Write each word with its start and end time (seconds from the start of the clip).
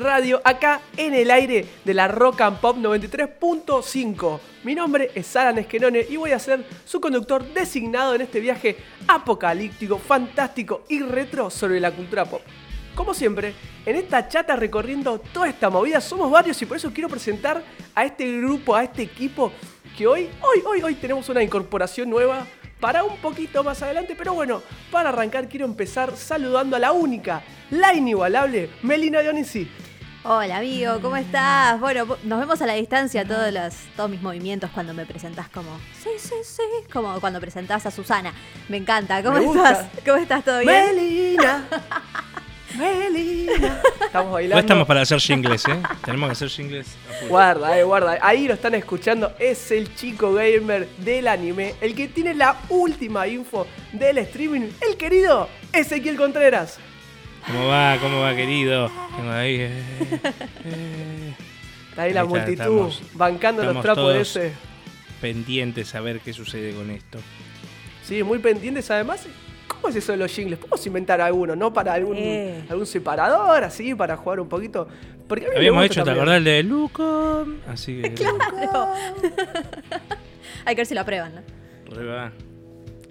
radio 0.00 0.40
acá 0.44 0.80
en 0.96 1.14
el 1.14 1.30
aire 1.30 1.66
de 1.84 1.94
la 1.94 2.08
Rock 2.08 2.40
and 2.42 2.58
Pop 2.58 2.76
93.5. 2.76 4.40
Mi 4.64 4.74
nombre 4.74 5.10
es 5.14 5.34
Alan 5.36 5.58
Esquenone 5.58 6.06
y 6.08 6.16
voy 6.16 6.32
a 6.32 6.38
ser 6.38 6.64
su 6.84 7.00
conductor 7.00 7.44
designado 7.52 8.14
en 8.14 8.22
este 8.22 8.40
viaje 8.40 8.76
apocalíptico, 9.06 9.98
fantástico 9.98 10.84
y 10.88 11.00
retro 11.00 11.50
sobre 11.50 11.80
la 11.80 11.90
cultura 11.90 12.24
pop. 12.24 12.42
Como 12.94 13.14
siempre, 13.14 13.54
en 13.86 13.96
esta 13.96 14.28
chata 14.28 14.56
recorriendo 14.56 15.18
toda 15.18 15.48
esta 15.48 15.70
movida 15.70 16.00
somos 16.00 16.30
varios 16.30 16.60
y 16.60 16.66
por 16.66 16.76
eso 16.76 16.90
quiero 16.92 17.08
presentar 17.08 17.62
a 17.94 18.04
este 18.04 18.38
grupo, 18.38 18.74
a 18.74 18.84
este 18.84 19.02
equipo 19.02 19.52
que 19.96 20.06
hoy, 20.06 20.28
hoy, 20.40 20.62
hoy, 20.66 20.82
hoy 20.82 20.94
tenemos 20.94 21.28
una 21.28 21.42
incorporación 21.42 22.10
nueva 22.10 22.46
para 22.80 23.04
un 23.04 23.16
poquito 23.18 23.64
más 23.64 23.82
adelante, 23.82 24.14
pero 24.16 24.34
bueno, 24.34 24.62
para 24.90 25.08
arrancar 25.08 25.48
quiero 25.48 25.66
empezar 25.66 26.16
saludando 26.16 26.76
a 26.76 26.78
la 26.78 26.92
única, 26.92 27.42
la 27.70 27.94
inigualable 27.94 28.70
Melina 28.82 29.20
Dionisi. 29.20 29.68
Hola 30.24 30.58
amigo, 30.58 31.00
¿cómo 31.00 31.16
estás? 31.16 31.78
Bueno, 31.80 32.04
nos 32.24 32.40
vemos 32.40 32.60
a 32.60 32.66
la 32.66 32.74
distancia 32.74 33.24
todos 33.24 33.52
los, 33.52 33.74
todos 33.96 34.10
mis 34.10 34.20
movimientos 34.20 34.68
cuando 34.74 34.92
me 34.92 35.06
presentás 35.06 35.48
como 35.48 35.78
sí, 36.02 36.10
sí, 36.18 36.34
sí, 36.42 36.62
como 36.92 37.18
cuando 37.20 37.40
presentás 37.40 37.86
a 37.86 37.90
Susana. 37.90 38.32
Me 38.68 38.78
encanta. 38.78 39.22
¿Cómo 39.22 39.38
Me 39.38 39.44
gusta. 39.44 39.70
estás? 39.70 39.86
¿Cómo 40.04 40.16
estás? 40.18 40.44
¿Todo 40.44 40.58
bien? 40.60 40.96
Melina. 40.96 41.68
Melina. 42.76 43.80
Estamos 44.04 44.32
bailando. 44.32 44.56
No 44.56 44.60
estamos 44.60 44.86
para 44.88 45.00
hacer 45.02 45.20
jingles, 45.20 45.66
¿eh? 45.68 45.80
Tenemos 46.04 46.28
que 46.28 46.32
hacer 46.32 46.48
jingles. 46.48 46.88
Guarda, 47.28 47.78
eh, 47.78 47.84
guarda. 47.84 48.18
Ahí 48.20 48.46
lo 48.48 48.54
están 48.54 48.74
escuchando. 48.74 49.32
Es 49.38 49.70
el 49.70 49.94
chico 49.94 50.34
gamer 50.34 50.88
del 50.98 51.28
anime. 51.28 51.76
El 51.80 51.94
que 51.94 52.08
tiene 52.08 52.34
la 52.34 52.56
última 52.68 53.26
info 53.28 53.66
del 53.92 54.18
streaming. 54.18 54.68
El 54.80 54.96
querido 54.96 55.48
Ezequiel 55.72 56.16
Contreras. 56.16 56.78
¿Cómo 57.48 57.66
va? 57.66 57.96
¿Cómo 58.00 58.20
va, 58.20 58.34
querido? 58.36 58.90
Tengo 59.16 59.30
ahí. 59.30 59.56
eh, 59.60 59.70
eh, 60.66 61.34
Está 61.90 62.02
ahí 62.02 62.12
la 62.12 62.20
Ahí 62.20 62.26
está, 62.26 62.38
multitud 62.38 62.52
estamos- 62.62 63.02
bancando 63.14 63.64
los 63.64 63.82
trapos 63.82 64.08
de 64.08 64.12
todos- 64.14 64.36
ese. 64.36 64.52
pendientes 65.20 65.94
a 65.94 66.00
ver 66.00 66.20
qué 66.20 66.32
sucede 66.32 66.72
con 66.74 66.90
esto. 66.90 67.18
Sí, 68.04 68.22
muy 68.22 68.38
pendientes 68.38 68.90
además. 68.90 69.26
¿Cómo 69.66 69.88
es 69.88 69.96
eso 69.96 70.12
de 70.12 70.18
los 70.18 70.32
jingles? 70.32 70.58
Podemos 70.58 70.86
inventar 70.86 71.20
alguno, 71.20 71.54
¿no? 71.56 71.72
Para 71.72 71.92
algún, 71.94 72.16
Eh. 72.18 72.64
algún 72.68 72.86
separador, 72.86 73.64
así, 73.64 73.94
para 73.94 74.16
jugar 74.16 74.40
un 74.40 74.48
poquito. 74.48 74.88
Porque 75.28 75.44
a 75.44 75.48
mí 75.48 75.52
me 75.54 75.58
Habíamos 75.58 75.82
gusta 75.84 75.92
hecho, 75.92 76.00
¿te 76.02 76.06
también. 76.06 76.22
acordás 76.22 76.38
el 76.38 76.44
de 76.44 76.62
Luco? 76.62 77.46
Así 77.68 78.00
que. 78.02 78.14
Claro. 78.14 78.92
Hay 80.64 80.74
que 80.74 80.80
ver 80.80 80.86
si 80.86 80.94
lo 80.94 81.00
aprueban, 81.02 81.34
¿no? 81.34 81.42
re 81.96 82.04
va. 82.04 82.32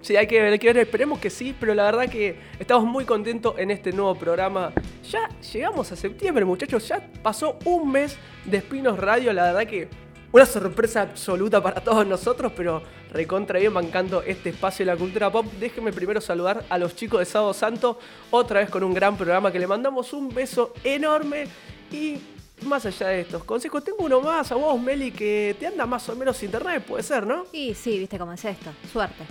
Sí, 0.00 0.16
hay 0.16 0.26
que, 0.26 0.40
ver, 0.40 0.52
hay 0.52 0.58
que 0.58 0.70
esperemos 0.70 1.18
que 1.18 1.28
sí, 1.28 1.54
pero 1.58 1.74
la 1.74 1.84
verdad 1.84 2.08
que 2.08 2.38
estamos 2.58 2.84
muy 2.84 3.04
contentos 3.04 3.54
en 3.58 3.70
este 3.70 3.92
nuevo 3.92 4.14
programa. 4.14 4.72
Ya 5.10 5.28
llegamos 5.52 5.90
a 5.90 5.96
septiembre, 5.96 6.44
muchachos, 6.44 6.86
ya 6.86 7.04
pasó 7.22 7.58
un 7.64 7.90
mes 7.90 8.16
de 8.44 8.58
Espinos 8.58 8.98
Radio, 8.98 9.32
la 9.32 9.44
verdad 9.44 9.66
que 9.66 9.88
una 10.30 10.46
sorpresa 10.46 11.02
absoluta 11.02 11.62
para 11.62 11.82
todos 11.82 12.06
nosotros, 12.06 12.52
pero 12.54 12.82
recontra 13.12 13.58
bien 13.58 13.74
bancando 13.74 14.22
este 14.22 14.50
espacio 14.50 14.86
de 14.86 14.92
la 14.92 14.98
cultura 14.98 15.32
pop. 15.32 15.46
Déjenme 15.58 15.92
primero 15.92 16.20
saludar 16.20 16.64
a 16.68 16.78
los 16.78 16.94
chicos 16.94 17.18
de 17.20 17.26
Sábado 17.26 17.52
Santo, 17.52 17.98
otra 18.30 18.60
vez 18.60 18.70
con 18.70 18.84
un 18.84 18.94
gran 18.94 19.16
programa 19.16 19.50
que 19.50 19.58
le 19.58 19.66
mandamos 19.66 20.12
un 20.12 20.32
beso 20.32 20.72
enorme 20.84 21.46
y... 21.90 22.18
Más 22.62 22.84
allá 22.84 23.06
de 23.06 23.20
estos 23.20 23.44
consejos, 23.44 23.84
tengo 23.84 23.98
uno 24.00 24.20
más 24.20 24.50
a 24.50 24.56
vos, 24.56 24.80
Meli, 24.80 25.12
que 25.12 25.54
te 25.60 25.68
anda 25.68 25.86
más 25.86 26.08
o 26.08 26.16
menos 26.16 26.42
internet, 26.42 26.82
puede 26.82 27.04
ser, 27.04 27.24
¿no? 27.24 27.44
Y 27.52 27.72
sí, 27.72 28.00
viste 28.00 28.18
cómo 28.18 28.32
es 28.32 28.44
esto. 28.44 28.70
Suerte. 28.92 29.22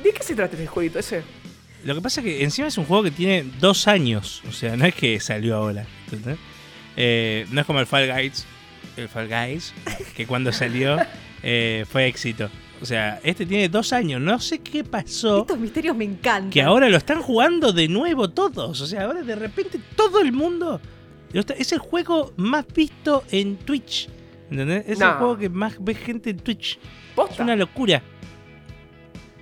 ¿De 0.04 0.12
qué 0.14 0.24
se 0.24 0.36
trata 0.36 0.56
este 0.56 0.68
jueguito 0.68 1.00
ese? 1.00 1.24
Lo 1.86 1.96
que 1.96 2.02
pasa 2.02 2.20
es 2.22 2.26
que 2.26 2.44
encima 2.44 2.68
es 2.68 2.78
un 2.78 2.86
juego 2.86 3.04
que 3.04 3.12
tiene 3.12 3.46
dos 3.60 3.88
años. 3.88 4.42
O 4.48 4.52
sea, 4.52 4.76
no 4.76 4.86
es 4.86 4.94
que 4.96 5.20
salió 5.22 5.56
ahora. 5.56 5.86
¿entendés? 6.06 6.38
Eh, 6.98 7.46
no 7.52 7.62
es 7.62 7.68
como 7.68 7.80
el 7.80 7.86
Fall 7.86 8.12
Guys. 8.12 8.46
El 8.98 9.10
Fall 9.10 9.28
Guys. 9.28 9.74
Que 10.16 10.26
cuando 10.26 10.52
salió 10.52 10.98
eh, 11.44 11.86
fue 11.90 12.08
éxito. 12.08 12.50
O 12.82 12.86
sea, 12.86 13.20
este 13.24 13.46
tiene 13.46 13.70
dos 13.70 13.94
años. 13.94 14.20
No 14.22 14.40
sé 14.40 14.60
qué 14.60 14.84
pasó. 14.84 15.42
Estos 15.42 15.58
misterios 15.60 15.96
me 15.96 16.06
encantan. 16.06 16.50
Que 16.50 16.62
ahora 16.62 16.90
lo 16.90 16.98
están 16.98 17.22
jugando 17.22 17.72
de 17.74 17.88
nuevo 17.88 18.30
todos. 18.30 18.82
O 18.82 18.86
sea, 18.88 19.04
ahora 19.06 19.22
de 19.22 19.36
repente 19.36 19.80
todo 19.96 20.22
el 20.22 20.32
mundo. 20.32 20.80
Es 21.58 21.72
el 21.74 21.80
juego 21.80 22.34
más 22.38 22.66
visto 22.74 23.24
en 23.32 23.58
Twitch. 23.58 24.10
¿Entendés? 24.50 24.86
Es 24.88 25.00
No. 25.00 25.08
el 25.12 25.14
juego 25.18 25.38
que 25.38 25.50
más 25.50 25.76
ve 25.80 25.96
gente 25.96 26.30
en 26.30 26.38
Twitch. 26.38 26.74
Es 26.74 26.80
Posta. 27.16 27.44
una 27.44 27.56
locura. 27.56 28.02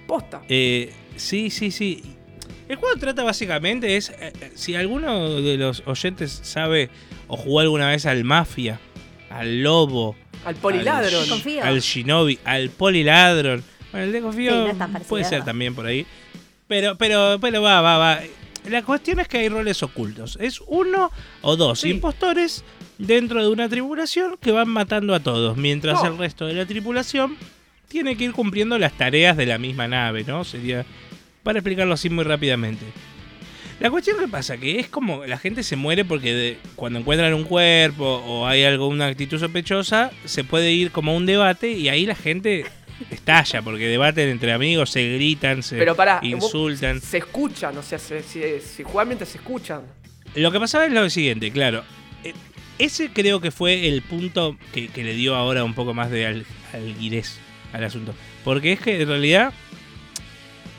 Posta. 0.07 0.41
Eh, 0.49 0.91
sí, 1.15 1.49
sí, 1.49 1.71
sí. 1.71 2.01
El 2.67 2.77
juego 2.77 2.95
trata 2.97 3.23
básicamente 3.23 3.97
es. 3.97 4.09
eh, 4.09 4.33
eh, 4.41 4.51
si 4.55 4.75
alguno 4.75 5.41
de 5.41 5.57
los 5.57 5.83
oyentes 5.85 6.31
sabe 6.43 6.89
o 7.27 7.35
jugó 7.37 7.59
alguna 7.59 7.89
vez 7.89 8.05
al 8.05 8.23
Mafia, 8.23 8.79
al 9.33 9.61
Lobo, 9.63 10.15
Al 10.45 10.55
poliladron. 10.55 11.23
al, 11.63 11.79
Shinobi, 11.81 12.39
al 12.45 12.69
Poliladron. 12.69 13.63
Bueno, 13.91 14.05
el 14.07 14.11
de 14.11 14.21
Confío 14.21 14.71
Sí, 14.71 14.77
no 14.77 14.99
puede 15.01 15.23
ser 15.23 15.43
también 15.45 15.75
por 15.75 15.85
ahí. 15.85 16.05
Pero, 16.67 16.97
pero, 16.97 17.37
pero 17.39 17.61
va, 17.61 17.81
va, 17.81 17.97
va. 17.97 18.19
La 18.69 18.81
cuestión 18.83 19.19
es 19.19 19.27
que 19.27 19.39
hay 19.39 19.49
roles 19.49 19.83
ocultos. 19.83 20.37
Es 20.39 20.61
uno 20.67 21.11
o 21.41 21.55
dos 21.55 21.81
Sí. 21.81 21.89
impostores 21.89 22.63
dentro 22.97 23.41
de 23.41 23.49
una 23.49 23.67
tripulación 23.69 24.37
que 24.39 24.51
van 24.51 24.69
matando 24.69 25.13
a 25.13 25.19
todos, 25.19 25.57
mientras 25.57 26.01
No. 26.01 26.09
el 26.09 26.17
resto 26.17 26.45
de 26.47 26.53
la 26.53 26.65
tripulación 26.65 27.35
tiene 27.89 28.15
que 28.15 28.23
ir 28.25 28.31
cumpliendo 28.31 28.77
las 28.79 28.93
tareas 28.93 29.35
de 29.37 29.45
la 29.45 29.57
misma 29.57 29.87
nave, 29.87 30.23
¿no? 30.25 30.43
Sería 30.43 30.85
para 31.43 31.59
explicarlo 31.59 31.93
así 31.93 32.09
muy 32.09 32.23
rápidamente. 32.23 32.85
La 33.79 33.89
cuestión 33.91 34.17
que 34.17 34.27
pasa 34.27 34.57
que 34.57 34.79
es 34.79 34.87
como 34.87 35.25
la 35.25 35.37
gente 35.37 35.61
se 35.63 35.75
muere 35.75 36.05
porque 36.05 36.33
de- 36.33 36.57
cuando 36.75 36.99
encuentran 36.99 37.33
un 37.33 37.43
cuerpo 37.43 38.05
o 38.25 38.47
hay 38.47 38.63
algo, 38.63 38.87
una 38.87 39.07
actitud 39.07 39.39
sospechosa, 39.39 40.11
se 40.25 40.43
puede 40.43 40.71
ir 40.71 40.91
como 40.91 41.11
a 41.11 41.15
un 41.15 41.25
debate 41.25 41.71
y 41.71 41.89
ahí 41.89 42.05
la 42.05 42.15
gente 42.15 42.65
estalla 43.11 43.61
porque 43.61 43.87
debaten 43.87 44.29
entre 44.29 44.53
amigos, 44.53 44.91
se 44.91 45.15
gritan, 45.15 45.63
se 45.63 45.77
Pero 45.77 45.95
pará, 45.95 46.19
insultan. 46.23 47.01
Se 47.01 47.17
escuchan, 47.17 47.77
o 47.77 47.83
sea, 47.83 47.99
se, 47.99 48.23
se, 48.23 48.61
se 48.61 48.83
juegan 48.83 49.09
mientras 49.09 49.29
se 49.29 49.37
escuchan. 49.39 49.81
Lo 50.35 50.51
que 50.51 50.59
pasaba 50.59 50.85
es 50.85 50.91
lo 50.93 51.09
siguiente, 51.09 51.51
claro. 51.51 51.83
Eh, 52.23 52.33
Ese 52.79 53.09
creo 53.09 53.41
que 53.41 53.51
fue 53.51 53.87
el 53.89 54.01
punto 54.01 54.57
que, 54.73 54.87
que 54.87 55.03
le 55.03 55.13
dio 55.15 55.35
ahora 55.35 55.63
un 55.65 55.73
poco 55.73 55.93
más 55.93 56.09
de 56.09 56.25
al, 56.25 56.45
alguirez 56.73 57.37
al 57.73 57.83
asunto. 57.83 58.13
Porque 58.45 58.71
es 58.71 58.79
que 58.79 59.01
en 59.01 59.07
realidad 59.09 59.51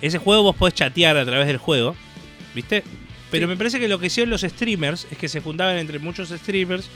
ese 0.01 0.19
juego 0.19 0.43
vos 0.45 0.57
podés 0.57 0.75
chatear 0.75 1.17
a 1.17 1.25
través 1.25 1.47
del 1.47 1.59
juego, 1.59 1.95
¿viste? 2.55 2.83
Pero 3.31 3.47
Sí. 3.47 3.51
me 3.51 3.57
parece 3.57 3.81
que 3.81 3.89
lo 3.89 3.99
que 3.99 4.07
hicieron 4.07 4.31
los 4.31 4.43
streamers 4.43 5.07
es 5.11 5.19
que 5.19 5.29
se 5.29 5.41
juntaban 5.41 5.77
entre 5.79 5.99
muchos 5.99 6.29
streamers, 6.29 6.89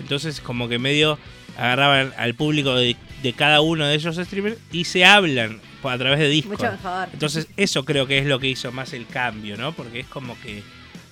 entonces 0.00 0.40
como 0.40 0.68
que 0.68 0.78
medio 0.78 1.18
agarraban 1.56 2.12
al 2.18 2.34
público 2.34 2.74
de, 2.74 2.96
de 3.22 3.32
cada 3.32 3.60
uno 3.62 3.86
de 3.86 3.94
esos 3.96 4.16
streamers 4.16 4.58
y 4.72 4.84
se 4.84 5.04
hablan 5.06 5.60
a 5.82 5.96
través 5.98 6.18
de 6.18 6.28
Discord. 6.28 6.58
Mucho 6.58 6.72
mejor. 6.72 7.08
Entonces, 7.12 7.46
eso 7.56 7.84
creo 7.84 8.06
que 8.08 8.18
es 8.18 8.26
lo 8.26 8.40
que 8.40 8.48
hizo 8.48 8.72
más 8.72 8.92
el 8.92 9.06
cambio, 9.06 9.56
¿no? 9.56 9.72
Porque 9.72 10.00
es 10.00 10.06
como 10.06 10.36
que 10.40 10.62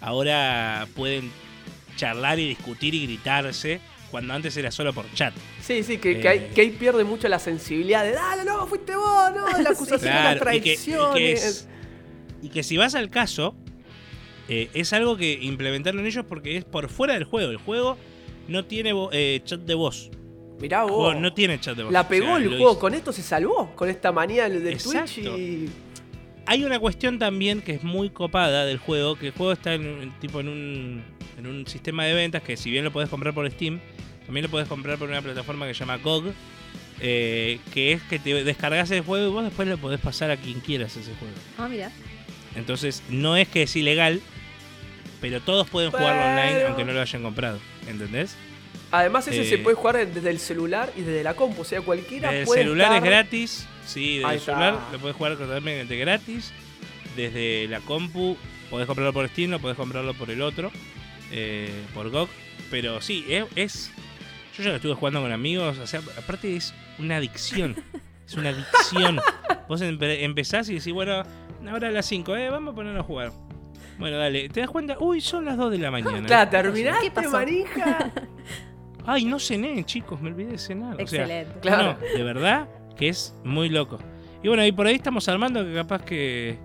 ahora 0.01 0.87
pueden 0.95 1.31
charlar 1.97 2.39
y 2.41 2.49
discutir 2.49 2.95
y 2.95 3.05
gritarse, 3.07 3.81
cuando 4.11 4.35
antes 4.35 4.57
era 4.57 4.71
solo 4.71 4.93
por 4.93 5.07
chat. 5.15 5.33
Sí, 5.62 5.83
sí, 5.83 5.99
que, 5.99 6.21
que, 6.21 6.29
ahí, 6.29 6.39
Eh. 6.39 6.50
que 6.55 6.61
ahí 6.62 6.71
pierde 6.71 7.05
mucho 7.05 7.29
la 7.29 7.39
sensibilidad 7.39 8.05
de, 8.05 8.12
dale, 8.12 8.45
no, 8.45 8.67
fuiste 8.67 8.95
vos, 8.95 9.33
no, 9.35 9.47
la 9.62 9.71
acusación 9.71 10.00
de 10.00 10.07
las 10.23 10.37
Claro, 10.37 10.57
y 10.57 10.61
que- 10.61 10.73
y 10.73 10.77
que 10.77 10.77
traiciones. 10.77 11.45
es- 11.45 11.69
Y 12.43 12.49
que 12.50 12.62
si 12.62 12.77
vas 12.77 12.95
al 12.95 13.11
caso, 13.11 13.57
eh, 14.49 14.69
es 14.75 14.93
algo 14.93 15.17
que 15.17 15.32
implementaron 15.43 16.05
ellos 16.06 16.25
porque 16.29 16.56
es 16.56 16.64
por 16.64 16.88
fuera 16.88 17.14
del 17.14 17.25
juego. 17.25 17.50
El 17.50 17.56
juego 17.58 17.96
no 18.49 18.64
tiene 18.64 18.93
eh, 19.12 19.41
chat 19.44 19.61
de 19.61 19.75
voz. 19.75 20.11
Mirá 20.61 20.82
vos. 20.85 20.93
juego 20.93 21.14
no 21.14 21.32
tiene 21.35 21.58
chat 21.61 21.76
de 21.76 21.82
voz. 21.85 21.93
La 21.93 22.02
O 22.02 22.08
pegó 22.08 22.26
sea, 22.26 22.37
el 22.37 22.49
juego, 22.49 22.70
hizo. 22.73 22.79
con 22.79 22.94
esto 22.94 23.12
se 23.12 23.23
salvó, 23.23 23.75
con 23.75 23.88
esta 23.88 24.12
manía 24.12 24.49
del 24.49 24.62
de 24.64 24.70
Twitch 24.76 24.87
Exacto. 25.19 25.38
y... 25.38 25.69
Hay 26.46 26.62
una 26.62 26.79
cuestión 26.79 27.19
también 27.19 27.62
que 27.62 27.73
es 27.73 27.82
muy 27.82 28.11
copada 28.11 28.67
del 28.67 28.76
juego, 28.76 29.17
que 29.17 29.29
el 29.29 29.32
juego 29.32 29.52
está 29.52 29.73
en, 29.75 29.87
un- 29.87 30.12
tipo 30.20 30.41
en 30.41 30.49
un, 30.49 31.02
en 31.38 31.47
un 31.47 31.67
sistema 31.67 32.05
de 32.05 32.12
ventas 32.12 32.43
que 32.43 32.56
si 32.58 32.70
bien 32.70 32.85
lo 32.85 32.93
podés 32.93 33.08
comprar 33.08 33.32
por 33.32 33.50
Steam, 33.50 33.81
también 34.26 34.44
lo 34.44 34.50
podés 34.50 34.69
comprar 34.69 34.99
por 34.99 35.08
una 35.08 35.23
plataforma 35.23 35.67
que 35.67 35.73
se 35.73 35.81
llama 35.81 35.97
GOG, 35.97 36.35
eh, 37.00 37.58
que 37.73 37.93
es 37.93 38.02
que 38.02 38.19
te 38.19 38.44
descargas 38.44 38.90
el 38.90 39.00
juego 39.00 39.26
y 39.26 39.31
vos 39.32 39.44
después 39.44 39.67
lo 39.67 39.79
podés 39.79 40.00
pasar 40.00 40.31
a 40.31 40.37
quien 40.37 40.61
quieras 40.61 40.94
ese 40.99 41.14
juego. 41.14 41.35
Ah, 41.56 41.67
mira. 41.67 41.90
Entonces 42.55 43.02
no 43.08 43.37
es 43.38 43.49
que 43.49 43.62
es 43.62 43.75
ilegal, 43.75 44.20
pero 45.25 45.41
todos 45.41 45.71
pueden 45.71 45.91
jugarlo 45.91 46.21
online 46.23 46.65
aunque 46.67 46.85
no 46.85 46.93
lo 46.93 47.00
hayan 47.00 47.23
comprado, 47.23 47.59
¿entendés? 47.88 48.37
Además 48.91 49.26
ese 49.26 49.41
Eh, 49.41 49.49
se 49.49 49.56
puede 49.59 49.75
jugar 49.75 50.06
desde 50.06 50.29
el 50.29 50.38
celular 50.38 50.93
y 50.94 51.00
desde 51.00 51.23
la 51.25 51.32
compu, 51.35 51.62
o 51.62 51.65
sea, 51.65 51.81
cualquiera 51.81 52.31
El 52.35 52.44
puede 52.44 52.61
celular 52.61 52.88
estar- 52.93 52.99
es 52.99 53.05
gratis, 53.11 53.67
sí, 53.87 54.17
desde 54.19 54.29
Ahí 54.29 54.37
el 54.37 54.43
celular 54.43 54.75
está. 54.75 54.93
lo 54.93 54.99
podés 54.99 55.17
jugar 55.17 55.37
totalmente 55.38 55.97
gratis. 55.97 56.53
Desde 57.17 57.67
la 57.69 57.81
compu 57.81 58.37
podés 58.69 58.87
comprarlo 58.87 59.15
por 59.15 59.26
Steam, 59.29 59.55
o 59.55 59.59
podés 59.59 59.76
comprarlo 59.79 60.12
por 60.12 60.31
el 60.31 60.43
otro, 60.43 60.71
eh, 61.32 61.71
por 61.94 62.11
GOG. 62.11 62.29
Pero 62.71 63.00
sí, 63.00 63.25
es, 63.31 63.44
es- 63.56 63.91
Yo 64.59 64.62
ya 64.62 64.71
lo 64.71 64.76
estuve 64.76 64.94
jugando 64.94 65.21
con 65.23 65.32
amigos, 65.32 65.79
o 65.79 65.87
sea, 65.87 66.00
aparte 66.19 66.55
es 66.55 66.75
una 66.99 67.17
adicción. 67.17 67.75
Es 68.26 68.35
una 68.37 68.50
adicción. 68.50 69.21
Vos 69.69 69.82
empe- 69.82 70.23
empezás 70.23 70.69
y 70.71 70.75
decís, 70.75 70.93
bueno, 70.94 71.23
ahora 71.69 71.88
a 71.88 71.91
las 71.91 72.06
5, 72.06 72.35
eh, 72.37 72.49
vamos 72.49 72.73
a 72.73 72.75
ponernos 72.75 73.00
a 73.03 73.06
jugar. 73.06 73.32
Bueno, 73.99 74.19
dale, 74.19 74.49
te 74.49 74.61
das 74.61 74.69
cuenta, 74.70 74.96
uy, 74.99 75.20
son 75.20 75.44
las 75.44 75.56
2 75.56 75.70
de 75.73 75.79
la 75.79 75.91
mañana. 75.91 76.26
Claro, 76.26 76.50
¿Qué 76.50 76.56
terminaste, 76.62 77.11
pasó? 77.11 77.31
manija. 77.31 78.11
Ay, 79.06 79.25
no 79.26 79.38
cené, 79.38 79.85
chicos, 79.85 80.20
me 80.20 80.31
olvidé 80.31 80.52
de 80.52 80.58
cenar. 80.58 80.94
O 80.94 81.06
sea, 81.06 81.23
Excelente. 81.23 81.61
Claro. 81.61 81.96
no, 82.00 82.19
de 82.19 82.23
verdad 82.25 82.69
que 82.96 83.08
es 83.08 83.35
muy 83.44 83.69
loco. 83.69 83.99
Y 84.43 84.49
bueno, 84.49 84.64
y 84.64 84.73
por 84.73 84.87
ahí 84.87 84.94
estamos 84.94 85.29
armando 85.29 85.64
que 85.64 85.75
capaz 85.75 86.02
que, 86.05 86.58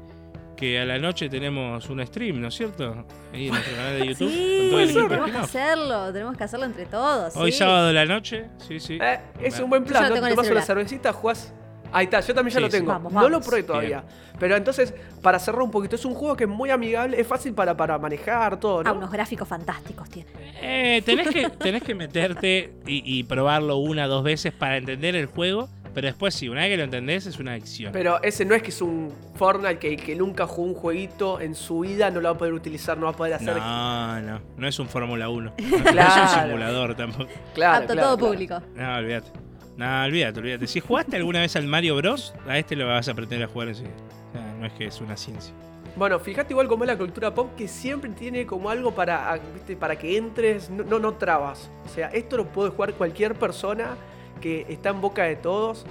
que 0.56 0.80
a 0.80 0.86
la 0.86 0.98
noche 1.00 1.28
tenemos 1.30 1.90
un 1.90 2.06
stream, 2.06 2.40
¿no 2.42 2.48
es 2.48 2.56
cierto? 2.56 3.06
Ahí 3.34 3.48
en 3.48 3.54
nuestro 3.54 3.76
canal 3.76 4.00
de 4.00 4.08
YouTube. 4.08 4.30
Sí, 4.32 4.58
con 4.60 4.70
todo 4.70 4.80
el 4.80 4.90
equipo 4.90 5.02
de 5.02 5.08
tenemos 5.10 5.32
que 5.32 5.38
hacerlo, 5.38 6.14
tenemos 6.14 6.38
que 6.38 6.44
hacerlo 6.46 6.66
entre 6.66 6.86
todos. 6.86 7.36
Hoy 7.36 7.52
sí. 7.52 7.58
sábado 7.58 7.88
de 7.88 7.94
la 7.94 8.06
noche, 8.06 8.46
sí, 8.68 8.80
sí. 8.80 8.98
Eh, 9.02 9.20
es 9.42 9.52
Bueno. 9.60 9.64
un 9.66 9.70
buen 9.70 9.84
Yo 9.84 9.90
plan, 9.90 10.04
ya 10.04 10.10
lo 10.10 10.16
¿no? 10.16 10.22
tengo 10.22 10.28
Te 10.28 10.34
una 10.34 10.44
celular. 10.44 10.64
cervecita, 10.66 11.14
jugás... 11.14 11.54
Ahí 11.92 12.06
está, 12.06 12.20
yo 12.20 12.34
también 12.34 12.54
ya 12.54 12.60
Sí, 12.60 12.66
lo 12.66 12.72
sí. 12.72 12.78
tengo. 12.78 12.92
Vamos, 12.92 13.14
no 13.14 13.30
lo 13.30 13.42
probé 13.42 13.64
todavía. 13.64 14.04
Pero 14.40 14.56
entonces, 14.56 14.94
para 15.22 15.38
cerrar 15.40 15.62
un 15.62 15.72
poquito, 15.72 15.96
es 15.96 16.06
un 16.06 16.14
juego 16.14 16.36
que 16.36 16.46
es 16.46 16.50
muy 16.50 16.70
amigable, 16.70 17.20
es 17.20 17.28
fácil 17.28 17.54
para, 17.54 17.76
para 17.76 17.98
manejar 17.98 18.60
todo, 18.60 18.84
¿no? 18.84 18.90
Ah, 18.90 18.94
unos 18.94 19.12
gráficos 19.12 19.48
fantásticos 19.48 20.10
tiene. 20.10 20.30
Eh, 20.62 21.02
tenés, 21.06 21.28
que, 21.30 21.50
tenés 21.50 21.84
que 21.84 21.96
meterte 21.96 22.74
y, 22.88 23.20
y 23.20 23.24
probarlo 23.24 23.78
una 23.78 24.06
o 24.06 24.10
dos 24.10 24.24
veces 24.24 24.54
para 24.54 24.78
entender 24.78 25.16
el 25.16 25.26
juego. 25.26 25.68
Pero 25.92 26.06
después, 26.06 26.36
sí, 26.36 26.48
una 26.48 26.62
vez 26.62 26.70
que 26.70 26.78
lo 26.78 26.84
entendés, 26.84 27.26
es 27.26 27.40
una 27.40 27.54
adicción. 27.54 27.92
Pero 27.92 28.22
ese 28.22 28.46
no 28.46 28.54
es 28.54 28.62
que 28.62 28.70
es 28.70 28.80
un 28.82 29.12
Fortnite 29.36 29.80
que, 29.80 29.98
que 29.98 30.16
nunca 30.16 30.46
jugó 30.46 30.68
un 30.68 30.76
jueguito 30.76 31.42
en 31.42 31.56
su 31.56 31.80
vida, 31.80 32.12
no 32.12 32.22
lo 32.22 32.30
va 32.30 32.36
a 32.36 32.38
poder 32.38 32.54
utilizar, 32.54 32.96
no 32.98 33.06
va 33.08 33.12
a 33.12 33.16
poder 33.16 33.34
hacer... 33.34 33.58
No, 33.58 34.22
no, 34.22 34.40
no 34.56 34.68
es 34.68 34.78
un 34.78 34.88
Fórmula 34.88 35.30
1. 35.30 35.54
No, 35.58 35.68
no 35.94 36.02
es 36.02 36.16
un 36.36 36.42
simulador 36.44 36.96
tampoco. 36.96 37.30
Claro, 37.56 37.78
Apto 37.78 37.94
claro, 37.94 38.08
todo 38.10 38.18
claro. 38.18 38.34
público. 38.34 38.62
No, 38.76 38.96
olvídate. 38.98 39.30
No, 39.80 40.04
olvídate, 40.04 40.40
olvídate. 40.40 40.68
Si 40.68 40.80
jugaste 40.82 41.16
alguna 41.16 41.40
vez 41.40 41.56
al 41.56 41.66
Mario 41.66 41.96
Bros, 41.96 42.34
a 42.48 42.58
este 42.58 42.76
lo 42.76 42.86
vas 42.88 43.08
a 43.08 43.12
aprender 43.12 43.42
a 43.42 43.48
jugar 43.48 43.70
enseguida. 43.70 43.94
O 44.30 44.32
sea, 44.34 44.54
no 44.60 44.66
es 44.66 44.74
que 44.74 44.86
es 44.86 45.00
una 45.00 45.16
ciencia. 45.16 45.54
Bueno, 45.96 46.20
fíjate 46.20 46.52
igual 46.54 46.68
como 46.68 46.84
es 46.84 46.88
la 46.90 46.98
cultura 46.98 47.34
pop 47.34 47.56
que 47.58 47.68
siempre 47.68 48.10
tiene 48.12 48.46
como 48.46 48.70
algo 48.70 48.94
para, 48.94 49.32
ah, 49.34 49.40
¿viste? 49.54 49.76
para 49.78 49.98
que 49.98 50.18
entres, 50.18 50.70
no, 50.70 50.84
no, 50.84 51.00
no 51.00 51.14
trabas. 51.14 51.70
O 51.86 51.90
sea, 51.90 52.08
esto 52.10 52.36
lo 52.36 52.46
puede 52.48 52.72
jugar 52.72 52.94
cualquier 52.94 53.36
persona 53.36 53.96
que 54.42 54.66
está 54.70 54.90
en 54.90 55.00
boca 55.02 55.24
de 55.24 55.38
todos. 55.38 55.86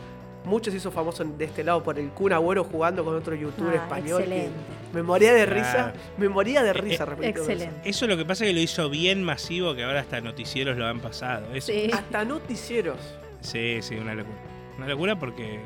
Muchos 0.44 0.73
se 0.73 0.79
hizo 0.79 0.91
famoso 0.91 1.25
de 1.25 1.44
este 1.44 1.64
lado 1.64 1.82
por 1.82 1.99
el 1.99 2.11
Kun 2.11 2.32
Agüero 2.32 2.64
jugando 2.64 3.05
con 3.05 3.14
otro 3.17 3.34
youtuber 3.34 3.79
Ah, 3.79 3.84
español. 3.84 4.19
que 4.23 4.29
excelente. 4.29 4.58
me 4.94 5.02
moría 5.02 5.32
de 5.32 5.46
risa. 5.46 5.93
Me 6.17 6.29
moría 6.29 6.62
de 6.62 6.70
Eh, 6.70 6.75
risa 6.75 7.05
eh, 7.05 7.08
a 7.08 7.12
eso. 7.14 7.23
Excelente. 7.41 7.88
Eso 7.88 8.06
lo 8.06 8.17
que 8.19 8.25
pasa 8.25 8.44
es 8.44 8.50
que 8.50 8.55
lo 8.55 8.61
hizo 8.61 8.88
bien 8.91 9.23
masivo 9.23 9.75
que 9.75 9.82
ahora 9.84 10.00
hasta 10.00 10.20
noticieros 10.20 10.76
lo 10.76 10.87
han 10.87 11.00
pasado. 11.00 11.55
Eso. 11.55 11.73
Sí. 11.73 11.91
Hasta 11.93 12.25
noticieros. 12.25 12.99
Sí, 13.40 13.79
sí, 13.82 13.96
una 13.96 14.14
locura. 14.14 14.37
Una 14.79 14.88
locura 14.88 15.17
porque. 15.19 15.61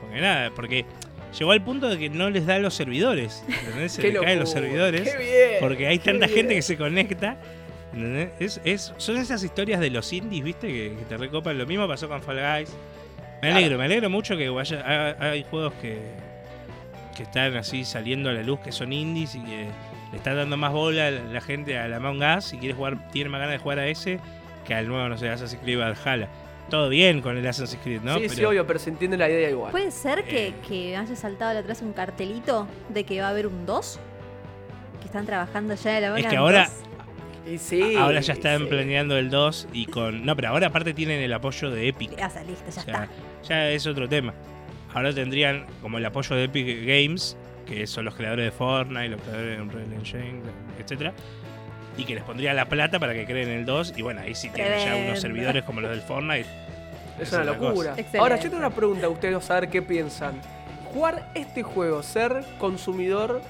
Porque 0.00 0.20
nada, 0.20 0.50
porque 0.54 0.84
llegó 1.38 1.52
al 1.52 1.62
punto 1.62 1.88
de 1.88 1.98
que 1.98 2.10
no 2.10 2.28
les 2.30 2.46
da 2.46 2.58
los 2.58 2.74
servidores. 2.74 3.44
¿entendés? 3.48 3.92
Se 3.92 4.02
Qué 4.02 4.12
le 4.12 4.20
caen 4.20 4.38
los 4.40 4.50
servidores. 4.50 5.02
Qué 5.02 5.16
bien. 5.18 5.60
Porque 5.60 5.86
hay 5.86 5.98
tanta 5.98 6.28
gente 6.28 6.54
que 6.54 6.62
se 6.62 6.76
conecta. 6.76 7.36
¿entendés? 7.92 8.30
Es, 8.40 8.60
es- 8.64 8.94
son 8.96 9.16
esas 9.18 9.42
historias 9.44 9.80
de 9.80 9.90
los 9.90 10.12
indies, 10.12 10.42
¿viste? 10.44 10.66
Que, 10.68 10.94
que 10.98 11.04
te 11.08 11.16
recopan. 11.16 11.56
Lo 11.58 11.66
mismo 11.66 11.86
pasó 11.88 12.08
con 12.08 12.22
Fall 12.22 12.36
Guys. 12.40 12.70
Me 13.42 13.48
Claro. 13.48 13.56
alegro, 13.56 13.78
me 13.78 13.84
alegro 13.86 14.10
mucho 14.10 14.36
que 14.36 14.48
vaya, 14.48 14.82
ha- 14.86 15.30
hay 15.30 15.44
juegos 15.50 15.72
que, 15.82 15.98
que 17.16 17.24
están 17.24 17.56
así 17.56 17.84
saliendo 17.84 18.30
a 18.30 18.32
la 18.32 18.42
luz 18.42 18.60
que 18.60 18.70
son 18.72 18.92
indies 18.92 19.34
y 19.34 19.40
que 19.42 19.66
le 20.12 20.16
están 20.16 20.36
dando 20.36 20.56
más 20.56 20.72
bola 20.72 21.08
a 21.08 21.10
la 21.10 21.40
gente 21.40 21.76
a 21.78 21.88
la 21.88 21.96
Among 21.96 22.22
Us. 22.38 22.44
Si 22.44 22.58
quiere 22.58 22.74
jugar, 22.74 23.08
tiene 23.10 23.30
más 23.30 23.40
ganas 23.40 23.54
de 23.54 23.58
jugar 23.58 23.78
a 23.80 23.86
ese 23.88 24.20
que 24.66 24.74
al 24.74 24.86
nuevo, 24.86 25.08
no 25.08 25.18
sé, 25.18 25.28
Assassin's 25.28 25.60
Creed 25.62 25.78
Valhalla. 25.78 26.28
Todo 26.72 26.88
bien 26.88 27.20
con 27.20 27.36
el 27.36 27.46
Assassin's 27.46 27.82
Creed, 27.84 28.00
¿no? 28.00 28.16
sí, 28.18 28.30
sí, 28.30 28.36
Pero- 28.36 28.48
obvio, 28.48 28.66
pero 28.66 28.78
se 28.78 28.88
entiende 28.88 29.18
la 29.18 29.28
idea 29.28 29.50
igual. 29.50 29.72
¿Puede 29.72 29.90
ser 29.90 30.24
que, 30.24 30.46
Eh. 30.48 30.54
que 30.66 30.96
haya 30.96 31.14
saltado 31.16 31.58
atrás 31.58 31.82
un 31.82 31.92
cartelito 31.92 32.66
de 32.88 33.04
que 33.04 33.20
va 33.20 33.26
a 33.26 33.30
haber 33.30 33.46
un 33.46 33.66
2? 33.66 34.00
Que 35.00 35.04
están 35.06 35.26
trabajando 35.26 35.74
ya 35.74 35.96
en 35.98 36.02
la 36.02 36.08
Es 36.08 36.24
Among 36.24 36.30
que 36.30 36.36
ahora- 36.38 36.64
2. 37.44 37.52
Y 37.52 37.58
sí, 37.58 37.94
Ahora 37.96 38.20
ya 38.22 38.32
están 38.32 38.60
sí. 38.60 38.64
planeando 38.70 39.18
el 39.18 39.28
2 39.28 39.68
y 39.74 39.84
con. 39.84 40.24
No, 40.24 40.34
pero 40.34 40.48
ahora 40.48 40.68
aparte 40.68 40.94
tienen 40.94 41.20
el 41.20 41.32
apoyo 41.34 41.70
de 41.70 41.88
Epic. 41.88 42.16
Ya 42.16 42.26
está, 42.28 42.42
listo, 42.42 42.64
ya 42.64 42.80
O 42.80 42.84
sea, 42.84 42.94
está. 43.04 43.08
ya 43.46 43.68
es 43.70 43.86
otro 43.86 44.08
tema. 44.08 44.32
Ahora 44.94 45.12
tendrían 45.12 45.66
como 45.82 45.98
el 45.98 46.06
apoyo 46.06 46.34
de 46.36 46.44
Epic 46.44 46.86
Games, 46.86 47.36
que 47.66 47.86
son 47.86 48.06
los 48.06 48.14
creadores 48.14 48.46
de 48.46 48.50
Fortnite, 48.52 49.08
los 49.10 49.20
creadores 49.20 49.56
de 49.58 49.62
Unreal 49.62 49.92
Engine, 49.92 50.40
etcétera, 50.80 51.12
y 51.98 52.04
que 52.04 52.14
les 52.14 52.24
pondría 52.24 52.54
la 52.54 52.66
plata 52.66 52.98
para 52.98 53.12
que 53.12 53.26
creen 53.26 53.50
el 53.50 53.66
2 53.66 53.92
y 53.96 54.00
bueno, 54.02 54.22
ahí 54.22 54.34
sí 54.34 54.48
tienen 54.48 54.78
ya 54.78 54.96
unos 54.96 55.20
servidores 55.20 55.64
como 55.64 55.82
los 55.82 55.90
del 55.90 56.00
Fortnite. 56.00 56.46
Es 57.22 57.32
una 57.32 57.44
locura. 57.44 57.96
Ahora, 58.18 58.36
yo 58.36 58.42
tengo 58.42 58.58
una 58.58 58.70
pregunta 58.70 59.06
a 59.06 59.10
ustedes, 59.10 59.50
a 59.50 59.54
ver 59.54 59.70
qué 59.70 59.82
piensan. 59.82 60.40
Jugar 60.92 61.30
este 61.34 61.62
juego, 61.62 62.02
ser 62.02 62.44
consumidor, 62.58 63.40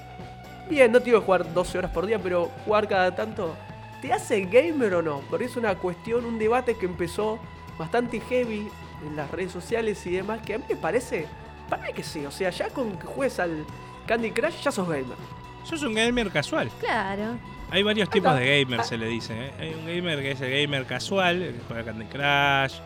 bien, 0.69 0.91
no 0.91 0.99
te 0.99 1.05
digo 1.05 1.21
jugar 1.21 1.53
12 1.53 1.77
horas 1.77 1.91
por 1.91 2.05
día, 2.05 2.19
pero 2.19 2.49
jugar 2.65 2.87
cada 2.87 3.15
tanto, 3.15 3.55
¿te 4.01 4.13
hace 4.13 4.41
gamer 4.41 4.95
o 4.95 5.01
no? 5.01 5.21
Porque 5.29 5.45
es 5.45 5.57
una 5.57 5.75
cuestión, 5.75 6.25
un 6.25 6.39
debate 6.39 6.75
que 6.75 6.85
empezó 6.85 7.39
bastante 7.77 8.19
heavy 8.21 8.69
en 9.05 9.15
las 9.15 9.29
redes 9.31 9.51
sociales 9.51 10.05
y 10.05 10.11
demás, 10.11 10.39
que 10.45 10.53
a 10.53 10.57
mí 10.57 10.63
me 10.69 10.75
parece, 10.75 11.27
para 11.69 11.83
mí 11.83 11.93
que 11.93 12.03
sí, 12.03 12.25
o 12.25 12.31
sea, 12.31 12.49
ya 12.49 12.69
con 12.69 12.97
que 12.97 13.07
juegues 13.07 13.39
al 13.39 13.65
Candy 14.05 14.31
Crush 14.31 14.61
ya 14.63 14.71
sos 14.71 14.87
gamer. 14.87 15.17
Sos 15.63 15.81
un 15.83 15.93
gamer 15.93 16.29
casual. 16.29 16.69
Claro. 16.79 17.37
Hay 17.71 17.81
varios 17.83 18.09
tipos 18.09 18.37
de 18.37 18.63
gamers, 18.63 18.87
se 18.87 18.97
le 18.97 19.07
dice. 19.07 19.33
¿eh? 19.33 19.53
Hay 19.59 19.73
un 19.73 19.85
gamer 19.85 20.21
que 20.21 20.31
es 20.31 20.41
el 20.41 20.51
gamer 20.51 20.85
casual, 20.85 21.41
el 21.41 21.53
que 21.55 21.61
juega 21.67 21.83
Candy 21.85 22.05
Crush, 22.05 22.79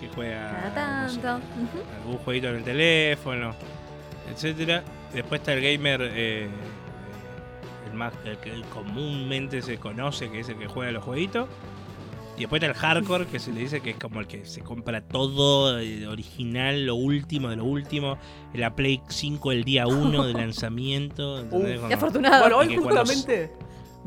que 0.00 0.08
juega 0.08 0.70
Cada 0.74 1.02
no 1.04 1.08
sé, 1.08 1.20
tanto. 1.20 1.44
Algún 2.02 2.18
jueguito 2.18 2.48
en 2.48 2.56
el 2.56 2.64
teléfono, 2.64 3.54
etcétera. 4.32 4.82
Después 5.12 5.40
está 5.40 5.52
el 5.54 5.62
gamer, 5.62 6.00
eh, 6.02 6.48
el 7.90 7.94
más 7.96 8.12
el 8.24 8.36
que 8.38 8.60
comúnmente 8.72 9.62
se 9.62 9.78
conoce, 9.78 10.30
que 10.30 10.40
es 10.40 10.48
el 10.48 10.56
que 10.58 10.66
juega 10.66 10.92
los 10.92 11.04
jueguitos. 11.04 11.48
Y 12.36 12.40
después 12.40 12.60
está 12.62 12.70
el 12.70 12.76
hardcore, 12.78 13.26
que 13.26 13.38
se 13.38 13.50
le 13.50 13.60
dice 13.60 13.80
que 13.80 13.90
es 13.90 13.96
como 13.96 14.20
el 14.20 14.26
que 14.26 14.44
se 14.44 14.60
compra 14.60 15.00
todo, 15.00 15.78
eh, 15.80 16.06
original, 16.06 16.84
lo 16.84 16.94
último 16.94 17.48
de 17.48 17.56
lo 17.56 17.64
último. 17.64 18.18
La 18.52 18.76
Play 18.76 19.00
5 19.08 19.52
el 19.52 19.64
día 19.64 19.86
1 19.86 20.26
de 20.26 20.32
lanzamiento. 20.34 21.36
Uf, 21.36 21.48
Como- 21.48 21.88
Qué 21.88 21.94
afortunado. 21.94 22.40
Bueno, 22.42 22.58
hoy 22.58 22.76
cuando 22.76 23.00
justamente 23.00 23.52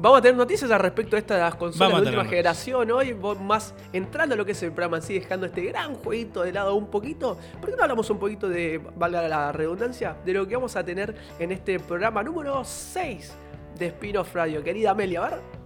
vamos 0.02 0.20
a 0.20 0.22
tener 0.22 0.38
noticias 0.38 0.72
al 0.72 0.80
respecto 0.80 1.16
de 1.16 1.20
estas 1.20 1.56
consolas 1.56 1.92
Vamos 1.92 2.02
de 2.02 2.08
última 2.08 2.26
generación. 2.26 2.92
Hoy 2.92 3.16
más 3.42 3.74
entrando 3.94 4.36
a 4.36 4.38
lo 4.38 4.46
que 4.46 4.54
es 4.54 4.64
el 4.64 4.72
programa 4.72 4.98
en 4.98 5.04
sí, 5.04 5.14
dejando 5.14 5.46
este 5.46 5.62
gran 5.62 5.96
jueguito 5.96 6.44
de 6.44 6.54
lado 6.54 6.76
un 6.76 6.88
poquito. 6.88 7.38
¿Por 7.60 7.70
qué 7.70 7.76
no 7.76 7.84
hablamos 7.84 8.10
un 8.10 8.20
poquito 8.20 8.48
de, 8.48 8.82
valga 8.96 9.28
la 9.28 9.52
redundancia, 9.52 10.16
de 10.26 10.34
lo 10.34 10.48
que 10.48 10.56
vamos 10.56 10.76
a 10.76 10.84
tener 10.84 11.16
en 11.40 11.52
este 11.52 11.80
programa 11.80 12.24
número 12.24 12.64
6 12.64 13.34
de 13.78 13.88
Spin-off 13.88 14.34
Radio? 14.34 14.64
Querida 14.64 14.92
Amelia, 14.92 15.26
a 15.26 15.30
ver. 15.30 15.59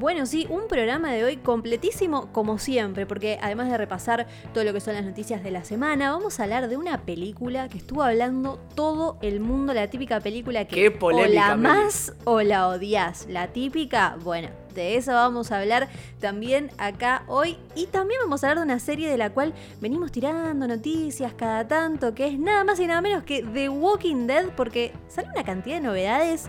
Bueno, 0.00 0.24
sí, 0.24 0.46
un 0.48 0.66
programa 0.66 1.12
de 1.12 1.24
hoy 1.24 1.36
completísimo 1.36 2.32
como 2.32 2.58
siempre, 2.58 3.04
porque 3.04 3.38
además 3.42 3.70
de 3.70 3.76
repasar 3.76 4.26
todo 4.54 4.64
lo 4.64 4.72
que 4.72 4.80
son 4.80 4.94
las 4.94 5.04
noticias 5.04 5.42
de 5.42 5.50
la 5.50 5.62
semana, 5.62 6.10
vamos 6.10 6.40
a 6.40 6.44
hablar 6.44 6.70
de 6.70 6.78
una 6.78 7.02
película 7.02 7.68
que 7.68 7.76
estuvo 7.76 8.02
hablando 8.02 8.58
todo 8.74 9.18
el 9.20 9.40
mundo, 9.40 9.74
la 9.74 9.90
típica 9.90 10.18
película 10.20 10.64
que 10.64 10.74
Qué 10.74 10.98
o 10.98 11.26
la 11.26 11.54
más 11.54 12.14
o 12.24 12.40
la 12.40 12.68
odias. 12.68 13.26
La 13.28 13.48
típica, 13.48 14.16
bueno, 14.24 14.48
de 14.74 14.96
eso 14.96 15.12
vamos 15.12 15.52
a 15.52 15.60
hablar 15.60 15.90
también 16.18 16.70
acá 16.78 17.24
hoy. 17.26 17.58
Y 17.74 17.84
también 17.84 18.20
vamos 18.22 18.42
a 18.42 18.46
hablar 18.48 18.64
de 18.64 18.72
una 18.72 18.80
serie 18.80 19.10
de 19.10 19.18
la 19.18 19.28
cual 19.28 19.52
venimos 19.82 20.12
tirando 20.12 20.66
noticias 20.66 21.34
cada 21.34 21.68
tanto, 21.68 22.14
que 22.14 22.26
es 22.26 22.38
nada 22.38 22.64
más 22.64 22.80
y 22.80 22.86
nada 22.86 23.02
menos 23.02 23.24
que 23.24 23.42
The 23.42 23.68
Walking 23.68 24.26
Dead, 24.26 24.46
porque 24.56 24.92
sale 25.08 25.28
una 25.28 25.44
cantidad 25.44 25.76
de 25.76 25.82
novedades 25.82 26.48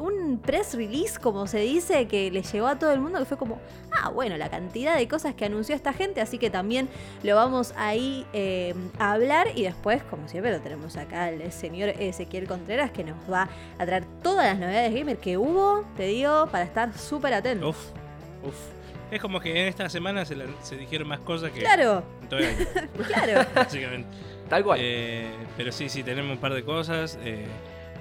un 0.00 0.38
press 0.38 0.74
release, 0.74 1.20
como 1.20 1.46
se 1.46 1.58
dice, 1.58 2.08
que 2.08 2.30
le 2.30 2.42
llegó 2.42 2.66
a 2.66 2.78
todo 2.78 2.90
el 2.92 3.00
mundo, 3.00 3.18
que 3.18 3.24
fue 3.26 3.36
como, 3.36 3.60
ah, 3.92 4.08
bueno, 4.08 4.36
la 4.36 4.48
cantidad 4.48 4.96
de 4.96 5.06
cosas 5.06 5.34
que 5.34 5.44
anunció 5.44 5.74
esta 5.74 5.92
gente, 5.92 6.20
así 6.20 6.38
que 6.38 6.50
también 6.50 6.88
lo 7.22 7.36
vamos 7.36 7.72
ahí 7.76 8.26
eh, 8.32 8.74
a 8.98 9.12
hablar 9.12 9.48
y 9.54 9.62
después, 9.62 10.02
como 10.04 10.26
siempre, 10.28 10.50
lo 10.52 10.60
tenemos 10.60 10.96
acá 10.96 11.28
el 11.28 11.52
señor 11.52 11.90
Ezequiel 11.90 12.46
Contreras, 12.48 12.90
que 12.90 13.04
nos 13.04 13.16
va 13.30 13.48
a 13.78 13.86
traer 13.86 14.04
todas 14.22 14.46
las 14.46 14.58
novedades 14.58 14.92
gamer 14.94 15.18
que 15.18 15.36
hubo, 15.36 15.84
te 15.96 16.04
digo, 16.06 16.48
para 16.50 16.64
estar 16.64 16.96
súper 16.98 17.34
atentos. 17.34 17.68
Uf, 17.70 18.48
uf. 18.48 18.54
Es 19.10 19.20
como 19.20 19.40
que 19.40 19.50
en 19.50 19.66
esta 19.68 19.88
semana 19.88 20.24
se, 20.24 20.36
la- 20.36 20.46
se 20.62 20.76
dijeron 20.76 21.08
más 21.08 21.18
cosas 21.20 21.50
que 21.50 21.60
Claro, 21.60 22.02
en 22.22 22.28
todo 22.28 22.38
el 22.40 22.46
año, 22.46 22.66
claro. 23.06 23.46
básicamente. 23.54 24.08
Tal 24.48 24.64
cual. 24.64 24.78
Eh, 24.82 25.28
pero 25.56 25.70
sí, 25.72 25.88
sí, 25.88 26.02
tenemos 26.02 26.32
un 26.32 26.38
par 26.38 26.54
de 26.54 26.64
cosas. 26.64 27.18
Eh, 27.22 27.44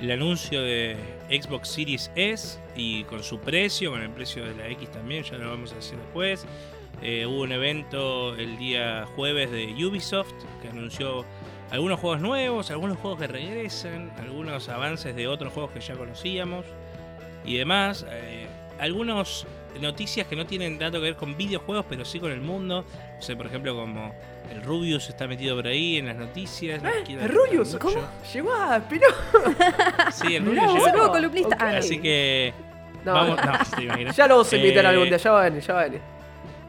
el 0.01 0.11
anuncio 0.11 0.61
de 0.61 0.95
Xbox 1.29 1.69
Series 1.69 2.11
S 2.15 2.59
y 2.75 3.03
con 3.03 3.23
su 3.23 3.39
precio, 3.39 3.91
con 3.91 4.01
el 4.01 4.09
precio 4.09 4.45
de 4.45 4.55
la 4.55 4.67
X 4.69 4.89
también, 4.91 5.23
ya 5.23 5.37
lo 5.37 5.49
vamos 5.49 5.71
a 5.73 5.75
decir 5.75 5.97
después. 5.97 6.45
Eh, 7.01 7.25
hubo 7.25 7.41
un 7.41 7.51
evento 7.51 8.35
el 8.35 8.57
día 8.57 9.07
jueves 9.15 9.51
de 9.51 9.73
Ubisoft 9.85 10.33
que 10.61 10.69
anunció 10.69 11.25
algunos 11.71 11.99
juegos 11.99 12.21
nuevos, 12.21 12.71
algunos 12.71 12.97
juegos 12.97 13.19
que 13.19 13.27
regresan, 13.27 14.11
algunos 14.19 14.69
avances 14.69 15.15
de 15.15 15.27
otros 15.27 15.53
juegos 15.53 15.71
que 15.71 15.81
ya 15.81 15.95
conocíamos 15.95 16.65
y 17.45 17.57
demás. 17.57 18.05
Eh, 18.09 18.47
algunas 18.79 19.45
noticias 19.79 20.27
que 20.27 20.35
no 20.35 20.45
tienen 20.45 20.79
tanto 20.79 20.99
que 20.99 21.03
ver 21.03 21.15
con 21.15 21.37
videojuegos, 21.37 21.85
pero 21.89 22.05
sí 22.05 22.19
con 22.19 22.31
el 22.31 22.41
mundo. 22.41 22.85
O 23.17 23.21
sea, 23.21 23.35
por 23.37 23.45
ejemplo, 23.45 23.75
como 23.75 24.13
el 24.51 24.61
Rubius 24.63 25.09
está 25.09 25.27
metido 25.27 25.55
por 25.55 25.67
ahí 25.67 25.97
en 25.97 26.07
las 26.07 26.15
noticias. 26.17 26.81
no 26.81 26.89
quiero 27.05 27.21
¿El 27.23 27.29
Rubius? 27.29 27.73
mucho. 27.73 27.79
¿Cómo? 27.79 28.07
Llegó 28.33 28.53
a 28.53 28.79
Pino. 28.79 29.05
Sí, 30.11 30.35
el 30.35 30.45
Rubius 30.45 30.63
llegó. 30.63 30.77
Es 30.77 30.87
el 30.87 30.93
nuevo 30.93 31.11
columnista. 31.11 31.55
Así 31.77 31.99
que 31.99 32.53
No, 33.05 33.13
vamos, 33.13 33.37
no, 33.45 33.51
te 33.77 33.83
imaginas. 33.83 34.15
ya 34.17 34.27
lo 34.27 34.35
vamos 34.35 34.51
a 34.53 34.55
invitar 34.57 34.85
Eh, 34.85 34.87
algún 34.87 35.07
día, 35.09 35.17
ya 35.17 35.31
va 35.31 35.41
a 35.41 35.43
venir, 35.45 35.61
ya 35.61 35.73
va 35.73 35.81
a 35.81 35.83
venir. 35.85 36.01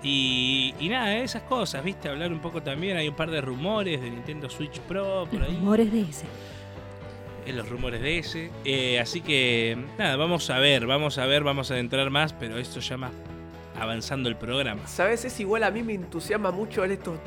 Y, 0.02 0.74
y 0.80 0.88
nada, 0.88 1.16
esas 1.18 1.42
cosas, 1.42 1.84
¿viste? 1.84 2.08
Hablar 2.08 2.32
un 2.32 2.40
poco 2.40 2.62
también. 2.62 2.96
Hay 2.96 3.08
un 3.08 3.14
par 3.16 3.30
de 3.30 3.40
rumores 3.40 4.00
de 4.00 4.10
Nintendo 4.10 4.48
Switch 4.48 4.80
Pro 4.80 5.26
por 5.30 5.42
ahí. 5.42 5.54
Rumores 5.56 5.92
de 5.92 6.00
ese. 6.02 6.24
en 7.46 7.56
los 7.56 7.68
rumores 7.68 8.00
de 8.00 8.18
ese. 8.18 8.50
Eh, 8.64 8.98
así 9.00 9.20
que, 9.20 9.76
nada, 9.98 10.16
vamos 10.16 10.48
a 10.50 10.58
ver, 10.58 10.86
vamos 10.86 11.18
a 11.18 11.26
ver, 11.26 11.42
vamos 11.44 11.70
a 11.70 11.74
adentrar 11.74 12.08
más, 12.10 12.32
pero 12.32 12.56
esto 12.58 12.80
ya 12.80 12.96
más 12.96 13.10
avanzando 13.78 14.28
el 14.28 14.36
programa. 14.36 14.86
¿Sabes? 14.86 15.24
Es 15.24 15.38
igual 15.40 15.64
a 15.64 15.70
mí 15.70 15.82
me 15.82 15.94
entusiasma 15.94 16.50
mucho 16.50 16.84
en 16.84 16.92
estos 16.92 17.18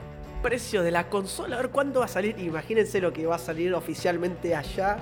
precios 0.44 0.84
de 0.84 0.92
la 0.92 1.10
consola. 1.10 1.56
A 1.58 1.62
ver 1.62 1.70
cuándo 1.72 2.02
va 2.02 2.06
a 2.06 2.10
salir. 2.10 2.38
Imagínense 2.38 3.02
lo 3.02 3.12
que 3.12 3.26
va 3.26 3.38
a 3.38 3.40
salir 3.40 3.74
oficialmente 3.74 4.56
allá 4.56 4.98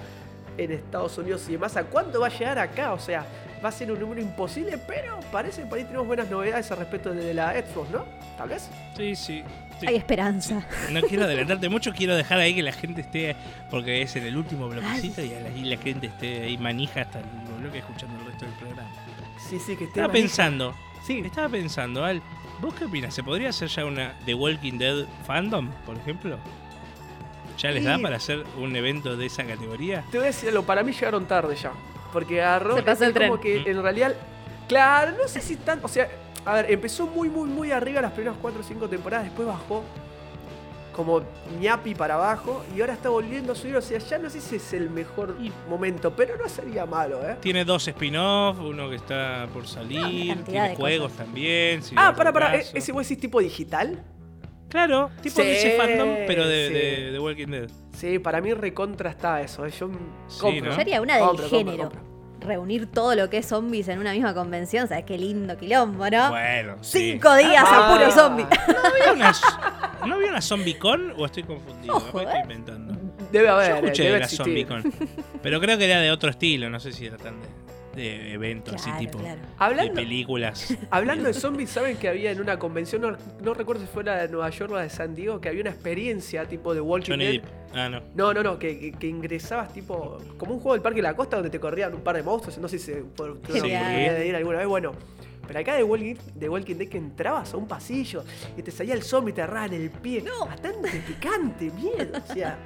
en 0.58 0.72
Estados 0.72 1.18
Unidos 1.18 1.44
y 1.50 1.54
demás. 1.54 1.76
¿A 1.76 1.84
cuándo 1.84 2.22
va 2.22 2.28
a 2.28 2.30
llegar 2.30 2.60
acá? 2.60 2.94
O 2.94 3.00
sea, 3.00 3.26
va 3.64 3.70
a 3.70 3.72
ser 3.72 3.92
un 3.92 4.00
número 4.00 4.22
imposible, 4.22 4.78
pero 4.88 5.20
parece 5.32 5.64
que 5.64 5.68
por 5.68 5.78
ahí 5.78 5.84
tenemos 5.84 6.08
buenas 6.08 6.30
novedades 6.30 6.72
al 6.72 6.78
respecto 6.78 7.12
de 7.12 7.34
la 7.34 7.52
Xbox, 7.54 7.90
¿no? 7.90 8.06
Tal 8.38 8.50
vez. 8.50 8.70
Sí, 8.96 9.16
sí. 9.16 9.44
sí. 9.80 9.88
Hay 9.88 9.96
esperanza. 9.96 10.66
No 10.92 11.02
quiero 11.02 11.24
adelantarte 11.26 11.68
mucho, 11.70 11.92
quiero 11.94 12.16
dejar 12.16 12.40
ahí 12.40 12.56
que 12.56 12.64
la 12.64 12.72
gente 12.72 13.02
esté, 13.02 13.36
porque 13.70 14.02
es 14.02 14.16
en 14.16 14.26
el 14.26 14.38
último 14.38 14.70
bloquecito 14.70 15.22
y 15.24 15.34
ahí 15.34 15.64
la 15.64 15.78
gente 15.78 16.08
esté 16.08 16.44
ahí 16.44 16.58
manija 16.58 17.02
hasta 17.02 17.20
el 17.20 17.26
último 17.26 17.58
bloque 17.60 17.80
escuchando 17.80 18.20
el 18.20 18.26
resto 18.28 18.46
del 18.46 18.54
programa. 18.56 18.92
Sí, 19.50 19.58
sí, 19.60 19.76
que 19.76 19.86
esté 19.86 20.00
Estaba 20.00 20.08
manija. 20.08 20.24
pensando, 20.28 20.76
Sí, 21.06 21.20
estaba 21.26 21.50
pensando, 21.50 22.06
Al, 22.06 22.22
¿vos 22.62 22.74
qué 22.76 22.86
opinas? 22.86 23.14
¿Se 23.14 23.24
podría 23.24 23.50
hacer 23.50 23.68
ya 23.68 23.86
una 23.86 24.14
The 24.26 24.34
Walking 24.34 24.78
Dead 24.78 25.06
fandom, 25.26 25.70
por 25.86 25.98
ejemplo? 25.98 26.38
¿Ya 27.58 27.72
les 27.72 27.84
da 27.84 28.00
para 28.00 28.16
hacer 28.16 28.44
un 28.58 28.76
evento 28.76 29.18
de 29.18 29.26
esa 29.26 29.44
categoría? 29.44 30.04
Te 30.12 30.18
voy 30.18 30.26
a 30.26 30.28
decir 30.28 30.58
para 30.62 30.84
mí 30.84 30.94
llegaron 30.94 31.26
tarde 31.26 31.56
ya. 31.56 31.72
Porque 32.14 32.42
agarró. 32.42 32.76
Se 32.76 32.84
pasó 32.84 33.06
el 33.06 33.14
tren. 33.14 33.30
como 33.30 33.42
que 33.42 33.64
en 33.66 33.82
realidad. 33.82 34.16
Claro, 34.68 35.18
no 35.18 35.28
sé 35.28 35.42
si 35.42 35.58
tan. 35.58 35.80
O 35.84 35.88
sea, 35.88 36.10
a 36.46 36.56
ver, 36.56 36.72
empezó 36.72 37.08
muy, 37.08 37.30
muy, 37.30 37.50
muy 37.50 37.72
arriba 37.72 38.02
las 38.02 38.14
primeras 38.14 38.38
4 38.42 38.62
o 38.62 38.64
5 38.64 38.88
temporadas, 38.90 39.26
después 39.26 39.48
bajó 39.48 39.84
como 40.92 41.22
ñapi 41.60 41.96
para 41.96 42.16
abajo 42.16 42.64
y 42.76 42.82
ahora 42.82 42.94
está 42.94 43.10
volviendo 43.10 43.54
a 43.54 43.56
subir. 43.56 43.76
O 43.78 43.82
sea, 43.82 43.98
ya 44.00 44.18
no 44.18 44.30
sé 44.30 44.42
si 44.42 44.56
es 44.58 44.74
el 44.74 44.90
mejor 44.90 45.36
Y- 45.42 45.52
momento, 45.70 46.16
pero 46.16 46.38
no 46.38 46.48
sería 46.50 46.86
malo, 46.86 47.20
¿eh? 47.28 47.38
Tiene 47.42 47.66
dos 47.66 47.88
spin-offs, 47.88 48.60
uno 48.60 48.90
que 48.90 48.96
está 48.98 49.48
por 49.54 49.68
salir, 49.68 50.44
tiene 50.44 50.70
de 50.70 50.76
juegos 50.76 51.12
cosas. 51.12 51.26
también. 51.26 51.84
si 51.84 51.96
Ah, 51.98 52.14
para, 52.16 52.32
para, 52.34 52.52
caso. 52.52 52.72
¿ese 52.76 52.92
vos 52.92 53.08
decís 53.08 53.22
tipo 53.22 53.40
digital? 53.40 54.04
Claro, 54.70 55.12
tipo 55.22 55.42
Sí, 55.42 55.48
ese 55.50 55.72
fandom, 55.78 56.10
pero 56.28 56.48
de, 56.48 56.68
sí. 56.68 56.74
de, 56.74 57.12
de 57.12 57.20
Walking 57.20 57.48
Dead. 57.48 57.70
Sí, 57.94 58.20
para 58.20 58.40
mí 58.40 58.54
recontra 58.54 59.10
está 59.10 59.42
eso. 59.42 59.66
¿eh? 59.66 59.72
Yo 59.72 59.90
Sí, 60.28 60.40
compro. 60.40 60.70
¿no? 60.70 60.76
Sería 60.76 61.02
una 61.02 61.16
del 61.18 61.26
Compro, 61.26 61.50
compro, 61.50 61.58
género. 61.72 61.90
compro. 61.90 62.11
Reunir 62.42 62.88
todo 62.88 63.16
lo 63.16 63.30
que 63.30 63.38
es 63.38 63.46
zombies 63.48 63.88
en 63.88 64.00
una 64.00 64.14
misma 64.14 64.34
convención, 64.34 64.88
¿sabes 64.88 65.06
qué 65.06 65.18
lindo 65.18 65.58
quilombo, 65.58 66.10
no? 66.10 66.30
Bueno, 66.32 66.76
sí. 66.82 67.12
Cinco 67.12 67.36
días 67.36 67.64
Ah. 67.68 67.92
a 67.92 67.98
puro 67.98 68.12
zombie. 68.12 68.46
¿No 68.46 68.80
había 68.90 69.14
una, 69.14 69.34
¿no 70.08 70.16
había 70.16 70.30
una 70.32 70.42
ZombieCon 70.42 71.14
o 71.18 71.26
estoy 71.26 71.44
confundido? 71.44 71.96
Ojo, 71.98 72.20
estoy 72.22 72.36
eh. 72.38 72.42
inventando. 72.44 72.98
Debe 73.32 73.48
haber. 73.50 73.68
Yo 73.70 73.76
eh, 73.76 73.80
escuché 73.80 74.04
debe 74.04 74.14
de 74.14 74.20
la 74.20 74.26
existir. 74.26 74.46
ZombieCon, 74.46 74.94
pero 75.44 75.60
creo 75.62 75.78
que 75.78 75.86
era 75.86 76.02
de 76.02 76.12
otro 76.12 76.30
estilo, 76.32 76.70
no 76.70 76.80
sé 76.80 76.92
si 76.92 77.06
era 77.06 77.18
tan 77.18 77.40
de, 77.40 77.48
de 77.96 78.34
evento 78.34 78.74
así 78.76 78.86
Claro, 78.86 79.00
tipo 79.00 79.18
claro. 79.20 79.42
de 79.42 79.48
Hablando, 79.58 79.94
películas. 79.96 80.78
Hablando 80.90 81.26
de 81.26 81.34
zombies, 81.34 81.70
¿saben 81.70 81.98
que 81.98 82.08
había 82.08 82.32
en 82.32 82.40
una 82.42 82.58
convención, 82.58 83.02
no, 83.02 83.18
no 83.44 83.54
recuerdo 83.54 83.82
si 83.82 83.88
fuera 83.88 84.22
de 84.22 84.28
Nueva 84.30 84.50
York 84.50 84.72
o 84.72 84.78
de 84.78 84.90
San 84.90 85.14
Diego, 85.16 85.42
que 85.42 85.50
había 85.50 85.62
una 85.62 85.72
experiencia 85.72 86.46
tipo 86.46 86.74
de 86.74 86.82
Walking 86.82 87.12
Johnny 87.12 87.26
Dead? 87.26 87.42
Depp. 87.42 87.46
Ah, 87.74 87.90
no. 87.90 88.02
No, 88.16 88.34
no, 88.34 88.44
no, 88.44 88.60
que, 88.60 88.78
que- 88.80 88.92
que 88.92 89.08
ingresabas 89.08 89.72
tipo 89.74 90.18
como 90.38 90.54
un 90.54 90.60
juego 90.60 90.74
del 90.74 90.82
Parque 90.82 90.98
de 90.98 91.04
la 91.04 91.16
Costa 91.16 91.38
donde 91.38 91.50
te 91.50 91.60
corrían 91.60 91.94
un 91.94 92.02
par 92.02 92.16
de 92.16 92.24
monstruos, 92.24 92.58
no 92.58 92.68
sé 92.68 92.80
si 92.80 92.86
se 92.94 92.96
por, 93.02 93.28
la 93.28 93.34
oportunidad 93.34 93.90
de 94.16 94.28
ir 94.28 94.36
alguna 94.36 94.58
vez, 94.60 94.68
bueno. 94.68 94.92
Pero 95.48 95.60
acá 95.60 95.76
de 95.76 95.84
Walking, 95.84 96.16
de 96.36 96.48
Walking 96.50 96.76
Dead 96.76 96.88
que 96.88 96.98
entrabas 96.98 97.54
a 97.54 97.58
un 97.58 97.68
pasillo 97.68 98.24
y 98.56 98.62
te 98.62 98.72
salía 98.72 98.94
el 98.94 99.04
zombie 99.04 99.32
y 99.32 99.36
te 99.36 99.42
agarraba 99.42 99.66
en 99.66 99.74
el 99.74 99.90
pie. 99.90 100.22
No, 100.22 100.46
bastante 100.46 100.90
picante, 101.06 101.70
miedo. 101.72 102.20
O 102.30 102.34
sea, 102.34 102.58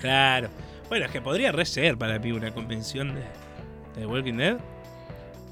Claro. 0.00 0.48
Bueno, 0.88 1.06
es 1.06 1.10
que 1.10 1.20
podría 1.20 1.50
re 1.52 1.64
ser 1.66 1.98
para 1.98 2.18
mí 2.18 2.30
una 2.32 2.52
convención 2.54 3.14
de, 3.14 3.22
de 3.96 4.06
Walking 4.06 4.34
Dead. 4.34 4.56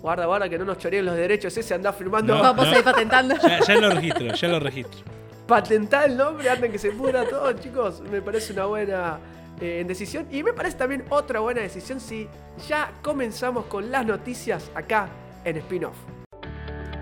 guarda, 0.02 0.26
guarda 0.26 0.48
que 0.48 0.58
no 0.58 0.64
nos 0.64 0.78
choreen 0.78 1.04
los 1.06 1.16
derechos, 1.16 1.56
ese 1.56 1.74
anda 1.74 1.92
firmando. 1.92 2.34
No. 2.36 2.42
Vamos 2.42 2.66
a 2.68 2.78
ir 2.78 2.84
patentando. 2.84 3.34
Ya, 3.42 3.60
ya 3.60 3.74
lo 3.80 3.90
registro, 3.90 4.34
ya 4.34 4.48
lo 4.48 4.60
registro. 4.60 5.00
patentar 5.46 6.10
el 6.10 6.16
nombre 6.16 6.48
antes 6.48 6.70
que 6.70 6.78
se 6.78 6.90
pudra 6.90 7.24
todo, 7.26 7.52
chicos. 7.54 8.00
Me 8.10 8.20
parece 8.22 8.52
una 8.52 8.66
buena 8.66 9.18
eh, 9.60 9.84
decisión. 9.86 10.26
Y 10.30 10.42
me 10.42 10.52
parece 10.52 10.76
también 10.76 11.04
otra 11.08 11.40
buena 11.40 11.62
decisión 11.62 12.00
si 12.00 12.28
ya 12.68 12.92
comenzamos 13.02 13.66
con 13.66 13.90
las 13.90 14.04
noticias 14.04 14.70
acá 14.74 15.08
en 15.44 15.56
Spin-Off. 15.58 15.96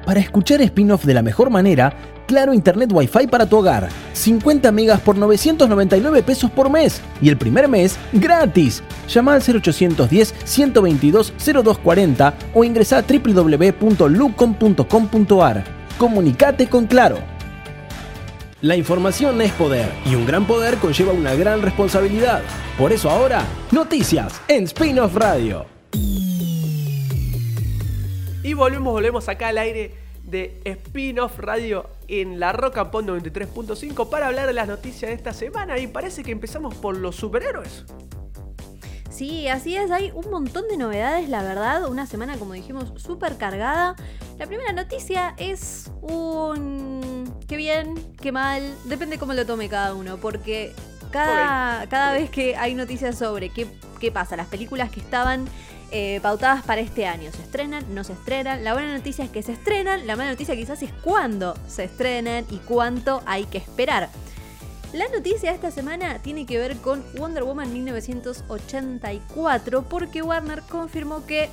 Para 0.05 0.19
escuchar 0.19 0.61
spin-off 0.63 1.05
de 1.05 1.15
la 1.15 1.23
mejor 1.23 1.49
manera, 1.49 1.93
Claro 2.27 2.55
Internet 2.55 2.91
Wi-Fi 2.93 3.27
para 3.27 3.47
tu 3.47 3.59
hogar. 3.59 3.89
50 4.13 4.71
megas 4.73 5.01
por 5.01 5.17
999 5.17 6.23
pesos 6.23 6.51
por 6.51 6.71
mes. 6.71 7.01
Y 7.21 7.29
el 7.29 7.37
primer 7.37 7.69
mes, 7.69 7.99
gratis. 8.13 8.83
Llama 9.09 9.35
al 9.35 9.43
0810 9.43 10.35
122 10.45 11.33
0240 11.37 12.35
o 12.55 12.65
ingresa 12.65 12.99
a 12.99 13.03
www.lucom.com.ar. 13.03 15.65
Comunicate 15.99 16.69
con 16.69 16.87
Claro. 16.87 17.19
La 18.63 18.77
información 18.77 19.41
es 19.41 19.51
poder 19.53 19.91
y 20.07 20.15
un 20.15 20.25
gran 20.25 20.47
poder 20.47 20.77
conlleva 20.77 21.13
una 21.13 21.35
gran 21.35 21.63
responsabilidad. 21.63 22.43
Por 22.79 22.93
eso 22.93 23.11
ahora, 23.11 23.43
noticias 23.73 24.41
en 24.47 24.63
Spin-off 24.65 25.17
Radio. 25.17 25.67
Y 28.45 28.55
volvemos, 28.55 28.93
volvemos 28.93 29.29
acá 29.29 29.49
al 29.49 29.59
aire 29.59 30.02
de 30.33 30.61
Spin-Off 30.65 31.39
Radio 31.39 31.89
en 32.09 32.41
la 32.41 32.53
Roca 32.53 32.91
Pond 32.91 33.09
93.5 33.11 34.09
para 34.09 34.27
hablar 34.27 34.49
de 34.49 34.55
las 34.55 34.67
noticias 34.67 35.11
de 35.11 35.15
esta 35.15 35.33
semana. 35.33 35.79
Y 35.79 35.87
parece 35.87 36.25
que 36.25 36.33
empezamos 36.33 36.75
por 36.75 36.97
los 36.97 37.15
superhéroes. 37.15 37.85
Sí, 39.11 39.47
así 39.47 39.77
es, 39.77 39.91
hay 39.91 40.11
un 40.15 40.31
montón 40.31 40.65
de 40.69 40.79
novedades, 40.79 41.29
la 41.29 41.43
verdad, 41.43 41.87
una 41.87 42.07
semana 42.07 42.39
como 42.39 42.55
dijimos 42.55 42.93
súper 42.97 43.37
cargada. 43.37 43.95
La 44.39 44.47
primera 44.47 44.73
noticia 44.73 45.35
es 45.37 45.91
un... 46.01 47.33
qué 47.47 47.57
bien, 47.57 47.95
qué 48.21 48.33
mal, 48.33 48.63
depende 48.87 49.19
cómo 49.19 49.35
lo 49.35 49.45
tome 49.45 49.69
cada 49.69 49.95
uno, 49.95 50.17
porque 50.17 50.73
cada, 51.11 51.87
cada 51.89 52.15
vez 52.15 52.31
que 52.31 52.57
hay 52.57 52.75
noticias 52.75 53.19
sobre 53.19 53.51
qué, 53.51 53.67
qué 54.01 54.11
pasa, 54.11 54.35
las 54.35 54.47
películas 54.47 54.91
que 54.91 55.01
estaban 55.01 55.45
eh, 55.93 56.19
pautadas 56.23 56.65
para 56.65 56.81
este 56.81 57.07
año. 57.07 57.31
¿Se 57.33 57.43
estrenan? 57.43 57.85
¿No 57.95 58.03
se 58.03 58.15
estrenan? 58.15 58.65
La 58.65 58.73
buena 58.73 58.97
noticia 58.97 59.25
es 59.25 59.31
que 59.31 59.43
se 59.43 59.53
estrenan, 59.53 60.07
la 60.07 60.17
mala 60.17 60.31
noticia 60.31 60.57
quizás 60.57 60.83
es 60.83 60.91
cuándo 61.05 61.55
se 61.69 61.85
estrenan 61.85 62.45
y 62.51 62.57
cuánto 62.59 63.23
hay 63.27 63.45
que 63.45 63.59
esperar. 63.59 64.09
La 64.93 65.07
noticia 65.09 65.51
de 65.51 65.55
esta 65.57 65.71
semana 65.71 66.19
tiene 66.19 66.45
que 66.45 66.59
ver 66.59 66.77
con 66.79 67.03
Wonder 67.17 67.45
Woman 67.45 67.73
1984 67.73 69.83
porque 69.89 70.23
Warner 70.23 70.63
confirmó 70.63 71.25
que 71.27 71.49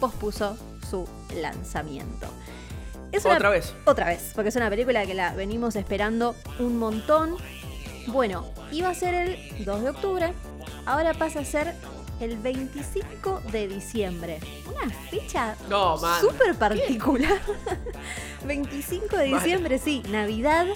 pospuso 0.00 0.56
su 0.88 1.08
lanzamiento. 1.40 2.26
Es 3.12 3.24
una- 3.24 3.34
Otra 3.36 3.50
vez. 3.50 3.74
Otra 3.84 4.06
vez, 4.06 4.32
porque 4.34 4.48
es 4.50 4.56
una 4.56 4.70
película 4.70 5.06
que 5.06 5.14
la 5.14 5.34
venimos 5.34 5.76
esperando 5.76 6.34
un 6.58 6.78
montón. 6.78 7.36
Bueno, 8.08 8.44
iba 8.72 8.88
a 8.90 8.94
ser 8.94 9.14
el 9.14 9.64
2 9.64 9.82
de 9.82 9.90
octubre, 9.90 10.32
ahora 10.84 11.14
pasa 11.14 11.40
a 11.40 11.44
ser 11.44 11.74
el 12.20 12.36
25 12.38 13.42
de 13.52 13.68
diciembre. 13.68 14.40
Una 14.66 14.92
fecha 15.10 15.56
No, 15.68 15.96
súper 16.20 16.54
particular. 16.54 17.40
25 18.46 19.16
de 19.16 19.24
diciembre, 19.24 19.78
sí, 19.78 20.02
Navidad. 20.10 20.66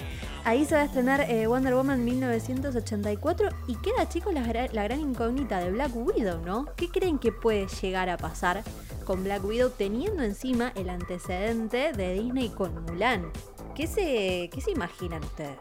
Ahí 0.45 0.65
se 0.65 0.77
va 0.77 0.83
a 0.83 0.85
estrenar 0.85 1.21
eh, 1.29 1.47
Wonder 1.47 1.75
Woman 1.75 2.05
1984 2.05 3.49
y 3.67 3.77
queda, 3.77 4.09
chicos, 4.09 4.33
la, 4.33 4.41
la 4.73 4.85
gran 4.85 5.01
incógnita 5.01 5.59
de 5.59 5.71
Black 5.73 5.91
Widow, 5.95 6.41
¿no? 6.45 6.67
¿Qué 6.77 6.89
creen 6.89 7.19
que 7.19 7.33
puede 7.33 7.67
llegar 7.83 8.09
a 8.09 8.17
pasar 8.17 8.63
con 9.05 9.25
Black 9.25 9.45
Widow 9.45 9.71
teniendo 9.71 10.23
encima 10.23 10.73
el 10.75 10.89
antecedente 10.89 11.93
de 11.93 12.15
Disney 12.15 12.49
con 12.49 12.83
Mulan? 12.85 13.31
¿Qué 13.75 13.87
se, 13.87 14.49
qué 14.53 14.61
se 14.61 14.71
imaginan 14.71 15.23
ustedes? 15.23 15.59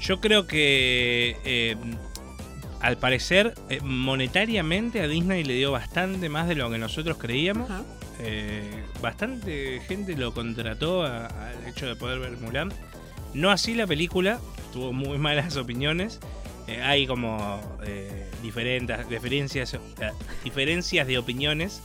Yo 0.00 0.20
creo 0.20 0.46
que 0.46 1.36
eh, 1.44 1.76
al 2.80 2.98
parecer 2.98 3.54
eh, 3.68 3.80
monetariamente 3.82 5.00
a 5.00 5.08
Disney 5.08 5.44
le 5.44 5.54
dio 5.54 5.72
bastante 5.72 6.28
más 6.28 6.48
de 6.48 6.54
lo 6.54 6.70
que 6.70 6.78
nosotros 6.78 7.16
creíamos. 7.18 7.70
Eh, 8.18 8.84
bastante 9.00 9.80
gente 9.86 10.16
lo 10.16 10.32
contrató 10.32 11.02
al 11.04 11.66
hecho 11.66 11.86
de 11.86 11.96
poder 11.96 12.18
ver 12.18 12.36
Mulan. 12.38 12.72
No 13.34 13.50
así 13.50 13.74
la 13.74 13.86
película, 13.86 14.40
tuvo 14.72 14.92
muy 14.92 15.18
malas 15.18 15.56
opiniones. 15.56 16.20
Eh, 16.68 16.82
hay 16.82 17.06
como 17.06 17.60
diferentes 18.42 19.08
diferencias, 19.08 19.76
diferencias 20.42 21.06
de 21.06 21.16
opiniones, 21.18 21.80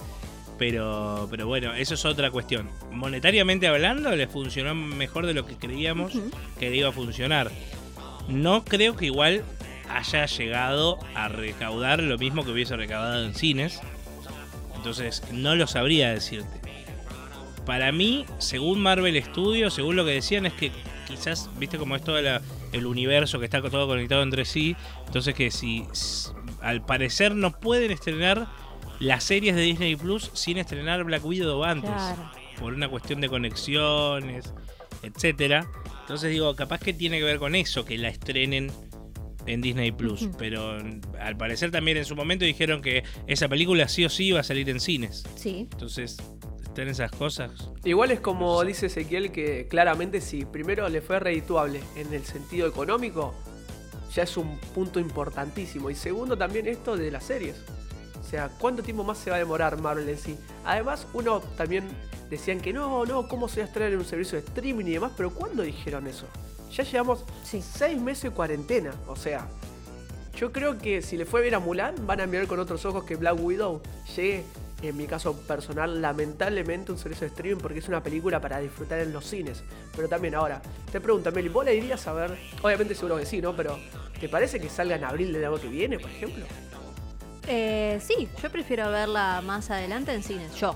pero, 0.57 1.27
pero 1.29 1.47
bueno, 1.47 1.73
eso 1.73 1.93
es 1.93 2.05
otra 2.05 2.31
cuestión. 2.31 2.67
Monetariamente 2.91 3.67
hablando, 3.67 4.15
le 4.15 4.27
funcionó 4.27 4.73
mejor 4.73 5.27
de 5.27 5.33
lo 5.33 5.45
que 5.45 5.55
creíamos 5.55 6.15
Ujú. 6.15 6.31
que 6.59 6.69
le 6.69 6.77
iba 6.77 6.89
a 6.89 6.91
funcionar. 6.91 7.51
No 8.27 8.63
creo 8.63 8.95
que 8.95 9.07
igual 9.07 9.43
haya 9.97 10.25
llegado 10.25 10.99
a 11.15 11.27
recaudar 11.27 12.01
lo 12.01 12.17
mismo 12.17 12.43
que 12.43 12.51
hubiese 12.51 12.75
recaudado 12.75 13.23
en 13.25 13.33
cines. 13.35 13.79
Entonces, 14.75 15.23
no 15.31 15.55
lo 15.55 15.67
sabría 15.67 16.11
decirte. 16.11 16.59
Para 17.65 17.91
mí, 17.91 18.25
según 18.39 18.81
Marvel 18.81 19.21
Studios, 19.23 19.73
según 19.73 19.95
lo 19.95 20.03
que 20.05 20.11
decían, 20.11 20.45
es 20.45 20.53
que 20.53 20.71
quizás, 21.07 21.49
viste 21.57 21.77
como 21.77 21.95
es 21.95 22.03
todo 22.03 22.19
la- 22.21 22.41
el 22.71 22.85
universo 22.85 23.37
que 23.39 23.45
está 23.45 23.61
todo 23.61 23.87
conectado 23.87 24.23
entre 24.23 24.45
sí. 24.45 24.75
Entonces, 25.05 25.35
que 25.35 25.51
si 25.51 25.85
al 26.61 26.83
parecer 26.83 27.35
no 27.35 27.51
pueden 27.51 27.91
estrenar 27.91 28.47
las 28.99 29.23
series 29.23 29.55
de 29.55 29.61
Disney 29.61 29.95
Plus 29.95 30.31
sin 30.33 30.57
estrenar 30.57 31.03
Black 31.03 31.23
Widow 31.25 31.63
antes. 31.63 31.89
Claro. 31.91 32.31
Por 32.59 32.73
una 32.73 32.87
cuestión 32.87 33.21
de 33.21 33.29
conexiones, 33.29 34.53
etcétera. 35.03 35.65
Entonces 36.01 36.31
digo, 36.31 36.55
capaz 36.55 36.79
que 36.79 36.93
tiene 36.93 37.17
que 37.19 37.23
ver 37.25 37.39
con 37.39 37.55
eso, 37.55 37.85
que 37.85 37.97
la 37.97 38.09
estrenen 38.09 38.71
en 39.45 39.61
Disney 39.61 39.91
Plus. 39.91 40.29
Pero 40.37 40.77
al 41.19 41.37
parecer 41.37 41.71
también 41.71 41.97
en 41.97 42.05
su 42.05 42.15
momento 42.15 42.45
dijeron 42.45 42.81
que 42.81 43.03
esa 43.27 43.47
película 43.47 43.87
sí 43.87 44.05
o 44.05 44.09
sí 44.09 44.25
iba 44.25 44.39
a 44.39 44.43
salir 44.43 44.69
en 44.69 44.79
cines. 44.79 45.23
Sí. 45.35 45.67
Entonces, 45.71 46.17
están 46.63 46.87
esas 46.87 47.11
cosas. 47.11 47.51
Igual 47.83 48.11
es 48.11 48.19
como 48.19 48.63
dice 48.63 48.85
Ezequiel 48.85 49.31
que 49.31 49.67
claramente 49.67 50.21
si 50.21 50.45
primero 50.45 50.87
le 50.89 51.01
fue 51.01 51.19
redituable 51.19 51.81
en 51.95 52.13
el 52.13 52.23
sentido 52.23 52.67
económico, 52.67 53.33
ya 54.13 54.23
es 54.23 54.37
un 54.37 54.57
punto 54.73 54.99
importantísimo. 54.99 55.89
Y 55.89 55.95
segundo 55.95 56.37
también 56.37 56.67
esto 56.67 56.95
de 56.95 57.11
las 57.11 57.25
series. 57.25 57.55
O 58.19 58.23
sea, 58.23 58.49
¿cuánto 58.59 58.83
tiempo 58.83 59.03
más 59.03 59.17
se 59.17 59.29
va 59.29 59.35
a 59.35 59.39
demorar 59.39 59.79
Marvel 59.81 60.07
en 60.07 60.17
sí? 60.17 60.37
Además, 60.63 61.05
uno 61.13 61.41
también 61.57 61.89
decían 62.29 62.61
que 62.61 62.71
no, 62.71 63.05
no, 63.05 63.27
¿cómo 63.27 63.49
se 63.49 63.59
va 63.59 63.65
a 63.65 63.67
estrenar 63.67 63.91
en 63.91 63.99
un 63.99 64.05
servicio 64.05 64.39
de 64.39 64.47
streaming 64.47 64.85
y 64.85 64.91
demás? 64.91 65.11
Pero 65.17 65.31
¿cuándo 65.31 65.63
dijeron 65.63 66.07
eso? 66.07 66.27
Ya 66.75 66.83
llevamos 66.83 67.23
Sí. 67.43 67.61
seis 67.61 67.99
meses 67.99 68.23
de 68.23 68.31
cuarentena. 68.31 68.91
O 69.07 69.15
sea, 69.15 69.47
yo 70.35 70.51
creo 70.51 70.77
que 70.77 71.01
si 71.01 71.17
le 71.17 71.25
fue 71.25 71.41
bien 71.41 71.53
a 71.53 71.59
Mulan, 71.59 71.95
van 72.07 72.21
a 72.21 72.25
mirar 72.25 72.47
con 72.47 72.59
otros 72.59 72.85
ojos 72.85 73.03
que 73.03 73.15
Black 73.15 73.37
Widow 73.39 73.81
llegue, 74.15 74.43
en 74.81 74.97
mi 74.97 75.05
caso 75.05 75.35
personal, 75.41 76.01
lamentablemente 76.01 76.91
un 76.91 76.97
servicio 76.97 77.27
de 77.27 77.33
streaming 77.33 77.61
porque 77.61 77.79
es 77.79 77.87
una 77.87 78.01
película 78.01 78.39
para 78.39 78.59
disfrutar 78.59 78.99
en 78.99 79.13
los 79.13 79.25
cines. 79.25 79.61
Pero 79.95 80.07
también 80.07 80.33
ahora, 80.33 80.61
te 80.91 80.99
pregunto, 80.99 81.31
Meli, 81.31 81.49
¿vos 81.49 81.65
la 81.65 81.73
irías 81.73 82.07
a 82.07 82.13
ver? 82.13 82.37
Obviamente 82.63 82.95
seguro 82.95 83.17
que 83.17 83.25
sí, 83.25 83.41
¿no? 83.41 83.55
Pero 83.55 83.77
¿te 84.19 84.27
parece 84.29 84.59
que 84.59 84.69
salga 84.69 84.95
en 84.95 85.03
abril 85.03 85.33
del 85.33 85.45
año 85.45 85.59
que 85.59 85.67
viene, 85.67 85.99
por 85.99 86.09
ejemplo? 86.09 86.45
Eh, 87.47 87.99
sí, 88.01 88.27
yo 88.41 88.49
prefiero 88.49 88.89
verla 88.89 89.41
más 89.45 89.69
adelante 89.69 90.13
en 90.13 90.23
cines, 90.23 90.55
yo. 90.55 90.75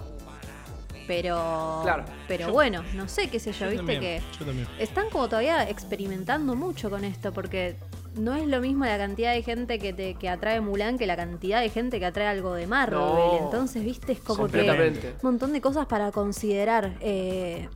Pero. 1.07 1.81
Claro. 1.83 2.05
Pero 2.27 2.47
Yo- 2.47 2.53
bueno, 2.53 2.83
no 2.93 3.07
sé, 3.07 3.29
qué 3.29 3.39
sé 3.39 3.51
yo, 3.51 3.65
Yo 3.65 3.71
viste 3.71 3.77
también, 3.77 4.01
que. 4.01 4.21
yo 4.39 4.45
también. 4.45 4.67
Están 4.79 5.09
como 5.09 5.27
todavía 5.29 5.69
experimentando 5.69 6.55
mucho 6.55 6.89
con 6.89 7.03
esto, 7.05 7.31
porque 7.33 7.75
no 8.15 8.33
es 8.35 8.47
lo 8.47 8.61
mismo 8.61 8.85
la 8.85 8.97
cantidad 8.97 9.33
de 9.33 9.43
gente 9.43 9.77
que 9.77 9.91
te 9.93 10.13
que 10.15 10.29
atrae 10.29 10.61
Mulan 10.61 10.97
que 10.97 11.05
la 11.05 11.15
cantidad 11.15 11.61
de 11.61 11.69
gente 11.69 11.99
que 11.99 12.05
atrae 12.05 12.27
algo 12.27 12.53
de 12.53 12.65
Marvel. 12.67 12.99
No. 12.99 13.39
Entonces, 13.43 13.83
viste, 13.83 14.13
es 14.13 14.19
como 14.19 14.47
que 14.47 14.61
un 15.01 15.13
montón 15.21 15.53
de 15.53 15.61
cosas 15.61 15.85
para 15.85 16.11
considerar. 16.11 16.93
Eh, 17.01 17.67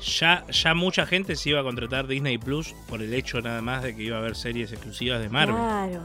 Ya, 0.00 0.44
ya 0.48 0.74
mucha 0.74 1.04
gente 1.06 1.34
se 1.34 1.50
iba 1.50 1.58
a 1.60 1.64
contratar 1.64 2.06
Disney 2.06 2.38
Plus 2.38 2.72
por 2.88 3.02
el 3.02 3.12
hecho 3.12 3.40
nada 3.40 3.60
más 3.60 3.82
de 3.82 3.96
que 3.96 4.02
iba 4.04 4.16
a 4.16 4.20
haber 4.20 4.36
series 4.36 4.70
exclusivas 4.70 5.20
de 5.20 5.28
Marvel. 5.28 5.56
Claro, 5.56 6.00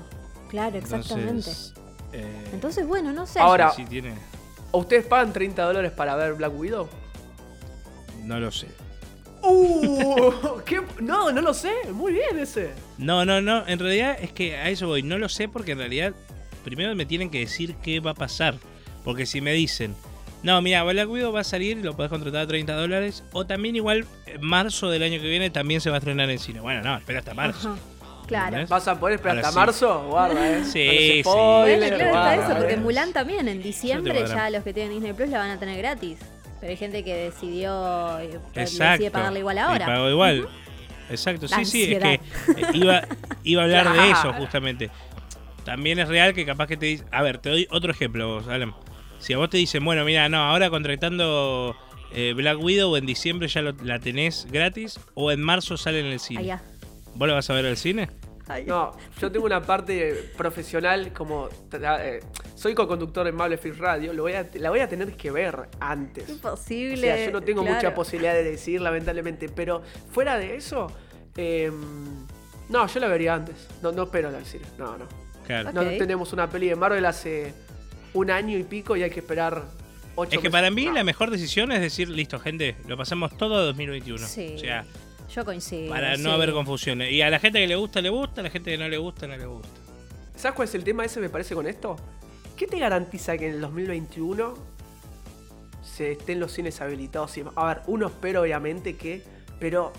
claro, 0.49 0.77
exactamente. 0.79 1.29
Entonces, 1.51 1.73
eh, 2.11 2.49
Entonces, 2.53 2.87
bueno, 2.87 3.13
no 3.13 3.27
sé. 3.27 3.39
Ahora- 3.39 3.69
sí 3.71 3.85
tiene, 3.85 4.15
¿O 4.75 4.79
ustedes 4.79 5.05
pagan 5.05 5.31
30 5.31 5.63
dólares 5.63 5.91
para 5.91 6.15
ver 6.15 6.33
Black 6.33 6.51
Widow? 6.57 6.89
no 8.23 8.39
lo 8.39 8.51
sé. 8.51 8.67
¡Uh! 9.43 10.31
¿qué? 10.65 10.81
No, 10.99 11.31
no 11.31 11.41
lo 11.41 11.53
sé. 11.53 11.71
Muy 11.91 12.13
bien 12.13 12.39
ese. 12.39 12.71
No, 12.97 13.23
no, 13.23 13.39
no. 13.39 13.67
En 13.67 13.77
realidad 13.77 14.17
es 14.19 14.31
que 14.31 14.55
a 14.55 14.69
eso 14.69 14.87
voy. 14.87 15.03
No 15.03 15.19
lo 15.19 15.29
sé 15.29 15.47
porque 15.47 15.73
en 15.73 15.77
realidad 15.77 16.13
primero 16.63 16.95
me 16.95 17.05
tienen 17.05 17.29
que 17.29 17.39
decir 17.39 17.75
qué 17.83 17.99
va 17.99 18.11
a 18.11 18.15
pasar. 18.15 18.55
Porque 19.03 19.27
si 19.27 19.41
me 19.41 19.53
dicen, 19.53 19.93
no, 20.41 20.59
mira, 20.61 20.83
Black 20.83 21.09
Widow 21.09 21.31
va 21.31 21.41
a 21.41 21.43
salir 21.43 21.77
y 21.77 21.83
lo 21.83 21.95
podés 21.95 22.09
contratar 22.09 22.41
a 22.41 22.47
30 22.47 22.73
dólares. 22.73 23.23
O 23.31 23.45
también 23.45 23.75
igual 23.75 24.07
en 24.25 24.41
marzo 24.41 24.89
del 24.89 25.03
año 25.03 25.21
que 25.21 25.27
viene 25.27 25.51
también 25.51 25.81
se 25.81 25.91
va 25.91 25.97
a 25.97 25.99
estrenar 25.99 26.31
en 26.31 26.39
cine. 26.39 26.61
Bueno, 26.61 26.81
no, 26.81 26.97
espera 26.97 27.19
hasta 27.19 27.35
marzo. 27.35 27.73
Ajá, 27.73 27.79
Claro. 28.27 28.45
¿Entendés? 28.47 28.69
¿Vas 28.69 28.87
a 28.87 28.99
poder 28.99 29.15
esperar 29.15 29.37
Ahora 29.37 29.47
hasta 29.49 29.59
sí. 29.59 29.65
marzo? 29.65 30.07
Guarda, 30.09 30.49
eh. 30.51 30.63
Sí, 30.63 30.71
sí. 30.71 31.21
Bueno, 31.23 31.87
claro, 31.87 32.05
está 32.05 32.35
eso, 32.35 32.57
porque 32.57 32.73
eh. 32.73 32.77
Mulan 32.77 33.13
también 33.13 33.47
en 33.47 33.61
diciembre 33.61 34.23
ya 34.27 34.49
los 34.49 34.63
que 34.63 34.73
tienen 34.73 34.93
Disney 34.93 35.13
Plus 35.13 35.29
la 35.29 35.39
van 35.39 35.51
a 35.51 35.59
tener 35.59 35.77
gratis. 35.77 36.19
Pero 36.59 36.71
hay 36.71 36.77
gente 36.77 37.03
que 37.03 37.13
decidió 37.15 38.19
eh, 38.19 38.39
decide 38.53 39.11
pagarla 39.11 39.39
igual 39.39 39.57
Y 39.57 39.59
ahora. 39.59 39.85
pagó 39.85 40.09
igual. 40.09 40.47
Exacto, 41.09 41.47
La 41.49 41.57
sí, 41.57 41.65
sí, 41.65 41.93
es 41.93 41.99
que 42.01 42.13
eh, 42.13 42.19
iba, 42.73 43.01
iba 43.43 43.61
a 43.61 43.65
hablar 43.65 43.91
de 43.93 44.11
eso 44.11 44.31
justamente. 44.33 44.89
También 45.65 45.99
es 45.99 46.07
real 46.07 46.33
que 46.33 46.45
capaz 46.45 46.67
que 46.67 46.77
te 46.77 46.85
dice, 46.87 47.03
a 47.11 47.21
ver, 47.21 47.37
te 47.39 47.49
doy 47.49 47.67
otro 47.69 47.91
ejemplo, 47.91 48.27
vos, 48.35 48.47
Alan. 48.47 48.73
Si 49.19 49.33
a 49.33 49.37
vos 49.37 49.49
te 49.49 49.57
dicen, 49.57 49.83
bueno, 49.85 50.03
mira, 50.05 50.27
no, 50.29 50.37
ahora 50.37 50.69
contratando 50.69 51.75
eh, 52.13 52.33
Black 52.35 52.59
Widow 52.61 52.95
en 52.95 53.05
diciembre 53.05 53.47
ya 53.47 53.61
lo- 53.61 53.71
la 53.83 53.99
tenés 53.99 54.47
gratis 54.51 54.99
o 55.13 55.31
en 55.31 55.41
marzo 55.41 55.77
sale 55.77 55.99
en 55.99 56.05
el 56.07 56.19
cine. 56.19 56.39
Allá. 56.41 56.61
¿Vos 57.15 57.27
la 57.27 57.33
vas 57.35 57.49
a 57.49 57.53
ver 57.53 57.65
al 57.65 57.77
cine? 57.77 58.09
No, 58.67 58.91
yo 59.21 59.31
tengo 59.31 59.45
una 59.45 59.61
parte 59.61 60.31
profesional 60.37 61.13
como 61.13 61.47
eh, 61.71 62.19
soy 62.55 62.73
co-conductor 62.75 63.25
en 63.27 63.35
Mable 63.35 63.57
Radio, 63.77 64.11
lo 64.11 64.23
voy 64.23 64.33
a, 64.33 64.45
la 64.55 64.69
voy 64.69 64.81
a 64.81 64.89
tener 64.89 65.15
que 65.15 65.31
ver 65.31 65.69
antes. 65.79 66.27
O 66.29 66.33
Imposible. 66.33 66.97
sea, 67.07 67.25
yo 67.25 67.31
no 67.31 67.41
tengo 67.41 67.63
mucha 67.63 67.93
posibilidad 67.95 68.33
de 68.33 68.43
decidir, 68.43 68.81
lamentablemente. 68.81 69.47
Pero 69.47 69.81
fuera 70.11 70.37
de 70.37 70.57
eso, 70.57 70.87
eh, 71.37 71.71
no, 72.69 72.85
yo 72.87 72.99
la 72.99 73.07
vería 73.07 73.33
antes. 73.35 73.55
No, 73.81 73.93
no 73.93 74.03
espero 74.03 74.27
al 74.27 74.45
cine. 74.45 74.65
No, 74.77 74.97
no. 74.97 75.07
Claro. 75.47 75.71
No 75.71 75.81
tenemos 75.83 76.33
una 76.33 76.49
peli 76.49 76.67
de 76.67 76.75
Marvel 76.75 77.05
hace 77.05 77.53
un 78.13 78.29
año 78.29 78.57
y 78.57 78.63
pico 78.63 78.95
y 78.97 79.03
hay 79.03 79.09
que 79.09 79.21
esperar 79.21 79.63
ocho 80.15 80.29
Es 80.31 80.37
que 80.37 80.49
meses. 80.49 80.51
para 80.51 80.69
mí 80.69 80.85
No. 80.87 80.93
la 80.93 81.03
mejor 81.05 81.31
decisión 81.31 81.71
es 81.71 81.79
decir, 81.81 82.09
listo, 82.09 82.39
gente, 82.39 82.75
lo 82.87 82.97
pasamos 82.97 83.35
todo 83.37 83.55
a 83.55 83.61
2021. 83.63 84.25
Sí. 84.27 84.53
O 84.55 84.59
sea, 84.59 84.85
Yo 85.33 85.43
coincido. 85.45 85.89
para 85.89 86.15
sí. 86.15 86.23
no 86.23 86.31
haber 86.31 86.51
confusiones. 86.51 87.11
Y 87.11 87.21
a 87.21 87.29
la 87.29 87.39
gente 87.39 87.59
que 87.59 87.67
le 87.67 87.75
gusta, 87.75 88.01
le 88.01 88.09
gusta, 88.09 88.41
a 88.41 88.43
la 88.43 88.49
gente 88.49 88.71
que 88.71 88.77
no 88.77 88.87
le 88.87 88.97
gusta, 88.97 89.27
no 89.27 89.35
le 89.37 89.45
gusta. 89.45 89.67
¿Sabes 90.35 90.55
cuál 90.55 90.67
es 90.67 90.75
el 90.75 90.83
tema 90.83 91.05
ese, 91.05 91.19
me 91.19 91.29
parece, 91.29 91.55
con 91.55 91.67
esto? 91.67 91.95
¿Qué 92.57 92.67
te 92.67 92.77
garantiza 92.77 93.37
que 93.37 93.47
en 93.47 93.55
el 93.55 93.61
2021 93.61 94.53
se 95.83 96.11
estén 96.13 96.39
los 96.39 96.51
cines 96.51 96.79
habilitados? 96.81 97.35
y 97.37 97.41
demás? 97.41 97.53
A 97.57 97.65
ver, 97.67 97.77
uno 97.87 98.07
espera 98.07 98.41
obviamente 98.41 98.95
que, 98.95 99.21
pero 99.59 99.91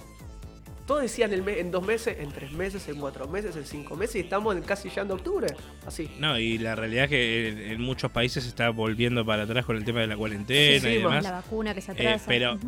Todos 0.87 1.01
decían 1.01 1.33
en 1.33 1.71
dos 1.71 1.83
meses, 1.87 2.19
en 2.21 2.31
tres 2.31 2.53
meses, 2.53 2.87
en 2.89 2.97
cuatro 3.01 3.27
meses, 3.27 3.57
en 3.57 3.65
cinco 3.65 3.97
meses 3.97 4.17
y 4.17 4.21
estamos 4.21 4.55
en 4.55 4.63
casi 4.63 4.91
llegando 4.91 5.15
a 5.15 5.17
octubre. 5.17 5.47
Así. 5.87 6.11
No, 6.19 6.39
y 6.39 6.59
la 6.59 6.75
realidad 6.75 7.05
es 7.05 7.11
que 7.11 7.49
en, 7.49 7.59
en 7.59 7.81
muchos 7.81 8.11
países 8.11 8.43
se 8.43 8.51
está 8.51 8.69
volviendo 8.69 9.25
para 9.25 9.45
atrás 9.45 9.65
con 9.65 9.77
el 9.79 9.85
tema 9.87 10.01
de 10.01 10.09
la 10.09 10.17
cuarentena 10.19 10.79
Sí, 10.81 10.87
sí, 10.87 10.89
y 10.95 10.99
demás. 10.99 11.25
La 11.25 11.31
vacuna 11.31 11.75
que 11.75 11.81
se 11.81 11.93
Eh, 11.93 11.95
atrasa. 11.95 12.25
pero, 12.29 12.59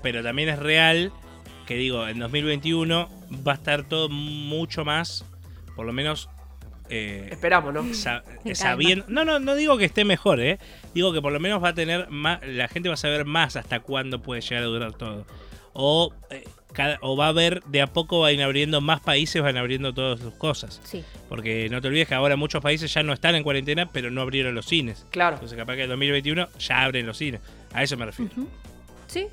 pero 0.00 0.22
también 0.22 0.48
es 0.48 0.60
real 0.60 1.12
que 1.66 1.74
digo, 1.76 2.06
en 2.08 2.18
2021 2.18 3.08
va 3.46 3.52
a 3.52 3.54
estar 3.56 3.84
todo 3.84 4.08
mucho 4.08 4.84
más, 4.84 5.24
por 5.76 5.86
lo 5.86 5.92
menos 5.92 6.28
eh, 6.90 7.28
Esperamos, 7.30 7.72
¿no? 7.72 7.94
sa- 7.94 8.22
sabiendo. 8.54 9.06
No, 9.08 9.24
no, 9.24 9.38
no 9.38 9.54
digo 9.54 9.78
que 9.78 9.86
esté 9.86 10.04
mejor, 10.04 10.40
¿eh? 10.40 10.58
Digo 10.94 11.12
que 11.12 11.22
por 11.22 11.32
lo 11.32 11.40
menos 11.40 11.62
va 11.64 11.68
a 11.70 11.74
tener 11.74 12.08
más. 12.10 12.40
La 12.46 12.68
gente 12.68 12.88
va 12.88 12.94
a 12.94 12.98
saber 12.98 13.24
más 13.24 13.56
hasta 13.56 13.80
cuándo 13.80 14.20
puede 14.20 14.42
llegar 14.42 14.62
a 14.64 14.66
durar 14.66 14.92
todo. 14.92 15.26
O, 15.72 16.12
eh, 16.30 16.44
cada- 16.74 16.98
o 17.00 17.16
va 17.16 17.24
a 17.26 17.28
haber, 17.28 17.62
de 17.64 17.80
a 17.80 17.86
poco 17.86 18.20
van 18.20 18.38
abriendo 18.42 18.80
más 18.82 19.00
países, 19.00 19.42
van 19.42 19.56
abriendo 19.56 19.94
todas 19.94 20.20
sus 20.20 20.34
cosas. 20.34 20.80
Sí. 20.84 21.02
Porque 21.30 21.68
no 21.70 21.80
te 21.80 21.88
olvides 21.88 22.06
que 22.06 22.14
ahora 22.14 22.36
muchos 22.36 22.62
países 22.62 22.92
ya 22.92 23.02
no 23.02 23.12
están 23.14 23.34
en 23.34 23.42
cuarentena, 23.42 23.90
pero 23.90 24.10
no 24.10 24.20
abrieron 24.20 24.54
los 24.54 24.66
cines. 24.66 25.06
Claro. 25.10 25.36
Entonces, 25.36 25.56
capaz 25.56 25.76
que 25.76 25.84
en 25.84 25.88
2021 25.88 26.48
ya 26.58 26.82
abren 26.84 27.06
los 27.06 27.16
cines. 27.16 27.40
A 27.72 27.82
eso 27.82 27.96
me 27.96 28.04
refiero. 28.04 28.30
Sí, 29.06 29.26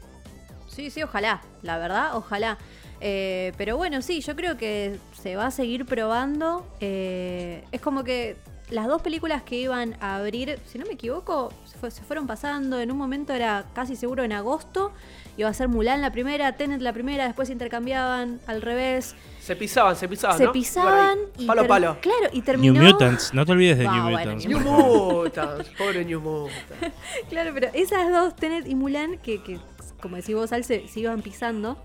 sí, 0.73 0.89
sí, 0.89 1.03
ojalá, 1.03 1.41
la 1.61 1.77
verdad, 1.77 2.15
ojalá. 2.15 2.57
Eh, 3.03 3.51
pero 3.57 3.77
bueno, 3.77 4.01
sí, 4.01 4.21
yo 4.21 4.35
creo 4.35 4.57
que 4.57 4.99
se 5.19 5.35
va 5.35 5.47
a 5.47 5.51
seguir 5.51 5.85
probando. 5.85 6.67
Eh, 6.79 7.63
es 7.71 7.81
como 7.81 8.03
que 8.03 8.37
las 8.69 8.87
dos 8.87 9.01
películas 9.01 9.41
que 9.43 9.55
iban 9.57 9.95
a 9.99 10.17
abrir, 10.17 10.59
si 10.65 10.77
no 10.77 10.85
me 10.85 10.93
equivoco, 10.93 11.51
se, 11.65 11.77
fue- 11.79 11.91
se 11.91 12.03
fueron 12.03 12.27
pasando. 12.27 12.79
En 12.79 12.91
un 12.91 12.97
momento 12.97 13.33
era 13.33 13.65
casi 13.73 13.95
seguro 13.95 14.23
en 14.23 14.33
agosto. 14.33 14.91
Iba 15.37 15.49
a 15.49 15.53
ser 15.53 15.67
Mulan 15.69 16.01
la 16.01 16.11
primera, 16.11 16.51
Tenet 16.57 16.81
la 16.81 16.93
primera, 16.93 17.25
después 17.25 17.47
se 17.47 17.53
intercambiaban 17.53 18.39
al 18.47 18.61
revés. 18.61 19.15
Se 19.39 19.55
pisaban, 19.55 19.95
se 19.95 20.07
pisaban, 20.07 20.37
se 20.37 20.43
¿no? 20.43 20.51
pisaban 20.51 21.17
y 21.37 21.47
Palo 21.47 21.65
palo. 21.67 21.97
Claro, 22.01 22.27
y 22.33 22.41
terminó. 22.41 22.73
New 22.73 22.83
Mutants, 22.83 23.33
no 23.33 23.45
te 23.45 23.53
olvides 23.53 23.77
de 23.79 23.87
Ah, 23.87 23.93
New 23.93 24.03
bueno, 24.03 24.19
Mutants. 24.19 24.45
New. 24.45 24.59
Mutants, 24.59 25.69
pobre 25.77 26.05
New 26.05 26.19
Mutants. 26.21 26.95
Claro, 27.29 27.51
pero 27.53 27.69
esas 27.73 28.11
dos, 28.11 28.35
Tenet 28.35 28.67
y 28.67 28.75
Mulan, 28.75 29.17
que, 29.19 29.41
que, 29.41 29.57
como 30.01 30.15
decís 30.15 30.35
vos, 30.35 30.51
Al, 30.51 30.63
se, 30.63 30.87
se 30.87 30.99
iban 30.99 31.21
pisando, 31.21 31.77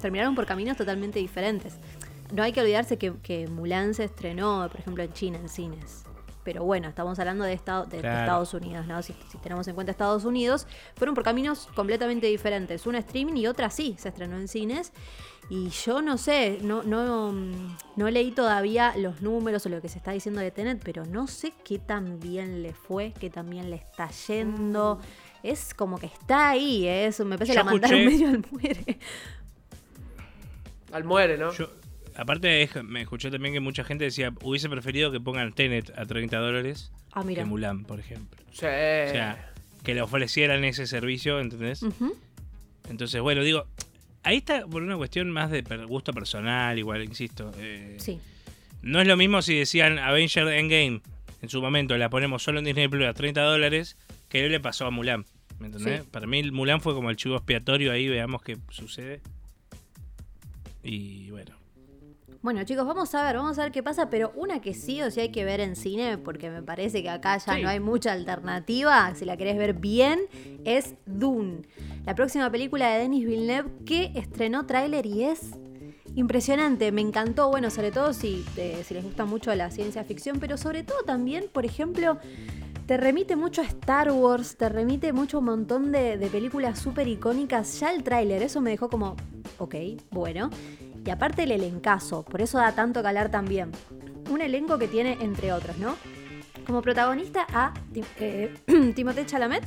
terminaron 0.00 0.34
por 0.34 0.46
caminos 0.46 0.76
totalmente 0.76 1.18
diferentes. 1.18 1.76
No 2.32 2.42
hay 2.42 2.52
que 2.52 2.60
olvidarse 2.60 2.96
que, 2.96 3.14
que 3.22 3.48
Mulan 3.48 3.94
se 3.94 4.04
estrenó, 4.04 4.68
por 4.70 4.80
ejemplo, 4.80 5.02
en 5.02 5.12
China, 5.12 5.38
en 5.38 5.48
cines. 5.48 6.04
Pero 6.42 6.64
bueno, 6.64 6.88
estamos 6.88 7.18
hablando 7.18 7.44
de, 7.44 7.52
estado, 7.52 7.84
de, 7.84 7.96
de 7.96 8.02
Claro. 8.02 8.20
Estados 8.20 8.54
Unidos, 8.54 8.86
¿no? 8.86 9.02
Si, 9.02 9.14
si 9.30 9.38
tenemos 9.38 9.68
en 9.68 9.74
cuenta 9.74 9.90
Estados 9.92 10.24
Unidos, 10.24 10.66
fueron 10.96 11.14
por 11.14 11.22
caminos 11.22 11.68
completamente 11.74 12.28
diferentes. 12.28 12.86
Una 12.86 12.98
streaming 12.98 13.34
y 13.34 13.46
otra 13.46 13.68
sí, 13.68 13.94
se 13.98 14.08
estrenó 14.08 14.38
en 14.38 14.48
cines. 14.48 14.92
Y 15.50 15.68
yo 15.70 16.00
no 16.00 16.16
sé, 16.16 16.58
no, 16.62 16.84
no, 16.84 17.32
mm, 17.32 17.76
no 17.96 18.08
leí 18.10 18.30
todavía 18.30 18.94
los 18.96 19.20
números 19.20 19.66
o 19.66 19.68
lo 19.68 19.82
que 19.82 19.88
se 19.88 19.98
está 19.98 20.12
diciendo 20.12 20.40
de 20.40 20.52
Tenet, 20.52 20.80
pero 20.82 21.04
no 21.04 21.26
sé 21.26 21.52
qué 21.64 21.78
tan 21.78 22.20
bien 22.20 22.62
le 22.62 22.72
fue, 22.72 23.12
qué 23.18 23.28
tan 23.30 23.50
bien 23.50 23.68
le 23.68 23.76
está 23.76 24.08
yendo. 24.28 25.00
Es 25.42 25.72
como 25.74 25.98
que 25.98 26.06
está 26.06 26.50
ahí, 26.50 26.86
¿eh? 26.86 27.06
eso 27.06 27.24
me 27.24 27.36
parece 27.38 27.52
que 27.52 27.58
Yo 27.58 27.64
la 27.64 27.70
mandaron 27.70 28.04
medio 28.04 28.28
al 28.28 28.44
muere. 28.50 28.98
Al 30.92 31.04
muere, 31.04 31.38
¿no? 31.38 31.52
Yo, 31.52 31.70
aparte, 32.16 32.68
me 32.84 33.02
escuché 33.02 33.30
también 33.30 33.54
que 33.54 33.60
mucha 33.60 33.84
gente 33.84 34.04
decía, 34.04 34.32
hubiese 34.42 34.68
preferido 34.68 35.12
que 35.12 35.20
pongan 35.20 35.52
Tenet 35.52 35.90
a 35.96 36.04
30 36.06 36.36
dólares 36.38 36.90
Ah, 37.12 37.22
mira. 37.22 37.42
que 37.42 37.48
Mulan, 37.48 37.84
por 37.84 38.00
ejemplo. 38.00 38.38
Sí. 38.52 38.66
O 38.66 39.10
sea, 39.12 39.52
que 39.84 39.94
le 39.94 40.02
ofrecieran 40.02 40.64
ese 40.64 40.86
servicio, 40.86 41.40
¿entendés? 41.40 41.84
Entonces, 42.88 43.20
bueno, 43.20 43.42
digo, 43.42 43.66
ahí 44.24 44.38
está 44.38 44.66
por 44.66 44.82
una 44.82 44.96
cuestión 44.96 45.30
más 45.30 45.50
de 45.50 45.62
gusto 45.88 46.12
personal, 46.12 46.78
igual, 46.78 47.02
insisto. 47.04 47.52
eh, 47.58 47.96
Sí. 47.98 48.18
No 48.82 49.00
es 49.00 49.06
lo 49.06 49.16
mismo 49.16 49.42
si 49.42 49.56
decían 49.58 49.98
Avenger 49.98 50.48
Endgame, 50.48 51.02
en 51.42 51.48
su 51.48 51.60
momento 51.60 51.96
la 51.98 52.08
ponemos 52.10 52.42
solo 52.42 52.58
en 52.58 52.64
Disney 52.64 52.88
Plus 52.88 53.06
a 53.06 53.12
30 53.14 53.40
dólares, 53.42 53.96
que 54.30 54.48
le 54.48 54.60
pasó 54.60 54.86
a 54.86 54.90
Mulan. 54.90 55.26
¿Me 55.58 55.66
entendés? 55.66 56.02
Sí. 56.04 56.08
Para 56.10 56.26
mí 56.26 56.50
Mulan 56.50 56.80
fue 56.80 56.94
como 56.94 57.10
el 57.10 57.16
chivo 57.16 57.36
expiatorio 57.36 57.92
ahí, 57.92 58.08
veamos 58.08 58.40
qué 58.40 58.56
sucede. 58.70 59.20
Y 60.82 61.30
bueno. 61.30 61.56
Bueno, 62.42 62.64
chicos, 62.64 62.86
vamos 62.86 63.14
a 63.14 63.22
ver, 63.24 63.36
vamos 63.36 63.58
a 63.58 63.64
ver 63.64 63.72
qué 63.72 63.82
pasa, 63.82 64.08
pero 64.08 64.32
una 64.34 64.62
que 64.62 64.72
sí 64.72 65.02
o 65.02 65.10
sí 65.10 65.20
hay 65.20 65.28
que 65.30 65.44
ver 65.44 65.60
en 65.60 65.76
cine, 65.76 66.16
porque 66.16 66.48
me 66.48 66.62
parece 66.62 67.02
que 67.02 67.10
acá 67.10 67.36
ya 67.36 67.56
Sí. 67.56 67.62
no 67.62 67.68
hay 67.68 67.80
mucha 67.80 68.12
alternativa, 68.12 69.14
si 69.14 69.26
la 69.26 69.36
querés 69.36 69.58
ver 69.58 69.74
bien, 69.74 70.20
es 70.64 70.94
Dune, 71.04 71.62
la 72.06 72.14
próxima 72.14 72.50
película 72.50 72.88
de 72.92 73.00
Denis 73.00 73.26
Villeneuve 73.26 73.68
que 73.84 74.12
estrenó 74.14 74.64
tráiler 74.64 75.04
y 75.04 75.24
es 75.24 75.50
impresionante, 76.14 76.90
me 76.92 77.02
encantó, 77.02 77.50
bueno, 77.50 77.68
sobre 77.68 77.90
todo 77.92 78.14
si, 78.14 78.42
eh, 78.56 78.82
si 78.86 78.94
les 78.94 79.04
gusta 79.04 79.26
mucho 79.26 79.54
la 79.54 79.70
ciencia 79.70 80.02
ficción, 80.04 80.40
pero 80.40 80.56
sobre 80.56 80.82
todo 80.82 81.02
también, 81.04 81.44
por 81.52 81.66
ejemplo, 81.66 82.18
te 82.90 82.96
remite 82.96 83.36
mucho 83.36 83.62
a 83.62 83.66
Star 83.66 84.10
Wars, 84.10 84.56
te 84.56 84.68
remite 84.68 85.12
mucho 85.12 85.36
a 85.36 85.38
un 85.38 85.46
montón 85.46 85.92
de, 85.92 86.18
de 86.18 86.26
películas 86.26 86.76
súper 86.80 87.06
icónicas. 87.06 87.78
Ya 87.78 87.92
el 87.92 88.02
tráiler, 88.02 88.42
eso 88.42 88.60
me 88.60 88.70
dejó 88.70 88.88
como, 88.90 89.14
ok, 89.58 89.76
bueno. 90.10 90.50
Y 91.06 91.10
aparte 91.10 91.44
el 91.44 91.52
elencazo, 91.52 92.24
por 92.24 92.42
eso 92.42 92.58
da 92.58 92.72
tanto 92.74 93.00
calar 93.00 93.30
también. 93.30 93.70
Un 94.28 94.40
elenco 94.40 94.76
que 94.76 94.88
tiene, 94.88 95.16
entre 95.20 95.52
otros, 95.52 95.78
¿no? 95.78 95.94
Como 96.66 96.82
protagonista 96.82 97.46
a 97.52 97.72
Tim- 97.92 98.04
eh, 98.18 98.54
Timothée 98.96 99.24
Chalamet. 99.24 99.62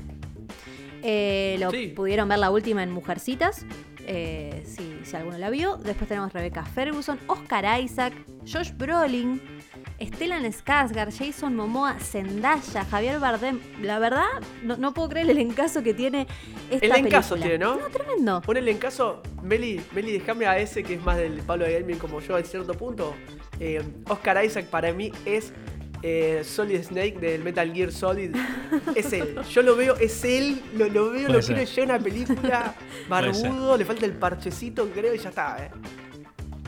Eh, 1.01 1.55
lo 1.61 1.71
Sí. 1.71 1.93
pudieron 1.95 2.27
ver 2.27 2.39
la 2.39 2.51
última 2.51 2.83
en 2.83 2.91
Mujercitas, 2.91 3.65
eh, 4.05 4.63
si, 4.65 4.99
si 5.05 5.15
alguno 5.15 5.37
la 5.37 5.49
vio. 5.49 5.77
Después 5.77 6.09
tenemos 6.09 6.33
Rebecca 6.33 6.65
Ferguson, 6.65 7.17
Oscar 7.27 7.79
Isaac, 7.81 8.13
Josh 8.45 8.73
Brolin, 8.75 9.41
Stellan 10.01 10.43
Skarsgård, 10.51 11.11
Jason 11.17 11.55
Momoa, 11.55 11.97
Zendaya, 11.99 12.83
Javier 12.85 13.19
Bardem. 13.19 13.59
La 13.81 13.99
verdad, 13.99 14.25
no, 14.63 14.75
no 14.77 14.93
puedo 14.93 15.09
creer 15.09 15.29
el 15.29 15.37
encaso 15.37 15.81
que 15.83 15.93
tiene 15.93 16.27
esta 16.69 16.85
El 16.97 17.05
encaso 17.05 17.35
película. 17.35 17.57
tiene, 17.57 17.57
¿no? 17.65 17.75
No, 17.79 17.87
tremendo. 17.89 18.41
Ponele 18.41 18.71
en 18.71 18.77
caso, 18.77 19.21
Meli, 19.41 19.79
Meli, 19.93 20.11
déjame 20.11 20.45
a 20.45 20.57
ese 20.57 20.83
que 20.83 20.95
es 20.95 21.03
más 21.03 21.17
del 21.17 21.39
Pablo 21.41 21.65
de 21.65 21.79
Gaming 21.79 21.97
como 21.99 22.19
yo 22.19 22.37
en 22.37 22.45
cierto 22.45 22.73
punto. 22.73 23.15
Eh, 23.59 23.81
Oscar 24.09 24.43
Isaac 24.43 24.65
para 24.65 24.91
mí 24.93 25.11
es 25.25 25.53
eh, 26.01 26.41
Solid 26.43 26.83
Snake 26.83 27.17
del 27.19 27.43
Metal 27.43 27.71
Gear 27.73 27.91
Solid. 27.91 28.35
Es 28.95 29.13
él. 29.13 29.35
Yo 29.49 29.61
lo 29.61 29.75
veo, 29.75 29.95
es 29.97 30.23
él, 30.25 30.61
lo, 30.75 30.87
lo 30.89 31.11
veo, 31.11 31.27
Puede 31.27 31.33
lo 31.33 31.41
ser. 31.41 31.55
quiero 31.55 31.71
ya 31.71 31.83
en 31.83 31.89
una 31.91 31.99
película. 31.99 32.75
Barbudo, 33.07 33.77
le 33.77 33.85
falta 33.85 34.05
el 34.05 34.13
parchecito, 34.13 34.89
creo, 34.89 35.13
y 35.13 35.17
ya 35.19 35.29
está, 35.29 35.57
eh. 35.65 35.71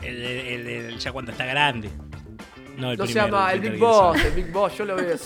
El, 0.02 0.22
el- 0.22 0.66
el- 0.68 0.98
ya 0.98 1.12
cuando 1.12 1.32
está 1.32 1.44
grande. 1.44 1.90
No, 2.76 2.92
el 2.92 2.98
No 2.98 3.06
se 3.06 3.12
primero, 3.12 3.36
llama 3.36 3.52
el 3.52 3.60
Big 3.60 3.78
Boss, 3.78 4.24
el 4.24 4.32
Big 4.32 4.52
Boss, 4.52 4.78
yo 4.78 4.84
lo 4.84 4.96
veo 4.96 5.16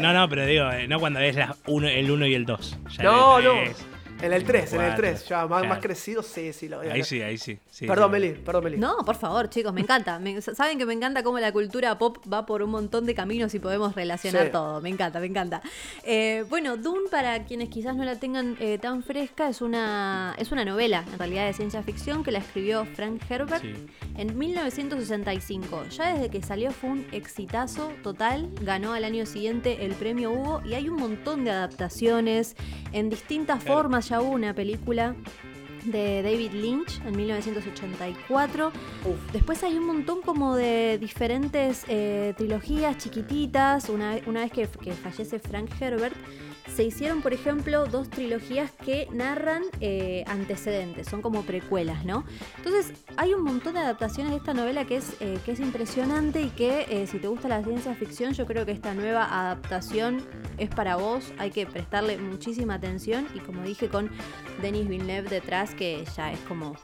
no, 0.00 0.12
no, 0.12 0.28
pero 0.28 0.44
digo, 0.46 0.70
eh, 0.70 0.88
no 0.88 0.98
cuando 0.98 1.20
es 1.20 1.36
la 1.36 1.54
uno, 1.66 1.88
el 1.88 2.10
1 2.10 2.26
y 2.26 2.34
el 2.34 2.44
2. 2.44 2.78
No, 3.02 3.40
no. 3.40 3.54
En 4.22 4.32
el 4.32 4.44
3, 4.44 4.72
en 4.72 4.80
el 4.80 4.86
Cuatro, 4.86 5.04
3, 5.04 5.28
ya 5.28 5.36
más, 5.46 5.48
claro. 5.48 5.68
más 5.68 5.78
crecido, 5.80 6.22
sí, 6.22 6.52
sí, 6.54 6.68
lo 6.68 6.78
veo. 6.78 6.90
Ahí 6.92 7.04
sí, 7.04 7.20
ahí 7.20 7.36
sí. 7.36 7.58
sí, 7.70 7.86
Perdón, 7.86 8.06
sí. 8.08 8.12
Meli, 8.12 8.28
perdón, 8.32 8.64
Meli. 8.64 8.78
No, 8.78 8.96
por 9.04 9.14
favor, 9.16 9.50
chicos, 9.50 9.72
me 9.74 9.82
encanta. 9.82 10.18
Me- 10.18 10.40
Saben 10.40 10.78
que 10.78 10.86
me 10.86 10.94
encanta 10.94 11.22
cómo 11.22 11.38
la 11.38 11.52
cultura 11.52 11.98
pop 11.98 12.18
va 12.32 12.46
por 12.46 12.62
un 12.62 12.70
montón 12.70 13.04
de 13.04 13.14
caminos 13.14 13.54
y 13.54 13.58
podemos 13.58 13.94
relacionar 13.94 14.46
Sí. 14.46 14.52
todo. 14.52 14.80
Me 14.80 14.88
encanta, 14.88 15.20
me 15.20 15.26
encanta. 15.26 15.60
Eh, 16.02 16.44
bueno, 16.48 16.76
Dune, 16.78 17.08
para 17.10 17.44
quienes 17.44 17.68
quizás 17.68 17.94
no 17.94 18.04
la 18.04 18.16
tengan 18.18 18.56
eh, 18.58 18.78
tan 18.78 19.02
fresca, 19.02 19.48
es 19.50 19.60
una, 19.60 20.34
es 20.38 20.50
una 20.50 20.64
novela, 20.64 21.04
en 21.12 21.18
realidad, 21.18 21.46
de 21.46 21.52
ciencia 21.52 21.82
ficción 21.82 22.24
que 22.24 22.30
la 22.32 22.38
escribió 22.38 22.86
Frank 22.94 23.20
Herbert 23.28 23.62
Sí. 23.62 23.74
en 24.16 24.38
1965. 24.38 25.84
Ya 25.90 26.14
desde 26.14 26.30
que 26.30 26.42
salió 26.42 26.70
fue 26.70 26.90
un 26.90 27.06
exitazo 27.12 27.92
total. 28.02 28.48
Ganó 28.62 28.92
al 28.94 29.04
año 29.04 29.26
siguiente 29.26 29.84
el 29.84 29.92
premio 29.94 30.30
Hugo 30.32 30.62
y 30.64 30.74
hay 30.74 30.88
un 30.88 30.96
montón 30.96 31.44
de 31.44 31.50
adaptaciones. 31.50 32.56
En 32.92 33.10
distintas 33.10 33.62
Claro. 33.62 33.80
formas 33.82 34.08
ya 34.08 34.15
hubo 34.20 34.30
una 34.30 34.54
película 34.54 35.14
de 35.84 36.22
David 36.22 36.52
Lynch 36.52 37.00
en 37.06 37.16
1984. 37.16 38.68
Uf. 38.68 39.32
Después 39.32 39.62
hay 39.62 39.76
un 39.78 39.86
montón 39.86 40.20
como 40.22 40.56
de 40.56 40.98
diferentes 40.98 41.84
eh, 41.88 42.34
trilogías 42.36 42.98
chiquititas. 42.98 43.88
Una, 43.88 44.16
una 44.26 44.40
vez 44.40 44.52
que, 44.52 44.66
que 44.66 44.92
fallece 44.92 45.38
Frank 45.38 45.70
Herbert, 45.80 46.16
se 46.74 46.84
hicieron, 46.84 47.22
por 47.22 47.32
ejemplo, 47.32 47.86
dos 47.86 48.10
trilogías 48.10 48.70
que 48.84 49.08
narran 49.12 49.62
eh, 49.80 50.24
antecedentes, 50.26 51.06
son 51.08 51.22
como 51.22 51.42
precuelas, 51.42 52.04
¿no? 52.04 52.24
Entonces, 52.58 52.92
hay 53.16 53.34
un 53.34 53.42
montón 53.42 53.74
de 53.74 53.80
adaptaciones 53.80 54.32
de 54.32 54.38
esta 54.38 54.54
novela 54.54 54.84
que 54.84 54.96
es, 54.96 55.16
eh, 55.20 55.38
que 55.44 55.52
es 55.52 55.60
impresionante 55.60 56.42
y 56.42 56.50
que 56.50 56.86
eh, 56.88 57.06
si 57.06 57.18
te 57.18 57.28
gusta 57.28 57.48
la 57.48 57.62
ciencia 57.62 57.94
ficción, 57.94 58.32
yo 58.32 58.46
creo 58.46 58.66
que 58.66 58.72
esta 58.72 58.94
nueva 58.94 59.24
adaptación 59.24 60.22
es 60.58 60.68
para 60.68 60.96
vos, 60.96 61.32
hay 61.38 61.50
que 61.50 61.66
prestarle 61.66 62.18
muchísima 62.18 62.74
atención 62.74 63.26
y 63.34 63.40
como 63.40 63.62
dije 63.62 63.88
con 63.88 64.10
Denis 64.60 64.88
Villeneuve 64.88 65.28
detrás, 65.28 65.74
que 65.74 66.04
ya 66.16 66.32
es 66.32 66.40
como 66.40 66.76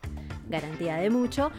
garantía 0.48 0.96
de 0.96 1.10
mucho. 1.10 1.50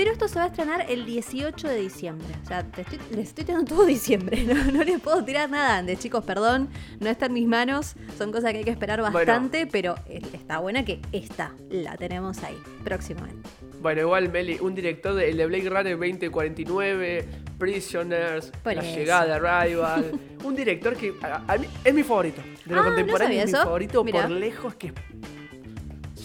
Pero 0.00 0.12
esto 0.12 0.28
se 0.28 0.36
va 0.38 0.44
a 0.46 0.48
estrenar 0.48 0.86
el 0.88 1.04
18 1.04 1.68
de 1.68 1.76
diciembre. 1.78 2.26
O 2.42 2.46
sea, 2.48 2.62
te 2.64 2.80
estoy, 2.80 2.98
les 3.10 3.28
estoy 3.28 3.44
tirando 3.44 3.74
todo 3.74 3.84
diciembre. 3.84 4.44
No, 4.50 4.72
no 4.72 4.82
les 4.82 4.98
puedo 4.98 5.22
tirar 5.22 5.50
nada 5.50 5.76
antes, 5.76 5.98
chicos, 5.98 6.24
perdón. 6.24 6.70
No 7.00 7.10
está 7.10 7.26
en 7.26 7.34
mis 7.34 7.46
manos. 7.46 7.96
Son 8.16 8.32
cosas 8.32 8.52
que 8.52 8.58
hay 8.60 8.64
que 8.64 8.70
esperar 8.70 9.02
bastante, 9.02 9.66
pero 9.66 9.96
está 10.08 10.58
buena 10.58 10.86
que 10.86 11.02
esta 11.12 11.52
la 11.68 11.98
tenemos 11.98 12.42
ahí 12.44 12.56
próximamente. 12.82 13.46
Bueno, 13.82 14.00
igual, 14.00 14.30
Meli, 14.30 14.56
un 14.62 14.74
director 14.74 15.12
de, 15.14 15.28
el 15.28 15.36
de 15.36 15.44
Blade 15.46 15.68
Runner 15.68 15.98
2049, 15.98 17.28
Prisoners, 17.58 18.52
Por 18.62 18.74
La 18.76 18.82
eso. 18.82 18.96
Llegada, 18.98 19.36
Arrival. 19.36 20.18
un 20.44 20.56
director 20.56 20.96
que 20.96 21.12
a- 21.22 21.42
a 21.46 21.58
mí 21.58 21.66
es 21.84 21.92
mi 21.94 22.02
favorito. 22.02 22.40
De 22.64 22.74
lo 22.74 22.80
Ah, 22.80 22.84
¿no 22.84 22.88
contemporáneo 22.88 23.26
sabía 23.28 23.42
es 23.44 23.52
mi 23.52 23.58
favorito 23.58 24.02
Mirá. 24.04 24.22
por 24.22 24.30
lejos 24.30 24.74
que... 24.76 24.94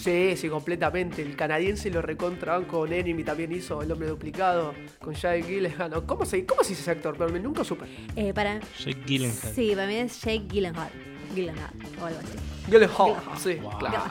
Sí, 0.06 0.38
sí, 0.38 0.50
completamente. 0.50 1.24
El 1.24 1.36
canadiense 1.36 1.90
lo 1.90 2.00
recontra 2.00 2.60
con 2.62 2.94
Enemy 2.94 3.24
también 3.24 3.52
hizo 3.52 3.82
El 3.82 3.92
Hombre 3.92 4.08
Duplicado, 4.08 4.76
con 5.00 5.16
Jake 5.16 5.42
Gyllenhaal. 5.42 6.06
¿Cómo 6.06 6.26
se, 6.26 6.46
cómo 6.46 6.62
se 6.64 6.70
dice 6.70 6.82
ese 6.84 6.92
actor? 6.92 7.16
Pero 7.18 7.32
me- 7.32 7.40
nunca 7.40 7.64
supe. 7.64 7.86
Eh, 8.16 8.32
para, 8.32 8.60
Soy 8.78 8.94
Gyllenhaal. 8.94 9.54
sí, 9.56 9.72
para 9.74 9.88
mí 9.88 9.96
es 9.96 10.22
Jake 10.22 10.46
Gyllenhaal. 10.48 10.92
Gyllenhaal 11.34 11.74
o 12.00 12.06
algo 12.06 12.20
así. 12.20 12.38
Gyllenhaal, 12.70 13.16
sí, 13.40 13.56
Wow. 13.56 13.78
claro. 13.80 14.04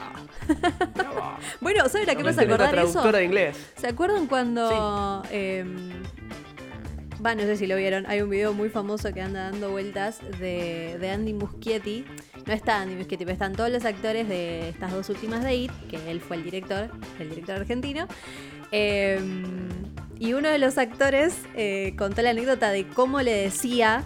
Bueno, 1.61 1.87
¿saben 1.87 2.09
a 2.09 2.15
qué 2.15 2.23
me 2.23 2.29
hace 2.31 2.41
acordar 2.41 2.73
eso? 2.75 2.83
traductora 2.91 3.19
de 3.19 3.23
inglés. 3.25 3.57
¿Se 3.77 3.87
acuerdan 3.87 4.27
cuando... 4.27 5.23
em, 5.31 5.91
No 7.33 7.41
sé 7.41 7.57
si 7.57 7.65
lo 7.65 7.75
vieron. 7.75 8.05
Hay 8.07 8.21
un 8.21 8.29
video 8.29 8.53
muy 8.53 8.69
famoso 8.69 9.11
que 9.13 9.21
anda 9.21 9.49
dando 9.49 9.71
vueltas 9.71 10.19
de, 10.39 10.97
de 10.99 11.09
Andy 11.09 11.33
Muschietti. 11.33 12.05
No 12.45 12.53
está 12.53 12.81
Andy 12.81 12.93
Muschietti, 12.95 13.25
pero 13.25 13.31
están 13.33 13.53
todos 13.53 13.71
los 13.71 13.83
actores 13.85 14.27
de 14.27 14.69
estas 14.69 14.91
dos 14.91 15.09
últimas 15.09 15.43
de 15.43 15.55
IT, 15.55 15.71
que 15.89 16.11
él 16.11 16.21
fue 16.21 16.37
el 16.37 16.43
director, 16.43 16.89
el 17.19 17.29
director 17.29 17.55
argentino. 17.55 18.07
Em, 18.71 19.69
y 20.19 20.33
uno 20.33 20.49
de 20.49 20.59
los 20.59 20.77
actores 20.77 21.37
eh, 21.55 21.95
contó 21.97 22.21
la 22.21 22.29
anécdota 22.31 22.69
de 22.71 22.87
cómo 22.87 23.21
le 23.21 23.33
decía 23.33 24.03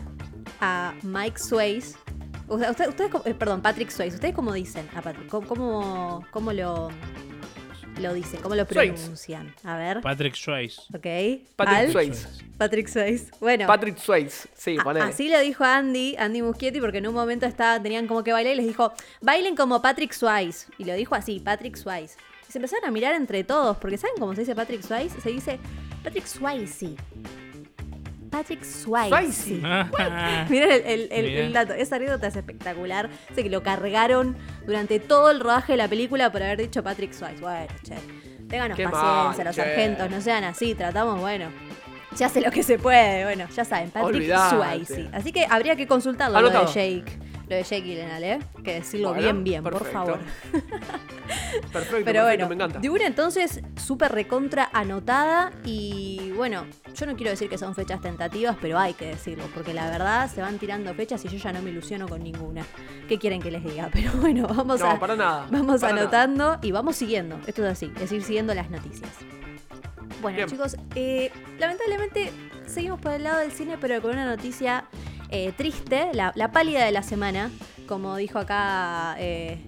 a 0.61 0.93
Mike 1.03 1.39
Swayze. 1.39 1.95
Ustedes, 2.47 3.11
co- 3.11 3.21
eh, 3.25 3.33
perdón, 3.33 3.61
Patrick 3.61 3.89
Swayze. 3.89 4.15
¿Ustedes 4.15 4.33
cómo 4.33 4.53
dicen 4.53 4.87
a 4.95 5.01
Patrick? 5.01 5.27
¿Cómo, 5.27 5.47
cómo, 5.47 6.25
cómo 6.31 6.53
lo, 6.53 6.89
lo 7.99 8.13
dicen? 8.13 8.41
¿Cómo 8.41 8.55
lo 8.55 8.65
pronuncian? 8.65 9.53
A 9.63 9.77
ver. 9.77 10.01
Patrick 10.01 10.35
Swayze. 10.35 10.81
Ok. 10.93 11.45
Patrick 11.55 11.91
Swayze. 11.91 12.27
Patrick 12.57 12.87
Swayze. 12.87 13.31
Bueno. 13.39 13.67
Patrick 13.67 13.97
Swayze, 13.97 14.49
sí, 14.53 14.77
ponele. 14.83 15.05
así 15.05 15.29
lo 15.29 15.39
dijo 15.39 15.63
Andy, 15.63 16.15
Andy 16.17 16.41
Muschietti, 16.41 16.79
porque 16.79 16.97
en 16.97 17.07
un 17.07 17.13
momento 17.13 17.45
estaba, 17.45 17.81
tenían 17.81 18.07
como 18.07 18.23
que 18.23 18.33
bailar 18.33 18.53
y 18.53 18.57
les 18.57 18.67
dijo, 18.67 18.91
bailen 19.21 19.55
como 19.55 19.81
Patrick 19.81 20.13
Swayze. 20.13 20.67
Y 20.77 20.83
lo 20.83 20.93
dijo 20.93 21.15
así, 21.15 21.39
Patrick 21.39 21.75
Swayze. 21.75 22.17
Y 22.47 22.51
se 22.51 22.57
empezaron 22.57 22.85
a 22.85 22.91
mirar 22.91 23.15
entre 23.15 23.43
todos, 23.43 23.77
porque 23.77 23.97
¿saben 23.97 24.15
cómo 24.19 24.33
se 24.33 24.41
dice 24.41 24.55
Patrick 24.55 24.81
Swayze? 24.81 25.21
Se 25.21 25.29
dice 25.29 25.59
Patrick 26.03 26.25
Swayze. 26.25 26.95
Patrick 28.29 28.63
Swayze. 28.63 29.09
Swayze. 29.09 29.61
Miren 30.49 30.71
el, 30.71 30.81
el- 30.85 31.07
el- 31.11 31.25
Mirá. 31.25 31.41
el 31.45 31.53
dato. 31.53 31.73
Esa 31.73 31.95
anécdota 31.97 32.27
es 32.27 32.35
espectacular. 32.35 33.09
Sé 33.35 33.43
que 33.43 33.49
lo 33.49 33.63
cargaron 33.63 34.37
durante 34.65 34.99
todo 34.99 35.31
el 35.31 35.39
rodaje 35.39 35.73
de 35.73 35.77
la 35.77 35.87
película 35.87 36.31
por 36.31 36.43
haber 36.43 36.57
dicho 36.59 36.83
Patrick 36.83 37.13
Swayze. 37.13 37.41
Bueno, 37.41 37.67
che. 37.83 37.95
Ténganos 38.47 38.75
Qué 38.77 38.83
paciencia, 38.89 39.43
mal, 39.43 39.45
los 39.45 39.55
che. 39.55 39.61
sargentos, 39.61 40.09
no 40.09 40.21
sean 40.21 40.43
así. 40.43 40.73
Tratamos, 40.75 41.19
bueno. 41.19 41.47
Se 42.15 42.25
hace 42.25 42.41
lo 42.41 42.49
que 42.49 42.63
se 42.63 42.79
puede. 42.79 43.23
Bueno, 43.23 43.45
ya 43.55 43.63
saben, 43.63 43.91
Patrick 43.91 44.15
Olvidate. 44.15 44.55
Swayze. 44.55 45.09
Así 45.13 45.31
que 45.31 45.45
habría 45.47 45.75
que 45.75 45.85
consultarlo 45.87 46.41
lo 46.41 46.49
de. 46.49 46.65
Jake. 46.65 47.05
Lo 47.49 47.55
de 47.55 47.63
Jake 47.63 47.81
Gyllenhaal, 47.81 48.23
¿eh? 48.23 48.39
Que 48.63 48.75
decirlo 48.75 49.09
Bueno, 49.09 49.23
bien, 49.23 49.43
bien, 49.43 49.63
perfecto. 49.63 49.83
por 49.85 49.93
favor. 49.93 50.19
Perfecto, 51.71 51.71
Pero 51.71 52.03
perfecto, 52.03 52.23
bueno, 52.23 52.47
me 52.49 52.55
encanta. 52.55 52.79
de 52.79 52.89
una 52.89 53.05
entonces 53.05 53.61
súper 53.75 54.11
recontra 54.11 54.69
anotada 54.73 55.51
y 55.63 56.31
bueno, 56.35 56.65
yo 56.95 57.05
no 57.05 57.15
quiero 57.15 57.31
decir 57.31 57.49
que 57.49 57.57
son 57.57 57.75
fechas 57.75 58.01
tentativas, 58.01 58.55
pero 58.61 58.77
hay 58.79 58.93
que 58.93 59.07
decirlo, 59.07 59.45
porque 59.53 59.73
la 59.73 59.89
verdad 59.89 60.29
se 60.31 60.41
van 60.41 60.57
tirando 60.57 60.93
fechas 60.95 61.23
y 61.25 61.27
yo 61.29 61.37
ya 61.37 61.51
no 61.51 61.61
me 61.61 61.69
ilusiono 61.71 62.07
con 62.07 62.23
ninguna. 62.23 62.65
¿Qué 63.07 63.17
quieren 63.19 63.41
que 63.41 63.51
les 63.51 63.63
diga? 63.63 63.89
Pero 63.93 64.11
bueno, 64.13 64.47
vamos 64.47 64.79
No, 64.79 64.91
a 64.91 64.99
para 64.99 65.15
nada. 65.15 65.47
vamos 65.51 65.81
para 65.81 65.93
nada. 65.93 66.03
anotando 66.03 66.59
y 66.61 66.71
vamos 66.71 66.95
siguiendo. 66.95 67.39
Esto 67.45 67.65
es 67.65 67.71
así, 67.73 67.91
es 68.01 68.11
ir 68.11 68.23
siguiendo 68.23 68.53
las 68.53 68.69
noticias. 68.69 69.09
Bueno, 70.21 70.37
Bien. 70.37 70.49
chicos, 70.49 70.75
eh, 70.95 71.31
lamentablemente 71.59 72.31
seguimos 72.67 72.99
por 72.99 73.11
el 73.13 73.23
lado 73.23 73.39
del 73.39 73.51
cine, 73.51 73.77
pero 73.79 74.01
con 74.01 74.11
una 74.11 74.25
noticia 74.25 74.85
eh, 75.31 75.51
triste, 75.55 76.09
la, 76.13 76.31
la 76.35 76.51
pálida 76.51 76.83
de 76.85 76.91
la 76.91 77.03
semana, 77.03 77.51
como 77.87 78.15
dijo 78.17 78.39
acá 78.39 79.15
eh, 79.19 79.59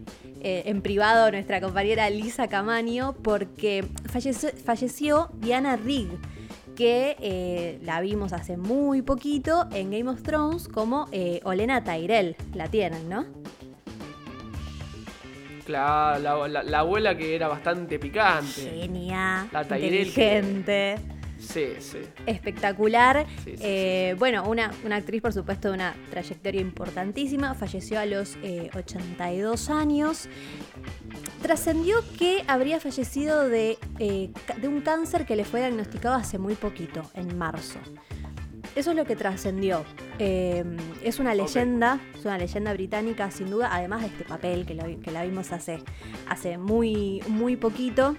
eh, 0.42 0.64
en 0.66 0.82
privado 0.82 1.32
nuestra 1.32 1.62
compañera 1.62 2.10
Lisa 2.10 2.48
Camaño, 2.48 3.14
porque 3.24 3.86
falleció, 4.12 4.50
falleció 4.64 5.30
Diana 5.40 5.76
Rigg, 5.76 6.10
que 6.76 7.16
eh, 7.20 7.80
la 7.84 8.02
vimos 8.02 8.34
hace 8.34 8.58
muy 8.58 9.02
poquito 9.02 9.68
en 9.74 9.92
Game 9.92 10.10
of 10.10 10.24
Thrones 10.24 10.68
como 10.68 11.08
eh, 11.12 11.40
Olena 11.44 11.84
Tyrell. 11.84 12.36
La 12.54 12.68
tienen, 12.70 13.08
¿no? 13.10 13.26
Claro, 15.66 16.20
la, 16.20 16.48
la- 16.48 16.64
la 16.64 16.80
abuela 16.80 17.16
que 17.16 17.36
era 17.36 17.48
bastante 17.48 18.00
picante. 18.00 18.62
Genia, 18.82 19.48
La 19.52 19.64
Tyrell 19.64 20.08
inteligente. 20.08 20.96
Sí, 21.54 21.74
sí. 21.80 21.98
espectacular. 22.26 23.26
Sí, 23.44 23.58
sí, 23.58 23.64
Eh, 23.64 24.16
Bueno, 24.20 24.44
una, 24.48 24.72
una 24.86 24.96
actriz, 24.98 25.22
por 25.22 25.34
supuesto, 25.34 25.70
de 25.70 25.74
una 25.76 25.96
trayectoria 26.10 26.62
importantísima. 26.62 27.54
Falleció 27.54 28.00
a 28.00 28.06
los 28.06 28.38
eh, 28.44 28.70
82 28.76 29.70
años. 29.70 30.28
Trascendió 31.42 31.98
que 32.18 32.44
habría 32.48 32.80
fallecido 32.80 33.50
de, 33.50 33.78
eh, 34.00 34.30
de 34.62 34.68
un 34.68 34.82
cáncer 34.82 35.26
que 35.26 35.36
le 35.36 35.44
fue 35.44 35.60
diagnosticado 35.62 36.16
hace 36.16 36.38
muy 36.38 36.56
poquito, 36.56 37.02
en 37.16 37.38
marzo. 37.38 37.80
Eso 38.76 38.92
es 38.92 38.96
lo 38.96 39.04
que 39.06 39.16
trascendió. 39.16 39.84
Eh, 40.20 40.64
es 41.04 41.20
una 41.20 41.34
leyenda, 41.36 42.00
es 42.18 42.24
una 42.24 42.38
leyenda 42.38 42.72
británica 42.74 43.30
sin 43.32 43.50
duda, 43.50 43.70
además 43.74 44.02
de 44.02 44.08
este 44.08 44.24
papel 44.24 44.66
que, 44.66 44.76
lo 44.76 44.86
vi- 44.86 44.96
que 44.98 45.12
la 45.12 45.24
vimos 45.24 45.52
hace, 45.52 45.80
hace 46.30 46.58
muy, 46.58 47.22
muy 47.28 47.58
poquito. 47.58 48.16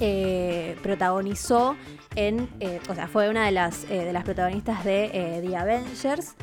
Eh, 0.00 0.76
protagonizó 0.82 1.76
en, 2.16 2.48
eh, 2.60 2.80
o 2.88 2.94
sea, 2.94 3.06
fue 3.06 3.28
una 3.28 3.46
de 3.46 3.52
las, 3.52 3.84
eh, 3.84 4.04
de 4.04 4.12
las 4.12 4.24
protagonistas 4.24 4.84
de 4.84 5.10
eh, 5.12 5.42
The 5.46 5.56
Avengers. 5.56 6.34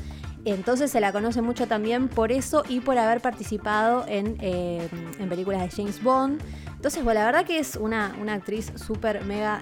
Entonces 0.46 0.92
se 0.92 1.00
la 1.00 1.12
conoce 1.12 1.42
mucho 1.42 1.68
también 1.68 2.10
por 2.10 2.32
eso 2.32 2.64
y 2.68 2.82
por 2.82 2.98
haber 2.98 3.22
participado 3.22 4.06
en, 4.08 4.38
en 4.42 5.30
películas 5.30 5.62
de 5.62 5.70
James 5.70 6.04
Bond. 6.04 6.42
Entonces, 6.76 7.02
bueno, 7.02 7.22
la 7.22 7.28
verdad 7.28 7.46
que 7.46 7.60
es 7.60 7.78
una, 7.78 8.14
una 8.20 8.34
actriz 8.34 8.74
súper 8.76 9.24
mega 9.24 9.62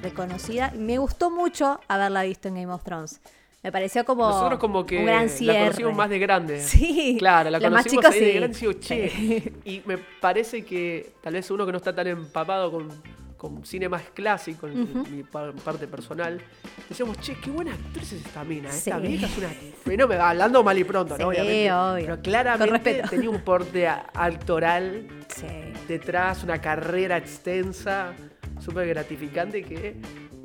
reconocida. 0.00 0.72
Me 0.74 0.96
gustó 0.96 1.30
mucho 1.30 1.80
haberla 1.86 2.22
visto 2.22 2.48
en 2.48 2.54
Game 2.54 2.72
of 2.72 2.82
Thrones. 2.82 3.20
Me 3.62 3.70
pareció 3.70 4.06
como, 4.06 4.26
Nosotros 4.26 4.58
como 4.58 4.86
que 4.86 4.98
un 4.98 5.04
gran 5.04 5.28
la 5.40 5.52
conocimos 5.52 5.96
más 5.96 6.10
de 6.10 6.18
grande. 6.18 6.60
Sí. 6.62 7.16
Claro, 7.18 7.50
la 7.50 7.60
Los 7.60 7.70
más 7.70 7.84
conocimos 7.84 8.04
chicos 8.06 8.16
ahí 8.16 8.24
de 8.24 8.32
grande. 8.32 8.78
Sí. 8.80 9.52
Y 9.64 9.82
me 9.84 9.98
parece 9.98 10.64
que 10.64 11.12
tal 11.20 11.34
vez 11.34 11.50
uno 11.50 11.66
que 11.66 11.72
no 11.72 11.78
está 11.78 11.94
tan 11.94 12.06
empapado 12.06 12.72
con, 12.72 12.88
con 13.42 13.64
cine 13.66 13.88
más 13.88 14.02
clásico, 14.14 14.68
en 14.68 15.02
mi 15.16 15.24
par- 15.24 15.52
parte 15.54 15.88
personal, 15.88 16.40
decíamos, 16.88 17.18
che, 17.18 17.34
qué 17.42 17.50
buena 17.50 17.72
actriz 17.74 18.12
es 18.12 18.24
esta 18.24 18.44
mina. 18.44 18.68
Esta 18.70 19.00
Sí. 19.00 19.06
vieja 19.08 19.26
es 19.26 19.36
una 19.36 19.48
fenómeno, 19.84 20.22
hablando 20.22 20.62
mal 20.62 20.78
y 20.78 20.84
pronto, 20.84 21.16
Sí, 21.16 21.22
¿no? 21.22 21.28
Obviamente. 21.30 21.72
obvio. 21.72 22.06
Pero 22.06 22.22
claramente 22.22 23.02
tenía 23.10 23.28
un 23.30 23.40
porte 23.40 23.88
actoral 23.88 25.08
Sí. 25.26 25.46
detrás, 25.88 26.44
una 26.44 26.60
carrera 26.60 27.16
extensa, 27.16 28.12
súper 28.60 28.86
gratificante 28.86 29.64
que 29.64 29.96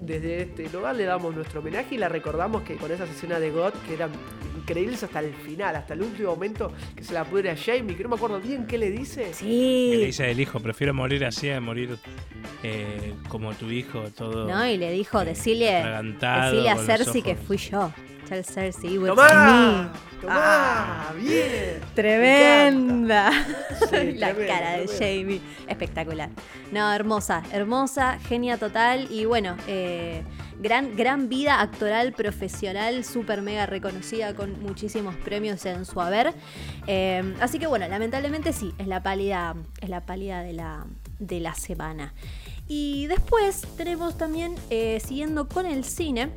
desde 0.02 0.42
este 0.44 0.70
lugar 0.70 0.96
le 0.96 1.04
damos 1.06 1.36
nuestro 1.36 1.60
homenaje 1.60 1.96
y 1.96 1.98
la 1.98 2.08
recordamos 2.10 2.62
que 2.64 2.76
con 2.76 2.92
esas 2.92 3.10
escenas 3.10 3.40
de 3.42 3.50
God 3.52 3.74
que 3.88 3.94
eran 3.96 4.12
increíbles 4.58 5.02
hasta 5.04 5.20
el 5.22 5.34
final, 5.34 5.76
hasta 5.76 5.94
el 5.94 6.02
último 6.02 6.30
momento 6.32 6.72
que 6.96 7.04
se 7.04 7.14
la 7.14 7.24
pudre 7.24 7.50
a 7.52 7.56
Jamie, 7.58 7.96
que 7.96 8.04
no 8.04 8.10
me 8.10 8.16
acuerdo 8.16 8.40
bien 8.40 8.68
qué 8.68 8.78
le 8.78 8.92
dice. 8.92 9.22
Que 9.22 9.28
le 9.30 9.34
Sí. 9.34 10.02
dice 10.06 10.30
el 10.32 10.40
hijo, 10.40 10.60
prefiero 10.60 10.94
morir 10.94 11.26
así 11.26 11.50
a 11.50 11.60
morir 11.62 11.98
eh, 12.64 13.14
como 13.30 13.54
tu 13.54 13.70
hijo, 13.70 14.04
todo. 14.16 14.48
¿No? 14.48 14.68
Y 14.68 14.78
le 14.78 14.92
dijo, 14.92 15.22
eh, 15.22 15.26
decile 15.26 15.78
a 15.80 16.78
Cersei 16.78 17.22
que 17.22 17.36
fui 17.36 17.58
yo. 17.58 17.92
Tell 18.28 18.44
Cersei. 18.44 18.98
¡Tomá! 18.98 19.92
Ah. 20.28 21.13
¡Bien! 21.16 21.82
Tremenda. 21.96 23.32
Sí, 23.78 24.13
la 24.13 24.34
tremendo, 24.34 24.54
cara 24.54 24.72
de 24.72 24.86
tremendo. 24.88 24.94
Jamie. 25.00 25.42
Espectacular. 25.68 26.30
No, 26.72 26.92
hermosa, 26.92 27.44
hermosa, 27.54 28.20
genia 28.28 28.58
total. 28.58 29.08
Y 29.12 29.26
bueno, 29.26 29.56
eh, 29.68 30.24
gran, 30.60 30.96
gran 30.98 31.30
vida 31.30 31.62
actoral, 31.62 32.12
profesional, 32.13 33.06
súper 33.06 33.42
mega 33.42 33.66
reconocida 33.66 34.34
con 34.34 34.62
muchísimos 34.62 35.16
premios 35.16 35.66
en 35.66 35.86
su 35.86 36.02
haber. 36.02 36.34
Eh, 36.88 37.36
así 37.40 37.60
que 37.60 37.68
bueno, 37.68 37.88
lamentablemente 37.88 38.52
sí, 38.52 38.74
es 38.78 38.88
la 38.88 39.04
pálida, 39.04 39.56
es 39.80 39.90
la 39.90 40.06
pálida 40.06 40.42
de 40.42 40.54
la, 40.54 40.86
de 41.20 41.40
la 41.40 41.54
semana. 41.54 42.13
Y 42.68 43.08
después 43.08 43.62
tenemos 43.78 44.18
también, 44.18 44.56
eh, 44.70 45.00
siguiendo 45.06 45.48
con 45.48 45.66
el 45.66 45.86
cine, 45.86 46.32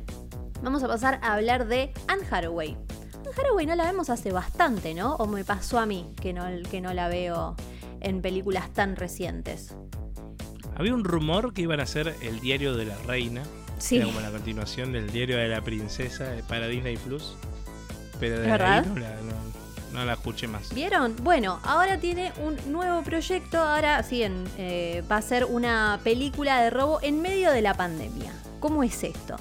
vamos 0.61 0.83
a 0.83 0.87
pasar 0.87 1.19
a 1.21 1.33
hablar 1.33 1.67
de 1.67 1.93
Anne 2.07 2.23
Hathaway. 2.29 2.77
Anne 3.19 3.29
Hathaway 3.37 3.65
no 3.65 3.75
la 3.75 3.85
vemos 3.85 4.09
hace 4.09 4.31
bastante, 4.31 4.93
¿no? 4.93 5.15
O 5.15 5.27
me 5.27 5.43
pasó 5.43 5.79
a 5.79 5.85
mí 5.85 6.09
que 6.21 6.33
no, 6.33 6.45
que 6.69 6.81
no 6.81 6.93
la 6.93 7.07
veo 7.07 7.55
en 7.99 8.21
películas 8.21 8.69
tan 8.73 8.95
recientes. 8.95 9.75
Había 10.75 10.93
un 10.93 11.03
rumor 11.03 11.53
que 11.53 11.61
iban 11.61 11.79
a 11.79 11.83
hacer 11.83 12.15
el 12.21 12.39
diario 12.39 12.75
de 12.75 12.85
la 12.85 12.95
reina. 13.05 13.43
Sí. 13.77 13.97
Era 13.97 14.05
como 14.05 14.19
la 14.21 14.31
continuación 14.31 14.91
del 14.93 15.11
diario 15.11 15.37
de 15.37 15.47
la 15.47 15.61
princesa 15.61 16.31
para 16.47 16.67
Disney 16.67 16.97
Plus. 16.97 17.35
Pero 18.19 18.39
de 18.39 18.47
verdad? 18.47 18.79
ahí 18.79 18.89
no 18.89 18.95
la, 18.99 19.09
no- 19.21 19.51
no 19.99 20.05
la 20.05 20.13
escuché 20.13 20.47
más. 20.47 20.73
¿Vieron? 20.73 21.15
Bueno, 21.21 21.59
ahora 21.63 21.97
tiene 21.99 22.31
un 22.41 22.55
nuevo 22.71 23.01
proyecto. 23.03 23.57
Ahora 23.59 24.01
sí, 24.03 24.23
en, 24.23 24.45
eh, 24.57 25.03
va 25.11 25.17
a 25.17 25.21
ser 25.21 25.45
una 25.45 25.99
película 26.03 26.61
de 26.61 26.69
robo 26.69 26.99
en 27.01 27.21
medio 27.21 27.51
de 27.51 27.61
la 27.61 27.73
pandemia. 27.73 28.31
¿Cómo 28.61 28.83
es 28.83 29.03
esto? 29.03 29.35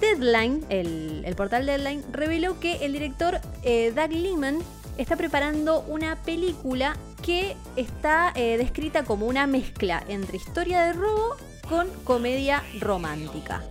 Deadline, 0.00 0.64
el, 0.68 1.22
el 1.24 1.34
portal 1.34 1.66
Deadline, 1.66 2.02
reveló 2.12 2.58
que 2.60 2.84
el 2.84 2.92
director 2.92 3.40
eh, 3.62 3.92
Doug 3.94 4.10
Liman 4.10 4.58
está 4.98 5.16
preparando 5.16 5.80
una 5.82 6.16
película 6.16 6.96
que 7.22 7.56
está 7.76 8.32
eh, 8.34 8.58
descrita 8.58 9.04
como 9.04 9.26
una 9.26 9.46
mezcla 9.46 10.02
entre 10.08 10.36
historia 10.36 10.82
de 10.82 10.92
robo 10.92 11.36
con 11.68 11.88
comedia 12.04 12.62
romántica. 12.80 13.62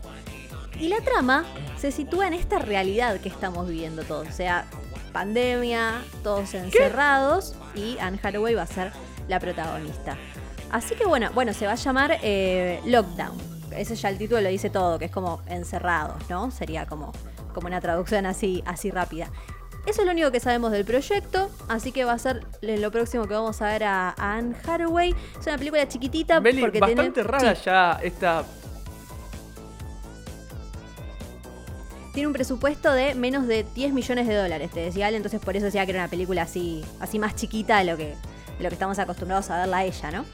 Y 0.80 0.88
la 0.88 1.02
trama 1.02 1.46
se 1.78 1.92
sitúa 1.92 2.28
en 2.28 2.34
esta 2.34 2.58
realidad 2.60 3.20
que 3.20 3.30
estamos 3.30 3.68
viviendo 3.68 4.04
todos. 4.04 4.28
O 4.28 4.32
sea, 4.32 4.66
pandemia, 5.12 6.04
todos 6.24 6.54
encerrados 6.56 7.56
y 7.76 7.98
Anne 8.00 8.20
Hathaway 8.22 8.56
va 8.56 8.64
a 8.64 8.68
ser 8.68 8.92
la 9.28 9.40
protagonista. 9.40 10.18
Así 10.72 10.96
que 10.96 11.06
bueno, 11.06 11.30
bueno, 11.34 11.54
se 11.54 11.68
va 11.68 11.74
a 11.74 11.76
llamar 11.76 12.18
eh, 12.24 12.82
Lockdown. 12.86 13.53
Ese 13.76 13.96
ya 13.96 14.10
el 14.10 14.18
título 14.18 14.42
lo 14.42 14.50
dice 14.50 14.70
todo, 14.70 15.00
que 15.00 15.06
es 15.06 15.12
como 15.12 15.42
encerrados, 15.48 16.30
¿no? 16.30 16.52
Sería 16.52 16.86
como, 16.86 17.12
como 17.54 17.68
una 17.68 17.82
traducción 17.82 18.26
así, 18.26 18.64
así 18.66 18.92
rápida. 18.92 19.30
Eso 19.86 20.02
es 20.02 20.06
lo 20.06 20.14
único 20.14 20.32
que 20.32 20.40
sabemos 20.40 20.72
del 20.72 20.86
proyecto, 20.86 21.50
así 21.68 21.92
que 21.92 22.06
va 22.06 22.14
a 22.14 22.20
ser 22.20 22.46
lo 22.62 22.92
próximo 22.92 23.28
que 23.28 23.34
vamos 23.34 23.62
a 23.62 23.66
ver 23.66 23.84
a, 23.84 24.10
a 24.18 24.36
Anne 24.36 24.56
Hathaway. 24.66 25.14
Es 25.40 25.46
una 25.46 25.58
película 25.58 25.88
chiquitita 25.88 26.40
Meli, 26.40 26.62
porque 26.62 26.80
bastante 26.80 27.12
tiene, 27.12 27.28
rara 27.28 27.56
sí, 27.56 27.62
ya 27.66 28.00
esta. 28.02 28.46
tiene 32.14 32.28
un 32.28 32.34
presupuesto 32.34 32.94
de 32.94 33.16
menos 33.16 33.48
de 33.48 33.66
10 33.74 33.92
millones 33.92 34.28
de 34.28 34.36
dólares, 34.36 34.72
te 34.72 34.82
decía 34.82 35.08
Ale, 35.08 35.18
entonces 35.18 35.42
por 35.42 35.58
eso 35.58 35.66
decía 35.66 35.84
que 35.86 35.92
era 35.92 36.02
una 36.02 36.10
película 36.10 36.44
así, 36.44 36.86
así 37.00 37.18
más 37.18 37.36
chiquita 37.36 37.80
de 37.80 37.86
lo 37.86 37.98
que, 37.98 38.16
de 38.58 38.64
lo 38.64 38.70
que 38.70 38.76
estamos 38.76 39.00
acostumbrados 39.00 39.50
a 39.50 39.58
verla 39.58 39.78
a 39.78 39.84
ella, 39.84 40.12
¿no? 40.12 40.26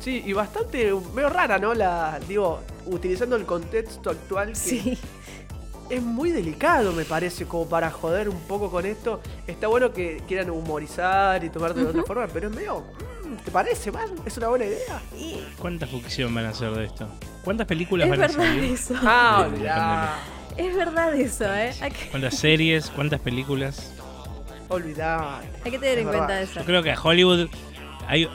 Sí, 0.00 0.22
y 0.24 0.32
bastante 0.32 0.92
medio 1.14 1.28
rara, 1.28 1.58
¿no? 1.58 1.74
La, 1.74 2.18
digo, 2.26 2.60
utilizando 2.86 3.36
el 3.36 3.44
contexto 3.44 4.10
actual 4.10 4.48
que 4.50 4.54
Sí. 4.54 4.98
es 5.90 6.02
muy 6.02 6.30
delicado, 6.30 6.92
me 6.92 7.04
parece, 7.04 7.46
como 7.46 7.68
para 7.68 7.90
joder 7.90 8.28
un 8.28 8.40
poco 8.42 8.70
con 8.70 8.86
esto. 8.86 9.20
Está 9.46 9.66
bueno 9.68 9.92
que 9.92 10.22
quieran 10.28 10.50
humorizar 10.50 11.42
y 11.44 11.50
tomarte 11.50 11.80
de 11.80 11.86
otra 11.86 12.02
forma, 12.04 12.26
pero 12.28 12.48
es 12.48 12.54
medio. 12.54 12.80
mm, 13.24 13.36
¿Te 13.44 13.50
parece, 13.50 13.90
man? 13.90 14.08
¿Es 14.24 14.36
una 14.38 14.48
buena 14.48 14.66
idea? 14.66 15.02
Y 15.18 15.42
¿Cuánta 15.58 15.86
ficción 15.86 16.32
van 16.34 16.46
a 16.46 16.50
hacer 16.50 16.70
de 16.72 16.84
esto? 16.84 17.08
¿Cuántas 17.42 17.66
películas 17.66 18.04
es 18.06 18.10
van 18.10 18.20
a 18.22 18.26
verdad 18.28 18.44
salir? 18.44 18.64
eso. 18.72 18.94
Ah, 19.02 19.46
olvidá. 19.50 20.18
Es 20.56 20.74
verdad 20.76 21.14
eso, 21.14 21.44
¿eh? 21.54 21.72
Que, 21.80 22.10
¿Cuántas 22.10 22.34
series? 22.36 22.90
¿Cuántas 22.90 23.20
películas? 23.20 23.92
Olvidá. 24.68 25.40
hay 25.64 25.70
que 25.70 25.78
tener 25.78 25.98
Es 25.98 26.04
en 26.04 26.10
verdad. 26.10 26.18
cuenta 26.26 26.40
eso. 26.42 26.60
Yo 26.60 26.66
creo 26.66 26.82
que 26.82 26.92
a 26.92 27.00
Hollywood 27.00 27.48
hay 28.06 28.28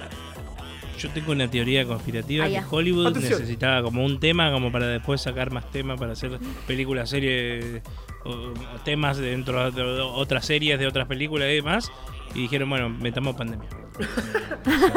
yo 0.97 1.09
tengo 1.09 1.31
una 1.31 1.49
teoría 1.49 1.85
conspirativa 1.85 2.45
Ah, 2.45 2.49
que. 2.49 2.61
Hollywood 2.69 3.07
Atención. 3.07 3.39
necesitaba 3.39 3.81
como 3.83 4.03
un 4.05 4.19
tema 4.19 4.51
como 4.51 4.71
para 4.71 4.87
después 4.87 5.21
sacar 5.21 5.51
más 5.51 5.69
temas 5.71 5.99
para 5.99 6.13
hacer 6.13 6.39
películas, 6.67 7.09
series 7.09 7.81
o 8.25 8.53
temas 8.85 9.17
dentro 9.17 9.71
de 9.71 9.81
otras 10.01 10.45
series 10.45 10.79
de 10.79 10.87
otras 10.87 11.07
películas 11.07 11.49
y 11.51 11.55
demás 11.55 11.91
y 12.35 12.41
dijeron, 12.43 12.69
bueno, 12.69 12.89
metamos 12.89 13.35
pandemia. 13.35 13.67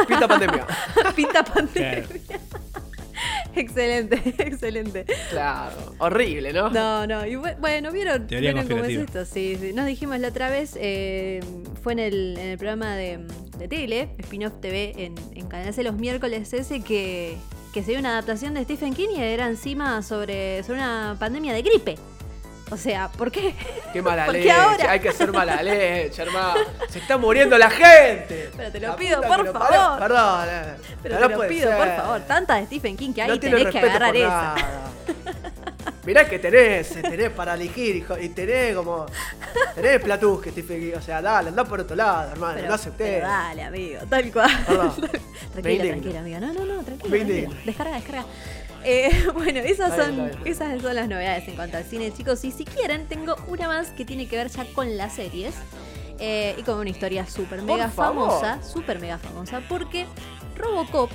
Pinta 0.08 0.26
pandemia. 0.28 0.66
Pinta 1.16 1.44
pandemia. 1.44 2.02
Claro. 2.04 2.85
excelente, 3.54 4.20
excelente. 4.38 5.04
Claro. 5.30 5.94
Horrible, 5.98 6.52
¿no? 6.52 6.70
No, 6.70 7.06
no. 7.06 7.26
Y 7.26 7.34
bu- 7.34 7.56
bueno, 7.58 7.90
¿vieron, 7.92 8.26
Teoría 8.26 8.52
¿vieron 8.52 8.68
cómo 8.68 8.84
es 8.84 8.96
esto? 8.98 9.24
Sí, 9.24 9.56
sí. 9.60 9.72
Nos 9.72 9.86
dijimos 9.86 10.18
la 10.20 10.28
otra 10.28 10.50
vez, 10.50 10.76
eh, 10.80 11.40
fue 11.82 11.92
en 11.94 11.98
el, 12.00 12.38
en 12.38 12.46
el 12.48 12.58
programa 12.58 12.96
de, 12.96 13.20
de 13.58 13.68
tele, 13.68 14.08
Spin-off 14.18 14.60
TV, 14.60 14.92
en, 15.04 15.14
en 15.34 15.46
Canal 15.48 15.72
C 15.72 15.82
los 15.82 15.94
miércoles 15.96 16.52
ese, 16.52 16.80
que, 16.82 17.36
que 17.72 17.82
se 17.82 17.92
dio 17.92 18.00
una 18.00 18.10
adaptación 18.10 18.54
de 18.54 18.64
Stephen 18.64 18.94
King 18.94 19.08
y 19.16 19.20
era 19.20 19.46
encima 19.48 20.02
sobre, 20.02 20.62
sobre 20.62 20.78
una 20.80 21.16
pandemia 21.18 21.52
de 21.54 21.62
gripe. 21.62 21.94
O 22.70 22.76
sea, 22.76 23.08
¿por 23.08 23.30
qué? 23.30 23.54
Qué 23.92 24.02
mala 24.02 24.26
leche. 24.32 24.50
ahora- 24.50 24.90
Hay 24.90 25.00
que 25.00 25.12
ser 25.12 25.30
mala 25.32 25.62
leche, 25.62 26.22
hermano. 26.22 26.60
Se 26.88 26.98
está 26.98 27.16
muriendo 27.16 27.56
la 27.56 27.70
gente. 27.70 28.50
Pero 28.56 28.72
te 28.72 28.80
lo 28.80 28.88
La 28.88 28.96
pido, 28.96 29.22
por 29.22 29.44
lo 29.44 29.52
favor. 29.52 29.98
Perdón. 30.00 30.48
eh. 30.50 30.62
Pero 31.02 31.20
No, 31.20 31.28
te 31.28 31.36
lo 31.36 31.48
pido, 31.48 31.76
por 31.76 31.88
favor. 31.96 32.20
Tanta 32.22 32.56
de 32.56 32.66
Stephen 32.66 32.96
King 32.96 33.12
que 33.12 33.22
hay, 33.22 33.28
no 33.28 33.38
tenés 33.38 33.66
que 33.68 33.78
agarrar 33.78 34.16
esa. 34.16 34.28
nada. 34.28 34.56
Mirá 36.04 36.28
que 36.28 36.38
tenés, 36.38 36.96
eh, 36.96 37.02
tenés 37.02 37.30
para 37.30 37.54
elegir, 37.54 37.96
hijo, 37.96 38.16
y 38.18 38.28
tenés 38.28 38.74
como. 38.76 39.06
Tenés 39.74 40.00
platús 40.00 40.40
que 40.42 40.50
Stephen 40.50 40.80
King. 40.80 40.96
O 40.96 41.00
sea, 41.02 41.20
dale, 41.22 41.48
andá 41.48 41.64
por 41.64 41.80
otro 41.80 41.96
lado, 41.96 42.30
hermano. 42.32 42.54
Pero, 42.56 42.68
no 42.68 42.74
acepté. 42.74 43.04
pero 43.16 43.26
dale, 43.28 43.62
amigo, 43.64 44.00
tal 44.08 44.32
cual. 44.32 44.50
Perdón. 44.66 44.92
Tranquila, 45.52 45.84
tranquila, 45.84 46.18
amigo. 46.20 46.40
No, 46.40 46.52
no, 46.52 46.64
no, 46.64 46.82
tranquila. 46.82 47.16
Tranquila. 47.16 47.50
Descarga, 47.64 47.94
descarga. 47.96 48.24
Eh, 48.88 49.10
bueno, 49.34 49.58
esas 49.58 49.96
son, 49.96 50.30
esas 50.44 50.80
son 50.80 50.94
las 50.94 51.08
novedades 51.08 51.48
en 51.48 51.56
cuanto 51.56 51.76
al 51.76 51.84
cine, 51.84 52.12
chicos. 52.12 52.44
Y 52.44 52.52
si 52.52 52.64
quieren, 52.64 53.06
tengo 53.08 53.34
una 53.48 53.66
más 53.66 53.90
que 53.90 54.04
tiene 54.04 54.28
que 54.28 54.36
ver 54.36 54.48
ya 54.48 54.64
con 54.72 54.96
las 54.96 55.14
series. 55.14 55.54
eh, 56.18 56.54
y 56.56 56.62
con 56.62 56.78
una 56.78 56.88
historia 56.88 57.26
súper 57.26 57.62
mega 57.62 57.88
famosa. 57.90 58.62
Súper 58.62 59.00
mega 59.00 59.18
famosa. 59.18 59.60
Porque 59.68 60.06
Robocop 60.56 61.10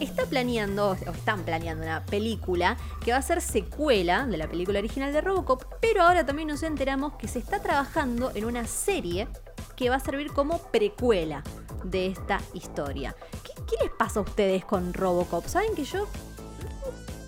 está 0.00 0.24
planeando, 0.26 0.90
o 0.90 0.94
están 0.94 1.42
planeando 1.42 1.84
una 1.84 2.04
película 2.06 2.76
que 3.04 3.12
va 3.12 3.18
a 3.18 3.22
ser 3.22 3.40
secuela 3.40 4.24
de 4.26 4.36
la 4.36 4.48
película 4.48 4.78
original 4.78 5.12
de 5.12 5.20
Robocop, 5.20 5.64
pero 5.80 6.02
ahora 6.02 6.24
también 6.24 6.48
nos 6.48 6.62
enteramos 6.62 7.14
que 7.14 7.28
se 7.28 7.40
está 7.40 7.60
trabajando 7.60 8.30
en 8.34 8.44
una 8.44 8.66
serie 8.66 9.28
que 9.76 9.90
va 9.90 9.96
a 9.96 10.00
servir 10.00 10.32
como 10.32 10.58
precuela 10.70 11.42
de 11.84 12.06
esta 12.06 12.40
historia. 12.54 13.14
¿Qué, 13.44 13.52
qué 13.68 13.76
les 13.84 13.92
pasa 13.92 14.20
a 14.20 14.22
ustedes 14.22 14.64
con 14.64 14.94
Robocop? 14.94 15.46
Saben 15.46 15.74
que 15.74 15.84
yo 15.84 16.06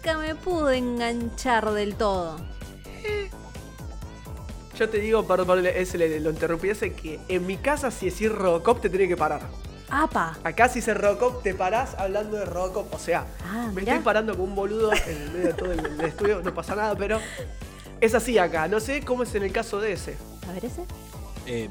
nunca 0.05 0.19
me 0.19 0.35
pude 0.35 0.77
enganchar 0.77 1.71
del 1.73 1.95
todo. 1.95 2.37
Yo 4.79 4.89
te 4.89 4.99
digo, 4.99 5.25
perdón, 5.27 5.47
perdón, 5.63 6.23
lo 6.25 6.31
interrumpí, 6.31 6.69
ese 6.69 6.93
que 6.95 7.21
en 7.29 7.47
mi 7.47 7.57
casa 7.57 7.91
si 7.91 8.11
decís 8.11 8.31
Robocop 8.31 8.81
te 8.81 8.91
tiene 8.91 9.07
que 9.09 9.17
parar. 9.17 9.43
¡Apa! 9.89 10.37
Acá 10.43 10.69
si 10.69 10.81
dice 10.81 10.95
Robocop 10.95 11.43
te 11.43 11.55
parás 11.55 11.95
hablando 11.97 12.37
de 12.37 12.45
Robocop. 12.45 12.93
O 12.93 12.99
sea, 12.99 13.25
Ah, 13.45 13.71
me 13.73 13.83
estoy 13.83 14.01
parando 14.01 14.33
como 14.33 14.45
un 14.45 14.55
boludo 14.57 14.93
en 14.93 15.23
el 15.23 15.31
medio 15.31 15.47
de 15.49 15.55
todo 15.55 15.73
el, 15.73 15.79
el 15.87 16.01
estudio, 16.01 16.43
no 16.43 16.53
pasa 16.53 16.75
nada, 16.75 16.97
pero 16.97 17.21
es 18.01 18.15
así 18.15 18.37
acá. 18.37 18.67
No 18.67 18.81
sé 18.81 19.03
cómo 19.05 19.23
es 19.23 19.35
en 19.37 19.45
el 19.45 19.53
caso 19.53 19.81
de 19.81 19.93
ese. 19.93 20.17
A 20.49 20.53
ver 20.53 20.65
ese. 20.65 20.83
Eh, 21.47 21.69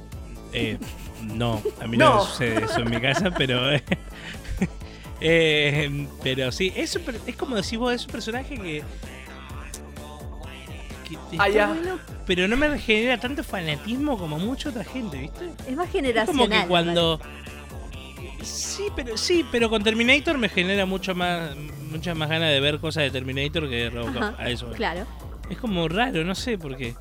eh, 0.53 0.77
no, 1.21 1.61
a 1.81 1.87
mí 1.87 1.97
no, 1.97 2.09
No. 2.09 2.23
me 2.23 2.29
sucede 2.29 2.63
eso 2.65 2.79
en 2.79 2.89
mi 2.89 3.01
casa, 3.01 3.31
pero. 3.37 3.69
eh, 3.69 3.83
pero 5.19 6.51
sí, 6.51 6.73
es, 6.75 6.95
un 6.95 7.01
per- 7.03 7.19
es 7.25 7.35
como 7.35 7.55
decís 7.55 7.77
vos, 7.77 7.93
es 7.93 8.05
un 8.05 8.11
personaje 8.11 8.55
que. 8.55 8.83
que 11.07 11.13
está 11.15 11.43
Ah, 11.43 11.49
ya. 11.49 11.67
bueno, 11.67 11.99
pero 12.25 12.47
no 12.47 12.57
me 12.57 12.77
genera 12.79 13.19
tanto 13.19 13.43
fanatismo 13.43 14.17
como 14.17 14.39
mucha 14.39 14.69
otra 14.69 14.83
gente, 14.83 15.17
¿viste? 15.17 15.49
Es 15.67 15.75
más 15.75 15.87
Es 15.87 15.91
generacional. 15.93 16.47
como 16.49 16.61
que 16.61 16.67
cuando. 16.67 17.19
Sí, 18.41 18.87
pero 18.95 19.15
sí, 19.17 19.45
pero 19.51 19.69
con 19.69 19.83
Terminator 19.83 20.37
me 20.37 20.49
genera 20.49 20.85
mucho 20.85 21.15
más 21.15 21.55
muchas 21.91 22.15
más 22.17 22.27
ganas 22.29 22.49
de 22.49 22.59
ver 22.59 22.79
cosas 22.79 23.03
de 23.03 23.11
Terminator 23.11 23.69
que 23.69 23.75
de. 23.75 23.89
Robocop. 23.89 24.21
Ajá, 24.21 24.35
A 24.37 24.49
eso. 24.49 24.67
voy. 24.67 24.75
Claro. 24.75 25.05
Es 25.49 25.57
como 25.57 25.87
raro, 25.87 26.23
no 26.25 26.35
sé, 26.35 26.57
porque 26.57 26.95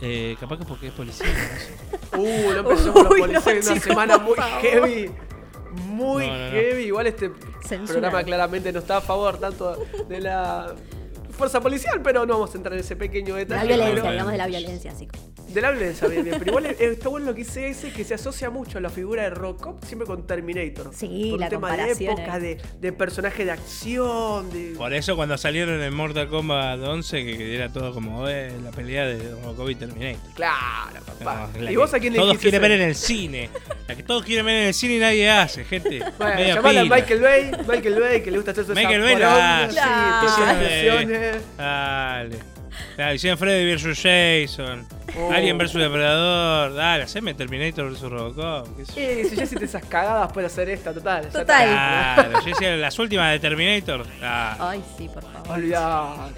eh, 0.00 0.36
capaz 0.40 0.58
que 0.58 0.64
porque 0.64 0.86
es 0.88 0.92
policía, 0.92 1.26
no 1.26 1.58
sé. 1.58 2.16
Uh, 2.18 2.52
no 2.52 2.58
empezó 2.70 2.92
con 2.92 3.02
los 3.04 3.42
policías 3.42 3.44
no, 3.44 3.50
en 3.50 3.58
una 3.72 3.80
semana 3.80 4.14
por 4.18 4.26
muy 4.26 4.34
favor. 4.36 4.60
heavy. 4.62 5.10
Muy 5.70 6.26
No, 6.26 6.32
no, 6.36 6.44
no. 6.46 6.50
heavy. 6.50 6.82
Igual 6.84 7.06
este 7.06 7.30
programa 7.86 8.22
claramente 8.24 8.72
no 8.72 8.78
está 8.80 8.98
a 8.98 9.00
favor 9.00 9.38
tanto 9.38 9.76
de 10.08 10.20
la 10.20 10.74
fuerza 11.40 11.60
policial, 11.60 12.00
pero 12.02 12.24
no 12.26 12.34
vamos 12.34 12.54
a 12.54 12.56
entrar 12.58 12.74
en 12.74 12.80
ese 12.80 12.94
pequeño 12.96 13.34
De 13.34 13.44
detalle. 13.46 13.76
la 13.76 13.86
violencia, 13.86 14.02
pero- 14.02 14.12
digamos 14.12 14.32
de 14.32 14.38
la 14.38 14.46
violencia, 14.46 14.94
sí. 14.96 15.08
De 15.48 15.60
la 15.60 15.70
violencia, 15.72 16.06
bien, 16.06 16.22
bien. 16.22 16.36
Pero 16.38 16.50
igual 16.50 16.66
está 16.78 17.08
bueno 17.08 17.26
lo 17.26 17.34
que 17.34 17.38
dice 17.40 17.68
ese 17.68 17.92
que 17.92 18.04
se 18.04 18.14
asocia 18.14 18.50
mucho 18.50 18.78
a 18.78 18.80
la 18.80 18.88
figura 18.90 19.24
de 19.24 19.30
Robocop 19.30 19.82
siempre 19.84 20.06
con 20.06 20.24
Terminator. 20.26 20.90
Sí, 20.94 21.28
Por 21.30 21.40
la 21.40 21.46
un 21.46 21.50
tema 21.50 21.76
de 21.76 21.90
época, 21.90 22.38
de, 22.38 22.58
de 22.80 22.92
personaje 22.92 23.44
de 23.44 23.50
acción, 23.50 24.48
de. 24.52 24.74
Por 24.76 24.92
eso 24.94 25.16
cuando 25.16 25.36
salieron 25.36 25.80
en 25.82 25.92
Mortal 25.92 26.28
Kombat 26.28 26.78
11, 26.80 27.24
que, 27.24 27.54
era 27.56 27.68
todo 27.72 27.92
como 27.92 28.28
eh, 28.28 28.52
la 28.62 28.70
pelea 28.70 29.06
de 29.06 29.30
Robocop 29.42 29.70
y 29.70 29.74
Terminator. 29.74 30.34
Claro, 30.34 31.00
papá. 31.04 31.48
No, 31.56 31.62
la 31.62 31.72
¿Y 31.72 31.76
vos 31.76 31.92
a 31.94 31.98
quién 31.98 32.12
le 32.12 32.18
Todos 32.20 32.38
quieren 32.38 32.62
ver 32.62 32.70
en 32.72 32.82
el 32.82 32.94
cine. 32.94 33.50
La 33.88 33.96
que 33.96 34.02
todos 34.04 34.22
quieren 34.24 34.46
ver 34.46 34.54
en 34.56 34.66
el 34.68 34.74
cine 34.74 34.94
y 34.94 34.98
nadie 35.00 35.28
hace, 35.30 35.64
gente. 35.64 35.98
Bueno, 36.16 36.34
Media 36.36 36.54
llamale 36.54 36.78
a. 36.80 36.84
Michael 36.84 37.20
Bay, 37.20 37.50
Michael 37.66 38.00
Bay, 38.00 38.22
que 38.22 38.30
le 38.30 38.36
gusta 38.38 38.52
hacer 38.52 38.66
sus 38.66 38.74
Michael 38.76 39.00
Bay 39.02 39.16
lo 39.16 39.28
hace. 39.28 39.70
sí, 39.72 39.76
Claro. 39.80 41.29
Dale. 41.56 42.38
Dale. 42.96 43.14
Hicieron 43.14 43.38
Freddy 43.38 43.74
vs. 43.74 43.96
Jason. 44.02 44.86
Oh. 45.18 45.32
Alien 45.32 45.58
vs. 45.58 45.74
Depredador. 45.74 46.74
Dale, 46.74 47.02
haceme 47.04 47.34
Terminator 47.34 47.90
vs. 47.90 48.02
Robocop. 48.02 48.76
qué 48.76 48.86
sé 48.86 48.92
yo. 48.94 49.00
Eh, 49.00 49.24
si 49.28 49.36
ya 49.36 49.44
hiciste 49.44 49.64
esas 49.64 49.84
cagadas, 49.84 50.32
puede 50.32 50.46
hacer 50.46 50.68
esta, 50.70 50.92
total. 50.94 51.24
ya 51.24 51.30
Total. 51.30 51.68
Claro, 51.68 52.40
yo 52.60 52.76
las 52.76 52.98
últimas 52.98 53.32
de 53.32 53.38
Terminator. 53.40 54.06
Ah, 54.22 54.56
Ay, 54.70 54.82
sí, 54.96 55.08
por 55.08 55.22
favor. 55.22 55.50
Olvidate. 55.58 56.34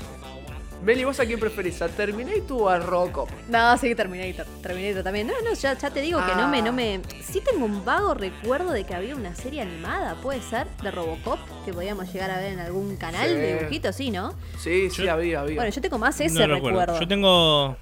Meli, 0.85 1.05
¿vos 1.05 1.21
a 1.21 1.27
quién 1.27 1.39
preferís? 1.39 1.81
¿A 1.81 1.89
Terminator 1.89 2.61
o 2.63 2.69
a 2.69 2.79
Robocop? 2.81 3.31
No, 3.49 3.79
sí, 3.79 3.95
Terminator. 3.95 4.45
Terminator 4.63 5.05
también. 5.05 5.29
No, 5.29 5.35
no, 5.45 5.55
ya, 5.55 5.79
ya 5.79 5.91
te 5.91 6.01
digo 6.01 6.19
que 6.27 6.35
no 6.35 6.49
me, 6.49 6.61
no 6.61 6.73
me. 6.73 7.01
Sí 7.23 7.41
tengo 7.41 7.65
un 7.67 7.85
vago 7.85 8.15
recuerdo 8.15 8.73
de 8.73 8.83
que 8.85 8.93
había 8.95 9.15
una 9.15 9.33
serie 9.37 9.63
animada, 9.63 10.17
puede 10.17 10.43
ser, 10.43 10.67
de 10.83 10.91
Robocop, 10.91 11.39
que 11.65 11.73
podíamos 11.73 12.13
llegar 12.13 12.33
a 12.33 12.39
ver 12.39 12.53
en 12.55 12.59
algún 12.59 12.97
canal 12.97 13.29
Sí. 13.29 13.35
de 13.37 13.57
dibujitos, 13.59 13.95
sí, 13.95 14.11
¿no? 14.11 14.35
Sí, 14.59 14.91
sí, 14.91 15.05
Yo- 15.05 15.13
había, 15.13 15.41
había. 15.43 15.55
Bueno, 15.55 15.71
yo 15.71 15.81
tengo 15.81 15.99
más 15.99 16.21
ese 16.21 16.35
no 16.35 16.53
recuerdo. 16.53 16.81
recuerdo. 16.81 17.01
Yo 17.01 17.07
tengo. 17.09 17.77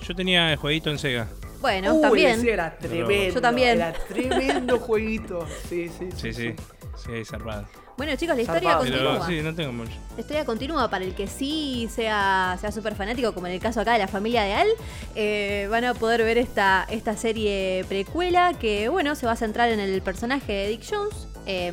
Yo 0.00 0.14
tenía 0.16 0.50
el 0.50 0.56
jueguito 0.56 0.88
en 0.90 0.98
Sega. 0.98 1.28
Bueno, 1.60 1.92
Uy, 1.96 2.00
también. 2.02 2.38
ese 2.40 2.52
era 2.52 2.78
tremendo. 2.78 3.34
Yo 3.34 3.40
también. 3.42 3.76
Era 3.76 3.92
tremendo 3.92 4.78
jueguito. 4.80 5.46
Sí, 5.68 5.90
sí, 5.90 6.08
Sí, 6.16 6.32
sí. 6.32 6.54
Sí, 6.96 7.12
ahí 7.12 7.24
zarpado. 7.26 7.66
Bueno, 7.98 8.14
chicos, 8.16 8.36
la 8.36 8.42
historia 8.42 8.70
Zarpado. 8.70 8.84
Pero 8.90 9.04
continúa. 9.18 9.26
sí, 9.26 9.42
no 9.42 9.54
tengo 9.54 9.72
mucho. 9.72 9.90
La 10.14 10.20
historia 10.20 10.44
continúa 10.46 10.88
para 10.88 11.04
el 11.04 11.14
que 11.14 11.26
sí 11.26 11.88
sea, 11.94 12.56
sea 12.60 12.72
súper 12.72 12.94
fanático, 12.94 13.34
como 13.34 13.48
en 13.48 13.52
el 13.54 13.60
caso 13.60 13.80
acá 13.80 13.92
de 13.92 13.98
la 13.98 14.08
familia 14.08 14.44
de 14.44 14.52
Al. 14.54 14.68
eh, 15.16 15.66
van 15.70 15.84
a 15.84 15.92
poder 15.94 16.22
ver 16.22 16.38
esta, 16.38 16.86
esta 16.88 17.16
serie 17.16 17.84
precuela 17.88 18.54
que, 18.54 18.88
bueno, 18.88 19.14
se 19.16 19.26
va 19.26 19.32
a 19.32 19.36
centrar 19.36 19.68
en 19.68 19.80
el 19.80 20.00
personaje 20.00 20.52
de 20.52 20.68
Dick 20.68 20.84
Jones, 20.88 21.26
eh, 21.46 21.72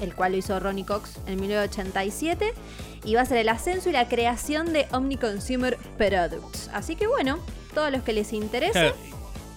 el 0.00 0.14
cual 0.14 0.32
lo 0.32 0.38
hizo 0.38 0.58
Ronnie 0.58 0.84
Cox 0.86 1.18
en 1.26 1.38
1987. 1.40 2.52
Y 3.04 3.14
va 3.16 3.20
a 3.20 3.26
ser 3.26 3.36
el 3.36 3.50
ascenso 3.50 3.90
y 3.90 3.92
la 3.92 4.08
creación 4.08 4.72
de 4.72 4.86
Omni 4.90 5.18
Consumer 5.18 5.76
Products. 5.98 6.70
Así 6.72 6.96
que, 6.96 7.06
bueno, 7.06 7.38
todos 7.74 7.92
los 7.92 8.02
que 8.02 8.14
les 8.14 8.32
interese, 8.32 8.72
Claro, 8.72 8.94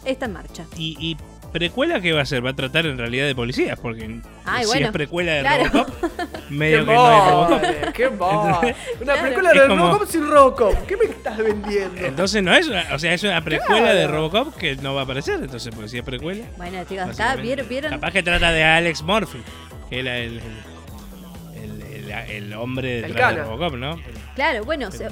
está 0.03 0.25
en 0.25 0.33
marcha. 0.33 0.65
y, 0.75 0.97
y 0.99 1.15
precuela 1.51 1.99
qué 2.01 2.13
va 2.13 2.21
a 2.21 2.25
ser? 2.25 2.45
Va 2.45 2.51
a 2.51 2.55
tratar 2.55 2.85
en 2.85 2.97
realidad 2.97 3.25
de 3.25 3.35
policías, 3.35 3.79
porque 3.79 4.19
Ay, 4.45 4.63
si 4.63 4.67
bueno, 4.69 4.85
es 4.87 4.91
precuela 4.91 5.31
de 5.33 5.39
claro. 5.41 5.63
Robocop, 5.65 5.93
¡Qué 6.47 6.53
medio 6.53 6.79
que 6.79 6.85
no 6.93 7.05
hay 7.07 7.19
Robocop. 7.31 7.49
mole! 7.61 7.77
¡Qué 7.93 8.09
mole! 8.09 8.75
Una 9.01 9.13
Claro. 9.13 9.21
película 9.21 9.51
de 9.53 9.67
como- 9.67 9.87
Robocop 9.87 10.07
sin 10.09 10.29
Robocop. 10.29 10.85
¿Qué 10.87 10.97
me 10.97 11.05
estás 11.05 11.37
vendiendo? 11.37 12.01
Entonces 12.05 12.43
no 12.43 12.53
es 12.53 12.67
una, 12.67 12.85
o 12.93 12.99
sea, 12.99 13.13
es 13.13 13.23
una 13.23 13.41
precuela 13.43 13.81
Claro. 13.81 13.97
de 13.99 14.07
Robocop 14.07 14.55
que 14.55 14.75
no 14.77 14.93
va 14.95 15.01
a 15.01 15.03
aparecer, 15.03 15.39
entonces 15.41 15.73
porque 15.73 15.89
si 15.89 15.97
es 15.97 16.03
precuela. 16.03 16.45
Bueno, 16.57 16.79
chicos, 16.83 16.97
acá 16.99 17.05
básicamente. 17.07 17.41
vieron, 17.43 17.69
vieron 17.69 17.91
Capaz 17.91 18.11
que 18.11 18.23
trata 18.23 18.51
de 18.51 18.63
Alex 18.63 19.01
Murphy, 19.03 19.39
que 19.89 19.99
era 19.99 20.17
el, 20.17 20.41
el, 21.55 21.81
el- 21.81 22.11
el- 22.11 22.29
el 22.31 22.53
hombre 22.53 22.97
El 22.99 23.07
detrás 23.07 23.35
de. 23.35 23.43
Robocop, 23.43 23.73
¿no? 23.75 23.99
Claro, 24.37 24.65
bueno, 24.65 24.91
se, 24.91 25.09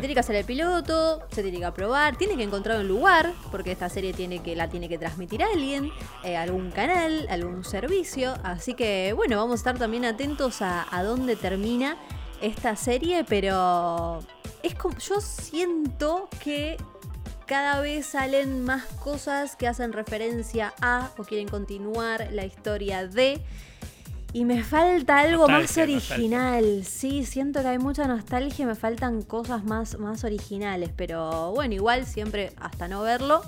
tiene 0.00 0.14
que 0.14 0.20
hacer 0.20 0.34
el 0.34 0.46
piloto, 0.46 1.20
se 1.30 1.42
tiene 1.42 1.58
que 1.58 1.66
aprobar, 1.66 2.16
tiene 2.16 2.38
que 2.38 2.42
encontrar 2.42 2.80
un 2.80 2.88
lugar, 2.88 3.34
porque 3.50 3.70
esta 3.70 3.90
serie 3.90 4.14
tiene 4.14 4.38
que 4.38 4.56
la 4.56 4.70
tiene 4.70 4.88
que 4.88 4.96
transmitir 4.96 5.42
alguien, 5.42 5.90
eh, 6.24 6.38
algún 6.38 6.70
canal, 6.70 7.26
algún 7.28 7.64
servicio. 7.64 8.32
Así 8.42 8.72
que 8.72 9.12
bueno, 9.14 9.36
vamos 9.36 9.52
a 9.52 9.56
estar 9.56 9.78
también 9.78 10.06
atentos 10.06 10.62
a, 10.62 10.86
a 10.90 11.02
dónde 11.02 11.36
termina 11.36 11.98
esta 12.40 12.74
serie, 12.74 13.24
pero 13.24 14.20
es 14.62 14.74
como, 14.74 14.96
yo 15.00 15.20
siento 15.20 16.30
que 16.42 16.78
cada 17.44 17.82
vez 17.82 18.06
salen 18.06 18.64
más 18.64 18.84
cosas 19.04 19.54
que 19.54 19.68
hacen 19.68 19.92
referencia 19.92 20.72
a 20.80 21.10
o 21.18 21.24
quieren 21.24 21.46
continuar 21.46 22.28
la 22.32 22.46
historia 22.46 23.06
de. 23.06 23.44
Y 24.34 24.44
me 24.46 24.64
falta 24.64 25.18
algo 25.18 25.46
más 25.46 25.62
nostalgia. 25.62 26.14
original. 26.14 26.84
Sí, 26.84 27.24
siento 27.26 27.60
que 27.60 27.68
hay 27.68 27.78
mucha 27.78 28.06
nostalgia 28.06 28.62
y 28.62 28.66
me 28.66 28.74
faltan 28.74 29.22
cosas 29.22 29.64
más, 29.64 29.98
más 29.98 30.24
originales. 30.24 30.90
Pero 30.96 31.52
bueno, 31.52 31.74
igual 31.74 32.06
siempre 32.06 32.52
hasta 32.56 32.88
no 32.88 33.02
verlo, 33.02 33.42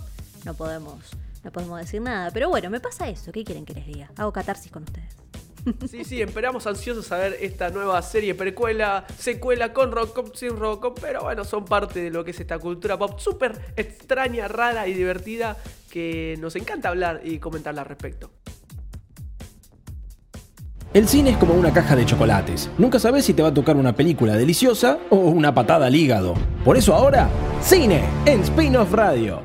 no 0.45 0.55
podemos, 0.55 0.99
no 1.43 1.51
podemos 1.51 1.81
decir 1.81 2.03
nada. 2.03 2.31
Pero 2.33 2.51
bueno, 2.51 2.69
me 2.69 2.81
pasa 2.81 3.09
eso. 3.09 3.33
¿Qué 3.33 3.45
quieren 3.45 3.65
que 3.65 3.73
les 3.73 3.87
diga? 3.87 4.11
Hago 4.17 4.33
catarsis 4.33 4.71
con 4.71 4.83
ustedes. 4.83 5.17
Sí, 5.91 6.05
sí, 6.05 6.21
esperamos 6.21 6.67
ansiosos 6.67 7.11
a 7.11 7.17
ver 7.17 7.39
esta 7.41 7.71
nueva 7.71 8.03
serie 8.03 8.35
precuela, 8.35 9.07
secuela 9.19 9.73
con 9.73 9.93
Robocop, 9.93 10.35
sin 10.35 10.59
Robocop, 10.59 11.01
pero 11.01 11.23
bueno, 11.23 11.43
son 11.45 11.65
parte 11.65 12.03
de 12.03 12.11
lo 12.11 12.23
que 12.23 12.33
es 12.33 12.41
esta 12.41 12.59
cultura 12.59 12.99
pop 12.99 13.19
súper 13.19 13.59
extraña, 13.75 14.47
rara 14.47 14.87
y 14.87 14.93
divertida 14.93 15.57
que 15.91 16.37
nos 16.39 16.55
encanta 16.57 16.91
hablar 16.91 17.23
y 17.25 17.39
comentarla 17.39 17.81
al 17.81 17.89
respecto. 17.89 18.31
El 20.95 21.09
cine 21.09 21.31
es 21.31 21.37
como 21.39 21.55
una 21.55 21.73
caja 21.73 21.97
de 21.97 22.07
chocolates. 22.07 22.71
Nunca 22.79 23.01
sabes 23.01 23.25
si 23.25 23.35
te 23.35 23.43
va 23.43 23.49
a 23.49 23.55
tocar 23.55 23.77
una 23.77 23.97
película 23.97 24.37
deliciosa 24.37 25.01
o 25.11 25.17
una 25.17 25.53
patada 25.53 25.87
al 25.87 25.97
hígado. 25.97 26.35
Por 26.65 26.77
eso 26.77 26.95
ahora, 26.95 27.29
cine 27.61 28.05
en 28.25 28.43
Spin-off 28.43 28.93
Radio. 28.93 29.43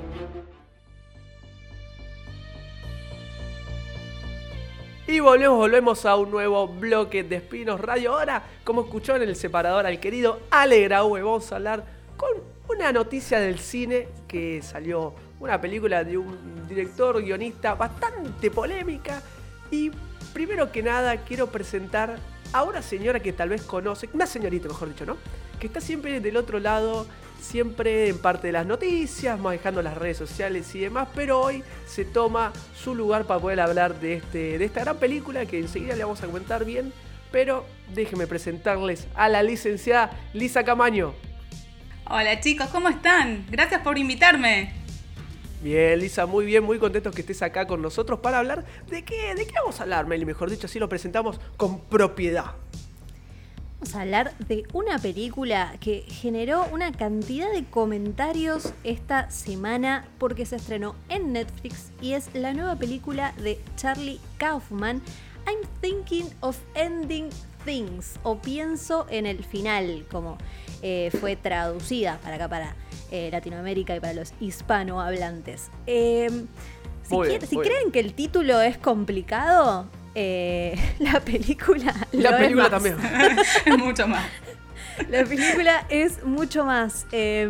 Y 5.08 5.20
volvemos, 5.22 5.58
volvemos 5.58 6.06
a 6.06 6.18
un 6.18 6.30
nuevo 6.30 6.68
bloque 6.68 7.24
de 7.24 7.38
Espinos 7.38 7.82
Radio. 7.82 8.14
Ahora, 8.14 8.43
como 8.64 8.82
escuchó 8.82 9.16
en 9.16 9.24
el 9.24 9.36
separador 9.36 9.88
al 9.88 10.00
querido 10.00 10.41
Ale 10.52 10.84
Graue, 10.84 11.24
vamos 11.24 11.52
a 11.52 11.56
hablar 11.56 11.84
con 12.16 12.30
una 12.70 12.91
noticia 12.91 13.39
del 13.39 13.58
cine 13.58 14.08
que 14.28 14.62
salió 14.62 15.16
una 15.39 15.60
película 15.60 16.04
de 16.04 16.16
un 16.16 16.68
director, 16.70 17.20
guionista 17.24 17.74
bastante 17.74 18.52
polémica. 18.52 19.24
Y 19.72 19.89
primero 20.34 20.71
que 20.71 20.84
nada, 20.84 21.17
quiero 21.17 21.51
presentar 21.51 22.17
a 22.53 22.63
una 22.63 22.82
señora 22.82 23.19
que 23.19 23.34
tal 23.34 23.49
vez 23.49 23.61
conoce, 23.61 24.09
una 24.13 24.25
señorita 24.25 24.67
mejor 24.67 24.89
dicho, 24.89 25.05
¿no? 25.05 25.17
Que 25.59 25.67
está 25.67 25.82
siempre 25.82 26.19
del 26.19 26.38
otro 26.38 26.59
lado, 26.59 27.05
siempre 27.39 28.09
en 28.09 28.17
parte 28.17 28.47
de 28.47 28.53
las 28.53 28.65
noticias, 28.65 29.39
manejando 29.39 29.82
las 29.82 29.97
redes 29.97 30.17
sociales 30.17 30.73
y 30.75 30.80
demás, 30.80 31.07
pero 31.13 31.39
hoy 31.39 31.63
se 31.88 32.05
toma 32.05 32.53
su 32.75 32.95
lugar 32.95 33.25
para 33.25 33.39
poder 33.39 33.59
hablar 33.59 33.99
de, 33.99 34.15
este, 34.15 34.57
de 34.57 34.65
esta 34.65 34.82
gran 34.82 34.97
película 34.97 35.45
que 35.45 35.59
enseguida 35.59 35.95
le 35.95 36.03
vamos 36.03 36.21
a 36.23 36.25
comentar 36.25 36.65
bien. 36.65 36.93
Pero 37.32 37.63
déjenme 37.93 38.25
presentarles 38.25 39.07
a 39.13 39.30
la 39.30 39.43
licenciada 39.43 40.09
Lisa 40.34 40.63
Camaño. 40.63 41.13
Hola 42.05 42.39
chicos, 42.39 42.69
¿cómo 42.69 42.89
están? 42.89 43.45
Gracias 43.51 43.82
por 43.82 43.99
invitarme. 43.99 44.78
Bien, 45.62 45.99
Lisa, 45.99 46.26
muy 46.26 46.45
bien, 46.45 46.64
muy 46.64 46.80
contentos 46.80 47.14
que 47.14 47.22
estés 47.22 47.41
acá 47.41 47.68
con 47.68 47.82
nosotros 47.82 48.20
para 48.20 48.39
hablar 48.39 48.64
de 48.89 49.03
qué, 49.03 49.36
de 49.36 49.45
qué 49.45 49.53
vamos 49.55 49.80
a 49.80 49.84
hablar, 49.84 50.07
Meli, 50.07 50.26
mejor 50.26 50.49
dicho, 50.49 50.68
así 50.68 50.80
lo 50.80 50.88
presentamos 50.88 51.41
con 51.57 51.82
propiedad. 51.82 52.55
Vamos 53.80 53.95
a 53.95 54.01
hablar 54.01 54.38
de 54.39 54.66
una 54.74 54.99
película 54.99 55.76
que 55.80 56.03
generó 56.07 56.66
una 56.72 56.93
cantidad 56.93 57.51
de 57.51 57.66
comentarios 57.66 58.74
esta 58.84 59.30
semana 59.32 60.05
porque 60.18 60.45
se 60.45 60.57
estrenó 60.57 60.95
en 61.10 61.34
Netflix 61.34 61.91
y 62.01 62.14
es 62.14 62.30
la 62.34 62.53
nueva 62.53 62.78
película 62.78 63.34
de 63.41 63.60
Charlie 63.76 64.20
Kaufman, 64.38 65.01
I'm 65.45 65.60
Thinking 65.82 66.30
of 66.39 66.57
Ending 66.74 67.30
Things 67.66 68.20
o 68.24 68.38
Pienso 68.38 69.07
en 69.10 69.26
el 69.26 69.43
final, 69.43 70.05
como 70.10 70.38
eh, 70.82 71.10
fue 71.20 71.36
traducida 71.36 72.20
para 72.22 72.36
acá, 72.36 72.47
para 72.49 72.76
eh, 73.12 73.30
Latinoamérica 73.32 73.95
y 73.95 73.99
para 73.99 74.14
los 74.14 74.34
hispanohablantes. 74.39 75.70
Eh, 75.88 76.28
si 77.03 77.16
Muy 77.16 77.28
bien, 77.28 77.39
quiere- 77.39 77.47
si 77.47 77.55
muy 77.55 77.66
creen 77.68 77.91
que 77.91 77.99
el 77.99 78.14
título 78.14 78.60
es 78.62 78.78
complicado, 78.78 79.88
eh, 80.16 80.76
la 80.99 81.20
película... 81.20 81.93
La 82.12 82.32
lo 82.32 82.38
es 82.38 82.41
película 82.43 82.70
más. 82.70 82.72
también. 82.72 82.97
Mucho 83.80 84.07
más. 84.07 84.26
La 85.10 85.24
película 85.24 85.86
es 85.89 86.24
mucho 86.26 86.66
más. 86.66 87.05
eh, 87.14 87.47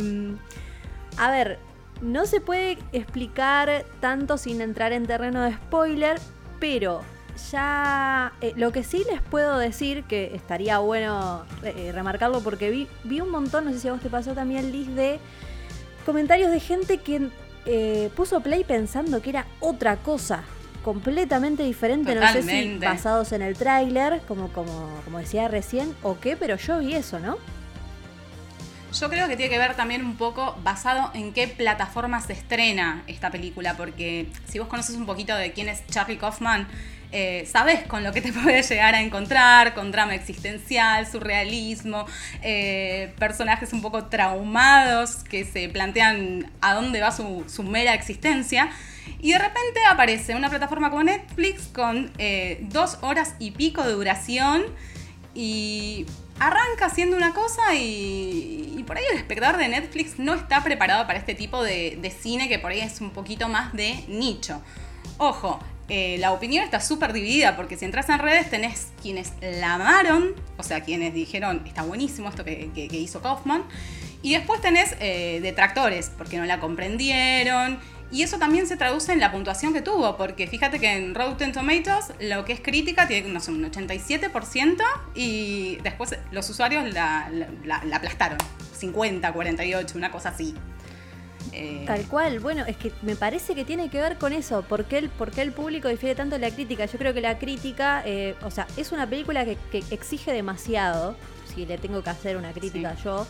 a 1.18 1.32
ver, 1.32 1.58
no 2.02 2.26
se 2.28 2.42
puede 2.42 2.78
explicar 2.94 3.86
tanto 4.00 4.38
sin 4.38 4.62
entrar 4.62 4.94
en 4.94 5.08
terreno 5.08 5.42
de 5.42 5.54
spoiler, 5.54 6.20
pero 6.60 7.02
ya 7.52 8.34
eh, 8.42 8.54
lo 8.56 8.72
que 8.72 8.84
sí 8.84 9.04
les 9.12 9.22
puedo 9.24 9.58
decir, 9.58 10.04
que 10.04 10.36
estaría 10.36 10.78
bueno 10.78 11.44
eh, 11.64 11.92
remarcarlo 11.92 12.42
porque 12.42 12.70
vi, 12.70 12.88
vi 13.04 13.20
un 13.22 13.32
montón, 13.32 13.66
no 13.66 13.72
sé 13.74 13.80
si 13.80 13.88
a 13.88 13.94
vos 13.94 14.02
te 14.02 14.10
pasó 14.10 14.34
también, 14.34 14.72
Liz, 14.72 14.88
de 14.96 15.20
comentarios 16.10 16.50
de 16.50 16.60
gente 16.60 16.98
que 16.98 17.30
eh, 17.68 18.10
puso 18.16 18.42
play 18.42 18.64
pensando 18.64 19.22
que 19.22 19.30
era 19.30 19.46
otra 19.60 19.98
cosa. 19.98 20.44
Completamente 20.84 21.62
diferente, 21.62 22.16
no 22.16 22.22
sé 22.22 22.42
si 22.42 22.48
Totalmente. 22.48 22.86
basados 22.86 23.32
en 23.32 23.44
el 23.44 23.56
tráiler, 23.56 24.22
como, 24.28 24.48
como, 24.52 24.90
como 25.06 25.20
decía 25.20 25.48
recién, 25.48 25.94
o 26.02 26.20
qué, 26.20 26.36
pero 26.36 26.56
yo 26.56 26.80
vi 26.80 26.96
eso, 26.96 27.20
¿no? 27.20 27.38
Yo 28.92 29.08
creo 29.08 29.28
que 29.28 29.38
tiene 29.38 29.52
que 29.52 29.60
ver 29.60 29.76
también 29.76 30.04
un 30.04 30.16
poco 30.16 30.58
basado 30.64 31.12
en 31.14 31.32
qué 31.32 31.48
plataforma 31.48 32.20
se 32.22 32.34
estrena 32.34 33.04
esta 33.06 33.30
película, 33.30 33.78
porque 33.78 34.32
si 34.48 34.58
vos 34.58 34.68
conoces 34.68 34.96
un 34.96 35.06
poquito 35.06 35.36
de 35.36 35.52
quién 35.54 35.70
es 35.70 35.86
Charlie 35.88 36.18
Kaufman, 36.18 36.68
eh, 37.12 37.48
sabes 37.52 37.84
con 37.88 38.04
lo 38.04 38.12
que 38.12 38.22
te 38.22 38.32
puedes 38.34 38.70
llegar 38.70 38.96
a 38.96 39.02
encontrar, 39.02 39.74
con 39.74 39.92
drama 39.92 40.16
existencial, 40.16 41.08
surrealismo, 41.08 42.06
eh, 42.42 43.14
personajes 43.18 43.74
un 43.74 43.82
poco 43.82 44.06
traumados 44.06 45.24
que 45.24 45.46
se 45.46 45.70
plantean 45.70 46.52
a 46.62 46.74
dónde 46.74 47.02
va 47.02 47.12
su, 47.12 47.64
mera 47.64 47.94
existencia. 47.94 48.70
Y 49.22 49.32
de 49.34 49.40
repente 49.40 49.80
aparece 49.90 50.36
una 50.36 50.50
plataforma 50.50 50.90
como 50.90 51.04
Netflix 51.04 51.68
con 51.68 52.12
eh, 52.18 52.60
dos 52.70 53.00
horas 53.02 53.36
y 53.40 53.52
pico 53.52 53.84
de 53.84 53.92
duración 53.92 54.64
y 55.34 56.06
arranca 56.40 56.90
siendo 56.90 57.18
una 57.18 57.34
cosa 57.34 57.76
y, 57.76 58.76
y 58.78 58.84
por 58.84 58.98
ahí 58.98 59.04
el 59.12 59.18
espectador 59.18 59.58
de 59.58 59.68
Netflix 59.68 60.20
no 60.20 60.36
está 60.36 60.64
preparado 60.64 61.06
para 61.06 61.20
este 61.20 61.36
tipo 61.36 61.62
de, 61.62 61.98
de 62.02 62.12
cine 62.12 62.48
que 62.48 62.60
por 62.60 62.72
ahí 62.72 62.80
es 62.80 63.02
un 63.02 63.10
poquito 63.10 63.50
más 63.50 63.74
de 63.74 64.06
nicho. 64.08 64.62
Ojo, 65.18 65.60
eh, 65.90 66.18
la 66.20 66.32
opinión 66.32 66.64
está 66.64 66.80
súper 66.80 67.14
dividida 67.14 67.56
porque 67.56 67.78
si 67.78 67.86
entras 67.86 68.08
en 68.10 68.20
redes 68.20 68.50
tenés 68.50 68.88
quienes 69.02 69.34
la 69.42 69.74
amaron, 69.76 70.34
o 70.58 70.64
sea, 70.64 70.82
quienes 70.82 71.14
dijeron 71.14 71.64
está 71.66 71.82
buenísimo 71.84 72.30
esto 72.30 72.44
que, 72.46 72.70
hizo 72.92 73.22
Kaufman, 73.22 73.64
y 74.22 74.34
después 74.34 74.62
tenés 74.62 74.96
eh, 75.00 75.40
detractores 75.42 76.12
porque 76.18 76.38
no 76.38 76.46
la 76.46 76.60
comprendieron. 76.60 77.80
Y 78.12 78.24
eso 78.24 78.40
también 78.40 78.66
se 78.66 78.76
traduce 78.76 79.14
en 79.14 79.20
la 79.20 79.32
puntuación 79.32 79.72
que 79.72 79.84
tuvo, 79.84 80.18
porque 80.18 80.48
fíjate 80.48 80.80
que 80.80 80.92
en 80.94 81.14
Rotten 81.14 81.52
Tomatoes 81.52 82.06
lo 82.20 82.44
que 82.44 82.54
es 82.54 82.60
crítica 82.60 83.08
tiene 83.08 83.30
no 83.30 83.40
sé, 83.40 83.52
un 83.52 83.64
87% 83.64 84.82
y 85.14 85.78
después 85.84 86.16
los 86.32 86.50
usuarios 86.50 86.92
la- 86.92 87.30
la 87.32 87.96
aplastaron. 87.96 88.40
50, 88.76 89.32
48, 89.32 89.98
una 89.98 90.10
cosa 90.10 90.30
así. 90.30 90.56
Eh, 91.52 91.84
Tal 91.88 92.06
cual, 92.08 92.40
bueno, 92.40 92.64
es 92.68 92.78
que 92.78 92.92
me 93.02 93.16
parece 93.16 93.56
que 93.56 93.66
tiene 93.66 93.90
que 93.90 94.00
ver 94.02 94.18
con 94.18 94.34
eso, 94.34 94.62
¿por 94.62 94.86
qué 94.86 95.00
el, 95.00 95.10
por 95.10 95.32
qué 95.32 95.42
el 95.42 95.52
público 95.52 95.88
difiere 95.88 96.16
tanto 96.16 96.36
de 96.36 96.42
la 96.42 96.54
crítica? 96.54 96.86
Yo 96.86 96.98
creo 96.98 97.14
que 97.14 97.22
la 97.22 97.40
crítica, 97.40 98.04
eh, 98.06 98.36
o 98.44 98.52
sea, 98.52 98.68
es 98.78 98.92
una 98.92 99.08
película 99.10 99.46
que, 99.46 99.58
que 99.72 99.84
exige 99.92 100.32
demasiado, 100.32 101.16
si 101.54 101.66
le 101.66 101.78
tengo 101.78 102.04
que 102.04 102.10
hacer 102.10 102.38
una 102.38 102.52
crítica 102.52 102.96
Sí. 102.96 103.04
yo, 103.06 103.26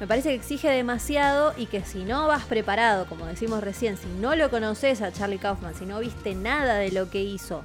me 0.00 0.06
parece 0.06 0.30
que 0.30 0.34
exige 0.36 0.68
demasiado 0.70 1.52
y 1.56 1.66
que 1.66 1.84
si 1.84 2.04
no 2.04 2.26
vas 2.26 2.44
preparado, 2.44 3.06
como 3.06 3.26
decimos 3.26 3.62
recién, 3.62 3.96
si 3.96 4.08
no 4.20 4.34
lo 4.34 4.50
conoces 4.50 5.02
a 5.02 5.12
Charlie 5.12 5.38
Kaufman, 5.38 5.74
si 5.74 5.84
no 5.84 6.00
viste 6.00 6.34
nada 6.34 6.78
de 6.78 6.90
lo 6.90 7.10
que 7.10 7.22
hizo, 7.22 7.62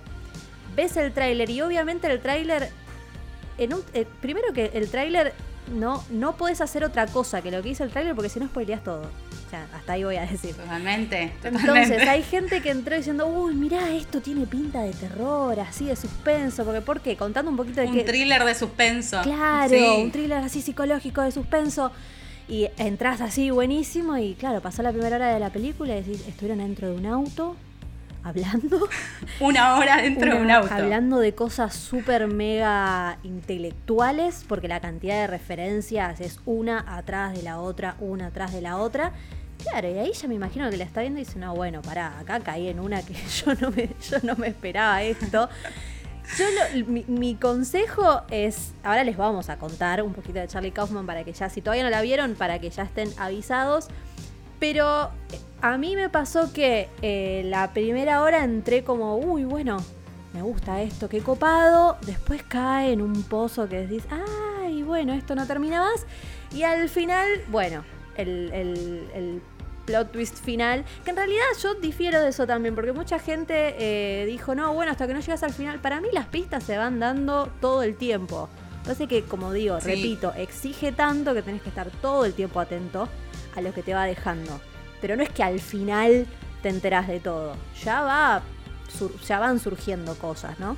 ves 0.76 0.98
el 0.98 1.14
tráiler 1.14 1.50
y 1.50 1.62
obviamente 1.62 2.12
el 2.12 2.20
tráiler, 2.20 2.70
en 3.58 3.74
un, 3.74 3.84
eh, 3.94 4.06
primero 4.22 4.52
que 4.54 4.70
el 4.74 4.90
tráiler 4.90 5.34
no, 5.74 6.04
no 6.10 6.36
puedes 6.38 6.62
hacer 6.62 6.84
otra 6.84 7.08
cosa 7.08 7.42
que 7.42 7.52
lo 7.52 7.62
que 7.62 7.70
hizo 7.70 7.84
el 7.84 7.90
tráiler 7.92 8.16
porque 8.16 8.30
si 8.30 8.40
no 8.40 8.48
spoileas 8.48 8.84
todo. 8.84 9.02
O 9.02 9.50
sea, 9.50 9.68
hasta 9.76 9.94
ahí 9.94 10.04
voy 10.04 10.16
a 10.16 10.26
decir. 10.26 10.56
Totalmente, 10.56 11.32
totalmente. 11.42 11.70
Entonces, 11.82 12.08
hay 12.08 12.24
gente 12.24 12.62
que 12.62 12.72
entró 12.72 12.96
diciendo, 12.96 13.28
uy, 13.28 13.54
mirá, 13.54 13.90
esto 13.92 14.20
tiene 14.22 14.46
pinta 14.48 14.82
de 14.82 14.92
terror, 14.94 15.60
así 15.60 15.86
de 15.86 15.96
suspenso, 15.96 16.66
porque 16.66 16.82
¿por 16.82 17.00
qué? 17.02 17.16
Contando 17.16 17.52
un 17.52 17.58
poquito 17.58 17.82
de 17.82 17.88
un 17.88 17.94
qué. 17.94 18.04
thriller 18.04 18.44
de 18.44 18.56
suspenso. 18.56 19.22
Claro, 19.22 19.70
Sí. 19.70 19.84
un 20.04 20.12
thriller 20.12 20.38
así 20.40 20.62
psicológico 20.62 21.22
de 21.22 21.32
suspenso. 21.32 21.92
Y 22.48 22.68
entras 22.78 23.22
así 23.22 23.50
buenísimo 23.50 24.18
y 24.18 24.36
claro, 24.36 24.62
pasó 24.62 24.84
la 24.84 24.92
primera 24.92 25.16
hora 25.16 25.34
de 25.34 25.40
la 25.40 25.50
película 25.50 25.94
y 25.98 26.04
decís, 26.04 26.24
estuvieron 26.28 26.60
dentro 26.60 26.88
de 26.90 26.96
un 26.96 27.06
auto 27.08 27.56
hablando. 28.26 28.90
Una 29.40 29.78
hora 29.78 30.02
dentro 30.02 30.36
de 30.36 30.42
un 30.42 30.52
auto. 30.52 30.74
Hablando 30.74 31.20
de 31.20 31.34
cosas 31.34 31.74
súper 31.74 32.28
mega 32.28 33.18
intelectuales, 33.24 34.44
porque 34.48 34.68
la 34.68 34.80
cantidad 34.82 35.16
de 35.22 35.28
referencias 35.28 36.20
es 36.20 36.40
una 36.46 36.84
atrás 36.98 37.34
de 37.36 37.44
la 37.44 37.60
otra, 37.60 37.96
una 38.00 38.28
atrás 38.28 38.52
de 38.54 38.62
la 38.62 38.78
otra. 38.78 39.12
Claro, 39.64 39.90
y 39.90 39.98
ahí 39.98 40.12
ya 40.12 40.28
me 40.28 40.36
imagino 40.36 40.70
que 40.70 40.78
la 40.78 40.84
está 40.84 41.02
viendo 41.02 41.20
y 41.20 41.24
dice, 41.24 41.40
no, 41.40 41.56
bueno, 41.56 41.82
pará, 41.82 42.20
acá 42.20 42.40
caí 42.42 42.68
en 42.68 42.80
una 42.80 43.02
que 43.04 43.14
yo 43.46 43.54
no 43.62 43.72
me, 43.72 43.90
yo 44.10 44.18
no 44.24 44.36
me 44.36 44.48
esperaba 44.48 45.02
esto. 45.04 45.48
Yo 46.38 46.46
lo- 46.46 46.86
mi, 46.88 47.06
mi 47.08 47.36
consejo 47.36 48.24
es, 48.32 48.74
ahora 48.84 49.04
les 49.04 49.16
vamos 49.16 49.50
a 49.50 49.58
contar 49.58 50.02
un 50.02 50.12
poquito 50.14 50.40
de 50.40 50.48
Charlie 50.48 50.72
Kaufman 50.72 51.06
para 51.06 51.24
que 51.24 51.32
ya, 51.34 51.50
si 51.50 51.62
todavía 51.62 51.84
no 51.84 51.90
la 51.92 52.02
vieron, 52.02 52.34
para 52.36 52.58
que 52.60 52.70
ya 52.72 52.84
estén 52.84 53.10
avisados. 53.18 53.88
Pero 54.60 55.12
eh, 55.32 55.40
a 55.74 55.78
mí 55.80 55.96
me 55.96 56.10
pasó 56.10 56.54
que 56.54 56.90
eh, 57.02 57.42
la 57.46 57.74
primera 57.74 58.22
hora 58.22 58.44
entré 58.44 58.84
como, 58.84 59.16
uy, 59.18 59.46
bueno, 59.46 59.78
me 60.34 60.42
gusta 60.44 60.82
esto, 60.82 61.10
qué 61.10 61.22
copado. 61.22 61.98
Después 62.06 62.44
cae 62.44 62.92
en 62.92 63.02
un 63.02 63.24
pozo 63.24 63.68
que 63.68 63.88
decís, 63.88 64.04
ay, 64.60 64.84
bueno, 64.84 65.14
esto 65.14 65.34
no 65.34 65.48
termina 65.48 65.80
más. 65.82 66.06
Y 66.54 66.62
al 66.64 66.88
final, 66.88 67.28
bueno, 67.48 67.84
el, 68.16 68.52
el- 68.54 69.10
el 69.16 69.42
plot 69.86 70.12
twist 70.12 70.38
final, 70.44 70.86
que 71.04 71.10
en 71.12 71.16
realidad 71.16 71.44
yo 71.62 71.74
difiero 71.76 72.22
de 72.22 72.30
eso 72.30 72.46
también, 72.46 72.76
porque 72.76 72.92
mucha 72.92 73.18
gente 73.18 73.76
eh, 73.80 74.26
dijo, 74.28 74.54
no, 74.54 74.74
bueno, 74.74 74.92
hasta 74.92 75.08
que 75.08 75.14
no 75.16 75.20
llegas 75.20 75.42
al 75.44 75.54
final, 75.54 75.80
para 75.80 76.00
mí 76.02 76.10
las 76.14 76.28
pistas 76.28 76.64
se 76.64 76.78
van 76.78 77.00
dando 77.00 77.50
todo 77.60 77.82
el 77.84 77.96
tiempo. 77.96 78.50
Parece 78.84 79.08
que, 79.08 79.24
como 79.24 79.52
digo, 79.52 79.82
Sí. 79.82 79.88
repito, 79.90 80.32
exige 80.38 80.92
tanto 80.92 81.34
que 81.34 81.42
tenés 81.42 81.62
que 81.64 81.70
estar 81.70 81.90
todo 82.02 82.24
el 82.26 82.34
tiempo 82.34 82.60
atento 82.60 83.08
a 83.56 83.62
lo 83.62 83.74
que 83.74 83.82
te 83.82 83.96
va 83.96 84.06
dejando. 84.06 84.60
Pero 85.06 85.18
no 85.18 85.22
es 85.22 85.30
que 85.30 85.44
al 85.44 85.60
final 85.60 86.26
te 86.64 86.70
enterás 86.70 87.08
de 87.08 87.20
todo. 87.20 87.56
Ya 87.84 88.02
va 88.02 88.42
sur- 88.98 89.14
ya 89.28 89.38
van 89.38 89.60
surgiendo 89.60 90.18
cosas, 90.18 90.58
¿no? 90.60 90.78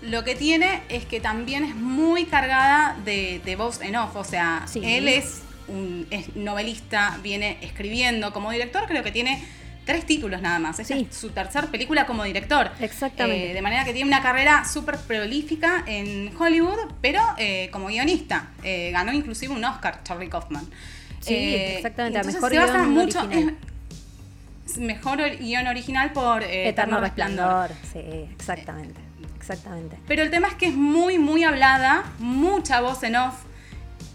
Lo 0.00 0.22
que 0.22 0.36
tiene 0.36 0.84
es 0.88 1.06
que 1.06 1.18
también 1.18 1.64
es 1.64 1.74
muy 1.74 2.26
cargada 2.26 2.96
de, 3.04 3.40
de 3.44 3.56
voz 3.56 3.80
en 3.80 3.96
off. 3.96 4.14
O 4.14 4.22
sea, 4.22 4.62
Sí. 4.68 4.80
él 4.84 5.08
es 5.08 5.42
un 5.66 6.06
es 6.10 6.36
novelista, 6.36 7.18
viene 7.20 7.58
escribiendo. 7.62 8.32
Como 8.32 8.52
director 8.52 8.84
creo 8.86 9.02
que 9.02 9.10
tiene 9.10 9.44
tres 9.84 10.06
títulos 10.06 10.40
nada 10.40 10.60
más. 10.60 10.78
Esta 10.78 10.94
Sí. 10.94 11.08
es 11.10 11.16
su 11.16 11.30
tercer 11.30 11.66
película 11.66 12.06
como 12.06 12.22
director. 12.22 12.70
Exactamente. 12.78 13.50
Eh, 13.50 13.54
de 13.54 13.60
manera 13.62 13.84
que 13.84 13.92
tiene 13.92 14.06
una 14.06 14.22
carrera 14.22 14.64
súper 14.64 14.98
prolífica 14.98 15.82
en 15.88 16.30
Hollywood, 16.38 16.92
pero 17.02 17.20
eh, 17.38 17.70
como 17.72 17.88
guionista. 17.88 18.50
Eh, 18.62 18.90
ganó 18.92 19.12
inclusive 19.12 19.52
un 19.52 19.64
Oscar 19.64 20.04
Charlie 20.04 20.28
Kaufman. 20.28 20.64
Sí, 21.20 21.34
Eh, 21.34 21.76
exactamente, 21.76 22.18
a 22.18 22.22
mejor 22.24 22.50
guion 22.50 22.90
mucho 22.92 23.20
original. 23.20 23.56
es- 24.66 24.76
mejor 24.78 25.18
guion 25.38 25.66
original 25.66 26.12
por 26.12 26.42
eh, 26.42 26.68
Eterno 26.68 27.00
Resplandor. 27.00 27.70
Sí, 27.92 28.00
exactamente. 28.32 29.00
Exactamente. 29.36 29.96
Pero 30.06 30.22
el 30.22 30.30
tema 30.30 30.48
es 30.48 30.54
que 30.54 30.66
es 30.66 30.74
muy, 30.74 31.18
muy 31.18 31.44
hablada, 31.44 32.04
mucha 32.18 32.80
voz 32.80 33.02
en 33.02 33.16
off. 33.16 33.34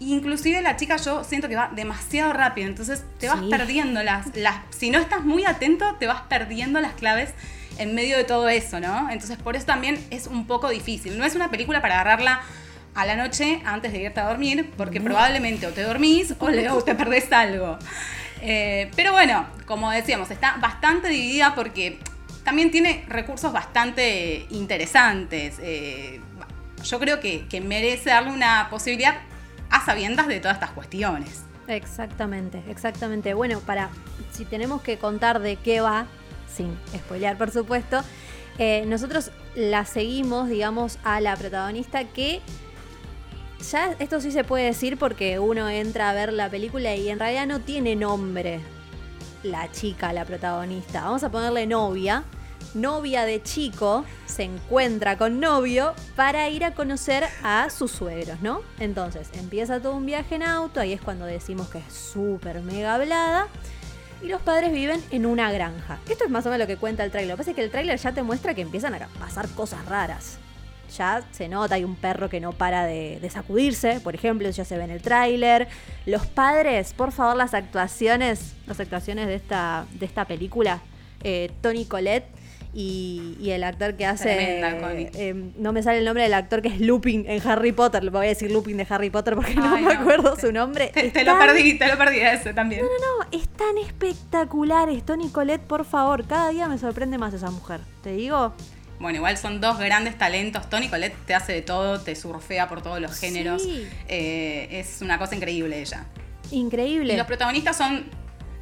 Inclusive 0.00 0.60
la 0.62 0.76
chica 0.76 0.96
yo 0.98 1.24
siento 1.24 1.48
que 1.48 1.56
va 1.56 1.70
demasiado 1.74 2.32
rápido, 2.32 2.68
entonces 2.68 3.02
te 3.18 3.28
vas 3.28 3.40
Sí. 3.40 3.48
perdiendo 3.50 4.02
las, 4.02 4.34
las... 4.36 4.56
Si 4.70 4.90
no 4.90 4.98
estás 4.98 5.24
muy 5.24 5.44
atento, 5.44 5.94
te 5.98 6.06
vas 6.06 6.22
perdiendo 6.22 6.80
las 6.80 6.92
claves 6.92 7.30
en 7.78 7.94
medio 7.94 8.16
de 8.16 8.24
todo 8.24 8.48
eso, 8.48 8.78
¿no? 8.80 9.10
Entonces 9.10 9.36
por 9.38 9.56
eso 9.56 9.66
también 9.66 10.02
es 10.10 10.26
un 10.26 10.46
poco 10.46 10.68
difícil. 10.70 11.18
No 11.18 11.24
es 11.24 11.34
una 11.34 11.50
película 11.50 11.80
para 11.82 11.94
agarrarla 12.00 12.40
a 12.96 13.06
la 13.06 13.14
noche 13.14 13.60
antes 13.64 13.92
de 13.92 14.00
irte 14.02 14.18
a 14.20 14.24
dormir, 14.28 14.72
porque 14.76 15.00
probablemente 15.00 15.66
o 15.66 15.70
te 15.70 15.82
dormís 15.82 16.34
o, 16.38 16.48
le- 16.48 16.68
o 16.70 16.82
te 16.82 16.94
perdés 16.94 17.30
algo. 17.32 17.78
Eh, 18.42 18.90
pero 18.96 19.12
bueno, 19.12 19.46
como 19.66 19.90
decíamos, 19.90 20.30
está 20.30 20.56
bastante 20.56 21.08
dividida 21.08 21.54
porque 21.54 21.98
también 22.42 22.70
tiene 22.70 23.04
recursos 23.08 23.52
bastante 23.52 24.46
interesantes. 24.50 25.56
Eh, 25.60 26.20
yo 26.82 26.98
creo 26.98 27.20
que, 27.20 27.46
que 27.48 27.60
merece 27.60 28.10
darle 28.10 28.32
una 28.32 28.68
posibilidad 28.70 29.16
a 29.70 29.84
sabiendas 29.84 30.26
de 30.28 30.40
todas 30.40 30.56
estas 30.56 30.70
cuestiones. 30.70 31.42
Exactamente, 31.68 32.62
exactamente. 32.68 33.34
Bueno, 33.34 33.60
para 33.60 33.90
si 34.32 34.44
tenemos 34.44 34.82
que 34.82 34.96
contar 34.98 35.40
de 35.40 35.56
qué 35.56 35.80
va, 35.80 36.06
sin 36.54 36.76
spoilear 36.96 37.36
por 37.36 37.50
supuesto, 37.50 38.02
eh, 38.58 38.84
nosotros 38.86 39.32
la 39.54 39.84
seguimos, 39.84 40.48
digamos, 40.48 40.98
a 41.04 41.20
la 41.20 41.36
protagonista 41.36 42.04
que 42.04 42.40
ya 43.60 43.94
esto 43.98 44.20
sí 44.20 44.30
se 44.30 44.44
puede 44.44 44.64
decir 44.64 44.98
porque 44.98 45.38
uno 45.38 45.68
entra 45.68 46.10
a 46.10 46.12
ver 46.12 46.32
la 46.32 46.50
película 46.50 46.94
y 46.94 47.08
en 47.08 47.18
realidad 47.18 47.46
no 47.46 47.60
tiene 47.60 47.96
nombre 47.96 48.60
la 49.42 49.70
chica, 49.70 50.12
la 50.12 50.24
protagonista. 50.24 51.02
Vamos 51.02 51.24
a 51.24 51.30
ponerle 51.30 51.66
novia. 51.66 52.24
Novia 52.74 53.24
de 53.24 53.42
chico 53.42 54.04
se 54.26 54.42
encuentra 54.42 55.16
con 55.16 55.40
novio 55.40 55.94
para 56.14 56.50
ir 56.50 56.62
a 56.64 56.74
conocer 56.74 57.24
a 57.42 57.70
sus 57.70 57.90
suegros, 57.90 58.42
¿no? 58.42 58.60
Entonces 58.78 59.30
empieza 59.34 59.80
todo 59.80 59.96
un 59.96 60.04
viaje 60.04 60.34
en 60.34 60.42
auto, 60.42 60.80
ahí 60.80 60.92
es 60.92 61.00
cuando 61.00 61.24
decimos 61.24 61.68
que 61.68 61.78
es 61.78 61.92
súper 61.92 62.60
mega 62.60 62.94
hablada. 62.94 63.48
Y 64.22 64.28
los 64.28 64.42
padres 64.42 64.72
viven 64.72 65.02
en 65.10 65.24
una 65.24 65.50
granja. 65.52 65.98
Esto 66.08 66.24
es 66.24 66.30
más 66.30 66.44
o 66.44 66.50
menos 66.50 66.60
lo 66.60 66.66
que 66.66 66.76
cuenta 66.76 67.04
el 67.04 67.10
tráiler. 67.10 67.30
Lo 67.30 67.36
que 67.36 67.38
pasa 67.38 67.50
es 67.50 67.56
que 67.56 67.64
el 67.64 67.70
tráiler 67.70 67.98
ya 67.98 68.12
te 68.12 68.22
muestra 68.22 68.54
que 68.54 68.62
empiezan 68.62 68.94
a 68.94 69.08
pasar 69.18 69.48
cosas 69.50 69.84
raras. 69.86 70.38
Ya 70.96 71.22
se 71.32 71.48
nota, 71.48 71.74
hay 71.76 71.84
un 71.84 71.96
perro 71.96 72.28
que 72.28 72.40
no 72.40 72.52
para 72.52 72.84
de, 72.84 73.18
de 73.20 73.30
sacudirse, 73.30 74.00
por 74.00 74.14
ejemplo, 74.14 74.48
ya 74.50 74.64
se 74.64 74.76
ve 74.76 74.84
en 74.84 74.90
el 74.90 75.02
tráiler. 75.02 75.68
Los 76.06 76.26
padres, 76.26 76.92
por 76.92 77.12
favor, 77.12 77.36
las 77.36 77.54
actuaciones, 77.54 78.54
las 78.66 78.80
actuaciones 78.80 79.26
de 79.26 79.34
esta, 79.36 79.86
de 79.94 80.06
esta 80.06 80.24
película, 80.24 80.80
eh, 81.22 81.50
Tony 81.60 81.84
Collette 81.86 82.26
y, 82.74 83.36
y 83.40 83.50
el 83.52 83.64
actor 83.64 83.94
que 83.96 84.04
hace. 84.04 84.24
Tremenda, 84.34 84.92
eh, 84.94 85.34
no 85.56 85.72
me 85.72 85.82
sale 85.82 85.98
el 86.00 86.04
nombre 86.04 86.22
del 86.24 86.34
actor 86.34 86.60
que 86.60 86.68
es 86.68 86.80
Lupin 86.80 87.24
en 87.26 87.46
Harry 87.48 87.72
Potter. 87.72 88.04
Le 88.04 88.10
voy 88.10 88.26
a 88.26 88.28
decir 88.28 88.50
Lupin 88.50 88.76
de 88.76 88.86
Harry 88.90 89.08
Potter 89.08 89.34
porque 89.34 89.54
no 89.54 89.68
me 89.74 89.80
no, 89.80 89.90
acuerdo 89.90 90.34
te- 90.34 90.40
su 90.42 90.52
nombre. 90.52 90.88
Te, 90.88 91.10
te 91.10 91.24
lo 91.24 91.38
perdí, 91.38 91.78
te 91.78 91.88
lo 91.88 91.96
perdí 91.96 92.20
ese 92.20 92.52
también. 92.52 92.82
No, 92.82 92.86
no, 92.88 93.30
es 93.38 93.48
tan 93.48 93.78
espectaculares. 93.78 95.04
Tony 95.04 95.28
Colette, 95.30 95.62
por 95.62 95.84
favor, 95.86 96.26
cada 96.26 96.50
día 96.50 96.68
me 96.68 96.76
sorprende 96.78 97.16
más 97.18 97.32
esa 97.32 97.50
mujer. 97.50 97.80
Te 98.02 98.12
digo, 98.12 98.52
Bueno, 98.98 99.16
igual 99.16 99.36
son 99.38 99.60
dos 99.60 99.78
grandes 99.78 100.16
talentos. 100.16 100.68
Tony 100.70 100.88
Colette 100.88 101.16
te 101.26 101.34
hace 101.34 101.52
de 101.52 101.62
todo, 101.62 102.00
te 102.00 102.14
surfea 102.16 102.68
por 102.68 102.82
todos 102.82 103.00
los 103.00 103.18
géneros. 103.18 103.62
Sí. 103.62 103.86
Eh, 104.08 104.68
es 104.72 105.02
una 105.02 105.18
cosa 105.18 105.34
increíble 105.36 105.80
ella. 105.80 106.06
increíble. 106.50 107.12
Y 107.14 107.16
los 107.16 107.26
protagonistas 107.26 107.76
son 107.76 108.04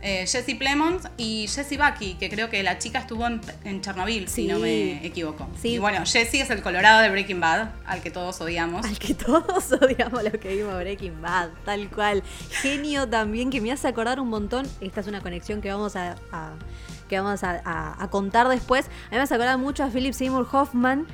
Eh, 0.06 0.26
Jessie 0.26 0.56
Plemons 0.56 1.08
y 1.16 1.46
Jessie 1.48 1.78
Bucky, 1.78 2.16
que 2.20 2.28
creo 2.28 2.50
que 2.50 2.62
la 2.62 2.76
chica 2.76 2.98
estuvo 2.98 3.26
en, 3.26 3.40
en 3.64 3.80
Chernobyl, 3.80 4.28
si 4.28 4.46
no 4.46 4.58
me 4.58 5.02
equivoco. 5.06 5.48
Sí. 5.62 5.68
Y 5.68 5.78
bueno, 5.78 6.00
Jessie 6.04 6.42
es 6.42 6.50
el 6.50 6.60
colorado 6.60 7.00
de 7.00 7.08
Breaking 7.08 7.40
Bad, 7.40 7.70
al 7.86 8.02
que 8.02 8.10
todos 8.10 8.38
odiamos. 8.42 8.84
Al 8.84 8.98
que 8.98 9.14
todos 9.14 9.72
odiamos 9.80 10.22
lo 10.22 10.32
que 10.32 10.56
vimos 10.56 10.74
Breaking 10.74 11.22
Bad, 11.22 11.48
tal 11.64 11.88
cual. 11.88 12.22
Genio 12.50 13.08
también 13.08 13.48
que 13.48 13.62
me 13.62 13.72
hace 13.72 13.88
acordar 13.88 14.20
un 14.20 14.28
montón. 14.28 14.66
Esta 14.82 15.00
es 15.00 15.06
una 15.06 15.22
conexión 15.22 15.62
que 15.62 15.70
vamos 15.72 15.96
a, 15.96 16.16
a- 16.30 16.52
que 17.14 17.20
vamos 17.20 17.44
a, 17.44 17.60
a- 17.64 18.02
a 18.02 18.10
contar 18.10 18.48
después. 18.48 18.86
A 18.86 19.14
mí 19.14 19.16
me 19.18 19.22
acordar 19.22 19.56
mucho 19.58 19.84
a 19.84 19.88
Philip 19.88 20.12
Seymour 20.12 20.46
Hoffman. 20.50 21.06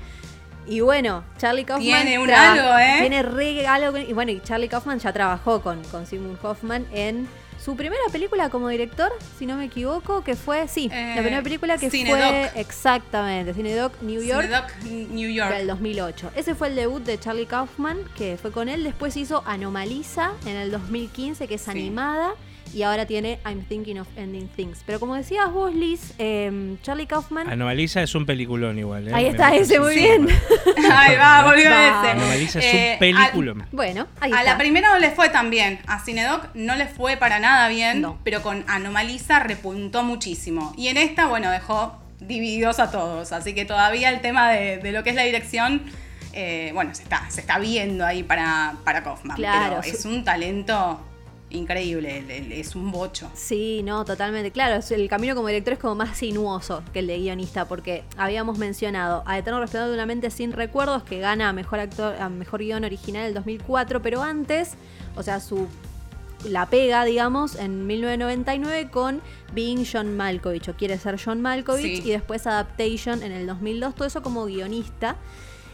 Y 0.67 0.81
bueno, 0.81 1.25
Charlie 1.39 1.65
Kaufman. 1.65 1.83
Tiene 2.05 2.19
un 2.19 2.31
algo, 2.31 2.79
¿eh? 2.79 2.97
Tiene 3.01 3.23
re 3.23 3.67
algo. 3.67 3.97
Y 3.99 4.13
bueno, 4.13 4.31
y 4.31 4.41
Charlie 4.41 4.69
Kaufman 4.69 4.99
ya 4.99 5.13
trabajó 5.13 5.61
con, 5.63 5.83
con 5.85 6.07
Seymour 6.07 6.39
Hoffman 6.43 6.87
en 6.93 7.27
su 7.63 7.77
primera 7.77 8.01
película 8.13 8.49
como 8.51 8.69
director, 8.69 9.11
si 9.39 9.45
no 9.47 9.57
me 9.57 9.65
equivoco, 9.67 10.23
que 10.23 10.37
fue. 10.37 10.67
Sí, 10.69 10.89
Eh, 10.93 11.13
la 11.17 11.23
primera 11.23 11.43
película 11.43 11.77
que 11.77 11.91
Cinedoc. 11.91 12.19
fue. 12.19 12.51
Exactamente, 12.61 13.53
Cinedoc 13.53 14.01
New 14.03 14.23
York. 14.23 14.43
Cinedoc, 14.47 15.11
New 15.11 15.31
York. 15.31 15.51
Del 15.51 15.67
2008. 15.67 16.31
Ese 16.37 16.55
fue 16.55 16.69
el 16.69 16.77
debut 16.77 17.03
de 17.03 17.19
Charlie 17.19 17.47
Kaufman, 17.47 17.99
que 18.17 18.39
fue 18.41 18.51
con 18.53 18.69
él. 18.69 18.85
Después 18.85 19.17
hizo 19.17 19.43
Anomalisa 19.47 20.33
en 20.47 20.57
el 20.57 20.71
2015, 20.71 21.49
que 21.49 21.55
es 21.57 21.63
Sí. 21.63 21.71
animada. 21.71 22.33
Y 22.73 22.83
ahora 22.83 23.05
tiene 23.05 23.41
I'm 23.45 23.65
Thinking 23.65 23.99
of 23.99 24.07
Ending 24.17 24.47
Things. 24.49 24.83
Pero 24.87 25.01
como 25.01 25.17
decías 25.17 25.51
vos, 25.53 25.75
Liz, 25.75 26.15
eh, 26.19 26.77
Charlie 26.83 27.07
Kaufman. 27.07 27.51
Anomaliza 27.51 28.01
es 28.03 28.15
un 28.15 28.25
peliculón 28.27 28.79
igual. 28.79 29.09
¿eh? 29.09 29.13
Ahí 29.13 29.27
está 29.27 29.55
ese, 29.57 29.81
muy 29.81 29.95
bien. 29.95 30.29
Ahí 30.93 31.17
va, 31.17 31.43
volvió 31.45 31.69
Va. 31.69 32.01
ese. 32.03 32.11
Anomaliza 32.13 32.59
es 32.61 32.65
Eh, 32.67 32.91
un 32.95 32.99
peliculón. 33.01 33.67
Bueno, 33.73 34.07
ahí 34.21 34.33
A, 34.33 34.39
está. 34.41 34.53
la 34.53 34.59
primera 34.59 34.91
no 34.91 34.99
le 35.01 35.11
fue 35.11 35.31
tan 35.31 35.51
bien. 35.51 35.81
A 35.89 35.99
Cinedoc 36.05 36.49
no 36.55 36.77
le 36.77 36.87
fue 36.87 37.17
para 37.17 37.41
nada 37.41 37.67
bien, 37.69 38.01
No. 38.03 38.19
pero 38.23 38.41
con 38.43 38.65
Anomaliza 38.69 39.41
repuntó 39.41 40.05
muchísimo. 40.05 40.73
Y 40.77 40.89
en 40.89 40.97
esta, 40.97 41.27
bueno, 41.27 41.51
dejó 41.51 41.99
divididos 42.21 42.79
a 42.79 42.91
todos. 42.93 43.33
Así 43.33 43.53
que 43.55 43.65
todavía 43.65 44.11
el 44.11 44.21
tema 44.21 44.51
de, 44.51 44.77
de 44.79 44.93
lo 44.93 45.03
que 45.03 45.11
es 45.11 45.17
la 45.17 45.25
dirección, 45.25 45.83
eh, 46.35 46.71
bueno, 46.75 46.95
se 46.95 47.03
está, 47.03 47.29
se 47.31 47.41
está 47.41 47.59
viendo 47.59 48.07
ahí 48.07 48.23
para, 48.23 48.75
para 48.85 49.03
Kaufman. 49.03 49.37
Claro, 49.37 49.79
pero 49.83 49.93
es 49.97 50.05
un 50.05 50.23
talento 50.23 51.01
increíble, 51.51 52.19
el- 52.19 52.31
el- 52.31 52.53
es 52.53 52.75
un 52.77 52.91
bocho. 52.93 53.31
Sí, 53.35 53.83
no, 53.85 54.05
totalmente. 54.05 54.51
Claro, 54.51 54.81
el 54.91 55.09
camino 55.09 55.35
como 55.35 55.49
director 55.49 55.73
es 55.75 55.79
como 55.81 55.95
más 55.97 56.17
sinuoso 56.17 56.83
que 56.93 57.01
el 57.01 57.07
de 57.09 57.19
guionista, 57.19 57.67
porque 57.67 58.05
habíamos 58.17 58.59
mencionado 58.59 59.23
a 59.27 59.39
Eterno 59.39 59.61
Resplandor 59.61 59.91
de 59.91 59.95
una 59.95 60.07
mente 60.07 60.31
sin 60.31 60.53
recuerdos, 60.53 61.03
que 61.03 61.19
gana 61.19 61.49
a 61.49 61.53
mejor 61.53 61.81
actor, 61.81 62.15
a 62.21 62.29
mejor 62.29 62.61
guion 62.61 62.85
original 62.85 63.27
el 63.27 63.35
2004, 63.35 64.01
pero 64.03 64.23
antes, 64.23 64.73
o 65.17 65.23
sea, 65.23 65.41
su 65.41 65.67
la 66.45 66.65
pega, 66.71 67.05
digamos, 67.05 67.55
en 67.57 67.87
1999 67.87 68.89
con 68.91 69.21
Being 69.53 69.85
John 69.91 70.17
Malkovich, 70.17 70.69
o 70.71 70.75
quiere 70.75 70.99
ser 70.99 71.21
John 71.23 71.43
Malkovich, 71.43 72.03
Sí. 72.03 72.09
y 72.09 72.13
después 72.13 72.47
Adaptation 72.47 73.23
en 73.23 73.33
el 73.33 73.47
2002, 73.47 73.95
todo 73.95 74.07
eso 74.07 74.23
como 74.23 74.47
guionista. 74.47 75.17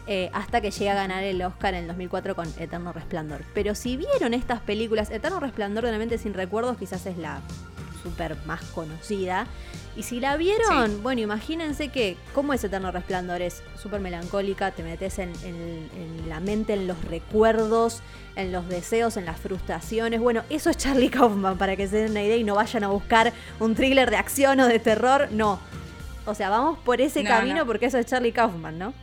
Eh, 0.07 0.29
hasta 0.33 0.61
que 0.61 0.71
llega 0.71 0.93
a 0.93 0.95
ganar 0.95 1.23
el 1.23 1.41
Oscar 1.41 1.73
en 1.73 1.81
el 1.81 1.87
2004 1.87 2.35
con 2.35 2.47
Eterno 2.57 2.93
Resplandor. 2.93 3.41
Pero 3.53 3.75
si 3.75 3.97
vieron 3.97 4.33
estas 4.33 4.59
películas, 4.61 5.11
Eterno 5.11 5.39
Resplandor 5.39 5.83
de 5.83 5.89
una 5.89 5.99
mente 5.99 6.17
sin 6.17 6.33
recuerdos 6.33 6.77
quizás 6.77 7.05
es 7.05 7.17
la 7.17 7.41
súper 8.03 8.37
más 8.45 8.61
conocida. 8.73 9.47
Y 9.97 10.03
si 10.03 10.19
la 10.19 10.37
vieron, 10.37 11.01
bueno, 11.01 11.21
imagínense 11.21 11.89
que, 11.89 12.15
¿cómo 12.35 12.53
es 12.53 12.63
Eterno 12.63 12.91
Resplandor? 12.91 13.41
Es 13.41 13.63
súper 13.81 13.99
melancólica, 13.99 14.69
te 14.71 14.83
metes 14.83 15.17
en, 15.17 15.33
en- 15.43 15.89
en 15.95 16.29
la 16.29 16.39
mente, 16.39 16.73
en 16.73 16.85
los 16.85 17.03
recuerdos, 17.05 18.01
en 18.35 18.51
los 18.51 18.69
deseos, 18.69 19.17
en 19.17 19.25
las 19.25 19.39
frustraciones. 19.39 20.19
Bueno, 20.21 20.43
eso 20.51 20.69
es 20.69 20.77
Charlie 20.77 21.09
Kaufman, 21.09 21.57
para 21.57 21.75
que 21.75 21.87
se 21.87 21.97
den 21.97 22.11
una 22.11 22.21
idea 22.21 22.37
y 22.37 22.43
no 22.43 22.53
vayan 22.53 22.83
a 22.83 22.89
buscar 22.89 23.33
un 23.59 23.73
thriller 23.73 24.11
de 24.11 24.17
acción 24.17 24.59
o 24.59 24.67
de 24.67 24.77
terror, 24.77 25.29
no. 25.31 25.59
O 26.27 26.35
sea, 26.35 26.49
vamos 26.49 26.77
por 26.79 27.01
ese 27.01 27.23
No, 27.23 27.29
camino 27.29 27.55
no. 27.57 27.65
porque 27.65 27.87
eso 27.87 27.97
es 27.97 28.05
Charlie 28.05 28.31
Kaufman, 28.33 28.77
¿no? 28.77 28.93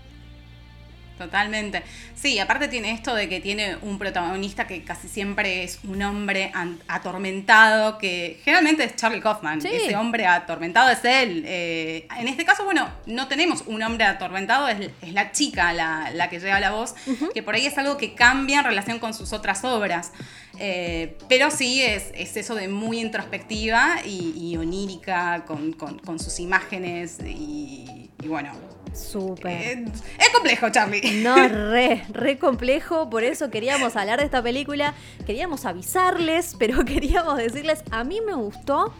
Totalmente. 1.18 1.82
Sí, 2.16 2.40
aparte 2.40 2.66
tiene 2.66 2.90
esto 2.90 3.14
de 3.14 3.28
que 3.28 3.40
tiene 3.40 3.76
un 3.82 3.98
protagonista 3.98 4.66
que 4.66 4.82
casi 4.82 5.08
siempre 5.08 5.62
es 5.62 5.78
un 5.84 6.02
hombre 6.02 6.50
atormentado, 6.88 7.98
que 7.98 8.40
generalmente 8.44 8.84
es 8.84 8.96
Charlie 8.96 9.20
Kaufman. 9.20 9.60
Sí. 9.60 9.68
Ese 9.70 9.96
hombre 9.96 10.26
atormentado 10.26 10.90
es 10.90 11.04
él. 11.04 11.44
Eh, 11.46 12.08
en 12.18 12.26
este 12.28 12.44
caso, 12.44 12.64
bueno, 12.64 12.88
no 13.06 13.28
tenemos 13.28 13.62
un 13.66 13.82
hombre 13.82 14.04
atormentado, 14.06 14.66
es, 14.68 14.90
es 15.02 15.12
la 15.12 15.30
chica 15.32 15.72
la, 15.72 16.10
la 16.12 16.28
que 16.30 16.40
lleva 16.40 16.58
la 16.58 16.72
voz, 16.72 16.94
que 17.32 17.42
por 17.42 17.54
ahí 17.54 17.66
es 17.66 17.78
algo 17.78 17.96
que 17.96 18.14
cambia 18.14 18.58
en 18.58 18.64
relación 18.64 18.98
con 18.98 19.14
sus 19.14 19.32
otras 19.32 19.62
obras. 19.64 20.12
Eh, 20.58 21.16
pero 21.28 21.50
sí 21.50 21.82
es, 21.82 22.10
es 22.14 22.36
eso 22.36 22.54
de 22.54 22.68
muy 22.68 23.00
introspectiva 23.00 23.96
y, 24.04 24.34
y 24.36 24.56
onírica 24.56 25.44
con, 25.46 25.72
con- 25.72 25.98
con 25.98 26.18
sus 26.18 26.38
imágenes 26.40 27.18
y, 27.24 28.10
y 28.22 28.26
bueno. 28.28 28.73
Súper. 28.94 29.52
eh, 29.52 29.84
es 30.18 30.28
complejo, 30.32 30.70
Charlie. 30.70 31.22
No, 31.22 31.36
re, 31.48 32.04
re 32.10 32.38
complejo, 32.38 33.10
por 33.10 33.24
eso 33.24 33.50
queríamos 33.50 33.96
hablar 33.96 34.20
de 34.20 34.24
esta 34.24 34.42
película, 34.42 34.94
queríamos 35.26 35.64
avisarles, 35.64 36.56
pero 36.58 36.84
queríamos 36.86 37.36
decirles, 37.36 37.82
a 37.90 38.04
mí 38.04 38.20
me 38.24 38.34
gustó, 38.34 38.92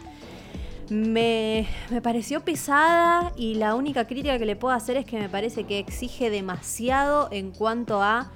me, 0.89 1.67
me 1.89 2.01
pareció 2.01 2.41
pesada 2.41 3.31
y 3.35 3.55
la 3.55 3.75
única 3.75 4.05
crítica 4.05 4.37
que 4.37 4.45
le 4.45 4.55
puedo 4.55 4.73
hacer 4.75 4.97
es 4.97 5.05
que 5.05 5.17
me 5.17 5.29
parece 5.29 5.63
que 5.63 5.79
exige 5.79 6.29
demasiado 6.29 7.29
en 7.31 7.51
cuanto 7.51 8.03
a 8.03 8.31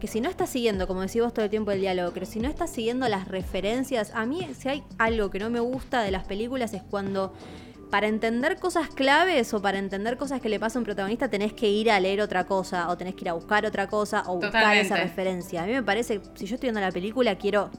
que 0.00 0.08
si 0.08 0.20
no 0.20 0.28
estás 0.28 0.50
siguiendo, 0.50 0.86
como 0.86 1.00
decís 1.00 1.22
vos 1.22 1.32
todo 1.32 1.46
el 1.46 1.50
tiempo 1.50 1.70
el 1.70 1.80
diálogo, 1.80 2.10
pero 2.12 2.26
si 2.26 2.38
no 2.38 2.48
estás 2.48 2.70
siguiendo 2.70 3.08
las 3.08 3.26
referencias, 3.26 4.10
a 4.14 4.26
mí 4.26 4.46
si 4.58 4.68
hay 4.68 4.84
algo 4.98 5.30
que 5.30 5.38
no 5.38 5.48
me 5.48 5.60
gusta 5.60 6.02
de 6.02 6.10
las 6.10 6.24
películas 6.24 6.74
es 6.74 6.82
cuando 6.82 7.32
para 7.94 8.08
entender 8.08 8.58
cosas 8.58 8.88
claves 8.88 9.54
o 9.54 9.62
para 9.62 9.78
entender 9.78 10.16
cosas 10.16 10.40
que 10.40 10.48
le 10.48 10.58
pasa 10.58 10.78
a 10.78 10.80
un 10.80 10.84
protagonista 10.84 11.30
tenés 11.30 11.52
que 11.52 11.68
ir 11.68 11.92
a 11.92 12.00
leer 12.00 12.20
otra 12.22 12.42
cosa 12.42 12.88
o 12.88 12.96
tenés 12.96 13.14
que 13.14 13.20
ir 13.20 13.28
a 13.28 13.34
buscar 13.34 13.64
otra 13.64 13.86
cosa 13.86 14.24
o 14.26 14.34
buscar 14.34 14.50
Totalmente. 14.50 14.86
esa 14.86 14.96
referencia. 14.96 15.62
A 15.62 15.66
mí 15.66 15.74
me 15.74 15.82
parece, 15.84 16.20
si 16.34 16.46
yo 16.46 16.56
estoy 16.56 16.66
viendo 16.70 16.80
la 16.80 16.90
película, 16.90 17.38
quiero 17.38 17.70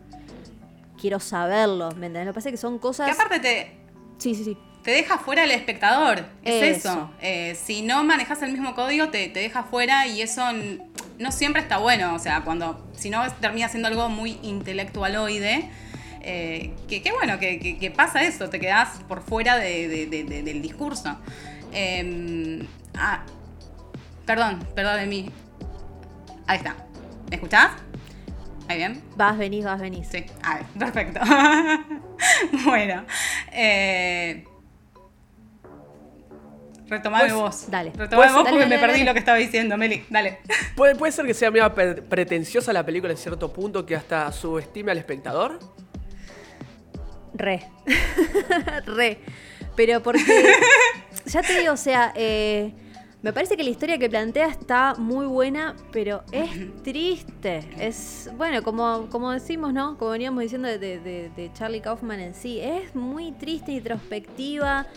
quiero 0.97 1.20
saberlo, 1.20 1.89
¿me 1.97 2.07
entendés? 2.07 2.28
Lo 2.28 2.32
que 2.32 2.36
pasa 2.36 2.47
es 2.47 2.53
que 2.53 2.57
son 2.57 2.80
cosas... 2.80 3.07
Que 3.07 3.11
aparte 3.11 3.39
te, 3.41 3.78
Sí, 4.18 4.36
sí, 4.36 4.45
sí. 4.45 4.57
te 4.84 4.91
deja 4.91 5.18
fuera 5.18 5.43
el 5.43 5.51
espectador. 5.51 6.24
Es 6.45 6.78
Eso. 6.78 6.91
eso. 6.91 7.11
Eh, 7.20 7.57
si 7.61 7.82
no 7.82 8.05
manejas 8.05 8.41
el 8.41 8.53
mismo 8.53 8.74
código, 8.74 9.09
te, 9.09 9.28
te 9.28 9.41
deja 9.41 9.63
fuera 9.63 10.07
y 10.07 10.22
eso 10.22 10.43
no 11.20 11.32
siempre 11.34 11.61
está 11.61 11.78
bueno. 11.80 12.16
O 12.16 12.20
sea, 12.20 12.39
cuando. 12.45 12.89
Si 12.93 13.09
no, 13.09 13.22
termina 13.41 13.68
siendo 13.68 13.89
algo 13.89 14.07
muy 14.07 14.39
intelectualoide. 14.43 15.70
Eh, 16.28 16.73
que, 16.88 17.01
que 17.01 17.11
bueno, 17.11 17.38
que, 17.39 17.59
que- 17.59 17.78
que 17.78 17.91
pasa 17.91 18.23
eso, 18.23 18.49
te 18.49 18.59
quedás 18.59 18.99
por 19.07 19.21
fuera 19.21 19.57
de- 19.57 19.88
de- 19.88 20.05
de- 20.07 20.23
de- 20.23 20.43
del 20.43 20.61
discurso. 20.61 21.17
Eh, 21.71 22.65
ah, 22.97 23.23
perdón, 24.26 24.67
perdón 24.76 24.99
de 25.01 25.05
mí. 25.05 25.30
Ahí 26.47 26.57
está. 26.57 26.76
¿Me 27.30 27.36
escuchás? 27.36 27.71
¿Ahí 28.67 28.78
bien? 28.78 29.03
Vas, 29.15 29.38
venís, 29.38 29.63
vas, 29.65 29.80
venís. 29.80 30.07
Sí, 30.07 30.26
a 30.41 30.55
ver, 30.55 30.65
perfecto. 30.80 31.19
bueno. 32.65 33.03
Eh, 33.51 34.43
retomame 36.88 37.23
Pues, 37.26 37.34
vos. 37.36 37.69
dale. 37.71 37.89
Retomame 37.91 38.15
Pues, 38.15 38.34
vos 38.34 38.43
dale, 38.43 38.49
porque 38.49 38.63
dale, 38.65 38.76
me 38.76 38.82
perdí 38.82 38.93
dale. 38.99 39.05
lo 39.05 39.13
que 39.13 39.19
estaba 39.19 39.38
diciendo, 39.38 39.78
Meli. 39.78 40.03
Dale. 40.09 40.39
¿Puede, 40.76 40.95
puede 40.95 41.11
ser 41.11 41.26
que 41.26 41.34
sea 41.34 41.51
medio 41.51 41.73
pre- 41.73 42.01
pretenciosa 42.01 42.73
la 42.73 42.86
película 42.86 43.11
en 43.11 43.17
cierto 43.17 43.51
punto 43.53 43.86
que 43.86 43.95
hasta 43.95 44.32
subestime 44.32 44.91
al 44.91 44.97
espectador. 44.97 45.59
Re. 47.38 47.67
Re. 48.86 49.19
Pero 49.75 50.01
porque. 50.01 50.23
ya 51.25 51.41
te 51.41 51.59
digo, 51.59 51.73
o 51.73 51.77
sea, 51.77 52.13
eh, 52.15 52.73
me 53.21 53.33
parece 53.33 53.57
que 53.57 53.63
la 53.63 53.69
historia 53.69 53.97
que 53.97 54.09
plantea 54.09 54.47
está 54.47 54.95
muy 54.97 55.25
buena, 55.25 55.75
pero 55.91 56.23
es 56.31 56.49
triste. 56.83 57.67
Es. 57.79 58.29
Bueno, 58.38 58.63
como, 58.63 59.07
como 59.09 59.31
decimos, 59.31 59.73
¿no? 59.73 59.97
Como 59.97 60.11
veníamos 60.11 60.41
diciendo 60.43 60.67
de, 60.67 60.77
de- 60.79 60.99
de- 60.99 61.29
de 61.36 61.51
Charlie 61.53 61.81
Kaufman 61.81 62.19
en 62.19 62.33
sí. 62.33 62.59
Es 62.61 62.95
muy 62.95 63.31
triste, 63.33 63.71
introspectiva. 63.73 64.88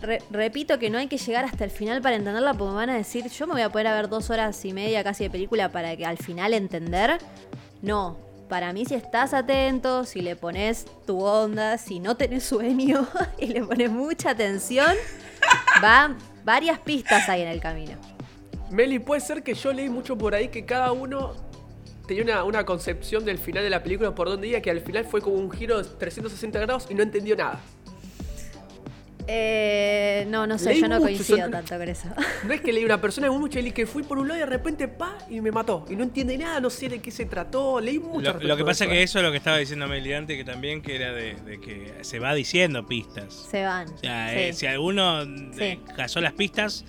Re- 0.00 0.22
repito 0.30 0.78
que 0.78 0.88
no 0.88 0.96
hay 0.96 1.08
que 1.08 1.18
llegar 1.18 1.44
hasta 1.44 1.62
el 1.64 1.70
final 1.70 2.00
para 2.00 2.16
entenderla, 2.16 2.54
porque 2.54 2.70
me 2.70 2.76
van 2.76 2.88
a 2.90 2.96
decir, 2.96 3.28
yo 3.28 3.46
me 3.46 3.52
voy 3.52 3.62
a 3.62 3.68
poder 3.68 3.86
a 3.88 3.94
ver 3.94 4.08
dos 4.08 4.30
horas 4.30 4.64
y 4.64 4.72
media 4.72 5.04
casi 5.04 5.24
de 5.24 5.30
película 5.30 5.70
para 5.70 5.94
que 5.94 6.06
al 6.06 6.16
final 6.16 6.54
entender. 6.54 7.18
No, 7.82 8.16
para 8.50 8.72
mí 8.72 8.84
si 8.84 8.96
estás 8.96 9.32
atento, 9.32 10.04
si 10.04 10.20
le 10.20 10.34
pones 10.34 10.84
tu 11.06 11.22
onda, 11.24 11.78
si 11.78 12.00
no 12.00 12.16
tenés 12.16 12.42
sueño 12.42 13.08
y 13.38 13.46
le 13.46 13.62
pones 13.62 13.90
mucha 13.90 14.30
atención, 14.30 14.92
va 15.82 16.16
varias 16.44 16.80
pistas 16.80 17.28
ahí 17.28 17.42
en 17.42 17.48
el 17.48 17.60
camino. 17.60 17.92
Meli, 18.70 18.98
puede 18.98 19.20
ser 19.20 19.44
que 19.44 19.54
yo 19.54 19.72
leí 19.72 19.88
mucho 19.88 20.18
por 20.18 20.34
ahí 20.34 20.48
que 20.48 20.66
cada 20.66 20.90
uno 20.90 21.34
tenía 22.08 22.24
una, 22.24 22.44
una 22.44 22.66
concepción 22.66 23.24
del 23.24 23.38
final 23.38 23.62
de 23.62 23.70
la 23.70 23.84
película 23.84 24.14
por 24.14 24.28
donde 24.28 24.48
iba 24.48 24.60
que 24.60 24.70
al 24.70 24.80
final 24.80 25.04
fue 25.04 25.20
como 25.20 25.36
un 25.36 25.50
giro 25.50 25.80
de 25.80 25.88
360 25.88 26.58
grados 26.58 26.88
y 26.90 26.94
no 26.94 27.04
entendió 27.04 27.36
nada. 27.36 27.60
Eh, 29.32 30.26
no, 30.28 30.44
no 30.44 30.58
sé, 30.58 30.70
Leí 30.70 30.80
yo 30.80 30.88
no 30.88 30.96
mucho, 30.96 31.04
coincido 31.06 31.38
son- 31.38 31.50
tanto 31.52 31.78
con 31.78 31.88
eso. 31.88 32.08
No 32.44 32.52
es 32.52 32.60
que 32.60 32.72
leí 32.72 32.84
una 32.84 33.00
persona 33.00 33.30
mucho 33.30 33.60
y 33.60 33.70
que 33.70 33.86
fui 33.86 34.02
por 34.02 34.18
un 34.18 34.26
lado 34.26 34.38
y 34.38 34.40
de 34.40 34.46
repente 34.46 34.88
pa 34.88 35.16
y 35.28 35.40
me 35.40 35.52
mató. 35.52 35.84
Y 35.88 35.94
no 35.94 36.02
entiende 36.02 36.36
nada, 36.36 36.58
no 36.60 36.68
sé 36.68 36.88
de 36.88 37.00
qué 37.00 37.10
se 37.12 37.26
trató. 37.26 37.80
Leí 37.80 37.98
mucho. 38.00 38.32
Lo, 38.40 38.56
que 38.56 38.64
pasa 38.64 38.84
eso, 38.84 38.92
que 38.92 39.02
eso 39.04 39.18
es 39.20 39.24
lo 39.24 39.30
que 39.30 39.36
estaba 39.36 39.58
diciendo 39.58 39.86
Meli 39.86 40.12
antes, 40.14 40.36
que 40.36 40.44
también 40.44 40.82
que 40.82 40.96
era 40.96 41.12
de, 41.12 41.34
de 41.36 41.60
que 41.60 41.94
se 42.00 42.18
va 42.18 42.34
diciendo 42.34 42.86
pistas. 42.86 43.32
Se 43.50 43.64
van. 43.64 43.88
O 43.88 43.98
sea, 43.98 44.30
Sí. 44.30 44.34
eh, 44.38 44.52
si 44.52 44.66
alguno 44.66 45.22
Sí. 45.24 45.60
eh, 45.60 45.80
cazó 45.96 46.20
las 46.20 46.32
pistas, 46.32 46.84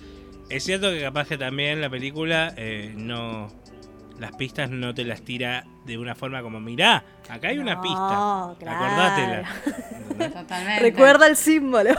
es 0.50 0.64
cierto 0.64 0.90
que 0.90 1.00
capaz 1.00 1.28
que 1.28 1.38
también 1.38 1.80
la 1.80 1.90
película 1.90 2.52
eh, 2.56 2.92
no. 2.96 3.52
Las 4.18 4.32
pistas 4.36 4.68
no 4.70 4.94
te 4.94 5.04
las 5.04 5.22
tira 5.22 5.64
de 5.86 5.98
una 5.98 6.14
forma 6.14 6.42
como, 6.42 6.60
mirá, 6.60 7.04
acá 7.28 7.48
hay 7.48 7.58
una 7.58 7.80
pista. 7.80 8.54
claro. 8.58 8.84
Acordátela. 8.84 9.48
Totalmente. 10.40 10.80
Recuerda 10.80 11.26
el 11.26 11.36
símbolo. 11.36 11.90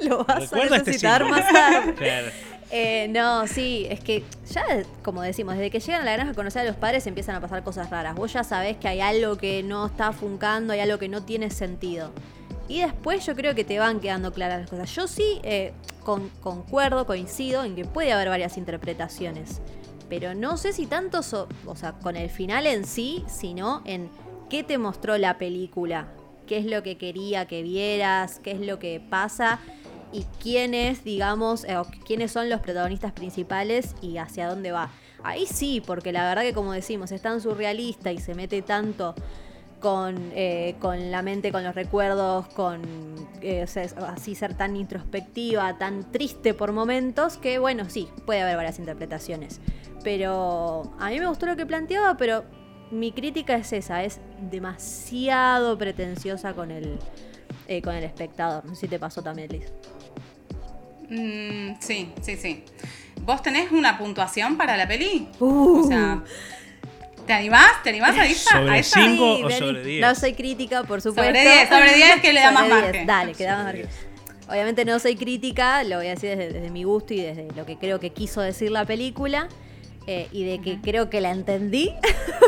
Lo 0.08 0.24
vas 0.24 0.50
Recuerda 0.50 0.74
a 0.76 0.78
este 0.78 0.90
necesitar 0.90 1.28
más 1.28 1.50
tarde. 1.52 1.94
Claro. 1.98 2.26
Eh, 2.70 3.06
no, 3.10 3.46
sí, 3.46 3.86
es 3.88 4.00
que 4.00 4.24
ya, 4.50 4.64
como 5.04 5.22
decimos, 5.22 5.54
desde 5.54 5.70
que 5.70 5.78
llegan 5.78 6.02
a 6.02 6.04
la 6.06 6.12
granja 6.14 6.32
a 6.32 6.34
conocer 6.34 6.62
a 6.62 6.64
los 6.64 6.74
padres 6.76 7.06
empiezan 7.06 7.36
a 7.36 7.40
pasar 7.40 7.62
cosas 7.62 7.88
raras. 7.90 8.16
Vos 8.16 8.32
ya 8.32 8.42
sabés 8.42 8.76
que 8.78 8.88
hay 8.88 9.00
algo 9.00 9.36
que 9.36 9.62
no 9.62 9.86
está 9.86 10.12
funcando, 10.12 10.72
hay 10.72 10.80
algo 10.80 10.98
que 10.98 11.08
no 11.08 11.22
tiene 11.22 11.50
sentido. 11.50 12.10
Y 12.66 12.80
después 12.80 13.24
yo 13.26 13.36
creo 13.36 13.54
que 13.54 13.62
te 13.62 13.78
van 13.78 14.00
quedando 14.00 14.32
claras 14.32 14.60
las 14.60 14.70
cosas. 14.70 14.90
Yo 14.94 15.06
sí 15.06 15.38
eh, 15.44 15.72
con- 16.02 16.30
concuerdo, 16.40 17.06
coincido 17.06 17.62
en 17.62 17.76
que 17.76 17.84
puede 17.84 18.12
haber 18.12 18.28
varias 18.30 18.56
interpretaciones. 18.56 19.60
Pero 20.08 20.34
no 20.34 20.56
sé 20.56 20.72
si 20.72 20.86
tanto, 20.86 21.22
so- 21.22 21.46
o 21.66 21.76
sea, 21.76 21.92
con 21.92 22.16
el 22.16 22.30
final 22.30 22.66
en 22.66 22.86
sí, 22.86 23.24
sino 23.28 23.82
en 23.84 24.08
qué 24.50 24.64
te 24.64 24.78
mostró 24.78 25.16
la 25.18 25.38
película. 25.38 26.08
Qué 26.48 26.58
es 26.58 26.64
lo 26.66 26.82
que 26.82 26.96
quería 26.98 27.46
que 27.46 27.62
vieras, 27.62 28.40
qué 28.42 28.50
es 28.52 28.60
lo 28.60 28.78
que 28.78 29.00
pasa 29.00 29.60
y 30.14 30.24
quiénes, 30.40 31.02
digamos, 31.02 31.64
eh, 31.64 31.76
o 31.76 31.84
quiénes 32.06 32.30
son 32.30 32.48
los 32.48 32.60
protagonistas 32.60 33.12
principales 33.12 33.96
y 34.00 34.18
hacia 34.18 34.48
dónde 34.48 34.70
va. 34.70 34.90
Ahí 35.24 35.44
sí, 35.44 35.82
porque 35.84 36.12
la 36.12 36.28
verdad 36.28 36.42
que 36.42 36.54
como 36.54 36.72
decimos, 36.72 37.10
es 37.10 37.20
tan 37.20 37.40
surrealista 37.40 38.12
y 38.12 38.18
se 38.18 38.34
mete 38.34 38.62
tanto 38.62 39.16
con, 39.80 40.30
eh, 40.34 40.76
con 40.78 41.10
la 41.10 41.22
mente, 41.22 41.50
con 41.50 41.64
los 41.64 41.74
recuerdos, 41.74 42.46
con 42.48 42.80
eh, 43.42 43.66
así 44.06 44.34
ser 44.36 44.54
tan 44.54 44.76
introspectiva, 44.76 45.76
tan 45.78 46.12
triste 46.12 46.54
por 46.54 46.70
momentos, 46.70 47.36
que 47.36 47.58
bueno, 47.58 47.90
sí, 47.90 48.08
puede 48.24 48.42
haber 48.42 48.56
varias 48.56 48.78
interpretaciones. 48.78 49.60
Pero 50.04 50.94
a 51.00 51.08
mí 51.08 51.18
me 51.18 51.26
gustó 51.26 51.46
lo 51.46 51.56
que 51.56 51.66
planteaba, 51.66 52.16
pero 52.16 52.44
mi 52.92 53.10
crítica 53.10 53.56
es 53.56 53.72
esa, 53.72 54.04
es 54.04 54.20
demasiado 54.50 55.76
pretenciosa 55.76 56.54
con 56.54 56.70
el, 56.70 57.00
con 57.82 57.94
el 57.96 58.04
espectador. 58.04 58.64
No 58.64 58.74
sé 58.76 58.82
si 58.82 58.88
te 58.88 59.00
pasó 59.00 59.22
también, 59.22 59.50
Liz. 59.50 59.72
Mm, 61.08 61.76
sí, 61.80 62.10
sí, 62.22 62.36
sí. 62.36 62.64
¿Vos 63.22 63.42
tenés 63.42 63.72
una 63.72 63.98
puntuación 63.98 64.56
para 64.56 64.76
la 64.76 64.86
peli? 64.86 65.28
Uh. 65.38 65.80
O 65.80 65.86
sea, 65.86 66.22
¿te 67.26 67.32
animás? 67.32 67.82
¿Te 67.82 67.90
animás 67.90 68.18
a 68.18 68.26
esa? 68.26 68.50
Sobre 68.58 68.72
a 68.72 68.78
esa? 68.78 69.00
cinco. 69.00 69.34
o 69.36 69.46
vení. 69.46 69.58
sobre 69.58 69.84
diez? 69.84 70.00
No 70.00 70.14
soy 70.14 70.34
crítica, 70.34 70.82
por 70.84 71.00
supuesto. 71.00 71.32
Sobre 71.32 71.40
diez, 71.40 71.68
sobre 71.68 71.94
diez 71.94 72.20
que 72.20 72.32
le 72.32 72.40
da 72.40 72.52
más 72.52 72.68
margen. 72.68 73.06
Dale, 73.06 73.32
que 73.32 73.44
da 73.44 73.56
más 73.56 73.64
margen. 73.66 73.88
Obviamente 74.48 74.84
no 74.84 74.98
soy 74.98 75.16
crítica, 75.16 75.82
lo 75.84 75.96
voy 75.96 76.08
a 76.08 76.10
decir 76.10 76.36
desde, 76.36 76.52
desde 76.52 76.70
mi 76.70 76.84
gusto 76.84 77.14
y 77.14 77.22
desde 77.22 77.48
lo 77.56 77.64
que 77.64 77.78
creo 77.78 77.98
que 77.98 78.10
quiso 78.10 78.42
decir 78.42 78.70
la 78.70 78.84
película. 78.84 79.48
Eh, 80.06 80.28
y 80.32 80.44
de 80.44 80.60
que 80.60 80.80
creo 80.80 81.10
que 81.10 81.20
la 81.20 81.30
entendí. 81.30 81.92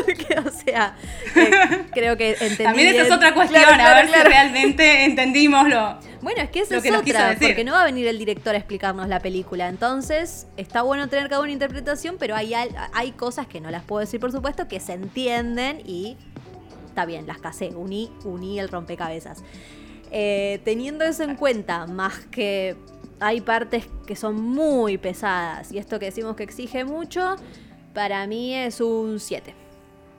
Que, 0.07 0.39
o 0.39 0.49
sea, 0.49 0.95
eh, 1.35 1.85
creo 1.91 2.15
que 2.15 2.31
entendí. 2.31 2.63
También 2.63 2.95
esa 2.95 3.03
es 3.03 3.11
otra 3.11 3.33
cuestión, 3.33 3.61
Claro, 3.61 3.83
a 3.83 3.93
ver 3.95 4.07
claro. 4.07 4.23
si 4.23 4.29
realmente 4.29 5.03
entendimos 5.03 5.67
lo... 5.67 5.99
Bueno, 6.21 6.41
es 6.41 6.49
que 6.49 6.61
esa 6.61 6.77
es 6.77 6.83
que 6.83 6.89
quiso 6.89 6.99
otra, 7.01 7.35
porque 7.39 7.63
no 7.65 7.73
va 7.73 7.81
a 7.81 7.85
venir 7.85 8.07
el 8.07 8.17
director 8.17 8.55
a 8.55 8.57
explicarnos 8.57 9.09
la 9.09 9.19
película. 9.19 9.67
Entonces, 9.67 10.47
está 10.55 10.81
bueno 10.81 11.09
tener 11.09 11.27
cada 11.29 11.41
una 11.41 11.51
interpretación, 11.51 12.15
pero 12.17 12.35
hay, 12.35 12.53
hay 12.93 13.11
cosas 13.11 13.47
que 13.47 13.59
no 13.59 13.69
las 13.69 13.83
puedo 13.83 13.99
decir, 13.99 14.19
por 14.19 14.31
supuesto, 14.31 14.67
que 14.69 14.79
se 14.79 14.93
entienden 14.93 15.81
y 15.85 16.15
está 16.87 17.05
bien, 17.05 17.27
las 17.27 17.37
casé, 17.37 17.69
uní, 17.75 18.09
uní 18.23 18.59
el 18.59 18.69
rompecabezas. 18.69 19.43
Eh, 20.09 20.61
teniendo 20.63 21.03
eso 21.03 21.23
en 21.23 21.35
cuenta, 21.35 21.85
más 21.85 22.17
que 22.31 22.75
hay 23.19 23.41
partes 23.41 23.87
que 24.05 24.15
son 24.15 24.41
muy 24.41 24.97
pesadas 24.97 25.71
y 25.71 25.77
esto 25.77 25.99
que 25.99 26.05
decimos 26.05 26.35
que 26.35 26.43
exige 26.43 26.85
mucho, 26.85 27.35
para 27.93 28.25
mí 28.27 28.53
es 28.53 28.81
un 28.81 29.19
7. 29.19 29.53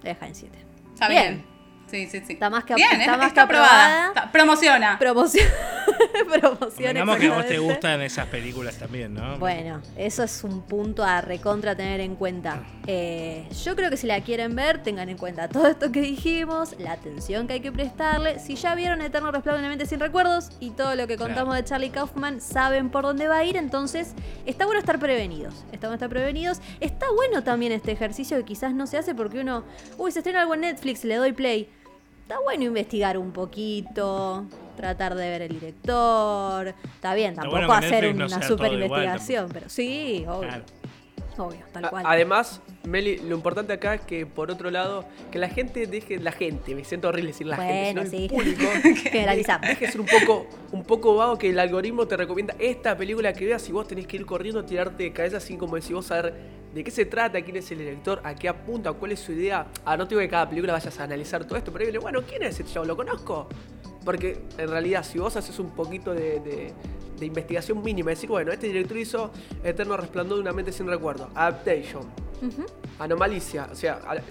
Deja 0.02 0.26
en 0.26 0.34
7. 0.34 0.58
Está 0.94 1.08
bien. 1.08 1.44
Sí, 1.90 2.06
sí, 2.06 2.22
sí. 2.26 2.34
Está 2.34 2.50
más 2.50 2.64
que- 2.64 2.74
bien, 2.74 3.00
está 3.00 3.12
es- 3.12 3.18
más 3.18 3.32
que 3.32 3.40
aprobada. 3.40 4.08
aprobada. 4.08 4.08
Está- 4.08 4.32
promociona. 4.32 4.98
Promoción. 4.98 5.46
Promoción. 6.40 6.92
Digamos 6.92 7.16
que 7.16 7.26
a 7.28 7.34
vos 7.34 7.46
te 7.46 7.58
gustan 7.58 8.00
esas 8.02 8.26
películas 8.26 8.76
también, 8.76 9.14
¿no? 9.14 9.38
Bueno, 9.38 9.80
eso 9.96 10.22
es 10.22 10.44
un 10.44 10.62
punto 10.62 11.02
a 11.04 11.20
recontra 11.20 11.74
tener 11.74 12.00
en 12.00 12.14
cuenta. 12.16 12.62
Eh, 12.86 13.46
yo 13.64 13.74
creo 13.76 13.90
que 13.90 13.96
si 13.96 14.06
la 14.06 14.20
quieren 14.20 14.54
ver, 14.54 14.82
tengan 14.82 15.08
en 15.08 15.16
cuenta 15.16 15.48
todo 15.48 15.66
esto 15.68 15.90
que 15.92 16.00
dijimos, 16.00 16.74
la 16.78 16.92
atención 16.92 17.46
que 17.46 17.54
hay 17.54 17.60
que 17.60 17.72
prestarle. 17.72 18.38
Si 18.38 18.54
ya 18.56 18.74
vieron 18.74 19.00
Eterno 19.00 19.30
Resplandor 19.32 19.62
de 19.62 19.68
mente 19.70 19.86
sin 19.86 20.00
recuerdos 20.00 20.50
y 20.60 20.70
todo 20.70 20.94
lo 20.94 21.06
que 21.06 21.16
contamos 21.16 21.54
de 21.56 21.64
Charlie 21.64 21.90
Kaufman, 21.90 22.40
saben 22.40 22.90
por 22.90 23.04
dónde 23.04 23.28
va 23.28 23.38
a 23.38 23.44
ir, 23.44 23.56
entonces 23.56 24.14
está 24.46 24.64
bueno 24.66 24.80
estar 24.80 24.98
prevenidos. 24.98 25.54
Está 25.72 25.86
bueno 25.88 25.94
estar 25.94 26.08
prevenidos. 26.10 26.60
Está 26.80 27.06
bueno 27.14 27.42
también 27.44 27.72
este 27.72 27.92
ejercicio 27.92 28.36
que 28.38 28.44
quizás 28.44 28.74
no 28.74 28.86
se 28.86 28.98
hace 28.98 29.14
porque 29.14 29.40
uno, 29.40 29.64
uy, 29.96 30.12
se 30.12 30.18
estrena 30.20 30.40
algo 30.42 30.54
en 30.54 30.60
Netflix, 30.60 31.04
le 31.04 31.16
doy 31.16 31.32
play. 31.32 31.70
Está 32.28 32.40
bueno 32.40 32.64
investigar 32.64 33.16
un 33.16 33.32
poquito, 33.32 34.44
tratar 34.76 35.14
de 35.14 35.30
ver 35.30 35.40
el 35.40 35.48
director. 35.48 36.74
Está 36.84 37.14
bien, 37.14 37.34
tampoco 37.34 37.56
bueno 37.56 37.68
que 37.68 37.86
hacer 37.86 38.02
Netflix 38.04 38.18
no 38.18 38.26
una 38.26 38.38
sea 38.38 38.48
super 38.48 38.66
igual 38.70 38.82
investigación, 38.82 39.50
pero 39.50 39.68
sí, 39.70 40.26
obvio. 40.28 40.40
Claro. 40.40 40.64
Obvio, 41.38 41.60
tal 41.72 41.88
cual. 41.88 42.04
Además, 42.06 42.60
Meli, 42.84 43.16
lo 43.16 43.34
importante 43.34 43.72
acá 43.72 43.94
es 43.94 44.00
que, 44.02 44.26
por 44.26 44.50
otro 44.50 44.70
lado, 44.70 45.06
que 45.30 45.38
la 45.38 45.48
gente 45.48 45.86
deje, 45.86 46.18
la 46.18 46.32
gente, 46.32 46.74
me 46.74 46.84
siento 46.84 47.08
horrible 47.08 47.30
decir 47.30 47.46
la 47.46 47.56
Bueno, 47.56 48.02
gente, 48.02 48.10
sino 48.10 48.10
sí. 48.10 48.24
el 48.24 48.30
público, 48.30 49.00
Generalizamos. 49.10 49.68
deje 49.68 49.90
ser 49.90 50.00
un 50.02 50.06
poco, 50.06 50.46
un 50.72 50.82
poco 50.82 51.14
vago 51.16 51.38
que 51.38 51.48
el 51.48 51.58
algoritmo 51.58 52.06
te 52.06 52.18
recomienda 52.18 52.54
esta 52.58 52.94
película 52.94 53.32
que 53.32 53.46
veas 53.46 53.66
y 53.70 53.72
vos 53.72 53.88
tenés 53.88 54.06
que 54.06 54.16
ir 54.16 54.26
corriendo, 54.26 54.62
tirarte 54.66 55.04
de 55.04 55.12
cabeza 55.14 55.38
así 55.38 55.56
como 55.56 55.80
si 55.80 55.94
vos 55.94 56.04
saber 56.04 56.34
de 56.74 56.84
qué 56.84 56.90
se 56.90 57.04
trata, 57.06 57.40
quién 57.42 57.56
es 57.56 57.70
el 57.70 57.78
director, 57.78 58.20
a 58.24 58.34
qué 58.34 58.48
apunta, 58.48 58.92
cuál 58.92 59.12
es 59.12 59.20
su 59.20 59.32
idea. 59.32 59.66
Ah, 59.84 59.96
no 59.96 60.06
digo 60.06 60.20
que 60.20 60.28
cada 60.28 60.48
película 60.48 60.72
vayas 60.74 60.98
a 61.00 61.04
analizar 61.04 61.44
todo 61.44 61.56
esto, 61.56 61.72
pero 61.72 61.86
dile, 61.86 61.98
bueno, 61.98 62.22
¿quién 62.28 62.42
es 62.42 62.60
este 62.60 62.72
chavo? 62.72 62.86
¿Lo 62.86 62.96
conozco? 62.96 63.48
Porque 64.04 64.42
en 64.58 64.68
realidad, 64.68 65.02
si 65.04 65.18
vos 65.18 65.34
haces 65.36 65.58
un 65.58 65.70
poquito 65.70 66.12
de, 66.14 66.40
de- 66.40 66.72
de 67.18 67.26
investigación 67.26 67.82
mínima, 67.82 68.10
decir, 68.10 68.28
bueno, 68.28 68.52
este 68.52 68.68
director 68.68 68.96
hizo 68.96 69.32
Eterno 69.64 69.96
Resplandor 69.96 70.36
de 70.36 70.42
una 70.42 70.52
mente 70.52 70.70
sin 70.70 70.86
recuerdo, 70.86 71.28
Adaptation, 71.34 72.02
Ujú. 72.40 72.64
Anomalicia, 73.00 73.68
o 73.72 73.74
sea, 73.74 74.00
a, 74.06 74.12
a 74.12 74.14
ver. 74.14 74.22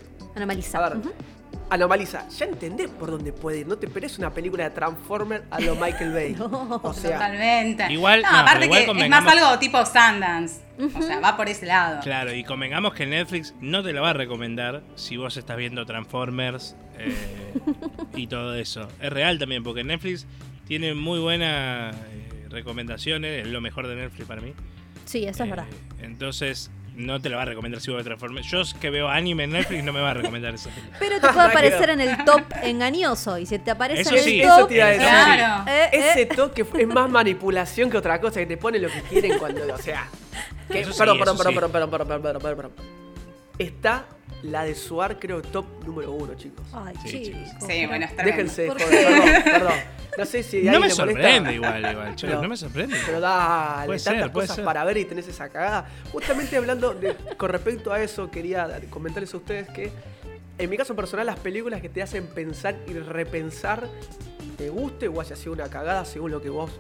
Anomaliza, 1.70 2.28
ya 2.30 2.46
entendés 2.46 2.90
por 2.90 3.12
dónde 3.12 3.34
puede 3.34 3.60
ir, 3.60 3.68
no 3.68 3.78
te 3.78 3.86
esperes 3.88 4.18
una 4.18 4.34
película 4.34 4.64
de 4.64 4.70
Transformer 4.72 5.44
a 5.52 5.60
lo 5.60 5.76
Michael 5.76 6.14
Bay. 6.14 6.36
No, 6.40 6.80
o 6.84 6.94
sea, 6.94 7.14
Totalmente. 7.14 7.92
Igual- 7.92 8.22
no, 8.22 8.32
no, 8.32 8.38
aparte 8.38 8.66
igual 8.66 8.86
que 8.86 9.04
es 9.04 9.10
más 9.10 9.28
algo 9.28 9.60
tipo 9.60 9.86
Sundance. 9.86 10.62
O 10.96 11.02
sea, 11.02 11.20
va 11.20 11.36
por 11.36 11.50
ese 11.50 11.66
lado. 11.66 12.00
Claro, 12.02 12.34
y 12.34 12.44
convengamos 12.44 12.94
que 12.94 13.06
Netflix 13.08 13.54
no 13.60 13.82
te 13.84 13.94
la 13.94 14.02
va 14.02 14.12
a 14.12 14.14
recomendar 14.14 14.84
si 14.96 15.18
vos 15.18 15.36
estás 15.36 15.58
viendo 15.58 15.86
Transformers 15.86 16.76
eh, 17.00 17.16
y 18.16 18.28
todo 18.28 18.56
eso. 18.56 18.88
Es 19.02 19.12
real 19.12 19.40
también, 19.40 19.64
porque 19.64 19.84
Netflix 19.84 20.28
tiene 20.68 20.94
muy 20.94 21.20
buenas 21.20 21.96
eh, 21.96 22.46
recomendaciones, 22.50 23.46
es 23.46 23.52
lo 23.52 23.60
mejor 23.62 23.88
de 23.88 23.96
Netflix 23.96 24.28
para 24.28 24.42
mí. 24.42 24.54
Sí, 25.06 25.26
eso 25.26 25.44
es 25.44 25.48
Eh, 25.48 25.50
verdad. 25.50 25.66
Entonces, 26.02 26.70
no 26.98 27.22
te 27.22 27.30
la 27.30 27.38
va 27.38 27.44
a 27.44 27.46
recomendar 27.46 27.80
si 27.80 27.90
vos 27.92 27.98
ves 27.98 28.06
Transformers. 28.06 28.48
Yo 28.48 28.62
que 28.82 28.90
veo 28.90 29.08
anime 29.08 29.44
en 29.46 29.52
Netflix 29.52 29.84
no 29.84 29.94
me 29.94 30.02
va 30.02 30.12
a 30.12 30.14
recomendar 30.16 30.54
película. 30.70 30.98
Pero 31.00 31.22
te 31.22 31.28
puede 31.30 31.48
aparecer 31.48 31.90
en 31.92 32.02
el 32.02 32.26
top 32.26 32.42
engañoso. 32.64 33.38
Y 33.38 33.46
si 33.46 33.60
te 33.60 33.72
aparece 33.72 34.02
Eso 34.02 34.12
en 34.12 34.18
el 34.18 34.24
sí, 34.24 34.42
top. 34.42 34.50
eso 34.58 34.68
te 34.68 34.76
iba 34.76 34.86
a 34.86 34.90
decir. 34.90 35.08
Claro. 35.08 35.70
eh, 35.72 35.90
eh, 35.94 36.12
ese 36.12 36.26
toque 36.26 36.66
es 36.78 36.88
más 36.88 37.10
manipulación 37.10 37.90
que 37.90 37.98
otra 37.98 38.20
cosa, 38.20 38.40
que 38.40 38.46
te 38.48 38.58
pone 38.58 38.80
lo 38.80 38.90
que 38.90 39.02
quieren 39.04 39.38
cuando, 39.38 39.74
o 39.74 39.78
sea... 39.78 40.10
que- 40.72 40.82
Eso 40.82 40.92
sí, 40.92 40.98
perdón, 41.00 41.18
eso 41.18 41.26
perdón, 41.38 41.38
sí. 41.38 41.56
perdón, 41.56 41.72
perdón, 41.72 41.90
perdón, 41.92 42.08
perdón, 42.08 42.22
perdón, 42.22 42.42
perdón, 42.42 42.58
perdón. 42.58 42.72
Está 43.60 44.06
la 44.44 44.64
de 44.64 44.76
Suar, 44.76 45.20
creo, 45.20 45.42
top 45.42 45.66
número 45.86 46.12
uno, 46.12 46.36
chicos. 46.36 46.66
Ay, 46.74 46.94
Sí, 47.06 47.24
chicos. 47.24 47.50
Sí, 47.68 47.86
bueno, 47.86 48.06
es 48.06 48.16
tremendo. 48.16 48.24
Déjense 48.24 48.68
¿Por 48.68 48.82
joder, 48.82 49.06
perdón, 49.06 49.44
perdón. 49.44 49.74
No 50.18 50.26
sé 50.26 50.42
si 50.44 50.64
No 50.64 50.80
me 50.80 50.90
sorprende 50.90 51.54
igual, 51.54 51.80
igual, 51.92 52.16
no 52.42 52.50
me 52.50 52.58
sorprende. 52.58 52.96
Pero 53.06 53.20
dale, 53.20 53.86
Puede 53.86 54.00
tantas 54.00 54.24
ser, 54.24 54.32
puede 54.32 54.46
cosas 54.48 54.56
ser. 54.56 54.66
para 54.66 54.84
ver 54.84 54.98
y 54.98 55.06
tenés 55.06 55.28
esa 55.28 55.50
cagada. 55.50 55.88
Justamente 56.12 56.58
hablando 56.58 56.94
de, 56.94 57.16
con 57.38 57.50
respecto 57.52 57.94
a 57.94 58.02
eso, 58.02 58.32
quería 58.32 58.80
comentarles 58.90 59.34
a 59.34 59.38
ustedes 59.38 59.70
que, 59.70 59.92
en 60.58 60.70
mi 60.70 60.78
caso 60.78 60.96
personal, 60.96 61.26
las 61.28 61.38
películas 61.40 61.82
que 61.82 61.90
te 61.90 62.02
hacen 62.02 62.26
pensar 62.28 62.76
y 62.88 62.94
repensar, 62.94 63.88
te 64.58 64.70
guste 64.70 65.08
o 65.08 65.22
haya 65.22 65.36
sido 65.36 65.54
una 65.54 65.70
cagada 65.70 66.04
según 66.04 66.32
lo 66.32 66.42
que 66.42 66.50
vos 66.50 66.72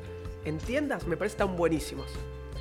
entiendas, 0.45 1.05
me 1.05 1.15
parece 1.15 1.37
tan 1.37 1.55
buenísimas. 1.55 2.07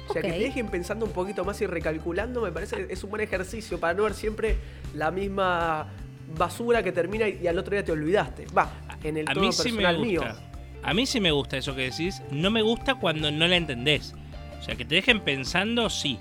O 0.09 0.13
sea, 0.13 0.23
que 0.23 0.33
te 0.33 0.39
dejen 0.39 0.69
pensando 0.69 1.05
un 1.07 1.13
poquito 1.13 1.45
más 1.45 1.61
y 1.61 1.67
recalculando, 1.67 2.43
me 2.43 2.53
parece 2.53 2.87
que 2.87 2.93
es 2.93 3.03
un 3.05 3.11
buen 3.11 3.23
ejercicio 3.23 3.81
para 3.81 3.95
no 3.95 4.05
ver 4.05 4.15
siempre 4.15 4.57
la 4.95 5.11
misma 5.11 5.89
basura 6.37 6.83
que 6.83 6.93
termina 6.93 7.29
y, 7.29 7.41
y 7.43 7.47
al 7.47 7.59
otro 7.59 7.73
día 7.73 7.85
te 7.85 7.93
olvidaste. 7.93 8.47
Va, 8.57 8.71
en 9.03 9.17
el 9.17 9.29
A 9.29 9.35
tono 9.35 9.47
mí 9.47 9.53
sí 9.53 9.73
me 9.73 9.85
gusta. 9.93 10.07
mío. 10.07 10.23
A 10.83 10.95
mí 10.95 11.07
sí 11.07 11.21
me 11.21 11.31
gusta 11.33 11.57
eso 11.57 11.75
que 11.75 11.91
decís. 11.91 12.23
No 12.31 12.51
me 12.51 12.63
gusta 12.63 12.95
cuando 12.97 13.31
no 13.31 13.47
la 13.49 13.57
entendés. 13.57 14.15
O 14.61 14.63
sea, 14.63 14.77
que 14.77 14.85
te 14.85 14.95
dejen 14.97 15.21
pensando, 15.21 15.91
sí. 15.91 16.19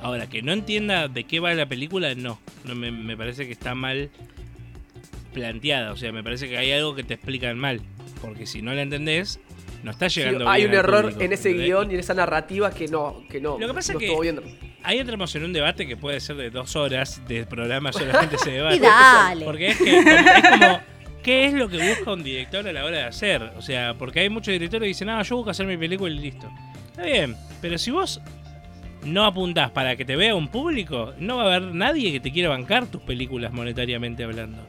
Ahora, 0.00 0.28
que 0.28 0.42
no 0.42 0.52
entienda 0.52 1.08
de 1.08 1.24
qué 1.24 1.40
va 1.40 1.52
la 1.54 1.66
película, 1.66 2.14
no. 2.14 2.38
no 2.64 2.74
me, 2.74 2.90
me 2.90 3.16
parece 3.16 3.46
que 3.46 3.52
está 3.52 3.74
mal 3.74 4.10
planteada. 5.34 5.92
O 5.92 5.96
sea, 5.96 6.12
me 6.12 6.22
parece 6.22 6.48
que 6.48 6.56
hay 6.56 6.72
algo 6.72 6.94
que 6.94 7.04
te 7.04 7.14
explican 7.14 7.58
mal. 7.58 7.80
Porque 8.20 8.46
si 8.46 8.62
no 8.62 8.72
la 8.74 8.82
entendés, 8.82 9.40
no 9.82 9.90
está 9.90 10.08
Sí, 10.10 10.20
llegando 10.20 10.48
hay 10.48 10.62
bien 10.62 10.72
un 10.72 10.78
al 10.78 10.84
error 10.84 11.02
público, 11.02 11.22
en 11.22 11.32
ese 11.32 11.52
guion 11.52 11.90
y 11.90 11.94
en 11.94 12.00
esa 12.00 12.14
narrativa 12.14 12.70
que 12.70 12.88
no, 12.88 13.22
que 13.30 13.40
no, 13.40 13.58
Lo 13.58 13.68
que 13.68 13.74
pasa 13.74 13.92
no 13.92 13.98
que-. 13.98 14.08
Ahí 14.82 14.98
entramos 14.98 15.34
en 15.34 15.44
un 15.44 15.52
debate 15.52 15.86
que 15.86 15.96
puede 15.96 16.20
ser 16.20 16.36
de 16.36 16.50
dos 16.50 16.76
horas 16.76 17.20
de 17.28 17.44
programa 17.46 17.92
solamente 17.92 18.38
se 18.38 18.50
debate. 18.52 18.76
Y 18.76 18.80
dale. 18.80 19.44
Porque 19.44 19.68
es 19.68 19.78
que 19.78 19.98
es 19.98 20.04
como, 20.50 20.80
¿qué 21.22 21.46
es 21.46 21.52
lo 21.54 21.68
que 21.68 21.78
busca 21.88 22.12
un 22.12 22.22
director 22.22 22.66
a 22.66 22.72
la 22.72 22.84
hora 22.84 22.98
de 22.98 23.04
hacer? 23.04 23.42
O 23.56 23.62
sea, 23.62 23.94
porque 23.94 24.20
hay 24.20 24.30
muchos 24.30 24.52
directores 24.52 24.84
que 24.84 24.88
dicen, 24.88 25.08
ah, 25.10 25.22
yo 25.22 25.36
busco 25.36 25.50
hacer 25.50 25.66
mi 25.66 25.76
película 25.76 26.12
y 26.12 26.18
listo. 26.18 26.48
Está 26.90 27.02
bien, 27.02 27.36
pero 27.60 27.76
si 27.78 27.90
vos 27.90 28.20
no 29.04 29.24
apuntás 29.24 29.70
para 29.70 29.94
que 29.96 30.04
te 30.04 30.16
vea 30.16 30.34
un 30.34 30.48
público, 30.48 31.12
no 31.18 31.36
va 31.36 31.44
a 31.44 31.56
haber 31.56 31.74
nadie 31.74 32.10
que 32.12 32.20
te 32.20 32.32
quiera 32.32 32.48
bancar 32.48 32.86
tus 32.86 33.02
películas 33.02 33.52
monetariamente 33.52 34.24
hablando. 34.24 34.66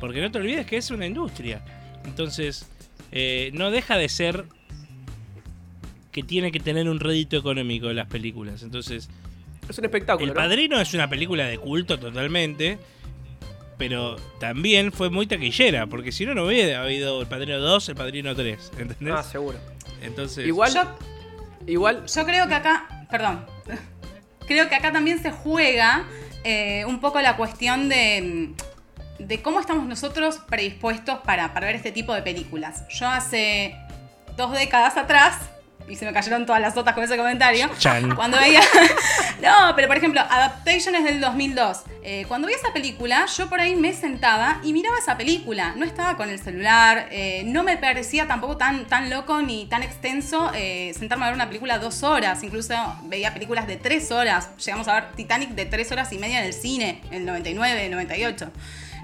Porque 0.00 0.20
no 0.20 0.30
te 0.30 0.38
olvides 0.38 0.66
que 0.66 0.76
es 0.76 0.90
una 0.90 1.06
industria. 1.06 1.62
Entonces, 2.04 2.70
eh, 3.18 3.50
no 3.54 3.70
deja 3.70 3.96
de 3.96 4.10
ser 4.10 4.44
que 6.12 6.22
tiene 6.22 6.52
que 6.52 6.60
tener 6.60 6.86
un 6.86 7.00
rédito 7.00 7.38
económico 7.38 7.90
las 7.94 8.08
películas. 8.08 8.62
Entonces, 8.62 9.08
Es 9.70 9.78
un 9.78 9.86
espectáculo, 9.86 10.24
El 10.26 10.34
¿no? 10.34 10.34
Padrino 10.34 10.78
es 10.78 10.92
una 10.92 11.08
película 11.08 11.46
de 11.46 11.56
culto 11.56 11.98
totalmente, 11.98 12.78
pero 13.78 14.16
también 14.38 14.92
fue 14.92 15.08
muy 15.08 15.26
taquillera, 15.26 15.86
porque 15.86 16.12
si 16.12 16.26
no, 16.26 16.34
no 16.34 16.44
hubiera 16.44 16.82
habido 16.82 17.22
El 17.22 17.26
Padrino 17.26 17.58
2, 17.58 17.88
El 17.88 17.94
Padrino 17.94 18.36
3, 18.36 18.72
¿entendés? 18.78 19.14
Ah, 19.16 19.22
seguro. 19.22 19.58
Entonces, 20.02 20.46
Igual, 20.46 20.74
Yo, 20.74 20.82
igual, 21.66 22.04
yo 22.06 22.24
creo 22.26 22.48
que 22.48 22.54
acá, 22.54 23.06
perdón, 23.10 23.46
creo 24.46 24.68
que 24.68 24.74
acá 24.74 24.92
también 24.92 25.22
se 25.22 25.30
juega 25.30 26.04
eh, 26.44 26.84
un 26.84 27.00
poco 27.00 27.18
la 27.22 27.38
cuestión 27.38 27.88
de, 27.88 28.50
de 29.18 29.42
cómo 29.42 29.60
estamos 29.60 29.86
nosotros 29.86 30.40
predispuestos 30.48 31.18
para, 31.20 31.52
para 31.54 31.66
ver 31.66 31.76
este 31.76 31.92
tipo 31.92 32.14
de 32.14 32.22
películas. 32.22 32.86
Yo 32.88 33.08
hace 33.08 33.76
dos 34.36 34.52
décadas 34.52 34.96
atrás, 34.96 35.36
y 35.88 35.96
se 35.96 36.04
me 36.04 36.12
cayeron 36.12 36.46
todas 36.46 36.60
las 36.60 36.74
notas 36.74 36.94
con 36.94 37.04
ese 37.04 37.16
comentario, 37.16 37.70
Chan. 37.78 38.14
cuando 38.14 38.38
veía... 38.38 38.60
no, 39.42 39.74
pero 39.74 39.88
por 39.88 39.96
ejemplo, 39.96 40.20
Adaptation 40.20 40.94
es 40.94 41.04
del 41.04 41.20
2002. 41.20 41.82
Eh, 42.02 42.24
cuando 42.28 42.48
vi 42.48 42.54
esa 42.54 42.72
película, 42.72 43.26
yo 43.26 43.48
por 43.48 43.60
ahí 43.60 43.76
me 43.76 43.92
sentaba 43.92 44.60
y 44.62 44.72
miraba 44.72 44.98
esa 44.98 45.16
película. 45.16 45.74
No 45.76 45.84
estaba 45.84 46.16
con 46.16 46.28
el 46.28 46.38
celular, 46.38 47.08
eh, 47.10 47.42
no 47.46 47.62
me 47.62 47.76
parecía 47.76 48.26
tampoco 48.26 48.56
tan, 48.56 48.86
tan 48.86 49.10
loco 49.10 49.42
ni 49.42 49.66
tan 49.66 49.82
extenso 49.82 50.50
eh, 50.54 50.92
sentarme 50.98 51.24
a 51.24 51.28
ver 51.28 51.34
una 51.34 51.46
película 51.46 51.78
dos 51.78 52.02
horas. 52.02 52.42
Incluso 52.42 52.74
veía 53.04 53.32
películas 53.32 53.66
de 53.66 53.76
tres 53.76 54.10
horas. 54.10 54.50
Llegamos 54.64 54.88
a 54.88 54.94
ver 54.94 55.12
Titanic 55.12 55.50
de 55.50 55.66
tres 55.66 55.92
horas 55.92 56.12
y 56.12 56.18
media 56.18 56.40
en 56.40 56.46
el 56.46 56.52
cine, 56.52 57.00
en 57.10 57.18
el 57.18 57.26
99, 57.26 57.88
98. 57.90 58.50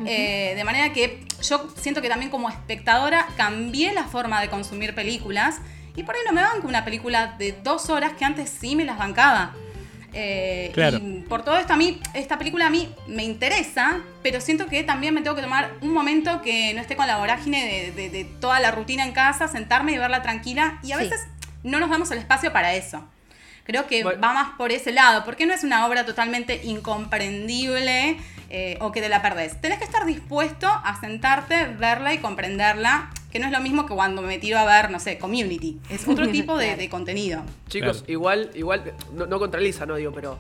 Eh, 0.07 0.55
de 0.57 0.65
manera 0.65 0.93
que 0.93 1.25
yo 1.43 1.69
siento 1.81 2.01
que 2.03 2.09
también 2.09 2.31
como 2.31 2.49
espectadora 2.49 3.27
cambié 3.37 3.93
la 3.93 4.05
forma 4.05 4.41
de 4.41 4.49
consumir 4.49 4.95
películas 4.95 5.57
y 5.97 6.03
por 6.03 6.15
ahí 6.15 6.21
no 6.27 6.33
me 6.33 6.43
banco 6.43 6.67
una 6.69 6.85
película 6.85 7.35
de 7.39 7.53
dos 7.63 7.91
horas 7.91 8.13
que 8.15 8.25
antes 8.25 8.49
sí 8.51 8.75
me 8.77 8.85
las 8.85 8.97
bancaba. 8.99 9.55
Eh, 10.15 10.71
Claro. 10.75 10.99
Y 10.99 11.21
por 11.29 11.43
todo 11.43 11.57
esto 11.59 11.73
a 11.73 11.77
mí, 11.77 12.01
esta 12.15 12.37
película 12.39 12.67
a 12.67 12.71
mí 12.71 12.95
me 13.07 13.25
interesa, 13.25 14.01
pero 14.23 14.41
siento 14.41 14.67
que 14.67 14.83
también 14.85 15.15
me 15.15 15.23
tengo 15.23 15.35
que 15.37 15.43
tomar 15.43 15.71
un 15.81 15.93
momento 15.93 16.43
que 16.43 16.75
no 16.75 16.81
esté 16.81 16.97
con 16.97 17.07
la 17.07 17.17
vorágine 17.19 17.65
de, 17.65 17.93
de- 17.93 18.11
de 18.11 18.25
toda 18.25 18.61
la 18.61 18.71
rutina 18.71 19.05
en 19.05 19.13
casa, 19.13 19.49
sentarme 19.49 19.93
y 19.93 19.99
verla 19.99 20.21
tranquila 20.23 20.79
y 20.83 20.93
a 20.93 20.99
Sí. 20.99 21.05
veces 21.05 21.21
no 21.63 21.81
nos 21.81 21.89
damos 21.91 22.11
el 22.11 22.19
espacio 22.19 22.53
para 22.53 22.75
eso. 22.75 23.07
Creo 23.65 23.87
que 23.87 24.03
Bueno. 24.03 24.21
va 24.21 24.33
más 24.35 24.49
por 24.59 24.73
ese 24.73 24.91
lado, 24.93 25.25
porque 25.25 25.47
no 25.47 25.55
es 25.55 25.63
una 25.65 25.87
obra 25.87 26.05
totalmente 26.05 26.61
incomprendible 26.65 28.17
eh, 28.55 28.77
o 28.81 28.93
que 28.93 29.01
te 29.01 29.09
la 29.09 29.23
perdés. 29.23 29.61
Tenés 29.61 29.79
que 29.79 29.85
estar 29.85 30.05
dispuesto 30.07 30.69
a 30.69 31.01
sentarte, 31.01 31.67
verla 31.79 32.13
y 32.15 32.19
comprenderla, 32.19 33.11
que 33.31 33.39
no 33.39 33.47
es 33.47 33.53
lo 33.53 33.61
mismo 33.61 33.87
que 33.87 33.95
cuando 33.95 34.21
me 34.23 34.39
tiro 34.39 34.59
a 34.59 34.65
ver, 34.67 34.91
no 34.91 35.01
sé, 35.01 35.17
Community. 35.19 35.81
Es 35.91 36.07
otro 36.07 36.29
tipo 36.31 36.57
de, 36.59 36.89
contenido. 36.91 37.43
chicos, 37.69 37.99
Claro. 37.99 38.13
igual, 38.13 38.51
igual, 38.55 38.95
no, 39.15 39.27
no 39.27 39.39
contra 39.39 39.59
Lisa, 39.61 39.87
no 39.87 39.97
digo, 39.97 40.13
pero 40.13 40.39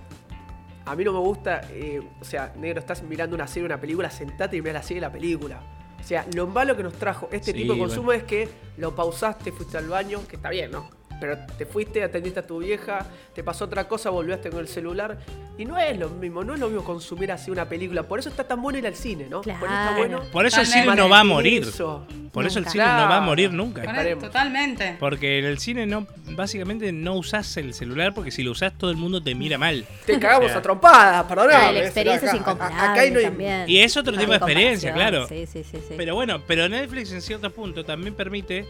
a 0.84 0.94
mí 0.94 1.04
no 1.04 1.12
me 1.12 1.20
gusta, 1.20 1.62
eh, 1.70 2.02
o 2.20 2.24
sea, 2.24 2.52
negro, 2.56 2.80
estás 2.80 3.02
mirando 3.02 3.34
una 3.34 3.46
serie, 3.46 3.64
una 3.66 3.80
película, 3.80 4.10
sentate 4.10 4.56
y 4.56 4.60
mirá 4.60 4.74
la 4.74 4.82
serie 4.82 5.00
la 5.00 5.10
película. 5.10 5.60
O 5.98 6.04
sea, 6.04 6.26
lo 6.34 6.48
malo 6.48 6.76
que 6.76 6.82
nos 6.82 6.94
trajo 6.94 7.28
este 7.32 7.52
Sí, 7.52 7.58
tipo 7.58 7.72
de 7.74 7.78
bueno. 7.78 7.94
consumo 7.94 8.12
es 8.12 8.24
que 8.24 8.48
lo 8.76 8.94
pausaste, 8.94 9.52
fuiste 9.52 9.78
al 9.78 9.88
baño, 9.88 10.20
que 10.28 10.34
está 10.36 10.50
bien, 10.50 10.70
¿no? 10.72 10.90
Pero 11.22 11.38
te 11.56 11.66
fuiste, 11.66 12.02
atendiste 12.02 12.40
a 12.40 12.42
tu 12.44 12.58
vieja, 12.58 13.06
te 13.32 13.44
pasó 13.44 13.66
otra 13.66 13.86
cosa, 13.86 14.10
volviste 14.10 14.50
con 14.50 14.58
el 14.58 14.66
celular. 14.66 15.18
Y 15.56 15.64
no 15.64 15.78
es 15.78 15.96
lo 15.96 16.08
mismo, 16.08 16.42
no 16.42 16.54
es 16.54 16.58
lo 16.58 16.66
mismo 16.66 16.82
consumir 16.82 17.30
así 17.30 17.48
una 17.48 17.68
película. 17.68 18.02
Por 18.02 18.18
eso 18.18 18.28
está 18.28 18.42
tan 18.42 18.60
bueno 18.60 18.78
ir 18.78 18.88
al 18.88 18.96
cine, 18.96 19.28
¿no? 19.30 19.42
Por 19.42 19.52
eso 19.52 19.64
está 19.64 19.94
bueno. 19.96 20.22
por 20.32 20.46
eso 20.46 20.60
el 20.62 20.66
cine 20.66 20.96
no 20.96 21.08
va 21.08 21.20
a 21.20 21.24
morir. 21.24 21.62
Eso. 21.62 22.04
Por 22.32 22.44
eso 22.44 22.58
el 22.58 22.66
cine 22.66 22.82
no 22.86 23.08
va 23.08 23.18
a 23.18 23.20
morir 23.20 23.52
nunca. 23.52 23.84
Esperemos. 23.84 24.24
Totalmente. 24.24 24.96
Porque 24.98 25.38
en 25.38 25.44
el 25.44 25.60
cine 25.60 25.86
no, 25.86 26.08
básicamente 26.30 26.90
no 26.90 27.14
usás 27.14 27.56
el 27.56 27.72
celular 27.72 28.14
porque 28.14 28.32
si 28.32 28.42
lo 28.42 28.50
usás 28.50 28.72
todo 28.76 28.90
el 28.90 28.96
mundo 28.96 29.22
te 29.22 29.36
mira 29.36 29.58
mal. 29.58 29.86
Te 30.04 30.18
cagamos 30.18 30.46
O 30.46 30.48
sea, 30.48 30.58
a 30.58 30.62
trompadas, 30.62 31.24
perdón. 31.26 31.50
La 31.50 31.78
experiencia 31.78 32.30
es 32.30 32.34
incomparable 32.34 33.22
también. 33.22 33.64
Y 33.68 33.78
es 33.78 33.96
otro 33.96 34.12
No 34.12 34.18
tipo 34.18 34.32
de 34.32 34.38
experiencia, 34.38 34.92
claro. 34.92 35.28
Sí, 35.28 35.46
sí, 35.46 35.62
sí, 35.62 35.78
sí. 35.86 35.94
Pero 35.96 36.16
bueno, 36.16 36.42
pero 36.48 36.68
Netflix 36.68 37.12
en 37.12 37.22
cierto 37.22 37.48
punto 37.52 37.84
también 37.84 38.12
permite. 38.16 38.66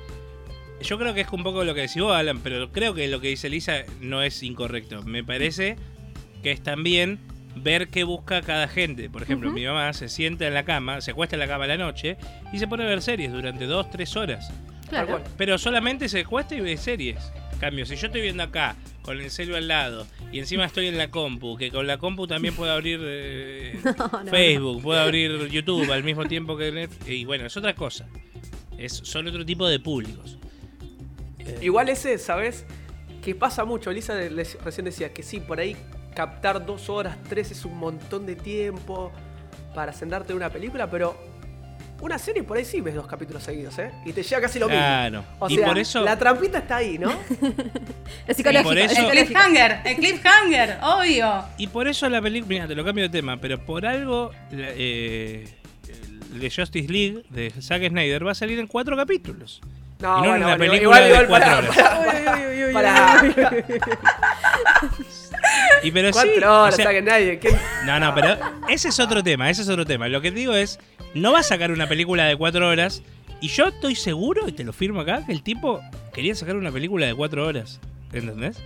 Yo 0.82 0.98
creo 0.98 1.14
que 1.14 1.22
es 1.22 1.28
un 1.32 1.42
poco 1.42 1.64
lo 1.64 1.74
que 1.74 1.82
decís 1.82 2.02
vos, 2.02 2.14
Alan, 2.14 2.40
pero 2.40 2.70
creo 2.72 2.94
que 2.94 3.08
lo 3.08 3.20
que 3.20 3.28
dice 3.28 3.48
Lisa 3.48 3.84
no 4.00 4.22
es 4.22 4.42
incorrecto. 4.42 5.02
Me 5.02 5.24
parece 5.24 5.76
que 6.42 6.50
es 6.50 6.62
también 6.62 7.18
ver 7.54 7.88
qué 7.88 8.04
busca 8.04 8.42
cada 8.42 8.68
gente. 8.68 9.10
Por 9.10 9.22
ejemplo, 9.22 9.52
mi 9.52 9.64
mamá 9.64 9.92
se 9.92 10.08
sienta 10.08 10.46
en 10.46 10.54
la 10.54 10.64
cama, 10.64 11.00
se 11.00 11.12
acuesta 11.12 11.36
en 11.36 11.40
la 11.40 11.48
cama 11.48 11.64
a 11.64 11.68
la 11.68 11.76
noche 11.76 12.16
y 12.52 12.58
se 12.58 12.66
pone 12.66 12.84
a 12.84 12.86
ver 12.86 13.02
series 13.02 13.32
durante 13.32 13.66
dos, 13.66 13.90
tres 13.90 14.16
horas. 14.16 14.50
claro. 14.88 15.22
Pero 15.36 15.58
solamente 15.58 16.08
se 16.08 16.20
acuesta 16.20 16.54
y 16.54 16.60
ve 16.60 16.76
series. 16.76 17.32
En 17.52 17.58
Cambio, 17.58 17.86
si 17.86 17.96
yo 17.96 18.06
estoy 18.06 18.22
viendo 18.22 18.42
acá 18.42 18.76
con 19.02 19.20
el 19.20 19.30
celu 19.30 19.56
al 19.56 19.68
lado 19.68 20.06
y 20.32 20.38
encima 20.38 20.64
estoy 20.64 20.86
en 20.86 20.98
la 20.98 21.10
compu, 21.10 21.56
que 21.56 21.70
con 21.70 21.86
la 21.86 21.98
compu 21.98 22.26
también 22.26 22.54
puedo 22.54 22.72
abrir 22.72 23.00
eh, 23.02 23.78
no, 24.24 24.30
Facebook, 24.30 24.82
puedo 24.82 25.00
abrir 25.00 25.48
YouTube 25.48 25.90
al 25.92 26.02
mismo 26.02 26.24
tiempo 26.24 26.56
que 26.56 26.72
Netflix, 26.72 27.08
y 27.08 27.24
bueno, 27.24 27.46
es 27.46 27.56
otra 27.56 27.74
cosa. 27.74 28.08
Es, 28.78 28.92
son 29.04 29.28
otro 29.28 29.44
tipo 29.44 29.68
de 29.68 29.78
públicos. 29.78 30.38
Eh, 31.46 31.58
Igual 31.62 31.88
ese, 31.88 32.18
¿sabes? 32.18 32.64
Que 33.22 33.34
pasa 33.34 33.64
mucho. 33.64 33.90
Lisa 33.92 34.14
de- 34.14 34.30
les- 34.30 34.56
recién 34.64 34.84
decía 34.84 35.12
que 35.12 35.22
sí, 35.22 35.40
por 35.40 35.60
ahí 35.60 35.76
captar 36.14 36.64
dos 36.66 36.88
horas, 36.90 37.16
tres 37.28 37.50
es 37.50 37.64
un 37.64 37.78
montón 37.78 38.26
de 38.26 38.36
tiempo 38.36 39.12
para 39.74 39.92
sentarte 39.92 40.32
en 40.32 40.36
una 40.36 40.50
película, 40.50 40.90
pero 40.90 41.16
una 42.00 42.18
serie 42.18 42.42
por 42.42 42.56
ahí 42.56 42.64
sí 42.64 42.80
ves 42.80 42.94
dos 42.96 43.06
capítulos 43.06 43.42
seguidos, 43.44 43.78
¿eh? 43.78 43.90
Y 44.04 44.12
te 44.12 44.22
llega 44.24 44.40
casi 44.42 44.58
lo 44.58 44.66
mismo. 44.66 44.80
Claro. 44.82 45.24
O 45.38 45.48
y 45.48 45.54
sea, 45.56 45.66
por 45.68 45.78
eso. 45.78 46.02
la 46.02 46.18
trampita 46.18 46.58
está 46.58 46.76
ahí, 46.76 46.98
¿no? 46.98 47.10
Es 48.26 48.36
psicológico. 48.36 48.72
eso- 48.72 49.10
El 49.12 49.24
cliffhanger, 49.26 49.80
el 49.84 49.96
cliffhanger, 49.96 50.78
obvio. 50.82 51.44
Y 51.58 51.66
por 51.68 51.86
eso 51.88 52.08
la 52.08 52.20
película. 52.20 52.48
Mira, 52.48 52.66
te 52.68 52.74
lo 52.74 52.84
cambio 52.84 53.04
de 53.04 53.10
tema, 53.10 53.36
pero 53.40 53.64
por 53.64 53.86
algo. 53.86 54.32
eh, 54.50 55.48
de 56.32 56.50
Justice 56.50 56.90
League 56.90 57.22
de 57.30 57.50
Zack 57.50 57.86
Snyder 57.88 58.26
va 58.26 58.32
a 58.32 58.34
salir 58.34 58.58
en 58.58 58.66
cuatro 58.66 58.96
capítulos. 58.96 59.60
No, 60.02 60.18
Y 60.18 60.22
no 60.28 60.36
en 60.36 60.44
una 60.44 60.56
película 60.56 60.82
igual, 60.82 61.02
de 61.02 61.08
igual, 61.08 61.26
cuatro 61.28 61.50
pará, 61.72 61.98
horas. 61.98 63.54
Y 65.82 65.90
pero 65.90 66.08
sí, 66.08 66.12
Cuatro 66.12 66.62
horas, 66.62 66.74
o 66.74 66.76
sea, 66.76 66.90
que 66.90 67.02
nadie. 67.02 67.38
¿quién- 67.38 67.58
No, 67.84 67.98
no, 67.98 68.14
pero 68.14 68.36
ese 68.68 68.88
es 68.88 69.00
otro 69.00 69.22
tema, 69.22 69.50
ese 69.50 69.62
es 69.62 69.68
otro 69.68 69.84
tema. 69.84 70.08
Lo 70.08 70.20
que 70.20 70.30
te 70.30 70.38
digo 70.38 70.54
es, 70.54 70.78
no 71.14 71.32
va 71.32 71.40
a 71.40 71.42
sacar 71.42 71.70
una 71.72 71.86
película 71.88 72.24
de 72.24 72.36
cuatro 72.36 72.68
horas. 72.68 73.02
Y 73.40 73.48
yo 73.48 73.66
estoy 73.68 73.96
seguro, 73.96 74.46
y 74.48 74.52
te 74.52 74.62
lo 74.62 74.72
firmo 74.72 75.00
acá, 75.00 75.24
que 75.26 75.32
el 75.32 75.42
tipo 75.42 75.80
quería 76.12 76.34
sacar 76.34 76.54
una 76.56 76.70
película 76.70 77.06
de 77.06 77.14
cuatro 77.14 77.44
horas. 77.46 77.80
¿Entendés? 78.12 78.56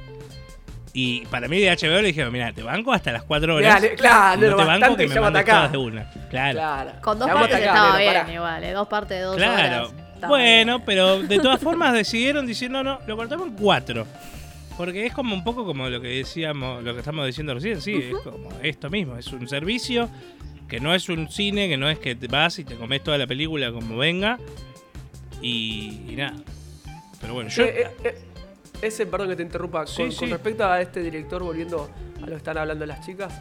Y 0.93 1.25
para 1.27 1.49
mí 1.49 1.59
de 1.61 1.71
HBO 1.71 2.01
le 2.03 2.09
dijeron, 2.09 2.33
mira, 2.33 2.53
te 2.53 2.63
banco 2.63 2.93
hasta 2.93 3.13
las 3.13 3.23
cuatro 3.23 3.57
horas. 3.57 3.81
Mirá, 3.83 3.95
claro, 3.97 4.41
no 4.41 4.51
no, 4.51 4.57
te 4.57 4.65
banco 4.65 4.97
que 4.97 5.09
me 5.09 5.21
mandes 5.21 5.45
todas 5.47 5.73
de 5.73 5.79
una. 5.79 6.11
Claro. 6.31 6.53
Claro. 6.53 6.91
Con 7.03 7.19
dos 7.19 7.29
partes 7.31 7.55
acá, 7.57 7.65
estaba 7.67 7.97
bien, 7.99 8.31
igual. 8.35 8.65
eh, 8.65 8.73
Dos 8.73 8.89
partes 8.89 9.17
de 9.19 9.23
dos 9.25 9.37
Claro. 9.37 9.87
horas. 9.89 10.06
Bueno, 10.29 10.77
bien. 10.79 10.83
pero 10.87 11.23
de 11.23 11.39
todas 11.39 11.61
formas 11.61 11.93
decidieron 11.95 12.47
decir, 12.47 12.71
no, 12.71 12.83
no, 12.83 13.01
lo 13.07 13.17
cortamos 13.17 13.49
en 13.49 13.55
cuatro. 13.55 14.07
Porque 14.77 15.07
es 15.07 15.13
como 15.15 15.35
un 15.35 15.43
poco 15.43 15.65
como 15.65 15.89
lo 15.89 16.01
que 16.01 16.09
decíamos, 16.09 16.83
lo 16.85 16.93
que 16.93 16.99
estamos 17.01 17.25
diciendo 17.27 17.55
recién, 17.55 17.81
sí, 17.81 17.95
es 17.95 18.15
como 18.23 18.51
esto 18.63 18.91
mismo, 18.91 19.17
es 19.17 19.27
un 19.33 19.49
servicio 19.49 20.11
que 20.69 20.81
no 20.81 20.95
es 20.95 21.09
un 21.09 21.29
cine, 21.31 21.69
que 21.69 21.77
no 21.79 21.89
es 21.89 21.99
que 21.99 22.15
te 22.15 22.27
vas 22.27 22.59
y 22.59 22.65
te 22.65 22.75
comes 22.75 23.03
toda 23.03 23.17
la 23.17 23.27
película 23.27 23.73
como 23.73 23.97
venga 23.97 24.39
y, 25.41 26.03
y 26.09 26.17
nada. 26.17 26.35
Pero 27.21 27.35
bueno, 27.35 27.49
yo 27.49 27.63
Eh, 27.65 27.83
eh, 27.83 27.91
eh, 28.05 28.15
ese, 28.83 29.07
perdón 29.07 29.29
que 29.31 29.37
te 29.37 29.43
interrumpa, 29.43 29.87
Sí, 29.87 30.03
con, 30.03 30.13
sí. 30.13 30.19
con 30.19 30.31
respecto 30.31 30.65
a 30.67 30.81
este 30.83 31.03
director, 31.03 31.43
volviendo 31.43 31.89
a 32.19 32.21
lo 32.21 32.27
que 32.27 32.37
están 32.37 32.59
hablando 32.59 32.85
las 32.85 33.05
chicas, 33.07 33.33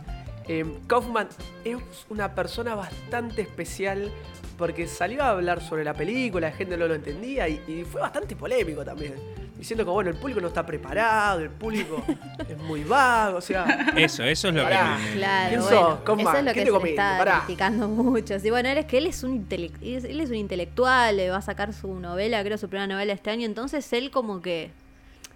eh, 0.47 0.65
Kaufman 0.87 1.27
es 1.65 1.77
una 2.09 2.33
persona 2.35 2.75
bastante 2.75 3.41
especial 3.41 4.09
porque 4.57 4.87
salió 4.87 5.23
a 5.23 5.29
hablar 5.31 5.61
sobre 5.61 5.83
la 5.83 5.93
película, 5.93 6.49
la 6.49 6.55
gente 6.55 6.77
no 6.77 6.87
lo 6.87 6.95
entendía 6.95 7.47
y, 7.47 7.61
y 7.67 7.83
fue 7.83 8.01
bastante 8.01 8.35
polémico 8.35 8.83
también. 8.85 9.13
Diciendo 9.57 9.85
que 9.85 9.89
bueno, 9.91 10.09
el 10.09 10.17
público 10.17 10.41
no 10.41 10.47
está 10.49 10.65
preparado, 10.65 11.39
el 11.39 11.49
público 11.49 12.03
es 12.49 12.57
muy 12.59 12.83
vago, 12.83 13.37
o 13.37 13.41
sea. 13.41 13.93
Eso, 13.95 14.23
eso 14.23 14.49
es 14.49 14.53
lo 14.53 14.63
Pará. 14.63 14.97
que 15.11 15.17
Claro, 15.17 15.49
¿Quién 15.49 15.61
bueno, 15.61 15.77
sos? 15.89 15.99
Con 16.01 16.19
eso 16.19 16.33
es 16.33 16.43
lo 16.43 16.53
¿Qué 16.53 16.59
que 16.65 16.71
te 16.71 16.79
se 16.79 16.89
está 16.89 17.17
Pará. 17.17 17.43
criticando 17.45 17.87
mucho. 17.87 18.39
Sí, 18.39 18.49
bueno, 18.49 18.69
él 18.69 18.77
es 18.77 18.85
que 18.85 18.97
él 18.97 19.07
es 19.07 19.23
un 19.23 19.47
intele- 19.47 19.71
él 19.81 20.19
es 20.21 20.29
un 20.29 20.35
intelectual, 20.35 21.15
le 21.17 21.29
va 21.29 21.37
a 21.37 21.41
sacar 21.41 21.73
su 21.73 21.87
novela, 21.99 22.43
creo 22.43 22.57
su 22.57 22.67
primera 22.67 22.85
novela 22.87 23.13
este 23.13 23.29
año, 23.29 23.45
entonces 23.45 23.91
él 23.93 24.11
como 24.11 24.41
que 24.41 24.71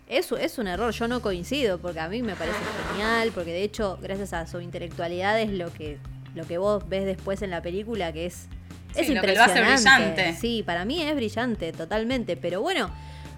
eso 0.08 0.38
es 0.38 0.58
un 0.58 0.68
error, 0.68 0.92
yo 0.92 1.08
no 1.08 1.22
coincido, 1.22 1.78
porque 1.78 2.00
a 2.00 2.10
mí 2.10 2.22
me 2.22 2.36
parece 2.36 2.58
genial, 2.92 3.32
porque 3.34 3.52
de 3.52 3.64
hecho, 3.64 3.98
gracias 4.02 4.34
a 4.34 4.48
su 4.48 4.60
intelectualidad 4.60 5.40
es 5.40 5.52
lo 5.52 5.72
que 5.72 5.98
lo 6.36 6.46
que 6.46 6.58
vos 6.60 6.88
ves 6.88 7.06
después 7.06 7.42
en 7.42 7.50
la 7.52 7.62
película 7.62 8.12
que 8.14 8.26
es 8.28 8.48
es 8.96 9.08
Sí, 9.08 9.14
lo 9.14 9.22
que 9.22 9.34
lo 9.36 9.44
hace 9.44 9.60
impresionante. 9.60 10.14
brillante. 10.14 10.40
Sí, 10.42 10.64
para 10.66 10.86
mí 10.86 11.02
es 11.02 11.16
brillante 11.16 11.72
totalmente, 11.72 12.36
pero 12.38 12.62
bueno, 12.62 12.90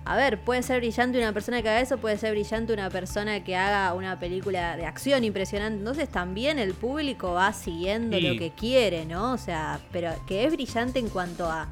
a 0.03 0.15
ver, 0.15 0.39
puede 0.39 0.63
ser 0.63 0.79
brillante 0.79 1.19
una 1.19 1.31
persona 1.31 1.61
que 1.61 1.69
haga 1.69 1.79
eso, 1.81 1.97
puede 1.99 2.17
ser 2.17 2.31
brillante 2.31 2.73
una 2.73 2.89
persona 2.89 3.43
que 3.43 3.55
haga 3.55 3.93
una 3.93 4.19
película 4.19 4.75
de 4.75 4.85
acción 4.85 5.23
impresionante. 5.23 5.77
Entonces 5.77 6.09
también 6.09 6.57
el 6.57 6.73
público 6.73 7.33
va 7.33 7.53
siguiendo 7.53 8.19
lo 8.19 8.35
que 8.37 8.51
quiere, 8.57 9.05
¿no? 9.05 9.33
O 9.33 9.37
sea, 9.37 9.79
pero 9.91 10.11
que 10.25 10.45
es 10.45 10.51
brillante 10.53 10.97
en 10.97 11.07
cuanto 11.09 11.45
a 11.51 11.69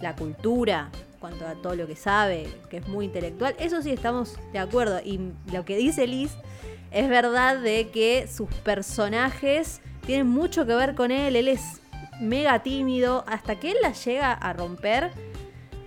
la 0.00 0.14
cultura, 0.14 0.90
en 1.14 1.18
cuanto 1.18 1.46
a 1.46 1.54
todo 1.54 1.74
lo 1.74 1.86
que 1.88 1.96
sabe, 1.96 2.46
que 2.70 2.76
es 2.76 2.86
muy 2.86 3.06
intelectual. 3.06 3.56
Eso 3.58 3.82
sí 3.82 3.90
estamos 3.90 4.38
de 4.52 4.60
acuerdo. 4.60 5.00
Y 5.04 5.18
lo 5.52 5.64
que 5.64 5.76
dice 5.76 6.06
Liz 6.06 6.30
es 6.92 7.08
verdad 7.08 7.56
de 7.58 7.88
que 7.88 8.28
sus 8.32 8.48
personajes 8.96 9.80
tienen 10.06 10.28
mucho 10.28 10.64
que 10.66 10.74
ver 10.76 10.94
con 10.94 11.10
él. 11.10 11.34
Él 11.36 11.48
es 11.48 11.80
mega 12.22 12.62
tímido 12.62 13.24
hasta 13.26 13.56
que 13.56 13.72
él 13.72 13.76
la 13.82 13.92
llega 13.92 14.32
a 14.32 14.52
romper 14.52 15.10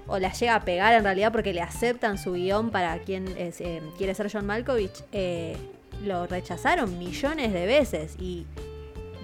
o 0.08 0.20
la 0.20 0.32
llega 0.34 0.56
a 0.56 0.66
pegar 0.66 0.94
en 0.94 1.04
realidad 1.04 1.32
porque 1.32 1.54
le 1.54 1.62
aceptan 1.62 2.18
su 2.18 2.34
guion 2.34 2.70
para 2.70 3.00
quien 3.00 3.28
es, 3.38 3.60
eh, 3.62 3.82
quiere 3.98 4.14
ser 4.14 4.30
John 4.32 4.46
Malkovich, 4.46 5.04
eh, 5.12 5.58
lo 6.04 6.28
rechazaron 6.28 7.00
millones 7.00 7.54
de 7.54 7.66
veces. 7.66 8.16
Y 8.20 8.46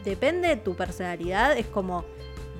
depende 0.03 0.47
de 0.47 0.55
tu 0.57 0.75
personalidad, 0.75 1.55
es 1.57 1.67
como 1.67 2.03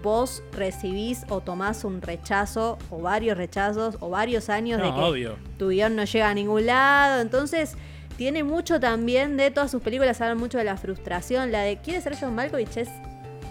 vos 0.04 0.44
recibís 0.52 1.26
o 1.30 1.42
tomás 1.42 1.84
un 1.84 2.02
rechazo 2.02 2.78
o 2.90 3.00
varios 3.02 3.38
rechazos 3.38 3.98
o 4.00 4.10
varios 4.10 4.50
años 4.50 4.80
No, 4.80 4.86
de 4.86 4.92
que 4.94 5.00
obvio. 5.00 5.36
tu 5.58 5.70
guion 5.70 5.96
no 5.96 6.04
llega 6.06 6.30
a 6.30 6.34
ningún 6.34 6.66
lado, 6.66 7.22
entonces 7.22 7.76
tiene 8.18 8.44
mucho 8.44 8.80
también 8.80 9.38
de 9.38 9.50
todas 9.52 9.72
sus 9.72 9.82
películas, 9.82 10.20
hablan 10.22 10.38
mucho 10.38 10.58
de 10.60 10.64
la 10.64 10.78
frustración, 10.78 11.52
la 11.52 11.62
de 11.62 11.78
quiere 11.78 12.02
ser 12.02 12.16
John 12.20 12.36
Malkovich 12.36 12.78
es 12.78 12.90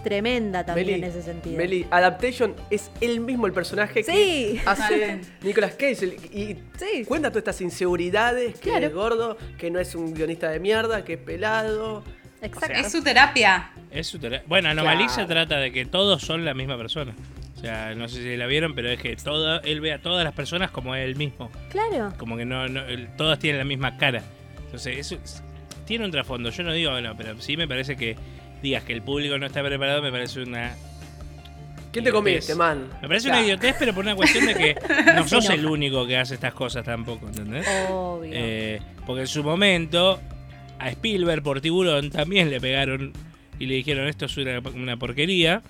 tremenda 0.03 0.65
también 0.65 0.87
Meli, 0.87 1.03
en 1.03 1.09
ese 1.09 1.21
sentido. 1.21 1.57
Meli, 1.57 1.85
Adaptation 1.91 2.55
es 2.69 2.91
él 3.01 3.19
mismo 3.19 3.47
el 3.47 3.53
personaje 3.53 4.03
Sí. 4.03 4.11
que 4.11 4.61
hace. 4.65 5.21
Nicolas 5.43 5.73
Cage 5.75 6.05
y 6.33 6.57
Sí. 6.77 7.05
cuenta 7.07 7.29
todas 7.29 7.41
estas 7.41 7.61
inseguridades, 7.61 8.55
que 8.59 8.69
Claro. 8.69 8.87
es 8.87 8.93
gordo, 8.93 9.37
que 9.57 9.69
no 9.71 9.79
es 9.79 9.95
un 9.95 10.13
guionista 10.13 10.49
de 10.49 10.59
mierda, 10.59 11.03
que 11.03 11.13
es 11.13 11.19
pelado. 11.19 12.03
Exacto. 12.41 12.75
Es 12.75 12.91
su 12.91 13.03
terapia. 13.03 13.71
Es 13.91 14.07
su 14.07 14.17
tele- 14.19 14.41
Bueno, 14.47 14.69
Anomalí 14.69 15.07
se 15.09 15.15
Claro. 15.15 15.27
trata 15.29 15.57
de 15.59 15.71
que 15.71 15.85
todos 15.85 16.21
son 16.23 16.43
la 16.45 16.53
misma 16.53 16.77
persona. 16.77 17.13
O 17.55 17.59
sea, 17.59 17.93
no 17.93 18.07
sé 18.09 18.23
si 18.23 18.37
la 18.37 18.47
vieron, 18.47 18.73
pero 18.73 18.89
es 18.89 18.99
que 18.99 19.15
todo, 19.17 19.61
él 19.61 19.81
ve 19.81 19.93
a 19.93 20.01
todas 20.01 20.23
las 20.23 20.33
personas 20.33 20.71
como 20.71 20.95
él 20.95 21.15
mismo. 21.15 21.51
Claro. 21.69 22.11
Como 22.17 22.35
que 22.35 22.45
no, 22.45 22.67
no 22.67 22.81
todas 23.17 23.37
tienen 23.37 23.59
la 23.59 23.65
misma 23.65 23.97
cara. 23.97 24.23
Entonces, 24.65 24.97
eso 24.97 25.15
es- 25.23 25.43
tiene 25.85 26.05
un 26.05 26.09
trasfondo. 26.11 26.49
Yo 26.49 26.63
no 26.63 26.73
digo, 26.73 26.99
no, 27.01 27.15
pero 27.15 27.39
sí 27.39 27.57
me 27.57 27.67
parece 27.67 27.95
que 27.95 28.15
digas 28.61 28.83
que 28.83 28.93
el 28.93 29.01
público 29.01 29.37
no 29.37 29.45
está 29.45 29.63
preparado, 29.63 30.01
me 30.01 30.11
parece 30.11 30.41
una. 30.41 30.75
¿Quién 31.91 32.05
te 32.05 32.11
comiste, 32.11 32.55
man? 32.55 32.87
Me 33.01 33.07
parece 33.07 33.27
Ya. 33.27 33.33
una 33.33 33.43
idiotez, 33.43 33.75
pero 33.77 33.93
por 33.93 34.03
una 34.05 34.15
cuestión 34.15 34.45
de 34.45 34.55
que 34.55 34.75
no 35.15 35.27
sos 35.27 35.49
el 35.49 35.65
único 35.65 36.07
que 36.07 36.17
hace 36.17 36.35
estas 36.35 36.53
cosas 36.53 36.85
tampoco, 36.85 37.27
¿entendés? 37.27 37.67
Obvio. 37.89 38.31
Eh, 38.33 38.81
porque 39.05 39.21
en 39.21 39.27
su 39.27 39.43
momento 39.43 40.19
a 40.79 40.89
Spielberg 40.89 41.43
por 41.43 41.59
Tiburón 41.59 42.09
también 42.09 42.49
le 42.49 42.61
pegaron 42.61 43.11
y 43.59 43.65
le 43.65 43.75
dijeron 43.75 44.07
esto 44.07 44.25
es 44.25 44.37
una, 44.37 44.59
una 44.73 44.95
porquería. 44.97 45.61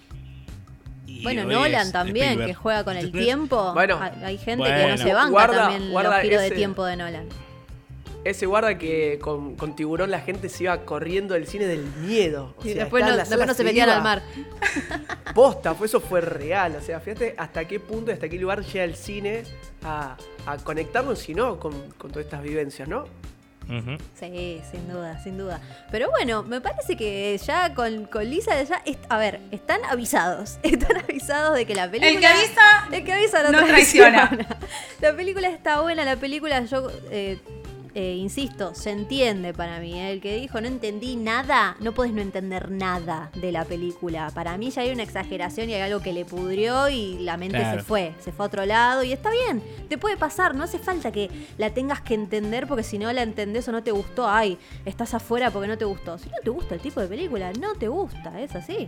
Y 1.08 1.24
bueno, 1.24 1.44
Nolan 1.44 1.92
también, 1.92 2.26
Spielberg. 2.28 2.48
que 2.50 2.54
juega 2.54 2.84
con 2.84 2.96
el 2.98 3.12
tiempo. 3.12 3.74
Bueno. 3.74 4.00
hay, 4.24 4.38
gente 4.38 4.64
que 4.64 4.88
no 4.88 4.98
se 4.98 5.14
banca 5.14 5.30
Guarda- 5.32 5.70
también 5.70 5.92
guarda 5.92 6.12
los 6.18 6.22
giros 6.22 6.42
de 6.44 6.52
tiempo 6.52 6.86
de 6.86 6.96
Nolan. 6.98 7.26
Ese 8.24 8.46
guarda 8.46 8.78
que 8.78 9.18
con, 9.20 9.56
con 9.56 9.76
tiburón 9.76 10.12
la 10.12 10.20
gente 10.20 10.48
se 10.50 10.66
iba 10.66 10.78
corriendo 10.86 11.34
del 11.34 11.48
cine 11.48 11.66
del 11.66 11.84
miedo. 12.06 12.54
O 12.58 12.62
Y 12.66 12.74
sea, 12.74 12.84
después 12.84 13.04
no, 13.04 13.18
después 13.18 13.58
se 13.58 13.64
metían 13.64 13.90
al 13.90 14.04
mar. 14.04 14.22
Posta, 15.34 15.74
fue, 15.74 15.88
eso 15.88 16.00
fue 16.00 16.22
real. 16.22 16.76
O 16.80 16.82
sea, 16.82 17.00
fíjate 17.00 17.34
hasta 17.38 17.66
qué 17.66 17.80
punto 17.80 18.12
y 18.12 18.14
hasta 18.14 18.30
qué 18.30 18.38
lugar 18.38 18.64
llega 18.64 18.84
el 18.84 18.96
cine 18.96 19.44
a, 19.84 20.18
a 20.46 20.58
conectarnos, 20.58 21.18
si 21.20 21.34
no, 21.34 21.60
con, 21.60 21.74
con 21.98 22.12
todas 22.12 22.26
estas 22.26 22.44
vivencias, 22.44 22.88
¿no? 22.88 23.06
Sí, 24.20 24.62
sin 24.70 24.90
duda, 24.90 25.24
sin 25.24 25.38
duda. 25.38 25.62
Pero 25.92 26.10
bueno, 26.10 26.44
me 26.44 26.60
parece 26.60 26.98
que 26.98 27.38
ya 27.38 27.74
con, 27.74 28.04
con 28.04 28.30
Lisa, 28.30 28.62
ya 28.64 28.84
a 29.08 29.18
ver, 29.18 29.40
están 29.52 29.80
avisados. 29.90 30.58
Están 30.64 30.98
avisados 30.98 31.56
de 31.56 31.66
que 31.66 31.74
la 31.74 31.90
película. 31.90 32.10
El 32.12 32.20
que 32.20 32.28
avisa 32.28 32.88
El 32.92 33.06
que 33.06 33.14
avisa 33.14 33.44
no, 33.44 33.52
no 33.54 33.66
traiciona. 33.66 34.28
traiciona. 34.28 34.58
La 35.00 35.16
película 35.16 35.48
está 35.48 35.80
buena, 35.82 36.04
la 36.04 36.18
película 36.18 36.60
yo 36.66 36.92
eh, 37.12 37.40
eh, 37.94 38.16
insisto, 38.16 38.74
se 38.74 38.92
entiende 38.92 39.54
para 39.54 39.80
mí. 39.80 40.00
¿eh? 40.00 40.12
El 40.12 40.22
que 40.22 40.36
dijo 40.40 40.62
no 40.62 40.68
entendí 40.68 41.16
nada, 41.16 41.76
no 41.80 41.92
podés 41.94 42.14
no 42.14 42.22
entender 42.22 42.72
nada 42.72 43.30
de 43.36 43.52
la 43.52 43.66
película. 43.66 44.30
Para 44.34 44.58
mí 44.58 44.70
ya 44.72 44.84
hay 44.84 44.92
una 44.92 45.04
exageración 45.04 45.70
y 45.70 45.74
hay 45.74 45.82
algo 45.82 46.00
que 46.02 46.14
le 46.14 46.24
pudrió 46.26 46.90
y 46.90 47.20
la 47.20 47.38
mente 47.38 47.58
Claro. 47.58 47.80
se 47.80 47.86
fue, 47.86 48.14
se 48.20 48.32
fue 48.32 48.46
a 48.46 48.48
otro 48.48 48.66
lado 48.66 49.04
y 49.04 49.12
está 49.12 49.30
bien, 49.30 49.62
te 49.90 49.98
puede 49.98 50.18
pasar, 50.18 50.56
no 50.56 50.64
hace 50.64 50.80
falta 50.80 51.12
que 51.12 51.30
la 51.58 51.70
tengas 51.74 52.02
que 52.02 52.14
entender 52.14 52.68
porque 52.68 52.84
si 52.84 52.98
no 52.98 53.12
la 53.12 53.24
entendés 53.24 53.68
o 53.68 53.72
no 53.72 53.84
te 53.84 53.92
gustó, 53.92 54.28
ay, 54.30 54.58
estás 54.86 55.14
afuera 55.14 55.52
porque 55.52 55.68
no 55.68 55.78
te 55.78 55.86
gustó. 55.86 56.18
Si 56.18 56.30
no 56.30 56.38
te 56.44 56.50
gusta 56.50 56.76
el 56.76 56.82
tipo 56.82 57.02
de 57.02 57.08
película, 57.08 57.52
no 57.54 57.74
te 57.76 57.88
gusta, 57.88 58.40
es 58.42 58.56
así. 58.56 58.88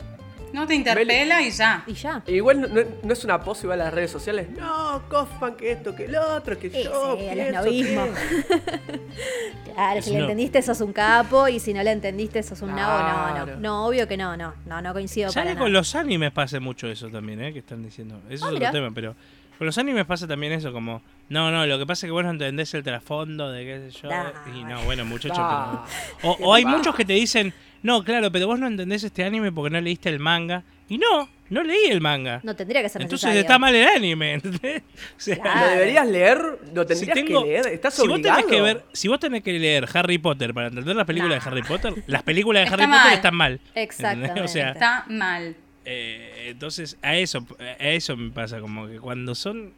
No 0.54 0.66
te 0.68 0.76
interpela 0.76 1.42
y 1.42 1.52
ya. 1.52 1.84
Y 1.88 1.94
ya. 1.94 2.22
Igual 2.28 2.62
no, 2.62 2.68
no- 2.68 2.82
no 3.04 3.14
es 3.14 3.24
una 3.26 3.42
pose 3.44 3.66
igual 3.66 3.82
a 3.82 3.86
las 3.86 3.94
redes 3.94 4.12
sociales. 4.12 4.48
No, 4.58 5.02
Kaufman, 5.10 5.56
que 5.56 5.72
esto, 5.72 5.96
que 5.96 6.08
lo 6.08 6.22
otro, 6.36 6.58
que 6.58 6.70
Sí, 6.70 6.84
yo. 6.84 7.18
sí, 7.18 7.26
el 7.26 7.34
pienso 7.34 7.60
esnovismo. 7.60 8.06
que- 8.06 9.00
Claro, 9.74 10.02
si 10.02 10.12
le 10.12 10.20
entendiste 10.20 10.62
sos 10.62 10.82
un 10.82 10.94
capo 10.94 11.48
y 11.48 11.60
si 11.60 11.74
no 11.74 11.82
le 11.82 11.92
entendiste 11.92 12.44
sos 12.44 12.62
un 12.62 12.76
nabo, 12.76 13.00
no, 13.40 13.46
no. 13.48 13.56
No, 13.60 13.86
obvio 13.88 14.08
que 14.08 14.16
no, 14.18 14.38
no. 14.38 14.54
No, 14.66 14.82
no 14.82 14.94
coincido 14.94 15.30
Ya 15.30 15.34
para 15.34 15.46
que 15.48 15.54
nada. 15.56 15.64
con 15.66 15.74
los 15.74 15.96
animes 15.96 16.32
pasa 16.32 16.60
mucho 16.60 16.88
eso 16.88 17.10
también, 17.10 17.42
¿eh? 17.42 17.52
Que 17.54 17.60
están 17.60 17.82
diciendo. 17.84 18.22
Eso 18.30 18.46
Ah, 18.46 18.50
es 18.50 18.54
mira. 18.54 18.70
otro 18.70 18.80
tema, 18.82 18.94
pero 18.94 19.16
con 19.58 19.66
los 19.66 19.78
animes 19.80 20.06
pasa 20.06 20.28
también 20.28 20.54
eso, 20.54 20.72
como. 20.72 21.02
No, 21.30 21.50
no, 21.50 21.66
lo 21.66 21.80
que 21.80 21.86
pasa 21.88 22.06
es 22.06 22.10
que 22.10 22.12
vos 22.12 22.24
no 22.24 22.30
entendés 22.30 22.72
el 22.76 22.84
trasfondo 22.84 23.52
de 23.52 23.66
qué 23.66 23.90
sé 23.92 24.00
yo. 24.04 24.10
Nah, 24.10 24.32
y 24.54 24.64
no, 24.64 24.82
bueno, 24.84 25.06
muchachos, 25.06 25.38
Ah. 25.40 25.84
pero. 26.22 26.34
O, 26.34 26.38
o 26.50 26.54
hay 26.54 26.66
muchos 26.66 26.94
que 26.96 27.06
te 27.06 27.14
dicen, 27.14 27.52
no, 27.84 28.04
claro, 28.04 28.32
pero 28.32 28.48
vos 28.48 28.58
no 28.60 28.66
entendés 28.68 29.04
este 29.04 29.24
anime 29.24 29.52
porque 29.52 29.70
no 29.72 29.80
leíste 29.82 30.10
el 30.10 30.20
manga. 30.20 30.64
Y 30.90 30.98
no, 30.98 31.30
no 31.50 31.64
leí 31.64 31.86
el 31.90 32.02
manga. 32.02 32.42
No 32.44 32.56
tendría 32.56 32.82
que 32.82 32.90
ser 32.90 33.02
Entonces 33.02 33.26
necesario. 33.28 33.42
está 33.42 33.58
mal 33.58 33.74
el 33.74 33.88
anime, 33.88 34.34
¿entendés? 34.36 34.82
O 35.16 35.20
sea, 35.20 35.38
Claro. 35.38 35.62
¿Lo 35.62 35.72
deberías 35.72 36.08
leer? 36.08 36.38
¿Lo 36.74 36.82
si 36.84 36.88
tendrías 36.88 37.16
tengo- 37.16 37.44
que 37.44 37.50
leer? 37.50 37.68
¿Estás 37.68 37.94
si 37.94 38.08
vos 38.08 38.22
tenés 38.22 38.46
que 38.46 38.62
ver, 38.62 38.84
si 38.92 39.08
vos 39.08 39.20
tenés 39.20 39.44
que 39.44 39.54
leer 39.54 39.88
Harry 39.94 40.18
Potter 40.18 40.54
para 40.54 40.68
entender 40.68 40.96
las 40.96 41.06
películas 41.06 41.38
Nah. 41.38 41.44
de 41.44 41.50
Harry 41.60 41.68
Potter, 41.68 42.04
las 42.08 42.24
películas 42.24 42.62
de 42.62 42.64
Está 42.66 42.76
Harry 42.76 42.88
mal. 42.88 43.00
Potter 43.02 43.14
están 43.16 43.36
mal. 43.36 43.60
Exactamente. 43.76 44.42
O 44.42 44.48
sea, 44.48 44.72
Está 44.72 45.06
mal. 45.08 45.56
eh, 45.86 46.48
entonces, 46.50 46.98
a 47.02 47.16
eso, 47.16 47.46
a 47.80 47.88
eso 47.90 48.18
me 48.18 48.30
pasa, 48.32 48.60
como 48.60 48.88
que 48.88 49.00
cuando 49.00 49.34
son 49.36 49.74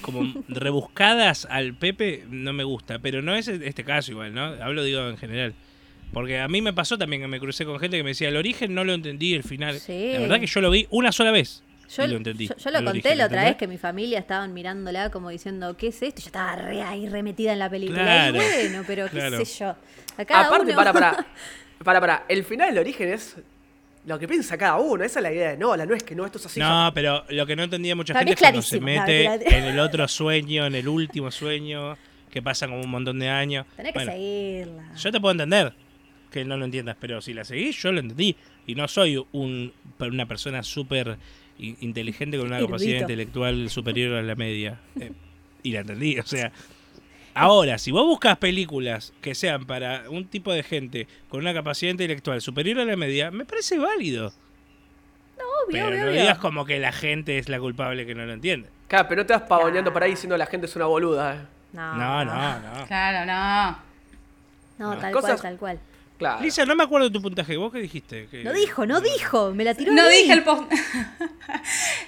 como 0.00 0.32
rebuscadas 0.48 1.46
al 1.50 1.74
Pepe, 1.74 2.24
no 2.30 2.52
me 2.54 2.64
gusta. 2.64 2.98
Pero 3.00 3.20
no 3.22 3.34
es 3.34 3.48
este 3.48 3.84
caso 3.84 4.12
igual, 4.12 4.34
¿no? 4.34 4.44
Hablo, 4.62 4.82
digo, 4.82 5.06
en 5.08 5.18
general. 5.18 5.54
Porque 6.12 6.38
a 6.40 6.48
mí 6.48 6.62
me 6.62 6.72
pasó 6.72 6.96
también 6.98 7.22
que 7.22 7.28
me 7.28 7.38
crucé 7.38 7.64
con 7.64 7.78
gente 7.78 7.96
que 7.96 8.02
me 8.02 8.10
decía, 8.10 8.28
el 8.28 8.36
origen 8.36 8.74
no 8.74 8.82
lo 8.84 8.94
entendí, 8.94 9.34
el 9.34 9.42
final. 9.44 9.78
Sí. 9.78 10.12
La 10.14 10.20
verdad 10.20 10.40
que 10.40 10.46
yo 10.46 10.60
lo 10.60 10.70
vi 10.70 10.86
una 10.90 11.12
sola 11.12 11.30
vez. 11.30 11.62
Yo, 11.94 12.04
y 12.04 12.08
lo 12.08 12.16
entendí. 12.16 12.48
yo- 12.48 12.56
yo 12.56 12.70
lo 12.70 12.76
conté 12.78 12.90
origen, 12.90 13.18
la 13.18 13.24
otra 13.26 13.36
¿entendés? 13.38 13.50
vez 13.52 13.56
que 13.58 13.66
mi 13.66 13.78
familia 13.78 14.18
estaban 14.18 14.52
mirándola 14.52 15.10
como 15.10 15.30
diciendo, 15.30 15.76
¿qué 15.76 15.88
es 15.88 16.02
esto? 16.02 16.20
Y 16.20 16.24
yo 16.24 16.28
estaba 16.28 16.54
re 16.56 16.82
ahí 16.82 17.08
remetida 17.08 17.52
en 17.54 17.58
la 17.58 17.70
película. 17.70 18.02
Claro, 18.02 18.36
y 18.36 18.38
bueno, 18.38 18.84
pero 18.86 19.04
qué 19.06 19.10
claro. 19.12 19.44
sé 19.44 19.58
yo. 19.58 19.74
Aparte, 20.18 20.66
uno- 20.66 20.74
para, 20.74 20.92
para. 20.92 21.26
Para, 21.84 22.00
para. 22.00 22.24
El 22.28 22.42
final 22.44 22.70
del 22.70 22.78
origen 22.78 23.08
es 23.12 23.36
lo 24.04 24.18
que 24.18 24.26
piensa 24.26 24.58
cada 24.58 24.78
uno. 24.78 25.04
Esa 25.04 25.20
es 25.20 25.22
la 25.22 25.32
idea 25.32 25.50
de 25.50 25.56
Nola. 25.56 25.86
No 25.86 25.94
es 25.94 26.02
que 26.02 26.16
no, 26.16 26.26
esto 26.26 26.38
es 26.38 26.46
así. 26.46 26.58
No, 26.58 26.90
pero 26.92 27.24
lo 27.28 27.46
que 27.46 27.54
no 27.54 27.62
entendía 27.62 27.94
mucha 27.94 28.12
Para 28.14 28.26
gente 28.26 28.34
es 28.34 28.40
cuando 28.40 28.62
se. 28.62 28.80
No, 28.80 28.84
mete 28.86 29.56
en 29.56 29.64
el 29.64 29.78
otro 29.78 30.08
sueño, 30.08 30.66
en 30.66 30.74
el 30.74 30.88
último 30.88 31.30
sueño, 31.30 31.96
que 32.30 32.42
pasan 32.42 32.70
como 32.70 32.82
un 32.82 32.90
montón 32.90 33.20
de 33.20 33.28
años. 33.28 33.64
Tenés 33.76 33.92
que 33.92 34.04
seguirla. 34.04 34.90
Yo 34.96 35.12
te 35.12 35.20
puedo 35.20 35.30
entender 35.32 35.72
que 36.30 36.44
no 36.44 36.56
lo 36.56 36.64
entiendas, 36.64 36.96
pero 37.00 37.20
si 37.20 37.32
la 37.34 37.44
seguís, 37.44 37.76
yo 37.82 37.92
lo 37.92 38.00
entendí. 38.00 38.36
Y 38.66 38.74
no 38.74 38.86
soy 38.88 39.24
un, 39.32 39.72
una 40.00 40.26
persona 40.26 40.62
súper 40.62 41.16
in- 41.58 41.76
inteligente 41.80 42.36
con 42.38 42.48
una 42.48 42.60
capacidad 42.60 43.00
intelectual 43.00 43.70
superior 43.70 44.16
a 44.16 44.22
la 44.22 44.34
media. 44.34 44.78
Eh, 45.00 45.12
y 45.62 45.72
la 45.72 45.80
entendí, 45.80 46.18
o 46.18 46.26
sea. 46.26 46.52
Ahora, 47.34 47.78
si 47.78 47.92
vos 47.92 48.04
buscas 48.04 48.36
películas 48.38 49.12
que 49.20 49.34
sean 49.34 49.64
para 49.64 50.10
un 50.10 50.26
tipo 50.26 50.52
de 50.52 50.62
gente 50.64 51.06
con 51.28 51.40
una 51.40 51.54
capacidad 51.54 51.90
intelectual 51.92 52.40
superior 52.40 52.80
a 52.80 52.84
la 52.84 52.96
media, 52.96 53.30
me 53.30 53.44
parece 53.44 53.78
válido. 53.78 54.32
Obvio, 55.36 55.68
Pero 55.70 55.86
obvio, 55.88 55.98
no 56.04 56.10
obvio. 56.10 56.20
digas 56.20 56.38
como 56.38 56.64
que 56.64 56.78
la 56.80 56.90
gente 56.92 57.38
es 57.38 57.48
la 57.48 57.60
culpable 57.60 58.06
que 58.06 58.14
no 58.14 58.26
lo 58.26 58.32
entiende. 58.32 58.68
Claro, 58.88 59.06
pero 59.08 59.22
no 59.22 59.26
te 59.26 59.34
vas 59.34 59.42
pavoneando 59.42 59.92
por 59.92 60.02
ahí 60.02 60.10
diciendo 60.12 60.36
la 60.36 60.46
gente 60.46 60.66
es 60.66 60.74
una 60.76 60.86
boluda. 60.86 61.34
eh. 61.36 61.38
No, 61.74 61.94
No, 61.96 62.24
no, 62.24 62.58
no. 62.60 62.86
Claro, 62.86 63.26
no. 63.26 63.78
No, 64.78 64.96
tal 64.98 65.12
cosas- 65.12 65.40
cual, 65.40 65.52
tal 65.52 65.58
cual. 65.58 65.78
Claro. 66.18 66.42
Lisa, 66.42 66.64
no 66.66 66.74
me 66.74 66.82
acuerdo 66.82 67.08
de 67.08 67.12
tu 67.12 67.22
puntaje. 67.22 67.56
¿Vos 67.56 67.72
qué 67.72 67.78
dijiste? 67.78 68.28
No 68.44 68.52
dijo, 68.52 68.84
no 68.86 69.00
dijo. 69.00 69.52
Me 69.54 69.62
la 69.64 69.74
tiró 69.74 69.92
No 69.92 70.08
dije 70.08 70.32
el 70.32 70.42
post. 70.44 70.70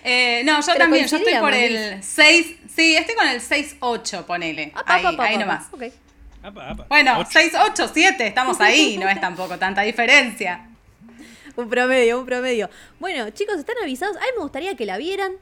Eh, 0.05 0.43
no, 0.45 0.61
yo 0.61 0.67
Pero 0.67 0.79
también, 0.79 1.07
yo 1.07 1.17
estoy 1.17 1.35
por 1.41 1.53
el 1.55 2.03
6. 2.03 2.57
Sí, 2.75 2.97
estoy 2.97 3.15
con 3.15 3.27
el 3.29 3.41
6-8, 3.41 4.25
ponele. 4.25 4.73
Apa, 4.75 4.95
ahí, 4.95 5.05
apa, 5.07 5.25
ahí 5.25 5.35
apa, 5.37 5.45
nomás. 5.45 5.67
ok. 5.73 5.83
Apa, 6.43 6.71
apa. 6.71 6.87
Bueno, 6.89 7.19
Ocho. 7.19 7.39
6-8, 7.39 7.91
7, 7.93 8.27
estamos 8.27 8.61
ahí, 8.61 8.97
no 8.99 9.09
es 9.09 9.21
tampoco 9.21 9.59
tanta 9.59 9.83
diferencia. 9.83 10.67
Un 11.57 11.69
promedio, 11.69 12.19
un 12.21 12.27
promedio. 12.27 12.71
Bueno, 12.99 13.29
chicos, 13.31 13.59
están 13.59 13.77
avisados. 13.83 14.17
A 14.17 14.21
mí 14.21 14.27
me 14.37 14.43
gustaría 14.43 14.77
que 14.77 14.87
la 14.87 14.97
vieran. 14.99 15.33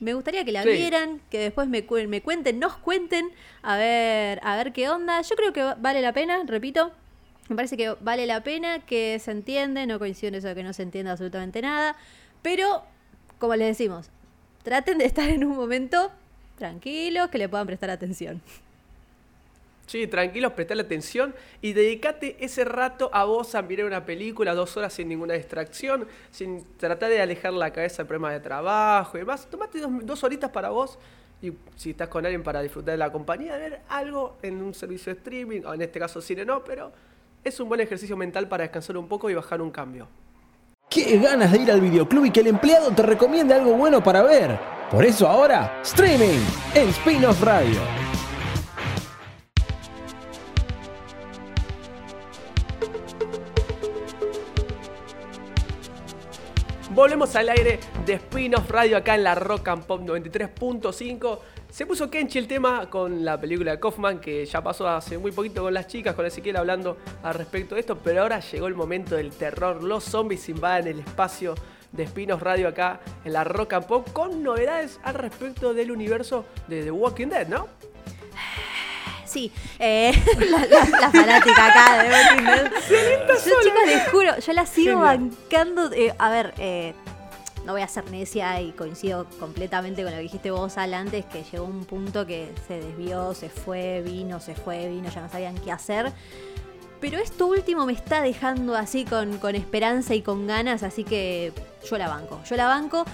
Me 0.00 0.14
gustaría 0.14 0.44
que 0.44 0.52
la 0.52 0.62
Sí. 0.62 0.70
vieran, 0.70 1.20
que 1.30 1.38
después 1.38 1.68
me, 1.68 1.84
cu- 1.84 2.06
me 2.08 2.20
cuenten, 2.22 2.58
nos 2.58 2.76
cuenten, 2.76 3.30
a 3.62 3.76
ver, 3.76 4.40
a 4.42 4.56
ver 4.56 4.72
qué 4.72 4.88
onda. 4.88 5.20
Yo 5.22 5.36
creo 5.36 5.52
que 5.52 5.62
va- 5.62 5.76
vale 5.78 6.00
la 6.00 6.12
pena, 6.12 6.38
repito. 6.46 6.90
Me 7.48 7.56
parece 7.56 7.76
que 7.76 7.94
vale 8.00 8.26
la 8.26 8.42
pena, 8.42 8.80
que 8.80 9.18
se 9.18 9.30
entiende, 9.30 9.86
no 9.86 9.98
coincido 9.98 10.28
en 10.28 10.34
eso 10.36 10.48
de 10.48 10.54
que 10.54 10.62
no 10.62 10.72
se 10.72 10.82
entienda 10.82 11.12
absolutamente 11.12 11.62
nada. 11.62 11.96
Pero, 12.42 12.82
como 13.38 13.54
les 13.54 13.68
decimos, 13.68 14.10
traten 14.62 14.98
de 14.98 15.04
estar 15.04 15.28
en 15.28 15.44
un 15.44 15.56
momento 15.56 16.10
tranquilos, 16.58 17.28
que 17.28 17.38
le 17.38 17.48
puedan 17.48 17.66
prestar 17.66 17.90
atención. 17.90 18.42
Sí, 19.86 20.08
tranquilos, 20.08 20.52
prestale 20.52 20.82
atención 20.82 21.32
y 21.62 21.72
dedicate 21.72 22.36
ese 22.40 22.64
rato 22.64 23.08
a 23.12 23.24
vos 23.24 23.54
a 23.54 23.62
mirar 23.62 23.86
una 23.86 24.04
película 24.04 24.52
dos 24.52 24.76
horas 24.76 24.92
sin 24.92 25.08
ninguna 25.08 25.34
distracción, 25.34 26.08
sin 26.32 26.64
tratar 26.76 27.08
de 27.08 27.22
alejar 27.22 27.52
la 27.52 27.72
cabeza 27.72 27.98
del 27.98 28.08
problema 28.08 28.32
de 28.32 28.40
trabajo 28.40 29.16
y 29.16 29.20
demás. 29.20 29.46
Tomate 29.48 29.78
dos, 29.78 29.92
dos 30.02 30.24
horitas 30.24 30.50
para 30.50 30.70
vos 30.70 30.98
y 31.40 31.52
si 31.76 31.90
estás 31.90 32.08
con 32.08 32.24
alguien 32.24 32.42
para 32.42 32.62
disfrutar 32.62 32.92
de 32.92 32.98
la 32.98 33.12
compañía, 33.12 33.54
de 33.54 33.70
ver 33.70 33.80
algo 33.88 34.38
en 34.42 34.60
un 34.60 34.74
servicio 34.74 35.12
de 35.12 35.18
streaming, 35.18 35.60
o 35.64 35.74
en 35.74 35.82
este 35.82 36.00
caso 36.00 36.20
cine 36.20 36.44
no, 36.44 36.64
pero 36.64 36.90
es 37.46 37.60
un 37.60 37.68
buen 37.68 37.80
ejercicio 37.80 38.16
mental 38.16 38.48
para 38.48 38.64
descansar 38.64 38.96
un 38.96 39.06
poco 39.06 39.30
y 39.30 39.34
bajar 39.34 39.62
un 39.62 39.70
cambio. 39.70 40.08
Qué 40.90 41.18
ganas 41.18 41.52
de 41.52 41.58
ir 41.58 41.70
al 41.70 41.80
videoclub 41.80 42.24
y 42.24 42.30
que 42.32 42.40
el 42.40 42.48
empleado 42.48 42.90
te 42.90 43.02
recomiende 43.02 43.54
algo 43.54 43.74
bueno 43.74 44.02
para 44.02 44.22
ver. 44.22 44.58
Por 44.90 45.04
eso 45.04 45.28
ahora, 45.28 45.80
streaming 45.82 46.40
en 46.74 46.88
Spin-off 46.88 47.40
Radio. 47.42 48.05
Volvemos 56.96 57.36
al 57.36 57.50
aire 57.50 57.78
de 58.06 58.14
Spin-off 58.14 58.70
Radio 58.70 58.96
acá 58.96 59.16
en 59.16 59.24
la 59.24 59.34
Rock 59.34 59.68
and 59.68 59.84
Pop 59.84 60.00
93.5. 60.00 61.38
Se 61.68 61.84
puso 61.84 62.08
Kenchi 62.08 62.38
el 62.38 62.48
tema 62.48 62.88
con 62.88 63.22
la 63.22 63.38
película 63.38 63.72
de 63.72 63.78
Kaufman, 63.78 64.18
que 64.18 64.46
ya 64.46 64.62
pasó 64.62 64.88
hace 64.88 65.18
muy 65.18 65.30
poquito 65.30 65.60
con 65.62 65.74
las 65.74 65.88
chicas, 65.88 66.14
con 66.14 66.24
Ezequiel 66.24 66.56
hablando 66.56 66.96
al 67.22 67.34
respecto 67.34 67.74
de 67.74 67.82
esto, 67.82 67.98
pero 67.98 68.22
ahora 68.22 68.40
llegó 68.40 68.66
el 68.66 68.74
momento 68.74 69.14
del 69.14 69.30
terror. 69.30 69.84
Los 69.84 70.04
zombies 70.04 70.48
invaden 70.48 70.86
el 70.86 71.00
espacio 71.00 71.54
de 71.92 72.04
Spin-off 72.04 72.40
Radio 72.40 72.66
acá 72.66 73.00
en 73.26 73.34
la 73.34 73.44
Rock 73.44 73.74
and 73.74 73.86
Pop 73.86 74.08
con 74.14 74.42
novedades 74.42 74.98
al 75.02 75.16
respecto 75.16 75.74
del 75.74 75.90
universo 75.90 76.46
de 76.66 76.82
The 76.82 76.92
Walking 76.92 77.26
Dead, 77.26 77.46
¿no? 77.46 77.68
Sí, 79.36 79.52
eh, 79.78 80.12
la, 80.50 80.58
la- 80.66 80.98
la 80.98 81.10
fanática 81.10 81.66
acá 81.66 82.02
de. 82.02 82.08
Yo, 82.08 83.36
chicos, 83.62 83.86
les 83.86 84.08
juro, 84.08 84.38
yo 84.38 84.52
la 84.54 84.64
sigo 84.64 84.92
Genial. 85.02 85.18
bancando. 85.18 85.92
eh, 85.92 86.14
a 86.18 86.30
ver, 86.30 86.54
eh, 86.56 86.94
no 87.66 87.72
voy 87.72 87.82
a 87.82 87.88
ser 87.88 88.10
necia 88.10 88.58
y 88.62 88.72
coincido 88.72 89.26
completamente 89.38 90.02
con 90.02 90.12
lo 90.12 90.16
que 90.16 90.22
dijiste 90.22 90.50
vos, 90.50 90.78
Al, 90.78 90.94
antes, 90.94 91.26
que 91.26 91.42
llegó 91.52 91.64
un 91.66 91.84
punto 91.84 92.24
que 92.26 92.48
se 92.66 92.80
desvió, 92.80 93.34
se 93.34 93.50
fue, 93.50 94.00
vino, 94.02 94.40
se 94.40 94.54
fue, 94.54 94.88
vino, 94.88 95.10
ya 95.10 95.20
no 95.20 95.28
sabían 95.28 95.54
qué 95.58 95.70
hacer. 95.70 96.12
Pero 96.98 97.18
esto 97.18 97.46
último 97.46 97.84
me 97.84 97.92
está 97.92 98.22
dejando 98.22 98.74
así 98.74 99.04
con, 99.04 99.36
con 99.36 99.54
esperanza 99.54 100.14
y 100.14 100.22
con 100.22 100.46
ganas, 100.46 100.82
así 100.82 101.04
que 101.04 101.52
yo 101.90 101.98
la 101.98 102.08
banco. 102.08 102.40
Yo 102.48 102.56
la 102.56 102.68
banco. 102.68 103.04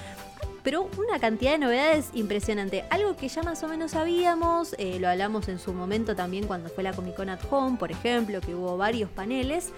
Pero 0.63 0.89
una 0.97 1.19
cantidad 1.19 1.53
de 1.53 1.59
novedades 1.59 2.11
impresionante. 2.15 2.85
Algo 2.91 3.17
que 3.17 3.29
ya 3.29 3.43
más 3.43 3.63
o 3.63 3.69
menos 3.69 3.93
sabíamos, 3.93 4.75
eh, 4.79 4.99
lo 5.01 5.09
hablamos 5.09 5.49
en 5.49 5.59
su 5.59 5.73
momento 5.73 6.15
también 6.15 6.47
cuando 6.47 6.69
fue 6.69 6.85
la 6.85 6.93
Comic 6.93 7.17
Con 7.17 7.29
at 7.29 7.41
Home, 7.51 7.79
por 7.79 7.91
ejemplo, 7.91 8.41
que 8.41 8.55
hubo 8.55 8.77
varios 8.77 9.11
paneles. 9.11 9.73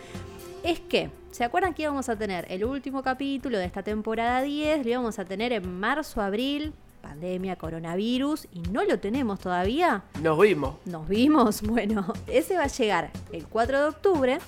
Es 0.63 0.81
que, 0.81 1.11
¿se 1.31 1.45
acuerdan 1.45 1.75
que 1.75 1.83
íbamos 1.83 2.09
a 2.09 2.17
tener 2.17 2.47
el 2.49 2.65
último 2.65 3.03
capítulo 3.03 3.59
de 3.59 3.65
esta 3.65 3.83
temporada 3.83 4.43
10? 4.43 4.85
Lo 4.85 4.91
íbamos 4.91 5.19
a 5.19 5.25
tener 5.25 5.53
en 5.53 5.79
marzo, 5.79 6.21
abril, 6.21 6.73
pandemia, 7.03 7.57
coronavirus, 7.57 8.49
y 8.53 8.61
no 8.61 8.83
lo 8.85 8.99
tenemos 8.99 9.39
todavía. 9.41 10.05
Nos 10.23 10.39
vimos. 10.39 10.77
Nos 10.87 11.07
vimos, 11.09 11.63
bueno, 11.69 12.13
ese 12.27 12.57
va 12.57 12.65
a 12.65 12.69
llegar 12.69 13.11
el 13.33 13.47
4 13.47 13.79
de 13.79 13.85
octubre, 13.85 14.39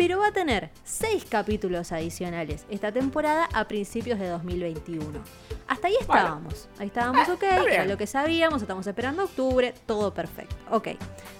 pero 0.00 0.18
va 0.18 0.28
a 0.28 0.32
tener 0.32 0.70
6 0.84 1.26
capítulos 1.28 1.92
adicionales 1.92 2.64
esta 2.70 2.90
temporada 2.90 3.50
a 3.52 3.68
principios 3.68 4.18
de 4.18 4.28
2021. 4.28 5.04
Hasta 5.68 5.88
ahí 5.88 5.94
estábamos, 6.00 6.70
ahí 6.78 6.86
estábamos 6.86 7.28
ok, 7.28 7.42
está 7.42 7.62
era 7.64 7.84
lo 7.84 7.98
que 7.98 8.06
sabíamos, 8.06 8.62
estamos 8.62 8.86
esperando 8.86 9.24
octubre, 9.24 9.74
todo 9.84 10.14
perfecto, 10.14 10.56
ok. 10.70 10.88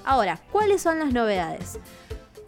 Ahora, 0.04 0.38
¿cuáles 0.52 0.82
son 0.82 0.98
las 0.98 1.10
novedades? 1.10 1.78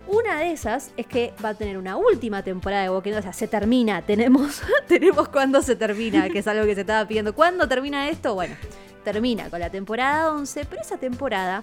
Una 0.06 0.38
de 0.38 0.52
esas 0.52 0.90
es 0.98 1.06
que 1.06 1.32
va 1.42 1.48
a 1.48 1.54
tener 1.54 1.78
una 1.78 1.96
última 1.96 2.42
temporada 2.42 2.82
de 2.82 2.90
Walking 2.90 3.12
Dead, 3.12 3.20
o 3.20 3.22
sea, 3.22 3.32
se 3.32 3.48
termina, 3.48 4.02
tenemos, 4.06 4.60
tenemos 4.86 5.30
cuándo 5.30 5.62
se 5.62 5.76
termina, 5.76 6.28
que 6.28 6.40
es 6.40 6.46
algo 6.46 6.66
que 6.66 6.74
se 6.74 6.82
estaba 6.82 7.08
pidiendo. 7.08 7.34
¿Cuándo 7.34 7.66
termina 7.66 8.10
esto? 8.10 8.34
Bueno, 8.34 8.54
termina 9.02 9.48
con 9.48 9.60
la 9.60 9.70
temporada 9.70 10.30
11, 10.30 10.66
pero 10.66 10.82
esa 10.82 10.98
temporada 10.98 11.62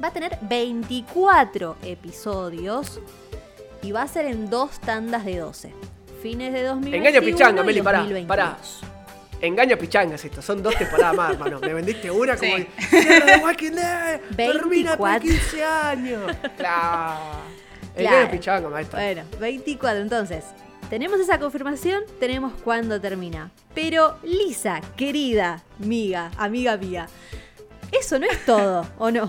va 0.00 0.06
a 0.06 0.12
tener 0.12 0.38
24 0.42 1.78
episodios 1.82 3.00
y 3.82 3.92
va 3.92 4.02
a 4.02 4.08
ser 4.08 4.26
en 4.26 4.48
dos 4.50 4.78
tandas 4.80 5.24
de 5.24 5.38
12. 5.38 5.72
Fines 6.22 6.52
de 6.52 6.62
2021 6.62 6.96
Engaño 6.96 7.20
pichanga, 7.24 7.62
Meli, 7.64 7.82
pará, 7.82 7.98
2022. 7.98 8.28
pará. 8.28 8.56
Engaño 9.40 9.76
pichangas 9.76 10.24
esto, 10.24 10.40
son 10.40 10.62
dos 10.62 10.76
temporadas 10.76 11.16
más, 11.16 11.32
hermano. 11.32 11.58
Me 11.58 11.74
vendiste 11.74 12.08
una 12.12 12.36
como 12.36 12.56
Sí. 12.56 12.66
"Cierra 12.88 13.26
The 13.26 13.36
Walking 13.44 13.72
Dead, 13.72 14.20
termina 14.36 14.96
por 14.96 15.10
24. 15.10 15.20
15 15.20 15.64
años. 15.64 16.32
Claro. 16.56 17.20
Engaño 17.96 18.08
Claro. 18.18 18.30
pichanga, 18.30 18.68
maestro. 18.68 19.00
Bueno, 19.00 19.22
24. 19.40 20.00
Entonces, 20.00 20.44
tenemos 20.88 21.18
esa 21.18 21.40
confirmación, 21.40 22.04
tenemos 22.20 22.52
cuándo 22.62 23.00
termina. 23.00 23.50
Pero, 23.74 24.16
Lisa, 24.22 24.80
querida, 24.96 25.64
amiga, 25.82 26.30
amiga 26.38 26.76
mía, 26.76 27.08
eso 27.90 28.20
no 28.20 28.26
es 28.26 28.44
todo, 28.46 28.86
¿o 28.98 29.10
no? 29.10 29.28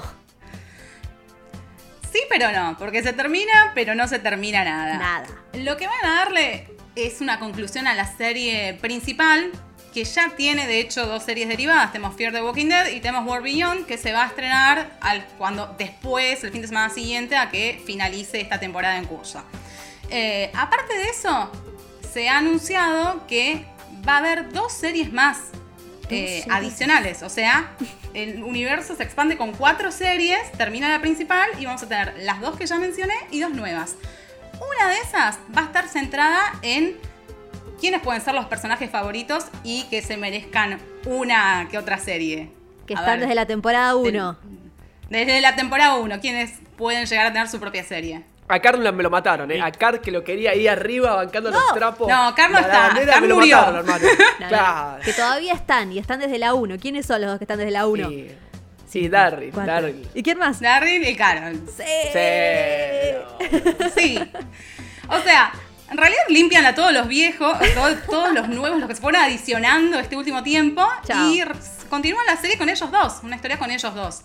Sí, 2.13 2.19
pero 2.29 2.51
no, 2.51 2.77
porque 2.77 3.01
se 3.01 3.11
termina, 3.11 3.71
pero 3.73 3.95
no 3.95 4.07
se 4.07 4.19
termina 4.19 4.63
nada. 4.63 4.97
Nada. 4.97 5.27
Lo 5.53 5.77
que 5.77 5.87
van 5.87 6.05
a 6.05 6.15
darle 6.17 6.67
es 6.95 7.21
una 7.21 7.39
conclusión 7.39 7.87
a 7.87 7.95
la 7.95 8.05
serie 8.05 8.75
principal, 8.75 9.51
que 9.95 10.03
ya 10.03 10.29
tiene 10.35 10.67
de 10.67 10.79
hecho 10.79 11.07
dos 11.07 11.23
series 11.23 11.47
derivadas. 11.47 11.91
Tenemos 11.91 12.15
Fear 12.15 12.31
the 12.31 12.43
Walking 12.43 12.67
Dead 12.67 12.89
y 12.89 12.99
tenemos 12.99 13.27
War 13.27 13.41
Beyond, 13.41 13.87
que 13.87 13.97
se 13.97 14.13
va 14.13 14.25
a 14.25 14.27
estrenar 14.27 14.91
al, 15.01 15.25
cuando 15.39 15.73
después, 15.79 16.43
el 16.43 16.51
fin 16.51 16.61
de 16.61 16.67
semana 16.67 16.93
siguiente, 16.93 17.35
a 17.35 17.49
que 17.49 17.81
finalice 17.83 18.39
esta 18.39 18.59
temporada 18.59 18.95
en 18.99 19.05
curso. 19.05 19.43
Eh, 20.11 20.51
aparte 20.53 20.93
de 20.95 21.09
eso, 21.09 21.51
se 22.13 22.29
ha 22.29 22.37
anunciado 22.37 23.25
que 23.25 23.65
va 24.07 24.15
a 24.15 24.17
haber 24.19 24.53
dos 24.53 24.71
series 24.71 25.11
más 25.11 25.39
eh, 26.09 26.45
adicionales. 26.49 27.23
O 27.23 27.29
sea, 27.29 27.71
el 28.13 28.43
universo 28.43 28.95
se 28.95 29.03
expande 29.03 29.37
con 29.37 29.53
cuatro 29.53 29.91
series, 29.91 30.51
termina 30.53 30.89
la 30.89 30.99
principal 30.99 31.49
y 31.59 31.65
vamos 31.65 31.83
a 31.83 31.87
tener 31.87 32.13
las 32.19 32.41
dos 32.41 32.57
que 32.57 32.65
ya 32.65 32.77
mencioné 32.77 33.15
y 33.31 33.39
dos 33.39 33.51
nuevas. 33.51 33.95
Una 34.53 34.89
de 34.89 34.97
esas 34.99 35.39
va 35.55 35.61
a 35.61 35.65
estar 35.65 35.87
centrada 35.87 36.39
en 36.61 36.95
quiénes 37.79 38.01
pueden 38.01 38.21
ser 38.21 38.33
los 38.33 38.45
personajes 38.45 38.89
favoritos 38.89 39.45
y 39.63 39.83
que 39.83 40.01
se 40.01 40.17
merezcan 40.17 40.79
una 41.05 41.67
que 41.69 41.77
otra 41.77 41.97
serie. 41.97 42.49
Que 42.85 42.93
A 42.95 42.99
están 42.99 43.13
ver, 43.13 43.21
desde 43.21 43.35
la 43.35 43.45
temporada 43.45 43.95
1. 43.95 44.37
Desde 45.09 45.41
la 45.41 45.55
temporada 45.55 45.95
1, 45.95 46.19
quienes 46.21 46.53
pueden 46.77 47.05
llegar 47.05 47.27
a 47.27 47.33
tener 47.33 47.47
su 47.47 47.59
propia 47.59 47.83
serie. 47.83 48.23
A 48.47 48.59
Carl 48.59 48.79
me 48.93 49.03
lo 49.03 49.09
mataron, 49.09 49.49
¿eh? 49.51 49.61
A 49.61 49.71
Carl 49.71 50.01
que 50.01 50.11
lo 50.11 50.23
quería 50.23 50.51
ahí 50.51 50.67
arriba 50.67 51.15
bancando 51.15 51.49
los 51.49 51.73
trapos. 51.73 52.07
No, 52.07 52.33
Carl 52.35 52.51
no 52.53 52.59
está, 52.59 52.89
Carl 53.05 53.21
me 53.21 53.27
lo 53.27 53.35
mataron, 53.37 53.75
hermano. 53.77 54.05
No, 54.39 54.45
no, 54.45 54.47
claro. 54.47 55.01
Que 55.03 55.13
todavía 55.13 55.53
están 55.53 55.91
y 55.91 55.99
están 55.99 56.19
desde 56.19 56.37
la 56.39 56.53
1. 56.53 56.75
¿Quiénes 56.79 57.05
son 57.05 57.21
los 57.21 57.29
dos 57.29 57.39
que 57.39 57.45
están 57.45 57.57
desde 57.57 57.71
la 57.71 57.87
1? 57.87 58.09
Sí, 58.09 58.27
sí, 58.89 59.07
Darryl. 59.09 59.51
Darryl. 59.53 60.07
¿Y 60.13 60.21
quién 60.23 60.37
más? 60.37 60.59
Daryl 60.59 61.07
y 61.07 61.15
Carol. 61.15 61.59
Sí. 61.75 61.83
Sí. 62.13 63.89
Sí. 63.95 64.19
O 65.09 65.19
sea, 65.19 65.51
en 65.91 65.97
realidad 65.97 66.21
limpian 66.29 66.65
a 66.65 66.73
todos 66.73 66.93
los 66.93 67.07
viejos, 67.09 67.57
todo- 67.75 67.95
todos 68.09 68.33
los 68.33 68.47
nuevos, 68.47 68.79
los 68.79 68.87
que 68.87 68.95
se 68.95 69.01
fueron 69.01 69.21
adicionando 69.21 69.99
este 69.99 70.15
último 70.15 70.41
tiempo. 70.41 70.81
Chao. 71.05 71.27
Y 71.29 71.43
continúan 71.89 72.25
la 72.25 72.37
serie 72.37 72.57
con 72.57 72.69
ellos 72.69 72.89
dos, 72.89 73.19
una 73.21 73.35
historia 73.35 73.59
con 73.59 73.69
ellos 73.69 73.93
dos. 73.93 74.21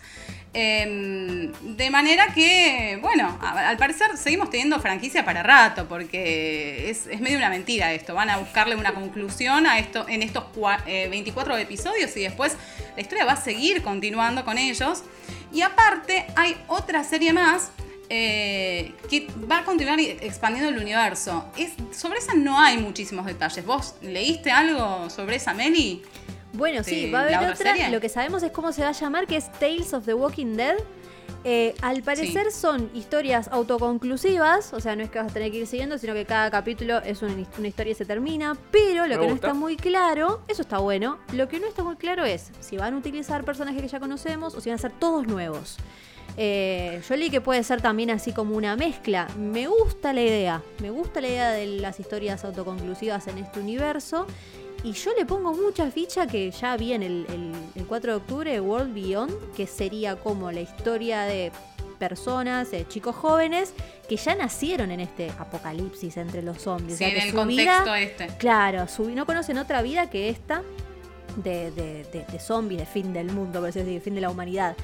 Em, 0.54 1.52
de 1.76 1.90
manera 1.90 2.32
que, 2.34 2.98
bueno, 3.02 3.38
al 3.42 3.76
parecer 3.76 4.16
seguimos 4.16 4.48
teniendo 4.48 4.80
franquicia 4.80 5.24
para 5.24 5.42
rato, 5.42 5.86
porque 5.86 6.88
es, 6.88 7.06
medio 7.20 7.36
una 7.36 7.50
mentira 7.50 7.92
esto. 7.92 8.14
Van 8.14 8.30
a 8.30 8.38
buscarle 8.38 8.74
una 8.74 8.94
conclusión 8.94 9.66
a 9.66 9.78
esto 9.78 10.06
en 10.08 10.22
estos 10.22 10.44
24 10.86 11.56
eh, 11.56 11.62
episodios 11.62 12.16
y 12.16 12.20
después 12.20 12.56
la 12.96 13.02
historia 13.02 13.24
va 13.24 13.32
a 13.32 13.36
seguir 13.36 13.82
continuando 13.82 14.44
con 14.44 14.56
ellos. 14.56 15.04
Y 15.52 15.60
aparte, 15.60 16.26
hay 16.34 16.56
otra 16.66 17.04
serie 17.04 17.32
más 17.32 17.70
eh, 18.10 18.94
que 19.10 19.28
va 19.50 19.58
a 19.58 19.64
continuar 19.64 20.00
expandiendo 20.00 20.70
el 20.70 20.78
universo. 20.78 21.44
Es, 21.58 21.72
sobre 21.96 22.20
esa 22.20 22.34
no 22.34 22.58
hay 22.58 22.78
muchísimos 22.78 23.26
detalles. 23.26 23.64
¿Vos 23.66 23.96
leíste 24.00 24.50
algo 24.50 25.10
sobre 25.10 25.36
esa, 25.36 25.52
Meli? 25.52 26.02
Bueno, 26.52 26.82
sí, 26.82 27.10
va 27.10 27.20
a 27.20 27.22
haber 27.22 27.50
otra. 27.50 27.90
Lo 27.90 28.00
que 28.00 28.08
sabemos 28.08 28.42
es 28.42 28.52
cómo 28.52 28.72
se 28.72 28.82
va 28.82 28.88
a 28.88 28.92
llamar, 28.92 29.26
que 29.26 29.36
es 29.36 29.50
Tales 29.52 29.92
of 29.92 30.04
the 30.04 30.14
Walking 30.14 30.56
Dead. 30.56 30.76
Eh, 31.44 31.74
al 31.82 32.02
parecer 32.02 32.50
son 32.50 32.90
historias 32.94 33.48
autoconclusivas, 33.48 34.72
o 34.72 34.80
sea, 34.80 34.96
no 34.96 35.02
es 35.02 35.10
que 35.10 35.18
vas 35.18 35.30
a 35.30 35.34
tener 35.34 35.52
que 35.52 35.58
ir 35.58 35.66
siguiendo, 35.66 35.96
sino 35.96 36.12
que 36.12 36.24
cada 36.24 36.50
capítulo 36.50 36.98
es 36.98 37.22
una, 37.22 37.34
historia 37.66 37.92
y 37.92 37.94
se 37.94 38.04
termina. 38.04 38.56
Pero 38.70 39.06
lo 39.06 39.20
que 39.20 39.28
no 39.28 39.34
está 39.34 39.54
muy 39.54 39.76
claro, 39.76 40.42
eso 40.48 40.62
está 40.62 40.78
bueno, 40.78 41.18
lo 41.32 41.48
que 41.48 41.60
no 41.60 41.66
está 41.66 41.84
muy 41.84 41.96
claro 41.96 42.24
es 42.24 42.50
si 42.60 42.76
van 42.76 42.94
a 42.94 42.96
utilizar 42.96 43.44
personajes 43.44 43.80
que 43.80 43.88
ya 43.88 44.00
conocemos 44.00 44.54
o 44.54 44.60
si 44.60 44.70
van 44.70 44.78
a 44.78 44.82
ser 44.82 44.92
todos 44.92 45.26
nuevos. 45.26 45.76
Eh, 46.36 47.00
yo 47.08 47.16
leí 47.16 47.30
que 47.30 47.40
puede 47.40 47.62
ser 47.64 47.80
también 47.80 48.10
así 48.10 48.32
como 48.32 48.56
una 48.56 48.76
mezcla. 48.76 49.28
Me 49.38 49.66
gusta 49.66 50.12
la 50.12 50.22
idea, 50.22 50.62
me 50.80 50.90
gusta 50.90 51.20
la 51.20 51.28
idea 51.28 51.50
de 51.50 51.66
las 51.66 51.98
historias 52.00 52.44
autoconclusivas 52.44 53.26
en 53.28 53.38
este 53.38 53.60
universo. 53.60 54.26
Y 54.84 54.92
yo 54.92 55.12
le 55.14 55.26
pongo 55.26 55.52
mucha 55.52 55.90
ficha 55.90 56.26
que 56.26 56.50
ya 56.50 56.76
vi 56.76 56.92
en 56.92 57.02
el, 57.02 57.52
4 57.88 58.12
de 58.12 58.16
octubre, 58.16 58.60
World 58.60 58.94
Beyond, 58.94 59.52
que 59.54 59.66
sería 59.66 60.16
como 60.16 60.52
la 60.52 60.60
historia 60.60 61.22
de 61.22 61.50
personas, 61.98 62.70
de 62.70 62.86
chicos 62.86 63.16
jóvenes, 63.16 63.74
que 64.08 64.16
ya 64.16 64.36
nacieron 64.36 64.92
en 64.92 65.00
este 65.00 65.30
apocalipsis 65.38 66.16
entre 66.16 66.42
los 66.42 66.62
zombies. 66.62 66.98
Sí, 66.98 67.04
en 67.04 67.20
el 67.20 67.34
contexto 67.34 67.94
este. 67.94 68.28
Claro, 68.38 68.86
no 69.14 69.26
conocen 69.26 69.58
otra 69.58 69.82
vida 69.82 70.08
que 70.10 70.28
esta 70.28 70.62
de, 71.36 71.72
de, 71.72 72.40
zombies, 72.40 72.80
de 72.80 72.86
fin 72.86 73.12
del 73.12 73.32
mundo, 73.32 73.60
por 73.60 73.72
decir, 73.72 74.00
fin 74.00 74.14
de 74.14 74.20
la 74.20 74.30
humanidad. 74.30 74.76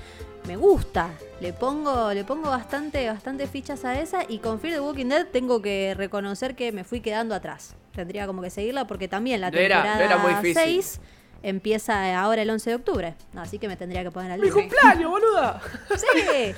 Me 0.49 0.57
gusta, 0.57 1.11
le 1.41 1.53
pongo, 1.53 2.13
le 2.13 2.25
pongo 2.25 2.51
bastante, 2.51 3.09
bastante 3.09 3.47
fichas 3.47 3.85
a 3.85 4.01
esa 4.01 4.25
y 4.29 4.39
con 4.39 4.59
Fear 4.59 4.75
the 4.75 4.81
Walking 4.81 5.07
Dead 5.07 5.27
tengo 5.29 5.63
que 5.63 5.95
reconocer 5.97 6.55
que 6.57 6.73
me 6.73 6.85
fui 6.85 7.01
quedando 7.01 7.35
atrás 7.35 7.77
tendría 7.95 8.27
como 8.27 8.43
que 8.43 8.51
seguirla 8.51 8.87
porque 8.87 9.09
también 9.09 9.41
la 9.41 9.51
temporada 9.51 10.43
6 10.43 11.01
empieza 11.43 12.19
ahora 12.19 12.43
el 12.43 12.51
11 12.51 12.71
de 12.71 12.77
octubre. 12.77 13.15
Así 13.37 13.59
que 13.59 13.69
me 13.69 13.77
tendría 13.77 14.03
que 14.03 14.11
poner 14.11 14.33
al 14.33 14.41
día. 14.41 14.53
¡Mi 14.53 14.61
cumpleaños, 14.63 15.11
boluda! 15.11 15.61
Sí. 15.97 16.55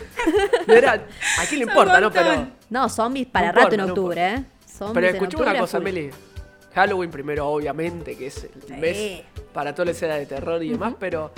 ¿a 0.86 1.46
quién 1.48 1.60
le 1.60 1.66
importa, 1.68 2.00
no? 2.00 2.10
Pero. 2.10 2.48
No, 2.70 2.88
zombies 2.88 3.26
para 3.26 3.52
rato 3.52 3.74
en 3.74 3.80
octubre, 3.82 4.34
¿eh? 4.34 4.44
Pero 4.94 5.06
escuchame 5.08 5.50
una 5.50 5.58
cosa, 5.58 5.80
Meli. 5.80 6.10
Halloween 6.74 7.10
primero, 7.10 7.48
obviamente, 7.48 8.16
que 8.16 8.26
es 8.26 8.48
el 8.68 8.76
mes 8.76 9.22
para 9.52 9.74
toda 9.74 9.86
la 9.86 9.90
escena 9.92 10.16
de 10.16 10.26
terror 10.26 10.62
y 10.62 10.70
demás, 10.70 10.94
pero. 10.98 11.32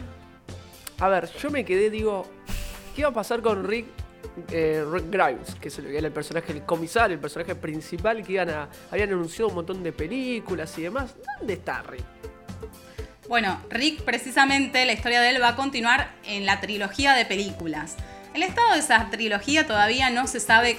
A 1.01 1.09
ver, 1.09 1.31
yo 1.39 1.49
me 1.51 1.65
quedé, 1.65 1.91
digo, 1.91 2.27
¿qué 2.97 3.05
va 3.05 3.11
a 3.11 3.13
pasar 3.13 3.41
con 3.41 3.63
Rick 3.65 3.87
eh, 4.51 4.85
Rick 4.91 5.11
Grimes, 5.11 5.55
que 5.61 5.69
es 5.69 5.79
el, 5.79 6.13
personaje, 6.13 6.53
el 6.53 6.65
comisario, 6.65 7.15
el 7.15 7.21
personaje 7.21 7.55
principal 7.55 8.23
que 8.23 8.33
iban 8.35 8.51
a, 8.51 8.69
habían 8.91 9.11
anunciado 9.11 9.49
un 9.49 9.57
montón 9.57 9.83
de 9.83 9.93
películas 9.93 10.77
y 10.79 10.83
demás. 10.83 11.15
¿Dónde 11.39 11.55
está 11.55 11.83
Rick? 11.83 12.05
Bueno, 13.29 13.61
Rick 13.69 14.03
precisamente 14.03 14.85
la 14.87 14.93
historia 14.93 15.21
de 15.21 15.31
él 15.31 15.43
va 15.43 15.49
a 15.49 15.57
continuar 15.57 16.13
en 16.25 16.47
la 16.47 16.61
trilogía 16.61 17.13
de 17.15 17.27
películas. 17.27 17.97
El 18.33 18.43
estado 18.43 18.73
de 18.73 18.79
esa 18.79 19.11
trilogía 19.11 19.67
todavía 19.67 20.09
no 20.11 20.27
se 20.27 20.41
sabe 20.41 20.79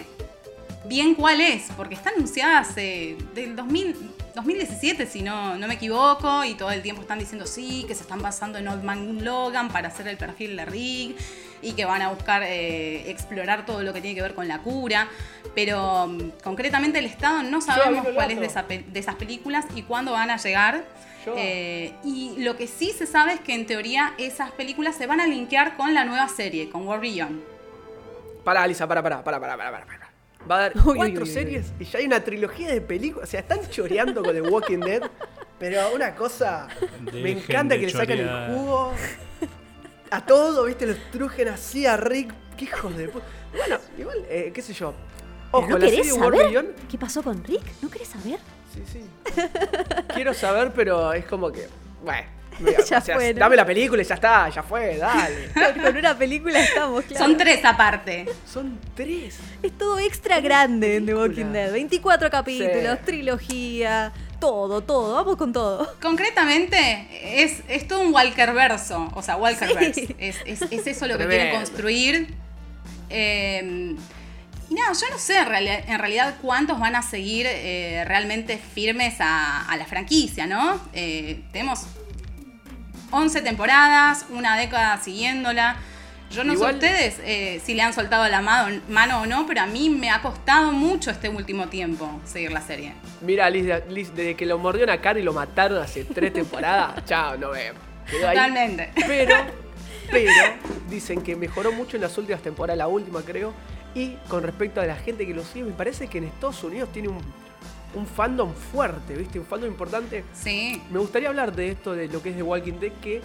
bien 0.85 1.13
cuál 1.13 1.41
es, 1.41 1.67
porque 1.77 1.93
está 1.93 2.09
anunciada 2.09 2.59
hace 2.59 3.17
del 3.35 3.55
2017, 3.55 5.05
si 5.05 5.21
no, 5.21 5.57
no 5.57 5.67
me 5.67 5.75
equivoco, 5.75 6.43
y 6.43 6.55
todo 6.55 6.71
el 6.71 6.81
tiempo 6.81 7.01
están 7.01 7.19
diciendo 7.19 7.45
sí, 7.45 7.85
que 7.87 7.93
se 7.93 8.01
están 8.01 8.21
basando 8.21 8.57
en 8.57 8.67
Old 8.67 8.83
Man 8.83 9.23
Logan 9.23 9.69
para 9.69 9.89
hacer 9.89 10.07
el 10.07 10.17
perfil 10.17 10.55
de 10.55 10.65
Rick 10.65 11.17
y 11.61 11.73
que 11.73 11.85
van 11.85 12.01
a 12.01 12.09
buscar 12.09 12.43
eh, 12.43 13.09
explorar 13.09 13.65
todo 13.65 13.83
lo 13.83 13.93
que 13.93 14.01
tiene 14.01 14.15
que 14.15 14.21
ver 14.21 14.35
con 14.35 14.47
la 14.47 14.59
cura. 14.59 15.07
Pero 15.55 16.07
mm, 16.07 16.31
concretamente 16.43 16.99
el 16.99 17.05
Estado 17.05 17.43
no 17.43 17.61
sabemos 17.61 18.07
cuál 18.13 18.31
es 18.31 18.39
de, 18.39 18.99
esas 18.99 19.15
películas 19.15 19.65
y 19.75 19.83
cuándo 19.83 20.11
van 20.11 20.29
a 20.29 20.37
llegar. 20.37 20.83
Eh, 21.35 21.93
y 22.03 22.35
lo 22.39 22.57
que 22.57 22.65
sí 22.65 22.91
se 22.91 23.05
sabe 23.05 23.33
es 23.33 23.39
que 23.41 23.53
en 23.53 23.65
teoría 23.65 24.13
esas 24.17 24.51
películas 24.51 24.95
se 24.95 25.05
van 25.05 25.19
a 25.19 25.27
linkear 25.27 25.77
con 25.77 25.93
la 25.93 26.03
nueva 26.05 26.27
serie, 26.27 26.69
con 26.69 26.87
War 26.87 26.99
Beyond. 26.99 27.41
Para, 28.43 28.63
Alisa, 28.63 28.87
para, 28.87 29.03
para, 29.03 29.23
para, 29.23 29.39
para, 29.39 29.57
para, 29.57 29.85
para. 29.85 30.09
Va 30.49 30.55
a 30.55 30.59
dar 30.61 30.73
cuatro 30.95 31.25
series 31.25 31.73
y 31.79 31.83
ya 31.83 31.99
hay 31.99 32.05
una 32.05 32.23
trilogía 32.23 32.69
de 32.69 32.81
películas. 32.81 33.27
O 33.27 33.31
sea, 33.31 33.41
están 33.41 33.59
choreando 33.69 34.23
con 34.23 34.33
The 34.33 34.41
Walking 34.41 34.79
Dead. 34.79 35.03
Pero 35.59 35.93
una 35.93 36.15
cosa, 36.15 36.69
me 37.11 37.31
encanta 37.31 37.77
que 37.77 37.85
le 37.85 37.91
saquen 37.91 38.19
el 38.19 38.47
jugo 38.47 38.93
a 40.11 40.25
todo, 40.25 40.65
¿viste? 40.65 40.85
Los 40.85 40.97
trujen 41.11 41.49
así 41.49 41.85
a 41.85 41.97
Rick. 41.97 42.33
¡Qué 42.57 42.65
hijos 42.65 42.95
de 42.97 43.07
puta! 43.07 43.25
Bueno, 43.55 43.77
igual, 43.97 44.17
eh, 44.29 44.51
qué 44.53 44.61
sé 44.61 44.73
yo. 44.73 44.93
Ojo, 45.51 45.67
¿No 45.67 45.77
la 45.77 45.89
serie 45.89 46.03
saber 46.03 46.75
¿Qué 46.89 46.97
pasó 46.97 47.23
con 47.23 47.43
Rick? 47.43 47.63
¿No 47.81 47.89
querés 47.89 48.09
saber? 48.09 48.39
Sí, 48.73 48.83
sí. 48.85 49.03
Quiero 50.13 50.33
saber, 50.33 50.71
pero 50.73 51.13
es 51.13 51.25
como 51.25 51.51
que. 51.51 51.67
Bueno. 52.03 52.27
ya 52.89 53.01
fue, 53.01 53.33
Dame 53.33 53.55
la 53.55 53.65
película 53.65 54.01
y 54.01 54.05
ya 54.05 54.15
está, 54.15 54.49
ya 54.49 54.61
fue, 54.61 54.97
dale. 54.97 55.49
Con 55.83 55.95
una 55.95 56.17
película 56.17 56.59
estamos, 56.59 57.05
claro. 57.05 57.25
Son 57.25 57.37
tres 57.37 57.63
aparte. 57.63 58.25
Son 58.45 58.77
tres. 58.95 59.37
Es 59.63 59.77
todo 59.77 59.97
extra 59.97 60.41
grande 60.41 60.97
en 60.97 61.05
The 61.05 61.15
Walking 61.15 61.53
Dead. 61.53 61.71
24 61.71 62.29
capítulos, 62.29 62.99
trilogía 63.05 64.11
todo, 64.39 64.81
todo, 64.81 65.15
vamos 65.15 65.37
con 65.37 65.53
todo. 65.53 65.95
Concretamente, 66.01 67.07
es, 67.43 67.61
es 67.67 67.87
todo 67.87 68.01
un 68.01 68.13
Walker 68.13 68.53
verso, 68.53 69.09
o 69.15 69.21
sea, 69.21 69.35
Walker 69.35 69.69
Es, 70.17 70.37
es, 70.45 70.87
eso 70.87 71.07
lo 71.07 71.17
que 71.17 71.27
quieren 71.27 71.55
construir. 71.55 72.33
Eh, 73.09 73.95
y 74.69 74.75
nada, 74.75 74.93
yo 74.93 75.09
no 75.09 75.17
sé 75.17 75.39
en 75.39 75.99
realidad, 75.99 76.35
cuántos 76.41 76.79
van 76.79 76.95
a 76.95 77.01
seguir 77.01 77.47
eh, 77.49 78.03
realmente 78.05 78.57
firmes 78.57 79.15
a, 79.19 79.75
la 79.75 79.85
franquicia, 79.85 80.45
¿no? 80.45 80.79
Eh, 80.93 81.41
tenemos 81.51 81.87
11 83.09 83.41
temporadas, 83.41 84.27
una 84.29 84.55
década 84.57 85.01
siguiéndola. 85.01 85.77
Yo 86.29 86.43
no 86.43 86.55
sé 86.55 86.63
ustedes 86.63 87.19
eh, 87.23 87.59
si 87.63 87.73
le 87.73 87.81
han 87.81 87.93
soltado 87.93 88.27
la 88.27 88.41
mano, 88.41 88.79
mano, 88.87 89.21
o 89.21 89.25
no, 89.25 89.47
pero 89.47 89.61
a 89.61 89.65
mí 89.65 89.89
me 89.89 90.11
ha 90.11 90.21
costado 90.21 90.71
mucho 90.71 91.09
este 91.09 91.27
último 91.27 91.69
tiempo 91.69 92.21
seguir 92.23 92.51
la 92.51 92.61
serie. 92.61 92.93
Mira, 93.21 93.49
Liz, 93.49 94.13
desde 94.15 94.35
que 94.35 94.45
lo 94.45 94.59
mordió 94.59 94.83
una 94.83 95.01
cara 95.01 95.19
y 95.19 95.23
lo 95.23 95.33
mataron 95.33 95.81
hace 95.81 96.05
tres 96.05 96.31
temporadas, 96.31 97.03
chao, 97.05 97.35
no 97.35 97.49
vemos. 97.49 97.81
Totalmente. 98.11 98.91
Pero, 99.07 99.35
pero, 100.11 100.31
dicen 100.89 101.21
que 101.21 101.35
mejoró 101.35 101.71
mucho 101.71 101.97
en 101.97 102.03
las 102.03 102.17
últimas 102.17 102.41
temporadas, 102.41 102.77
la 102.77 102.87
última 102.87 103.21
creo. 103.21 103.53
Y 103.95 104.17
con 104.27 104.43
respecto 104.43 104.81
a 104.81 104.85
la 104.85 104.95
gente 104.95 105.25
que 105.25 105.33
lo 105.33 105.43
sigue, 105.43 105.65
me 105.65 105.71
parece 105.71 106.07
que 106.07 106.19
en 106.19 106.25
Estados 106.25 106.63
Unidos 106.63 106.91
tiene 106.91 107.07
un, 107.07 107.21
un 107.95 108.05
fandom 108.05 108.53
fuerte, 108.53 109.15
¿viste? 109.15 109.39
Un 109.39 109.45
fandom 109.45 109.69
importante. 109.69 110.23
Sí. 110.33 110.79
Me 110.91 110.99
gustaría 110.99 111.29
hablar 111.29 111.55
de 111.55 111.71
esto, 111.71 111.93
de 111.93 112.07
lo 112.07 112.21
que 112.21 112.29
es 112.29 112.35
The 112.35 112.43
Walking 112.43 112.73
Dead, 112.73 112.91
que 113.01 113.21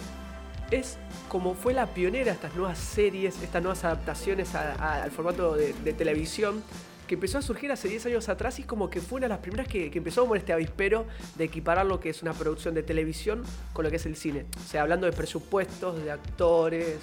es 0.71 0.97
como 1.29 1.53
fue 1.53 1.73
la 1.73 1.87
pionera 1.87 2.25
de 2.25 2.31
estas 2.31 2.55
nuevas 2.55 2.77
series, 2.77 3.41
estas 3.41 3.61
nuevas 3.61 3.83
adaptaciones 3.83 4.53
al 4.55 5.11
formato 5.11 5.55
de, 5.55 5.73
televisión, 5.93 6.63
que 7.07 7.15
empezó 7.15 7.37
a 7.37 7.41
surgir 7.41 7.71
hace 7.71 7.87
10 7.87 8.07
años 8.07 8.29
atrás 8.29 8.57
y 8.59 8.63
como 8.63 8.89
que 8.89 8.99
fue 8.99 9.17
una 9.17 9.25
de 9.25 9.29
las 9.29 9.39
primeras 9.39 9.67
que, 9.67 9.91
empezó 9.93 10.25
con 10.25 10.37
este 10.37 10.53
avispero 10.53 11.05
de 11.35 11.43
equiparar 11.43 11.85
lo 11.85 11.99
que 11.99 12.09
es 12.09 12.21
una 12.23 12.33
producción 12.33 12.73
de 12.73 12.81
televisión 12.81 13.43
con 13.73 13.83
lo 13.83 13.91
que 13.91 13.97
es 13.97 14.05
el 14.05 14.15
cine. 14.15 14.45
O 14.57 14.67
sea, 14.67 14.81
hablando 14.81 15.05
de 15.05 15.13
presupuestos, 15.13 16.03
de 16.03 16.11
actores. 16.11 16.97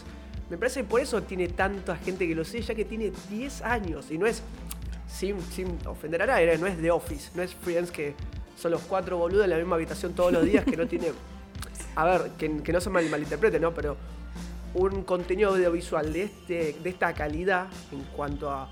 Me 0.51 0.59
parece 0.59 0.81
que 0.81 0.89
por 0.89 1.01
eso 1.01 1.23
tiene 1.23 1.49
tanta 1.49 1.97
gente 1.97 2.27
que 2.27 2.35
lo 2.35 2.45
sigue, 2.45 2.63
ya 2.63 2.75
que 2.75 2.85
tiene 2.85 3.13
10 3.31 3.63
años 3.63 4.11
y 4.11 4.19
no 4.19 4.27
es, 4.27 4.43
sin, 5.09 5.41
sin 5.41 5.79
ofender 5.87 6.23
a 6.23 6.27
nadie, 6.27 6.59
no 6.59 6.67
es 6.67 6.81
The 6.81 6.91
Office, 6.91 7.31
no 7.35 7.43
es 7.43 7.55
Friends 7.55 7.91
que 7.91 8.15
son 8.57 8.73
los 8.73 8.83
cuatro 8.83 9.19
boludos 9.19 9.45
en 9.45 9.51
la 9.51 9.57
misma 9.57 9.77
habitación 9.77 10.15
todos 10.15 10.33
los 10.33 10.45
días 10.45 10.65
que 10.65 10.77
no 10.77 10.87
tiene 10.87 11.13
a 11.95 12.05
ver, 12.05 12.31
que, 12.39 12.49
no 12.49 12.81
se 12.81 12.91
mal, 12.91 13.09
malinterprete, 13.09 13.61
¿no? 13.61 13.73
Pero 13.75 13.97
un 14.75 15.03
contenido 15.05 15.51
audiovisual 15.51 16.13
de, 16.13 16.23
este, 16.25 16.77
de 16.83 16.91
esta 16.91 17.13
calidad 17.13 17.67
en 17.93 18.03
cuanto 18.17 18.51
a 18.51 18.69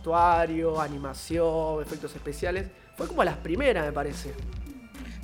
vestuario, 0.00 0.80
animación, 0.80 1.82
efectos 1.82 2.14
especiales, 2.14 2.68
fue 2.96 3.06
como 3.06 3.22
las 3.22 3.36
primeras, 3.36 3.84
me 3.84 3.92
parece. 3.92 4.32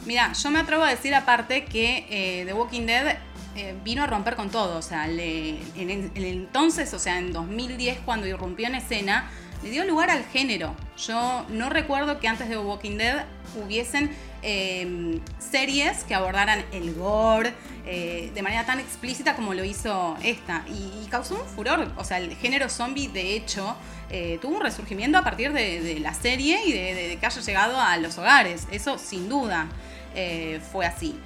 Mira, 0.05 0.33
yo 0.35 0.51
me 0.51 0.59
atrevo 0.59 0.83
a 0.83 0.91
decir 0.91 1.15
aparte 1.15 1.65
que 1.65 2.07
eh, 2.11 2.45
The 2.45 2.53
Walking 2.53 2.87
Dead 2.87 3.17
eh, 3.57 3.75
vino 3.83 4.03
a 4.03 4.07
romper 4.07 4.37
con 4.37 4.51
todo. 4.51 4.77
O 4.77 4.83
sea, 4.83 5.07
en, 5.07 5.19
el 5.19 6.25
entonces, 6.25 6.93
o 6.93 6.99
sea, 6.99 7.19
en 7.19 7.33
2010, 7.33 8.01
cuando 8.05 8.27
irrumpió 8.27 8.67
en 8.67 8.75
escena, 8.75 9.31
le 9.63 9.71
dio 9.71 9.85
lugar 9.85 10.11
al 10.11 10.25
género. 10.25 10.77
Yo 10.99 11.47
no 11.49 11.71
recuerdo 11.71 12.21
que 12.21 12.29
antes 12.29 12.51
de 12.51 12.59
Walking 12.59 12.99
Dead 12.99 13.25
hubiesen 13.65 14.11
eh, 14.49 15.19
series 15.39 16.05
que 16.05 16.15
abordaran 16.15 16.65
el 16.73 16.95
gore 16.95 17.53
eh, 17.85 18.31
de 18.35 18.43
manera 18.43 18.65
tan 18.65 18.79
explícita 18.81 19.35
como 19.35 19.55
lo 19.55 19.65
hizo 19.65 20.17
esta. 20.23 20.65
Y, 20.69 21.05
y 21.05 21.09
causó 21.11 21.35
un 21.35 21.47
furor. 21.49 21.91
O 21.97 22.05
sea, 22.05 22.19
el 22.19 22.35
género 22.37 22.69
zombie, 22.69 23.09
de 23.09 23.35
hecho, 23.35 23.77
eh, 24.11 24.39
tuvo 24.41 24.57
un 24.57 24.63
resurgimiento 24.63 25.19
a 25.19 25.23
partir 25.25 25.53
de, 25.53 25.81
de 25.81 25.99
la 26.01 26.15
serie 26.15 26.61
y 26.65 26.73
de, 26.73 26.95
de- 26.95 27.09
de 27.09 27.17
que 27.19 27.27
haya 27.27 27.41
llegado 27.41 27.81
a 27.81 27.97
los 27.97 28.17
hogares. 28.19 28.67
Eso 28.71 28.99
sin 28.99 29.29
duda 29.29 29.67
eh, 30.15 30.61
fue 30.73 30.87
así. 30.87 31.19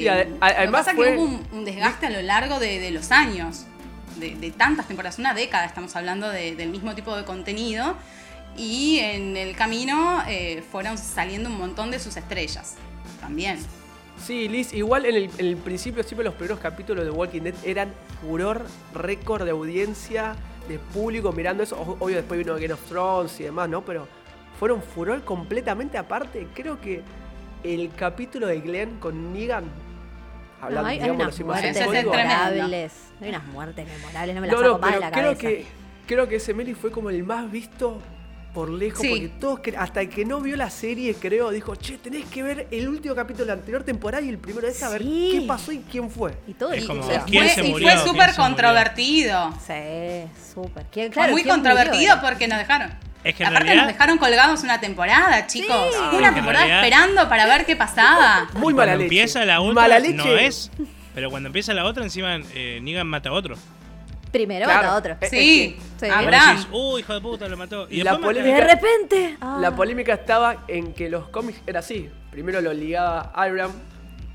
Sí, 0.00 0.08
ade- 0.08 0.28
a- 0.40 0.48
lo 0.48 0.54
que 0.54 0.58
además 0.62 0.80
pasa 0.80 0.90
es 0.90 0.96
fue- 0.96 1.06
que 1.12 1.16
hubo 1.18 1.24
un, 1.24 1.46
un 1.52 1.64
desgaste 1.64 2.06
a 2.06 2.10
lo 2.10 2.22
largo 2.22 2.58
de, 2.58 2.80
de 2.80 2.90
los 2.90 3.12
años, 3.12 3.64
de, 4.16 4.34
de 4.34 4.50
tantas 4.50 4.86
temporadas, 4.88 5.18
una 5.18 5.34
década 5.34 5.66
estamos 5.66 5.94
hablando 5.94 6.28
de- 6.30 6.56
del 6.56 6.70
mismo 6.70 6.94
tipo 6.94 7.16
de 7.16 7.24
contenido. 7.24 7.96
Y 8.56 8.98
en 9.00 9.36
el 9.36 9.54
camino 9.54 10.22
eh, 10.28 10.62
fueron 10.72 10.96
saliendo 10.98 11.48
un 11.50 11.58
montón 11.58 11.90
de 11.90 11.98
sus 11.98 12.16
estrellas 12.16 12.74
también. 13.20 13.58
Sí, 14.24 14.48
Liz, 14.48 14.72
igual 14.72 15.04
en 15.04 15.14
el, 15.14 15.30
en 15.38 15.46
el 15.46 15.56
principio, 15.56 16.02
siempre 16.02 16.24
los 16.24 16.34
primeros 16.34 16.58
capítulos 16.58 17.04
de 17.04 17.10
Walking 17.10 17.42
Dead 17.42 17.54
eran 17.64 17.92
furor, 18.22 18.64
récord 18.94 19.44
de 19.44 19.50
audiencia, 19.50 20.34
de 20.68 20.78
público 20.78 21.32
mirando 21.32 21.62
eso. 21.62 21.78
Obvio, 22.00 22.16
después 22.16 22.38
vino 22.38 22.54
Game 22.54 22.72
of 22.72 22.80
Thrones 22.88 23.38
y 23.40 23.44
demás, 23.44 23.68
¿no? 23.68 23.84
Pero 23.84 24.08
fueron 24.58 24.82
furor 24.82 25.22
completamente 25.22 25.98
aparte. 25.98 26.48
Creo 26.54 26.80
que 26.80 27.02
el 27.62 27.90
capítulo 27.94 28.46
de 28.46 28.60
Glenn 28.60 28.98
con 28.98 29.34
Negan, 29.34 29.64
hablando, 30.62 30.88
hay, 30.88 30.96
hay 30.98 31.10
digamos, 31.10 31.38
unas 31.38 31.46
más 31.46 31.62
en 31.62 31.84
muertes 31.84 32.04
memorables. 32.04 32.92
Hay 33.20 33.28
unas 33.28 33.44
muertes 33.48 33.86
memorables, 33.86 34.34
no 34.34 34.40
me 34.40 34.46
las 34.46 34.56
No, 34.56 34.62
saco 34.62 34.72
no, 34.72 34.78
más 34.78 34.90
de 34.92 34.96
pero 34.98 35.00
la 35.00 35.10
creo 35.10 35.24
cabeza. 35.34 35.40
que, 35.40 35.66
creo 36.06 36.26
que 36.28 36.36
ese 36.36 36.54
Meli 36.54 36.72
fue 36.74 36.90
como 36.90 37.10
el 37.10 37.22
más 37.22 37.50
visto 37.50 37.98
por 38.56 38.70
lejos, 38.70 39.02
Sí. 39.02 39.08
porque 39.10 39.28
todos, 39.28 39.60
hasta 39.78 40.00
el 40.00 40.08
que 40.08 40.24
no 40.24 40.40
vio 40.40 40.56
la 40.56 40.70
serie, 40.70 41.14
creo, 41.14 41.50
dijo, 41.50 41.76
che, 41.76 41.98
tenés 41.98 42.24
que 42.24 42.42
ver 42.42 42.66
el 42.70 42.88
último 42.88 43.14
capítulo 43.14 43.44
de 43.44 43.48
la 43.48 43.52
anterior 43.58 43.84
temporada 43.84 44.24
y 44.24 44.30
el 44.30 44.38
primero 44.38 44.66
de 44.66 44.72
esta, 44.72 44.86
a 44.86 44.90
ver 44.90 45.02
Sí. 45.02 45.28
qué 45.32 45.46
pasó 45.46 45.72
y 45.72 45.80
quién 45.90 46.08
fue. 46.10 46.32
Y 46.46 46.54
todo 46.54 46.72
Es 46.72 46.80
el 46.80 46.86
como, 46.88 47.02
o 47.02 47.06
sea, 47.06 47.22
¿quién 47.24 47.44
fue, 47.44 47.54
se 47.54 47.66
y 47.66 47.72
fue 47.72 47.80
¿Quién 47.82 47.98
súper 47.98 48.34
controvertido. 48.34 49.52
Sí, 49.66 50.24
súper. 50.54 50.86
¿Quién- 50.90 51.08
Fue 51.08 51.12
claro, 51.12 51.32
muy 51.32 51.42
¿quién 51.42 51.54
controvertido 51.54 52.16
murió? 52.16 52.22
porque 52.22 52.48
nos 52.48 52.58
dejaron. 52.58 52.94
Es 53.24 53.34
que 53.34 53.44
Aparte 53.44 53.64
realidad- 53.64 53.84
nos 53.84 53.92
dejaron 53.92 54.16
colgados 54.18 54.62
una 54.62 54.80
temporada, 54.80 55.46
chicos. 55.46 55.76
Sí. 55.92 56.16
Una 56.16 56.32
temporada 56.32 56.64
realidad- 56.64 56.84
esperando 56.84 57.28
para 57.28 57.44
ver 57.46 57.66
qué 57.66 57.76
pasaba. 57.76 58.48
Muy 58.54 58.72
Y 58.72 58.76
mala 58.76 58.92
leche. 58.94 59.04
empieza 59.04 59.44
la 59.44 59.60
otra, 59.60 59.74
Mala 59.74 59.98
leche. 59.98 60.14
no 60.14 60.24
es. 60.36 60.70
Pero 61.14 61.28
cuando 61.30 61.48
empieza 61.48 61.74
la 61.74 61.84
otra, 61.84 62.04
encima 62.04 62.38
eh, 62.54 62.78
Negan 62.82 63.06
mata 63.06 63.28
a 63.28 63.32
otro. 63.32 63.56
Primero 64.36 64.64
Claro. 64.66 64.82
mata 64.82 64.94
a 64.94 64.98
otro. 64.98 65.16
Sí, 65.30 65.76
Sí. 65.98 66.06
Abraham. 66.06 66.56
decís, 66.56 66.68
uh, 66.72 66.98
hijo 66.98 67.14
de 67.14 67.20
puta, 67.20 67.48
lo 67.48 67.56
mató. 67.56 67.86
Y 67.90 68.02
La 68.02 68.14
Y 68.14 68.42
de 68.42 68.60
repente. 68.60 69.36
ah. 69.40 69.58
La 69.60 69.74
polémica 69.74 70.12
estaba 70.14 70.64
en 70.68 70.92
que 70.92 71.08
los 71.08 71.28
cómics 71.28 71.60
era 71.66 71.80
así. 71.80 72.10
Primero 72.30 72.60
lo 72.60 72.72
ligaba 72.74 73.32
a 73.34 73.48
Iram 73.48 73.72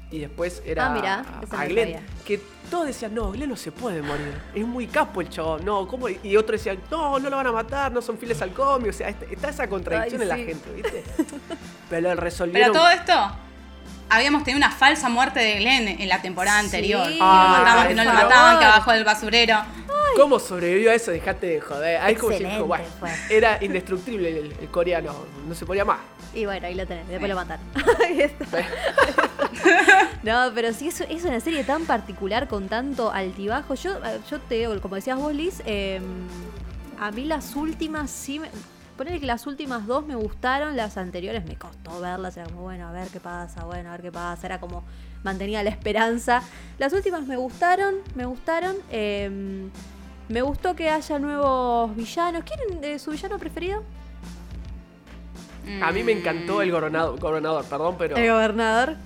y 0.09 0.19
después 0.19 0.63
era 0.65 0.87
Ah, 0.87 0.89
mirá, 0.89 1.13
a- 1.51 1.61
a 1.61 1.65
Glenn. 1.67 1.93
sabía. 1.93 2.01
Que 2.25 2.41
todos 2.71 2.87
decían, 2.87 3.13
no, 3.13 3.31
Glenn 3.31 3.49
no 3.49 3.55
se 3.55 3.71
puede 3.71 4.01
morir. 4.01 4.33
Es 4.55 4.65
muy 4.65 4.87
capo 4.87 5.21
el 5.21 5.29
chabón. 5.29 5.63
No, 5.63 5.87
¿cómo? 5.87 6.07
Y 6.09 6.35
otros 6.35 6.59
decían, 6.59 6.79
no, 6.89 7.19
no 7.19 7.29
lo 7.29 7.35
van 7.37 7.47
a 7.47 7.51
matar, 7.51 7.91
no 7.91 8.01
son 8.01 8.17
fieles 8.17 8.41
al 8.41 8.51
cómic. 8.53 8.89
O 8.89 8.93
sea, 8.93 9.09
est- 9.09 9.23
está 9.31 9.49
esa 9.49 9.67
contradicción 9.69 10.21
Ay, 10.21 10.23
en 10.23 10.29
la 10.29 10.37
gente, 10.37 10.71
¿viste? 10.73 11.03
Pero 11.89 12.01
lo 12.01 12.09
Pero 12.09 12.21
resolvieron. 12.21 12.73
todo 12.73 12.89
esto, 12.89 13.13
habíamos 14.11 14.43
tenido 14.43 14.57
una 14.57 14.71
falsa 14.71 15.09
muerte 15.09 15.39
de 15.39 15.55
Glenn 15.59 15.87
en 15.87 16.09
la 16.09 16.21
temporada 16.21 16.59
Sí. 16.59 16.65
anterior. 16.65 17.07
Que 17.07 17.17
Ah, 17.19 17.55
lo 17.57 17.63
mataban, 17.63 17.87
que 17.87 17.95
no 17.95 18.03
lo 18.03 18.13
mataban, 18.13 18.59
que 18.59 18.65
abajo 18.65 18.91
del 18.91 19.03
basurero. 19.03 19.57
¿Cómo 20.15 20.39
sobrevivió 20.39 20.91
a 20.91 20.95
eso? 20.95 21.11
Dejate 21.11 21.47
de 21.47 21.61
joder. 21.61 22.01
Ahí 22.01 22.15
como 22.15 22.37
dijo, 22.37 22.65
bueno, 22.65 22.83
era 23.29 23.57
indestructible 23.63 24.29
el, 24.29 24.55
el 24.61 24.67
coreano. 24.69 25.15
No 25.47 25.55
se 25.55 25.65
podía 25.65 25.85
más. 25.85 25.99
Y 26.33 26.45
bueno, 26.45 26.67
ahí 26.67 26.75
lo 26.75 26.85
tenés, 26.85 27.07
después 27.07 27.29
lo 27.29 27.35
mataron. 27.35 27.65
No, 30.23 30.51
pero 30.53 30.73
sí, 30.73 30.87
es, 30.89 31.01
es 31.01 31.23
una 31.23 31.39
serie 31.39 31.63
tan 31.63 31.85
particular 31.85 32.47
con 32.47 32.67
tanto 32.69 33.11
altibajo. 33.11 33.73
Yo, 33.75 33.93
eh, 34.05 34.19
yo 34.29 34.39
te 34.39 34.55
digo, 34.55 34.79
como 34.81 34.95
decías 34.95 35.17
vos, 35.17 35.33
Liz, 35.33 35.61
eh, 35.65 35.99
a 36.99 37.11
mí 37.11 37.25
las 37.25 37.55
últimas 37.55 38.11
sí 38.11 38.39
me. 38.39 38.49
Ponele 39.01 39.19
que 39.19 39.25
las 39.25 39.47
últimas 39.47 39.87
dos 39.87 40.05
me 40.05 40.13
gustaron, 40.13 40.77
las 40.77 40.95
anteriores 40.95 41.43
me 41.43 41.55
costó 41.55 41.99
verlas, 41.99 42.37
era 42.37 42.45
como, 42.45 42.61
bueno, 42.61 42.87
a 42.87 42.91
ver 42.91 43.07
qué 43.07 43.19
pasa, 43.19 43.65
bueno, 43.65 43.89
a 43.89 43.93
ver 43.93 44.03
qué 44.03 44.11
pasa, 44.11 44.45
era 44.45 44.59
como 44.59 44.83
mantenía 45.23 45.63
la 45.63 45.71
esperanza. 45.71 46.43
Las 46.77 46.93
últimas 46.93 47.25
me 47.25 47.35
gustaron, 47.35 47.95
me 48.13 48.25
gustaron. 48.25 48.75
eh, 48.91 49.71
me 50.29 50.43
gustó 50.43 50.75
que 50.75 50.87
haya 50.87 51.17
nuevos 51.17 51.95
villanos. 51.95 52.43
¿Quieren 52.43 52.83
eh, 52.83 52.99
su 52.99 53.09
villano 53.09 53.39
preferido? 53.39 53.81
A 55.81 55.91
mí 55.91 56.03
me 56.03 56.11
encantó 56.11 56.61
el 56.61 56.69
gobernador, 56.71 57.19
gobernador 57.19 57.65
perdón, 57.65 57.95
pero... 57.97 58.15
El 58.17 58.29
gobernador. 58.29 58.97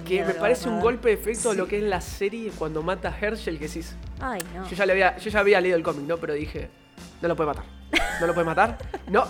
Qué 0.00 0.18
Que 0.18 0.24
me 0.24 0.34
parece 0.34 0.68
un 0.68 0.80
golpe 0.80 1.08
de 1.08 1.14
efecto 1.14 1.52
lo 1.54 1.66
que 1.66 1.78
es 1.78 1.82
la 1.84 2.00
serie 2.00 2.50
cuando 2.56 2.82
mata 2.82 3.08
a 3.08 3.18
Herschel, 3.18 3.58
que 3.58 3.68
decís, 3.68 3.94
Ay, 4.20 4.40
no. 4.54 4.66
Yo 4.68 4.76
ya, 4.76 4.86
le 4.86 4.92
había, 4.92 5.16
yo 5.18 5.30
ya 5.30 5.40
había 5.40 5.60
leído 5.60 5.76
el 5.76 5.82
cómic, 5.82 6.06
¿no? 6.06 6.16
Pero 6.16 6.34
dije, 6.34 6.70
no 7.20 7.28
lo 7.28 7.36
puede 7.36 7.48
matar. 7.48 7.64
No 8.20 8.26
lo 8.26 8.34
puede 8.34 8.46
matar. 8.46 8.78
No. 9.08 9.24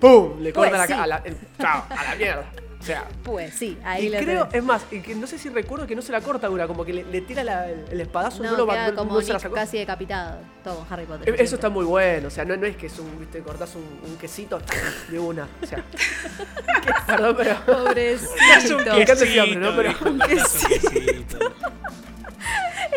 ¡Pum! 0.00 0.40
Le 0.40 0.52
corta 0.52 0.70
Pues 0.70 0.88
la 0.90 0.96
cara. 0.96 1.22
Chao, 1.58 1.84
a 1.90 2.04
la 2.04 2.14
mierda. 2.14 2.44
O 2.86 2.88
sea. 2.88 3.04
Pues 3.24 3.52
sí, 3.54 3.76
ahí 3.84 4.06
y 4.06 4.08
lo 4.10 4.18
creo, 4.20 4.44
tenés. 4.46 4.54
es 4.54 4.62
más, 4.62 4.86
y 4.92 5.00
que 5.00 5.16
no 5.16 5.26
sé 5.26 5.38
si 5.38 5.48
recuerdo 5.48 5.88
que 5.88 5.96
no 5.96 6.02
se 6.02 6.12
la 6.12 6.20
corta 6.20 6.46
dura, 6.46 6.68
como 6.68 6.84
que 6.84 6.92
le, 6.92 7.04
le 7.04 7.20
tira 7.20 7.42
la- 7.42 7.68
el, 7.68 8.00
espadazo, 8.00 8.44
no, 8.44 8.52
No, 8.52 8.56
lo 8.58 8.66
queda 8.68 8.88
no- 8.92 8.94
como 8.94 9.14
no 9.14 9.20
se 9.22 9.32
la 9.32 9.40
sacó. 9.40 9.56
casi 9.56 9.78
decapitado. 9.78 10.38
Todo 10.62 10.86
Harry 10.88 11.04
Potter. 11.04 11.28
Eh, 11.28 11.32
Eso 11.32 11.36
siempre. 11.36 11.54
está 11.56 11.68
muy 11.68 11.84
bueno, 11.84 12.28
o 12.28 12.30
sea, 12.30 12.44
no, 12.44 12.56
no 12.56 12.64
es 12.64 12.76
que 12.76 12.86
es 12.86 12.96
un, 13.00 13.18
viste, 13.18 13.40
cortás 13.40 13.74
un, 13.74 13.82
un 14.08 14.16
quesito 14.18 14.60
de 15.08 15.18
una. 15.18 15.48
O 15.60 15.66
sea. 15.66 15.82
que- 15.82 16.92
perdón, 17.08 17.34
pero. 17.36 17.56
Pobrecito. 17.66 18.74
Encanta 18.96 19.12
ese 19.24 19.40
hombre, 19.40 19.56
¿no? 19.56 19.74
Pero- 19.74 19.88
dijo, 19.88 20.18
quesito. 20.28 21.38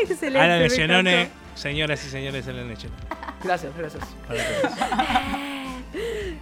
Excelente. 0.01 0.39
Alan 0.39 0.57
me 0.59 0.63
Lecionone, 0.69 1.21
encantó. 1.23 1.57
señoras 1.59 2.05
y 2.05 2.09
señores, 2.09 2.47
Alan 2.47 2.67
Lecionone. 2.67 3.01
Gracias, 3.43 3.71
gracias. 3.75 4.03
Para 4.27 4.43
todos. 4.43 4.73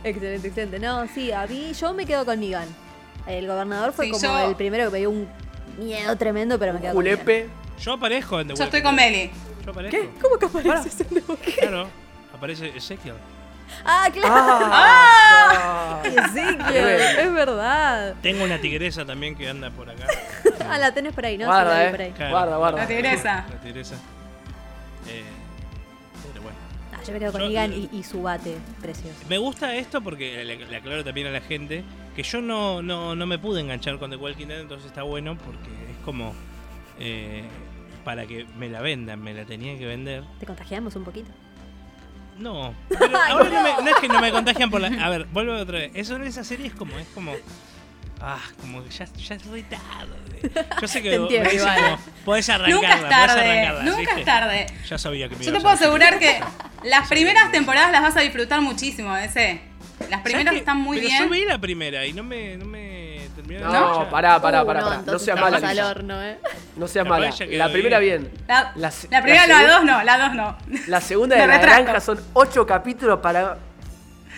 Excelente, 0.04 0.48
excelente. 0.48 0.80
No, 0.80 1.08
sí, 1.08 1.32
a 1.32 1.48
mí 1.48 1.72
yo 1.74 1.94
me 1.94 2.06
quedo 2.06 2.26
con 2.26 2.40
Negan. 2.40 2.68
El 3.28 3.48
gobernador 3.48 3.94
fue 3.94 4.06
Sí, 4.06 4.12
como 4.12 4.24
yo- 4.24 4.50
el 4.50 4.56
primero 4.56 4.86
que 4.86 4.92
me 4.92 4.98
dio 5.00 5.10
un 5.10 5.28
miedo 5.78 6.16
tremendo, 6.16 6.58
pero 6.58 6.74
me 6.74 6.80
Negan. 6.80 6.96
Julepe. 6.96 7.50
Yo 7.80 7.94
aparezco 7.94 8.40
en 8.40 8.48
The 8.48 8.56
Yo 8.56 8.64
estoy 8.64 8.82
con. 8.82 8.96
Meli. 8.96 9.30
Yo 9.66 9.72
aparezco. 9.72 9.98
¿Qué? 9.98 10.10
¿Cómo 10.22 10.38
que 10.38 10.46
apareces 10.46 11.00
en 11.02 11.08
The 11.08 11.24
Walking? 11.28 11.52
Claro, 11.60 11.88
aparece 12.36 12.76
Ezekiel. 12.76 13.16
Ah, 13.86 14.08
claro. 14.14 14.34
¡Ah! 14.72 16.02
Ezequiel, 16.06 16.58
Tremendo. 16.58 17.22
es 17.22 17.34
verdad. 17.34 18.16
Tengo 18.22 18.44
una 18.46 18.60
tigresa 18.60 19.06
también 19.06 19.36
que 19.36 19.48
anda 19.50 19.70
por 19.72 19.90
acá. 19.90 20.06
Ah, 20.70 20.78
la 20.78 20.92
tenés 20.94 21.14
por 21.14 21.26
ahí, 21.26 21.38
¿no? 21.38 21.46
Guarda, 21.46 21.86
eh. 21.86 21.92
por 21.92 22.02
ahí. 22.02 22.12
Claro. 22.12 22.32
Guarda, 22.32 22.58
guarda. 22.58 22.78
La 22.82 22.88
tigresa. 22.88 23.46
La 23.50 23.56
tigresa. 23.62 23.96
Eh, 25.08 25.24
pero 26.34 26.42
bueno. 26.44 26.58
Ah, 26.98 27.04
yo 27.06 27.14
me 27.14 27.20
quedo 27.20 27.32
con 27.32 27.42
Yo- 27.42 27.48
Negan 27.50 27.74
y, 27.74 27.90
y 27.92 28.04
su 28.04 28.22
bate 28.22 28.58
precioso. 28.82 29.18
Me 29.30 29.38
gusta 29.38 29.76
esto 29.76 30.02
porque 30.02 30.44
le, 30.44 30.66
le 30.66 30.76
aclaro 30.78 31.04
también 31.04 31.28
a 31.28 31.32
la 31.32 31.42
gente 31.42 31.84
que 32.16 32.24
yo 32.24 32.42
no, 32.42 32.82
no, 32.82 33.16
no 33.16 33.26
me 33.28 33.38
pude 33.38 33.62
enganchar 33.62 34.00
con 34.00 34.10
The 34.10 34.16
Walking 34.18 34.48
Dead, 34.48 34.60
entonces 34.62 34.88
está 34.88 35.04
bueno 35.04 35.38
porque 35.38 35.70
es 35.92 35.98
como 36.04 36.34
eh, 37.00 37.44
para 38.04 38.26
que 38.26 38.46
me 38.58 38.70
la 38.70 38.82
vendan, 38.82 39.22
me 39.22 39.34
la 39.34 39.46
tenía 39.46 39.78
que 39.78 39.86
vender. 39.86 40.24
¿Te 40.40 40.46
contagiamos 40.46 40.96
un 40.96 41.04
poquito? 41.04 41.30
No, 42.40 42.74
pero 42.90 43.18
ahora 43.18 43.50
no, 43.50 43.64
me- 43.64 43.84
no 43.84 43.90
es 43.90 43.96
que 44.02 44.08
no 44.08 44.20
me 44.22 44.32
contagian 44.32 44.70
por 44.70 44.80
la... 44.82 44.88
A 45.04 45.10
ver, 45.10 45.26
vuelvo 45.26 45.54
otra 45.54 45.80
vez. 45.80 45.92
Eso 45.96 46.16
en 46.16 46.24
esa 46.24 46.44
serie 46.44 46.68
es 46.68 46.74
como... 46.74 46.98
Es 47.00 47.08
como 47.10 47.34
Ah, 48.20 48.40
como 48.60 48.84
que 48.84 48.90
ya, 48.90 49.06
ya 49.06 49.36
es 49.36 49.46
muy 49.46 49.64
tarde. 49.64 50.52
Yo 50.82 50.88
sé 50.88 51.02
que 51.04 51.10
Te 51.12 51.16
entiendo, 51.18 51.50
me 51.50 51.54
dicen 51.54 51.70
igual. 51.74 51.92
como, 51.92 52.00
podés 52.26 52.50
arrancarla, 52.50 52.76
Nunca 52.76 52.90
es 52.94 52.96
podés 53.02 53.10
tarde. 53.28 53.42
arrancarla, 53.52 53.84
Nunca 53.84 53.98
¿viste? 54.00 54.20
es 54.20 54.26
tarde. 54.26 54.66
Ya 54.90 54.98
sabía 54.98 55.30
que 55.30 55.36
me 55.36 55.44
Yo 55.46 55.52
te 55.54 55.60
puedo 55.60 55.74
asegurar 55.76 56.20
que 56.20 56.40
las 56.84 57.08
primeras 57.08 57.52
temporadas 57.52 57.92
las 57.92 58.02
vas 58.02 58.18
a 58.18 58.22
disfrutar 58.22 58.62
muchísimo, 58.62 59.16
ese. 59.18 59.62
Las 60.00 60.10
¿Sabes 60.10 60.24
primeras 60.24 60.54
qué? 60.54 60.60
están 60.60 60.78
muy 60.78 60.98
Pero 60.98 61.10
bien. 61.10 61.24
Yo 61.24 61.30
vi 61.30 61.46
la 61.46 61.58
primera 61.60 62.06
y 62.06 62.14
no 62.14 62.24
me, 62.24 62.56
no 62.58 62.66
me 62.66 63.20
terminó 63.36 63.60
de 63.62 63.66
No, 63.66 63.72
enganchar. 63.78 64.10
pará, 64.10 64.42
pará, 64.42 64.64
Uh, 64.64 64.66
pará, 64.68 64.80
no, 64.82 65.06
pará. 65.06 65.20
Seas 65.20 65.40
mala. 65.40 65.58
al 65.58 65.70
Lisa. 65.76 65.88
horno, 65.90 66.24
¿eh? 66.24 66.38
No 66.76 66.88
seas 66.88 67.04
Capaz 67.06 67.20
mala. 67.20 67.30
ya 67.32 67.48
quedó 67.48 67.58
La 67.58 67.72
primera 67.72 68.00
bien. 68.00 68.32
La, 68.48 68.72
La 68.76 68.92
se- 68.92 69.08
la 69.10 69.22
primera, 69.24 69.48
la 69.48 69.56
segu- 69.62 69.68
dos 69.68 69.86
no, 69.86 70.04
la 70.04 70.18
dos 70.20 70.34
no. 70.36 70.58
La 70.88 71.02
segunda 71.02 71.36
Me 71.38 71.42
de 71.44 71.48
la 71.48 71.54
retracto. 71.56 71.84
granja 71.84 72.00
son 72.02 72.20
ocho 72.34 72.66
capítulos 72.68 73.20
para. 73.20 73.58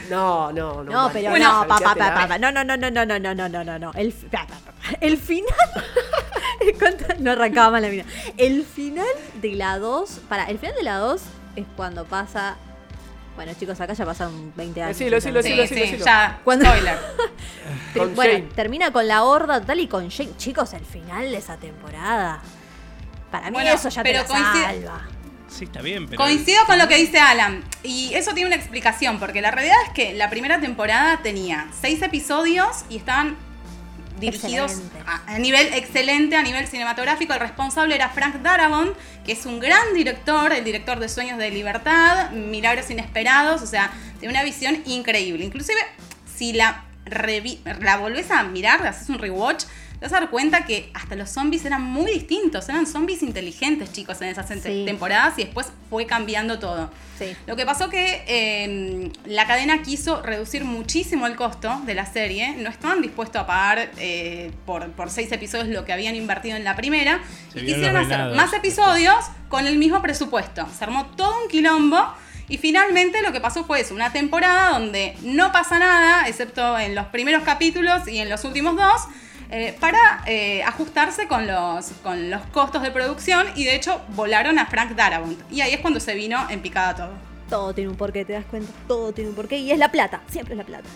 No, 0.09 0.51
no, 0.51 0.83
no. 0.83 0.91
No, 0.91 1.09
pero 1.13 1.29
Bueno, 1.31 1.51
no, 1.61 1.67
papá, 1.67 1.93
Quédatela. 1.93 2.13
papá, 2.15 2.37
no, 2.37 2.51
no, 2.51 2.63
no, 2.63 2.77
no, 2.77 2.89
no, 2.89 3.05
no, 3.05 3.19
no, 3.19 3.33
no, 3.35 3.49
no, 3.49 3.63
no, 3.63 3.79
no. 3.79 3.91
El, 3.93 4.11
fi- 4.13 4.27
pa, 4.27 4.45
pa, 4.47 4.55
pa, 4.55 4.71
pa. 4.71 4.97
el 5.01 5.17
final. 5.17 5.53
No 7.19 7.31
arrancaba 7.31 7.71
mal 7.71 7.81
la 7.81 7.87
mina. 7.89 8.03
El 8.37 8.65
final 8.65 9.05
de 9.41 9.55
la 9.55 9.77
2. 9.79 10.21
Para, 10.27 10.45
el 10.45 10.59
final 10.59 10.75
de 10.75 10.83
la 10.83 10.97
2 10.97 11.21
es 11.55 11.65
cuando 11.75 12.05
pasa. 12.05 12.55
Bueno, 13.35 13.53
chicos, 13.57 13.79
acá 13.79 13.93
ya 13.93 14.05
pasan 14.05 14.51
20 14.55 14.81
años. 14.83 14.97
Decilo, 14.97 15.15
decilo, 15.15 15.41
Sí, 15.41 15.49
decilo, 15.49 15.67
sí, 15.67 15.75
decilo. 15.75 16.05
ya. 16.05 16.39
Cuando- 16.43 16.65
Spoiler. 16.65 16.99
Bueno, 18.15 18.33
Shane. 18.33 18.41
termina 18.55 18.91
con 18.91 19.07
la 19.07 19.23
horda 19.23 19.61
total 19.61 19.79
y 19.79 19.87
con 19.87 20.07
Shane. 20.09 20.35
Chicos, 20.37 20.73
el 20.73 20.83
final 20.85 21.31
de 21.31 21.37
esa 21.37 21.55
temporada. 21.57 22.41
Para 23.31 23.47
mí 23.47 23.53
Bueno, 23.53 23.71
eso 23.71 23.87
ya 23.89 24.03
te 24.03 24.13
la 24.13 24.25
coincide- 24.25 24.63
salva. 24.63 25.01
Sí, 25.49 25.65
está 25.65 25.81
bien, 25.81 26.05
pero. 26.07 26.17
Coincido 26.17 26.63
con 26.65 26.77
lo 26.77 26.87
que 26.87 26.95
dice 26.97 27.19
Alan. 27.19 27.63
Y 27.83 28.13
eso 28.13 28.33
tiene 28.33 28.47
una 28.47 28.55
explicación, 28.55 29.19
porque 29.19 29.41
la 29.41 29.51
realidad 29.51 29.75
es 29.87 29.93
que 29.93 30.13
la 30.13 30.29
primera 30.29 30.59
temporada 30.59 31.21
tenía 31.21 31.67
seis 31.81 32.01
episodios 32.01 32.85
y 32.89 32.97
estaban 32.97 33.35
dirigidos 34.19 34.81
a, 35.05 35.35
a 35.35 35.39
nivel 35.39 35.73
excelente, 35.73 36.35
a 36.35 36.43
nivel 36.43 36.67
cinematográfico. 36.67 37.33
El 37.33 37.39
responsable 37.39 37.95
era 37.95 38.09
Frank 38.09 38.35
Darabont, 38.41 38.95
que 39.25 39.31
es 39.31 39.45
un 39.45 39.59
gran 39.59 39.93
director, 39.93 40.51
el 40.51 40.63
director 40.63 40.99
de 40.99 41.07
Sueños 41.07 41.37
de 41.37 41.49
Libertad, 41.51 42.31
Milagros 42.31 42.89
Inesperados, 42.89 43.61
o 43.61 43.65
sea, 43.65 43.91
tiene 44.19 44.33
una 44.33 44.43
visión 44.43 44.83
increíble. 44.85 45.45
Inclusive, 45.45 45.79
si 46.35 46.51
la, 46.51 46.83
revi- 47.05 47.59
la 47.79 47.97
volvés 47.97 48.29
a 48.29 48.43
mirar, 48.43 48.85
haces 48.85 49.07
un 49.07 49.19
rewatch, 49.19 49.63
te 49.99 50.05
vas 50.05 50.13
a 50.13 50.21
dar 50.21 50.29
cuenta 50.29 50.65
que 50.65 50.89
hasta 50.93 51.15
los 51.15 51.29
zombies 51.29 51.65
eran 51.65 51.81
muy 51.83 52.09
distintos, 52.11 52.69
eran 52.69 52.87
zombies 52.87 53.21
inteligentes, 53.21 53.91
chicos, 53.91 54.21
en 54.21 54.29
esas 54.29 54.47
Sí. 54.47 54.83
temporadas 54.85 55.33
y 55.37 55.43
después 55.43 55.67
fue 55.89 56.05
cambiando 56.05 56.57
todo. 56.57 56.89
Sí. 57.17 57.35
Lo 57.47 57.57
que 57.57 57.65
pasó 57.65 57.89
que 57.89 58.23
eh, 58.27 59.11
la 59.25 59.45
cadena 59.45 59.81
quiso 59.81 60.21
reducir 60.21 60.63
muchísimo 60.63 61.27
el 61.27 61.35
costo 61.35 61.81
de 61.85 61.93
la 61.95 62.05
serie. 62.05 62.55
No 62.55 62.69
estaban 62.69 63.01
dispuestos 63.01 63.41
a 63.41 63.45
pagar 63.45 63.91
eh, 63.97 64.51
por, 64.65 64.89
por 64.91 65.09
seis 65.09 65.29
episodios 65.33 65.67
lo 65.67 65.83
que 65.83 65.91
habían 65.91 66.15
invertido 66.15 66.55
en 66.55 66.63
la 66.63 66.77
primera. 66.77 67.19
Se 67.51 67.59
y 67.59 67.65
quisieron 67.65 67.97
hacer 67.97 68.09
venados. 68.11 68.37
más 68.37 68.53
episodios 68.53 69.15
con 69.49 69.67
el 69.67 69.77
mismo 69.77 70.01
presupuesto. 70.01 70.65
Se 70.77 70.83
armó 70.85 71.07
todo 71.17 71.43
un 71.43 71.49
quilombo. 71.49 71.97
Y 72.47 72.57
finalmente 72.57 73.21
lo 73.21 73.31
que 73.31 73.39
pasó 73.41 73.63
fue 73.65 73.81
eso, 73.81 73.93
una 73.93 74.11
temporada 74.11 74.71
donde 74.79 75.15
no 75.21 75.51
pasa 75.51 75.77
nada, 75.77 76.27
excepto 76.27 76.79
en 76.79 76.95
los 76.95 77.05
primeros 77.07 77.43
capítulos 77.43 78.07
y 78.07 78.17
en 78.17 78.27
los 78.27 78.43
últimos 78.43 78.75
dos, 78.75 79.01
eh, 79.51 79.75
para 79.79 80.23
eh, 80.27 80.61
ajustarse 80.63 81.27
con 81.27 81.47
los, 81.47 81.91
con 82.03 82.29
los 82.29 82.41
costos 82.47 82.83
de 82.83 82.91
producción 82.91 83.47
y 83.55 83.63
de 83.63 83.75
hecho 83.75 84.01
volaron 84.09 84.59
a 84.59 84.67
Frank 84.67 84.91
Darabont. 84.91 85.39
Y 85.51 85.61
ahí 85.61 85.73
es 85.73 85.79
cuando 85.79 85.99
se 85.99 86.13
vino 86.13 86.47
en 86.49 86.61
picada 86.61 86.95
todo. 86.95 87.29
Todo 87.49 87.73
tiene 87.73 87.89
un 87.89 87.95
porqué, 87.95 88.25
¿te 88.25 88.33
das 88.33 88.45
cuenta? 88.45 88.71
Todo 88.87 89.11
tiene 89.11 89.31
un 89.31 89.35
porqué 89.35 89.57
y 89.57 89.71
es 89.71 89.79
la 89.79 89.89
plata, 89.91 90.21
siempre 90.27 90.53
es 90.53 90.57
la 90.59 90.65
plata. 90.65 90.87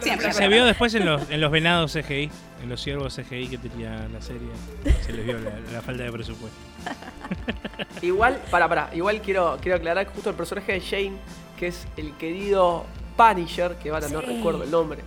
Siempre. 0.00 0.32
Se 0.32 0.48
vio 0.48 0.64
después 0.64 0.94
en 0.94 1.04
los, 1.04 1.28
en 1.30 1.40
los 1.40 1.50
venados 1.50 1.92
CGI, 1.92 2.30
en 2.62 2.68
los 2.68 2.80
ciervos 2.80 3.16
CGI 3.16 3.48
que 3.48 3.58
tenía 3.58 4.06
la 4.12 4.22
serie. 4.22 4.48
Se 5.04 5.12
les 5.12 5.26
vio 5.26 5.38
la, 5.38 5.50
la 5.72 5.82
falta 5.82 6.04
de 6.04 6.12
presupuesto. 6.12 6.56
Igual, 8.02 8.40
para, 8.50 8.68
para, 8.68 8.90
igual 8.94 9.20
quiero, 9.20 9.58
quiero 9.60 9.76
aclarar 9.76 10.06
que 10.06 10.14
justo 10.14 10.30
el 10.30 10.36
personaje 10.36 10.72
de 10.72 10.80
Shane, 10.80 11.16
que 11.58 11.68
es 11.68 11.86
el 11.96 12.16
querido 12.16 12.86
Punisher, 13.16 13.74
que 13.76 13.90
ahora 13.90 14.08
no 14.08 14.20
recuerdo 14.20 14.62
el 14.62 14.70
nombre, 14.70 15.02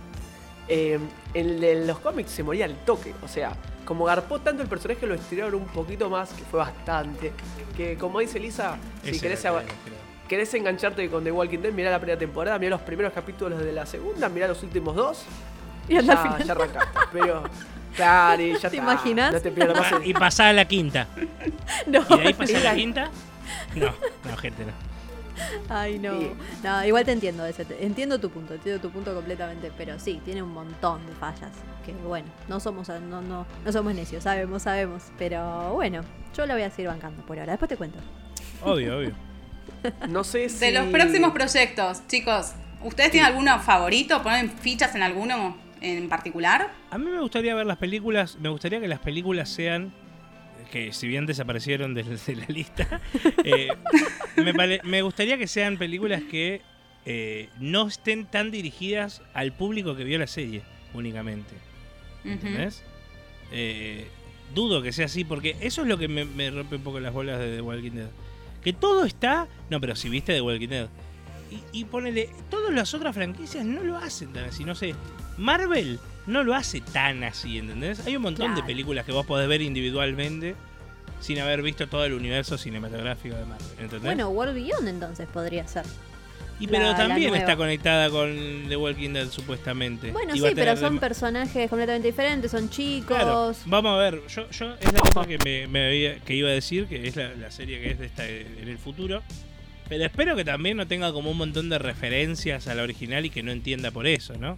eh, 0.68 0.98
en, 1.34 1.62
en 1.64 1.86
los 1.86 1.98
cómics 1.98 2.30
se 2.30 2.42
moría 2.42 2.64
al 2.64 2.76
toque. 2.84 3.14
O 3.22 3.28
sea, 3.28 3.52
como 3.84 4.04
garpó 4.04 4.40
tanto 4.40 4.62
el 4.62 4.68
personaje, 4.68 5.06
lo 5.06 5.14
estiraron 5.14 5.54
un 5.54 5.66
poquito 5.66 6.08
más, 6.10 6.30
que 6.32 6.42
fue 6.44 6.60
bastante. 6.60 7.32
Que 7.76 7.96
como 7.96 8.20
dice 8.20 8.38
Lisa, 8.38 8.76
si 9.02 9.18
querés, 9.20 9.44
querés 10.28 10.54
engancharte 10.54 11.08
con 11.10 11.24
The 11.24 11.32
Walking 11.32 11.58
Dead, 11.58 11.72
mirá 11.72 11.90
la 11.90 11.98
primera 11.98 12.18
temporada, 12.18 12.58
mirá 12.58 12.70
los 12.70 12.82
primeros 12.82 13.12
capítulos 13.12 13.58
de 13.60 13.72
la 13.72 13.86
segunda, 13.86 14.28
mirá 14.28 14.48
los 14.48 14.62
últimos 14.62 14.94
dos. 14.94 15.24
Y 15.88 15.96
anda 15.96 16.14
ya, 16.14 16.20
al 16.22 16.28
final. 16.28 16.46
ya 16.46 16.52
arrancaste. 16.52 16.98
Pero, 17.12 17.42
claro, 17.96 18.42
y 18.42 18.52
ya 18.52 18.60
¿Te 18.60 18.66
está. 18.68 18.76
imaginas? 18.76 19.32
No 19.32 19.40
te 19.40 19.50
pierdas 19.50 19.76
más. 19.78 19.90
Pa- 19.90 19.96
el- 19.98 20.06
Y 20.06 20.14
pasaba 20.14 20.52
la 20.52 20.64
quinta. 20.66 21.08
No, 21.86 22.00
¿Y 22.08 22.16
de 22.20 22.26
ahí 22.28 22.34
pasaba 22.34 22.46
la 22.46 22.58
digan. 22.60 22.76
quinta? 22.76 23.10
No, 23.74 23.86
no, 24.30 24.36
gente, 24.36 24.64
no. 24.64 24.72
Ay, 25.68 25.98
no. 25.98 26.18
Sí. 26.20 26.30
No, 26.62 26.84
igual 26.84 27.04
te 27.04 27.12
entiendo 27.12 27.44
ese. 27.46 27.64
te- 27.64 27.84
Entiendo 27.84 28.18
tu 28.20 28.30
punto, 28.30 28.54
entiendo 28.54 28.80
tu 28.80 28.90
punto 28.90 29.14
completamente. 29.14 29.70
Pero 29.76 29.98
sí, 29.98 30.20
tiene 30.24 30.42
un 30.42 30.52
montón 30.52 31.04
de 31.06 31.12
fallas. 31.14 31.50
Que 31.84 31.92
bueno, 31.92 32.28
no 32.48 32.60
somos, 32.60 32.88
no, 32.88 33.20
no, 33.22 33.46
no 33.64 33.72
somos 33.72 33.94
necios, 33.94 34.24
sabemos, 34.24 34.62
sabemos. 34.62 35.04
Pero 35.18 35.72
bueno, 35.74 36.02
yo 36.36 36.46
la 36.46 36.54
voy 36.54 36.62
a 36.62 36.70
seguir 36.70 36.88
bancando 36.88 37.24
por 37.26 37.38
ahora. 37.38 37.52
Después 37.52 37.68
te 37.68 37.76
cuento. 37.76 37.98
Obvio, 38.64 38.98
obvio. 38.98 39.12
No 40.08 40.22
sé 40.24 40.48
si. 40.48 40.58
De 40.66 40.72
los 40.72 40.86
próximos 40.86 41.32
proyectos, 41.32 42.06
chicos, 42.06 42.52
¿ustedes 42.84 43.10
tienen 43.10 43.30
alguno 43.30 43.58
favorito? 43.60 44.22
¿Ponen 44.22 44.50
fichas 44.50 44.94
en 44.94 45.02
alguno 45.02 45.56
en 45.80 46.08
particular? 46.08 46.70
A 46.90 46.98
mí 46.98 47.10
me 47.10 47.18
gustaría 47.20 47.54
ver 47.56 47.66
las 47.66 47.78
películas, 47.78 48.38
me 48.40 48.48
gustaría 48.48 48.80
que 48.80 48.86
las 48.86 49.00
películas 49.00 49.48
sean, 49.48 49.92
que 50.72 50.92
si 50.92 51.06
bien 51.06 51.26
desaparecieron 51.26 51.94
de, 51.94 52.02
de 52.26 52.34
la 52.36 52.46
lista, 52.48 53.00
eh, 53.44 53.68
me, 54.36 54.52
pare- 54.54 54.80
me 54.82 55.02
gustaría 55.02 55.38
que 55.38 55.46
sean 55.46 55.76
películas 55.76 56.22
que 56.28 56.62
eh, 57.06 57.48
no 57.60 57.86
estén 57.86 58.24
tan 58.26 58.50
dirigidas 58.50 59.22
al 59.34 59.52
público 59.52 59.94
que 59.94 60.02
vio 60.04 60.18
la 60.18 60.26
serie 60.26 60.62
únicamente. 60.94 61.54
¿Entendés? 62.24 62.82
Eh, 63.52 64.06
dudo 64.54 64.80
que 64.82 64.92
sea 64.92 65.06
así, 65.06 65.24
porque 65.24 65.56
eso 65.60 65.82
es 65.82 65.88
lo 65.88 65.98
que 65.98 66.08
me, 66.08 66.24
me 66.24 66.50
rompe 66.50 66.76
un 66.76 66.82
poco 66.82 67.00
las 67.00 67.12
bolas 67.12 67.38
de 67.38 67.56
The 67.56 67.60
Walking 67.60 67.90
Dead. 67.92 68.08
Que 68.62 68.72
todo 68.72 69.04
está. 69.04 69.48
No, 69.70 69.80
pero 69.80 69.94
si 69.96 70.08
viste 70.08 70.32
The 70.32 70.40
Walking 70.40 70.68
Dead. 70.68 70.88
Y, 71.72 71.80
y 71.80 71.84
ponele. 71.84 72.30
Todas 72.48 72.72
las 72.72 72.94
otras 72.94 73.14
franquicias 73.14 73.64
no 73.66 73.82
lo 73.82 73.96
hacen 73.98 74.32
tan 74.32 74.44
así. 74.44 74.64
No 74.64 74.74
sé. 74.74 74.94
Marvel 75.36 75.98
no 76.26 76.44
lo 76.44 76.54
hace 76.54 76.80
tan 76.80 77.24
así, 77.24 77.58
¿entendés? 77.58 78.06
Hay 78.06 78.16
un 78.16 78.22
montón 78.22 78.54
de 78.54 78.62
películas 78.62 79.04
que 79.04 79.12
vos 79.12 79.26
podés 79.26 79.48
ver 79.48 79.62
individualmente 79.62 80.54
sin 81.20 81.38
haber 81.38 81.62
visto 81.62 81.88
todo 81.88 82.04
el 82.04 82.12
universo 82.14 82.58
cinematográfico 82.58 83.34
de 83.36 83.44
Marvel, 83.44 83.68
¿entendés? 83.78 84.02
Bueno, 84.02 84.28
World 84.30 84.54
Beyond 84.54 84.88
entonces 84.88 85.28
podría 85.32 85.66
ser. 85.68 85.84
y 86.60 86.66
pero 86.68 86.84
la- 86.90 86.96
también 86.96 87.34
está 87.34 87.56
conectada 87.56 88.08
con 88.10 88.66
The 88.68 88.76
Walking 88.76 89.10
Dead 89.10 89.28
supuestamente. 89.30 90.12
Bueno, 90.12 90.34
sí, 90.34 90.42
pero 90.54 90.76
son 90.76 90.98
personajes 91.00 91.68
completamente 91.68 92.06
diferentes, 92.08 92.50
son 92.52 92.70
chicos. 92.70 93.06
Claro, 93.16 93.52
vamos 93.66 93.92
a 93.94 93.98
ver, 93.98 94.20
yo, 94.28 94.48
yo 94.50 94.74
es 94.80 94.92
la 94.92 95.00
cosa 95.00 95.26
que 95.26 95.38
me, 95.44 95.66
me 95.66 95.86
había- 95.86 96.20
que 96.20 96.34
iba 96.34 96.48
a 96.50 96.52
decir, 96.52 96.86
que 96.86 97.08
es 97.08 97.16
la, 97.16 97.34
la 97.34 97.50
serie 97.50 97.80
que 97.80 97.90
es 97.92 97.98
de 97.98 98.06
esta 98.06 98.28
en 98.28 98.68
el 98.68 98.78
futuro. 98.78 99.22
Pero 99.88 100.04
espero 100.04 100.36
que 100.36 100.44
también 100.44 100.76
no 100.76 100.86
tenga 100.86 101.12
como 101.12 101.30
un 101.32 101.36
montón 101.36 101.68
de 101.68 101.78
referencias 101.78 102.66
a 102.68 102.74
la 102.74 102.82
original 102.84 103.26
y 103.26 103.30
que 103.30 103.42
no 103.42 103.50
entienda 103.52 103.90
por 103.90 104.06
eso, 104.06 104.34
¿no? 104.38 104.56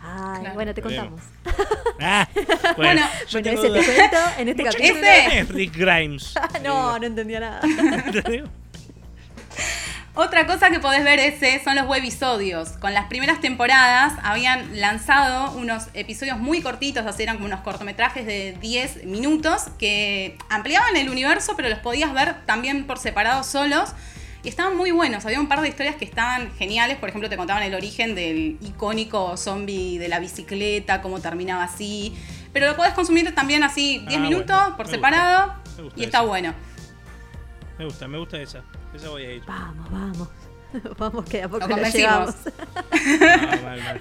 Ay, 0.00 0.40
Claro. 0.40 0.54
bueno, 0.54 0.74
te 0.74 0.82
contamos. 0.82 1.20
Ah, 2.00 2.28
bueno, 2.34 2.74
Bueno, 2.76 3.00
yo 3.28 3.40
Bueno, 3.40 3.42
tengo 3.42 3.48
ese 3.48 3.62
te 3.62 3.68
dudas. 3.68 3.86
cuento 3.86 4.16
en 4.38 4.48
este 4.50 4.62
Mucho- 4.62 4.78
capítulo. 4.78 5.00
ese- 5.06 5.38
Es 5.40 5.48
Rick 5.48 5.76
Grimes. 5.76 6.34
no, 6.62 6.96
no 6.98 7.04
entendía 7.06 7.40
nada. 7.40 7.60
Otra 10.14 10.46
cosa 10.46 10.70
que 10.70 10.80
podés 10.80 11.04
ver 11.04 11.20
ese 11.20 11.62
son 11.62 11.76
los 11.76 11.86
webisodios. 11.86 12.70
Con 12.70 12.92
las 12.92 13.06
primeras 13.06 13.40
temporadas 13.40 14.14
habían 14.24 14.80
lanzado 14.80 15.52
unos 15.52 15.86
episodios 15.94 16.38
muy 16.38 16.60
cortitos, 16.60 17.06
así 17.06 17.22
eran 17.22 17.36
como 17.36 17.46
unos 17.46 17.60
cortometrajes 17.60 18.26
de 18.26 18.56
10 18.60 19.04
minutos 19.04 19.66
que 19.78 20.36
ampliaban 20.48 20.96
el 20.96 21.08
universo, 21.08 21.54
pero 21.56 21.68
los 21.68 21.78
podías 21.78 22.12
ver 22.14 22.34
también 22.46 22.86
por 22.86 22.98
separado 22.98 23.44
solos. 23.44 23.90
Y 24.42 24.48
estaban 24.48 24.76
muy 24.76 24.90
buenos, 24.92 25.24
había 25.26 25.40
un 25.40 25.48
par 25.48 25.60
de 25.60 25.68
historias 25.68 25.96
que 25.96 26.04
estaban 26.04 26.52
geniales, 26.56 26.96
por 26.96 27.08
ejemplo 27.08 27.28
te 27.28 27.36
contaban 27.36 27.62
el 27.64 27.74
origen 27.74 28.14
del 28.14 28.56
icónico 28.62 29.36
zombie 29.36 29.98
de 29.98 30.08
la 30.08 30.20
bicicleta, 30.20 31.02
cómo 31.02 31.20
terminaba 31.20 31.64
así, 31.64 32.16
pero 32.52 32.66
lo 32.66 32.76
podés 32.76 32.92
consumir 32.94 33.34
también 33.34 33.62
así 33.64 33.98
10 34.06 34.16
Ah, 34.16 34.22
minutos 34.22 34.56
bueno, 34.56 34.76
por 34.76 34.86
me 34.86 34.92
separado 34.92 35.52
gusta, 35.54 35.76
me 35.76 35.82
gusta 35.84 36.00
y 36.00 36.04
está 36.04 36.20
bueno. 36.22 36.54
Me 37.78 37.84
gusta, 37.84 38.08
me 38.08 38.18
gusta 38.18 38.40
esa. 38.40 38.62
Esa 38.94 39.08
voy 39.08 39.24
a 39.24 39.32
ir. 39.32 39.42
Vamos, 39.46 39.90
vamos. 39.90 40.28
Vamos, 40.98 41.24
que 41.24 41.42
a 41.42 41.48
poco 41.48 41.60
Lo 41.60 41.68
lo 41.68 41.74
convencimos. 41.76 42.02
llevamos. 42.10 42.34
No, 43.20 43.62
mal, 43.62 43.62
mal, 43.62 43.80
mal. 43.80 44.00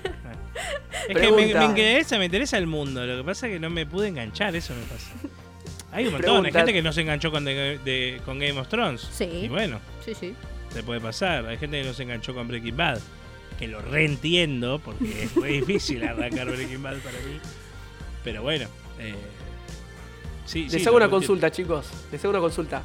Es 1.08 1.18
que 1.18 1.32
me, 1.32 1.44
interesa, 1.66 2.18
me 2.18 2.26
interesa 2.26 2.58
el 2.58 2.68
mundo. 2.68 3.06
Lo 3.06 3.18
que 3.18 3.24
pasa 3.24 3.48
es 3.48 3.54
que 3.54 3.60
no 3.60 3.70
me 3.70 3.86
pude 3.86 4.10
enganchar, 4.10 4.54
eso 4.56 4.74
me 4.74 4.82
pasa. 4.82 5.12
Hay 5.94 6.08
un 6.08 6.12
montón, 6.14 6.30
hay 6.36 6.42
Pregunta. 6.42 6.60
gente 6.60 6.74
que 6.74 6.82
no 6.82 6.92
se 6.92 7.02
enganchó 7.02 7.32
con, 7.32 7.46
de- 7.46 7.80
de- 7.86 8.22
con 8.26 8.38
Game 8.40 8.60
of 8.60 8.68
Thrones. 8.68 9.08
Sí. 9.14 9.24
Y 9.24 9.48
bueno, 9.48 9.80
Sí, 10.08 10.16
sí. 10.16 10.36
se 10.70 10.84
puede 10.84 11.02
pasar. 11.02 11.46
Hay 11.48 11.58
gente 11.58 11.82
que 11.82 11.88
no 11.88 11.94
se 11.94 12.04
enganchó 12.04 12.34
con 12.34 12.48
Breaking 12.48 12.78
Bad. 12.78 13.00
Que 13.60 13.68
lo 13.68 13.82
reentiendo, 13.82 14.80
porque 14.80 15.24
es 15.24 15.36
muy 15.36 15.50
difícil 15.60 16.04
arrancar 16.04 16.48
Breaking 16.48 16.82
Bad 16.82 16.98
para 17.00 17.18
mí. 17.20 17.40
Pero 18.24 18.42
bueno. 18.42 18.68
Eh, 19.00 19.16
sí, 20.46 20.64
Les 20.70 20.82
sí, 20.82 20.88
hago 20.88 20.96
una 20.96 21.10
consulta, 21.10 21.52
chicos. 21.52 21.90
Les 22.12 22.24
hago 22.24 22.32
una 22.32 22.40
consulta. 22.40 22.84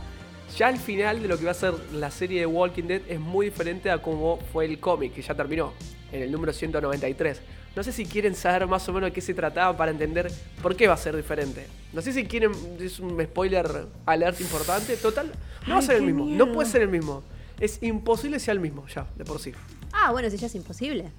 Ya 0.56 0.66
al 0.66 0.78
final 0.78 1.22
de 1.22 1.28
lo 1.28 1.38
que 1.38 1.44
va 1.44 1.52
a 1.52 1.54
ser 1.54 1.74
la 1.92 2.10
serie 2.10 2.40
de 2.40 2.46
Walking 2.46 2.84
Dead 2.84 3.02
es 3.08 3.20
muy 3.20 3.46
diferente 3.46 3.90
a 3.90 4.02
cómo 4.02 4.38
fue 4.52 4.64
el 4.64 4.80
cómic, 4.80 5.14
que 5.14 5.22
ya 5.22 5.34
terminó, 5.34 5.72
en 6.10 6.22
el 6.22 6.32
número 6.32 6.52
193. 6.52 7.40
No 7.74 7.82
sé 7.82 7.92
si 7.92 8.04
quieren 8.04 8.34
saber 8.34 8.66
más 8.66 8.86
o 8.88 8.92
menos 8.92 9.08
de 9.08 9.14
qué 9.14 9.20
se 9.20 9.32
trataba 9.32 9.76
para 9.76 9.90
entender 9.90 10.30
por 10.60 10.76
qué 10.76 10.88
va 10.88 10.94
a 10.94 10.98
ser 10.98 11.16
diferente. 11.16 11.66
No 11.92 12.02
sé 12.02 12.12
si 12.12 12.24
quieren, 12.24 12.52
es 12.78 13.00
un 13.00 13.18
spoiler 13.22 13.86
alert 14.04 14.40
importante. 14.40 14.96
Total, 14.96 15.32
no 15.66 15.74
va 15.74 15.80
a 15.80 15.82
ser 15.82 15.96
el 15.96 16.02
mismo. 16.02 16.26
miedo. 16.26 16.46
No 16.46 16.52
puede 16.52 16.68
ser 16.68 16.82
el 16.82 16.88
mismo. 16.88 17.22
Es 17.58 17.82
imposible 17.82 18.38
sea 18.40 18.52
el 18.52 18.60
mismo, 18.60 18.86
ya, 18.88 19.06
de 19.16 19.24
por 19.24 19.38
sí. 19.38 19.52
Ah, 19.92 20.10
bueno, 20.10 20.28
si 20.28 20.36
ya 20.36 20.46
es 20.48 20.54
imposible. 20.54 21.10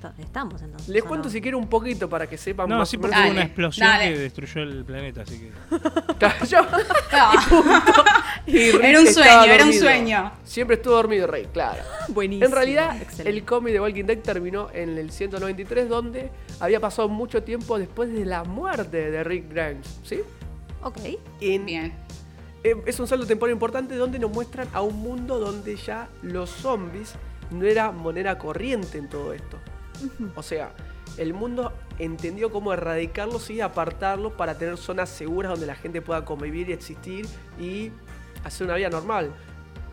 Ta- 0.00 0.14
Estamos 0.18 0.62
entonces. 0.62 0.88
Les 0.88 1.02
¿o 1.02 1.06
cuento 1.06 1.26
no? 1.28 1.32
si 1.32 1.40
quieren 1.40 1.60
un 1.60 1.68
poquito 1.68 2.08
para 2.08 2.26
que 2.28 2.36
sepan 2.38 2.68
No, 2.68 2.78
más 2.78 2.88
sí, 2.88 2.98
porque 2.98 3.16
hubo 3.20 3.30
una 3.30 3.42
explosión 3.42 3.88
dale. 3.88 4.12
que 4.12 4.18
destruyó 4.20 4.62
el 4.62 4.84
planeta, 4.84 5.22
así 5.22 5.38
que. 5.40 5.50
Y 8.46 8.70
Rick 8.72 8.84
Era 8.84 9.00
un 9.00 9.06
sueño, 9.06 9.44
era 9.44 9.64
un 9.64 9.72
sueño. 9.72 10.32
Siempre 10.44 10.76
estuvo 10.76 10.94
dormido 10.94 11.26
Rey, 11.26 11.46
claro. 11.52 11.82
Buenísimo. 12.08 12.46
En 12.46 12.52
realidad, 12.52 12.96
Excelente. 12.96 13.30
el 13.30 13.44
cómic 13.44 13.72
de 13.74 13.80
Walking 13.80 14.04
Dead 14.04 14.18
terminó 14.18 14.68
en 14.72 14.96
el 14.98 15.10
193, 15.10 15.88
donde 15.88 16.30
había 16.60 16.80
pasado 16.80 17.08
mucho 17.08 17.42
tiempo 17.42 17.78
después 17.78 18.12
de 18.12 18.24
la 18.24 18.44
muerte 18.44 19.10
de 19.10 19.24
Rick 19.24 19.50
Grimes, 19.52 19.98
¿sí? 20.02 20.20
Ok. 20.82 20.96
En, 21.40 21.66
Bien. 21.66 21.92
eh, 22.64 22.74
es 22.86 22.98
un 23.00 23.06
salto 23.06 23.26
temporal 23.26 23.52
importante 23.52 23.94
donde 23.96 24.18
nos 24.18 24.30
muestran 24.30 24.68
a 24.72 24.80
un 24.80 24.96
mundo 24.96 25.38
donde 25.38 25.76
ya 25.76 26.08
los 26.22 26.48
zombies 26.50 27.14
no 27.50 27.64
era 27.66 27.90
moneda 27.90 28.38
corriente 28.38 28.98
en 28.98 29.08
todo 29.08 29.32
esto. 29.34 29.58
O 30.36 30.42
sea, 30.42 30.72
el 31.16 31.34
mundo 31.34 31.72
entendió 31.98 32.50
cómo 32.50 32.72
erradicarlos 32.72 33.50
y 33.50 33.60
apartarlos 33.60 34.32
para 34.34 34.56
tener 34.58 34.76
zonas 34.76 35.08
seguras 35.08 35.50
donde 35.52 35.66
la 35.66 35.74
gente 35.74 36.00
pueda 36.02 36.24
convivir 36.24 36.68
y 36.70 36.72
existir 36.72 37.26
y 37.58 37.90
hacer 38.44 38.66
una 38.66 38.76
vida 38.76 38.88
normal. 38.90 39.32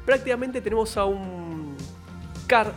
Prácticamente 0.05 0.61
tenemos 0.61 0.95
a 0.97 1.05
un 1.05 1.75
Car 2.47 2.71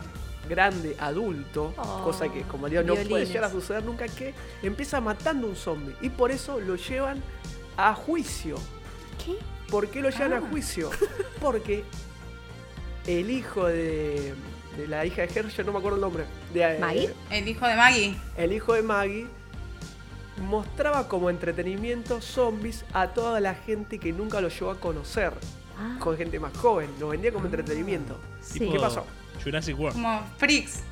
grande, 0.49 0.95
adulto, 0.99 1.73
Oh, 1.77 2.01
cosa 2.03 2.27
que 2.27 2.41
como 2.41 2.67
digo 2.67 2.81
no 2.81 2.95
puede 2.95 3.27
llegar 3.27 3.43
a 3.43 3.51
suceder 3.51 3.83
nunca, 3.83 4.07
que 4.07 4.33
empieza 4.63 4.99
matando 4.99 5.45
un 5.47 5.55
zombie 5.55 5.95
y 6.01 6.09
por 6.09 6.31
eso 6.31 6.59
lo 6.59 6.75
llevan 6.75 7.21
a 7.77 7.93
juicio. 7.93 8.55
¿Qué? 9.23 9.35
¿Por 9.69 9.89
qué 9.89 10.01
lo 10.01 10.09
llevan 10.09 10.33
Ah. 10.33 10.37
a 10.37 10.41
juicio? 10.41 10.89
Porque 11.39 11.83
el 13.05 13.29
hijo 13.29 13.67
de, 13.67 14.33
de 14.79 14.87
la 14.87 15.05
hija 15.05 15.21
de 15.25 15.39
Herschel, 15.39 15.65
no 15.65 15.71
me 15.73 15.79
acuerdo 15.79 15.97
el 15.97 16.01
nombre. 16.01 16.25
De, 16.53 16.61
eh, 16.63 16.77
¿Maggie? 16.79 17.13
El 17.29 17.47
hijo 17.47 17.67
de 17.67 17.75
Maggie. 17.75 18.15
El 18.37 18.53
hijo 18.53 18.73
de 18.73 18.81
Maggie 18.81 19.27
mostraba 20.37 21.07
como 21.07 21.29
entretenimiento 21.29 22.21
zombies 22.21 22.85
a 22.93 23.09
toda 23.09 23.39
la 23.39 23.55
gente 23.55 23.99
que 23.99 24.13
nunca 24.13 24.39
lo 24.41 24.47
llegó 24.49 24.71
a 24.71 24.79
conocer. 24.79 25.33
Ah, 25.77 25.97
Con 25.99 26.17
gente 26.17 26.39
más 26.39 26.55
joven, 26.57 26.89
lo 26.99 27.09
vendía 27.09 27.31
como 27.31 27.45
entretenimiento. 27.45 28.17
sí. 28.41 28.59
Tipo 28.59 28.73
¿Qué 28.73 28.79
pasó? 28.79 29.05
Jurassic 29.43 29.77
World. 29.79 29.93
Como 29.95 30.21
freaks. 30.37 30.79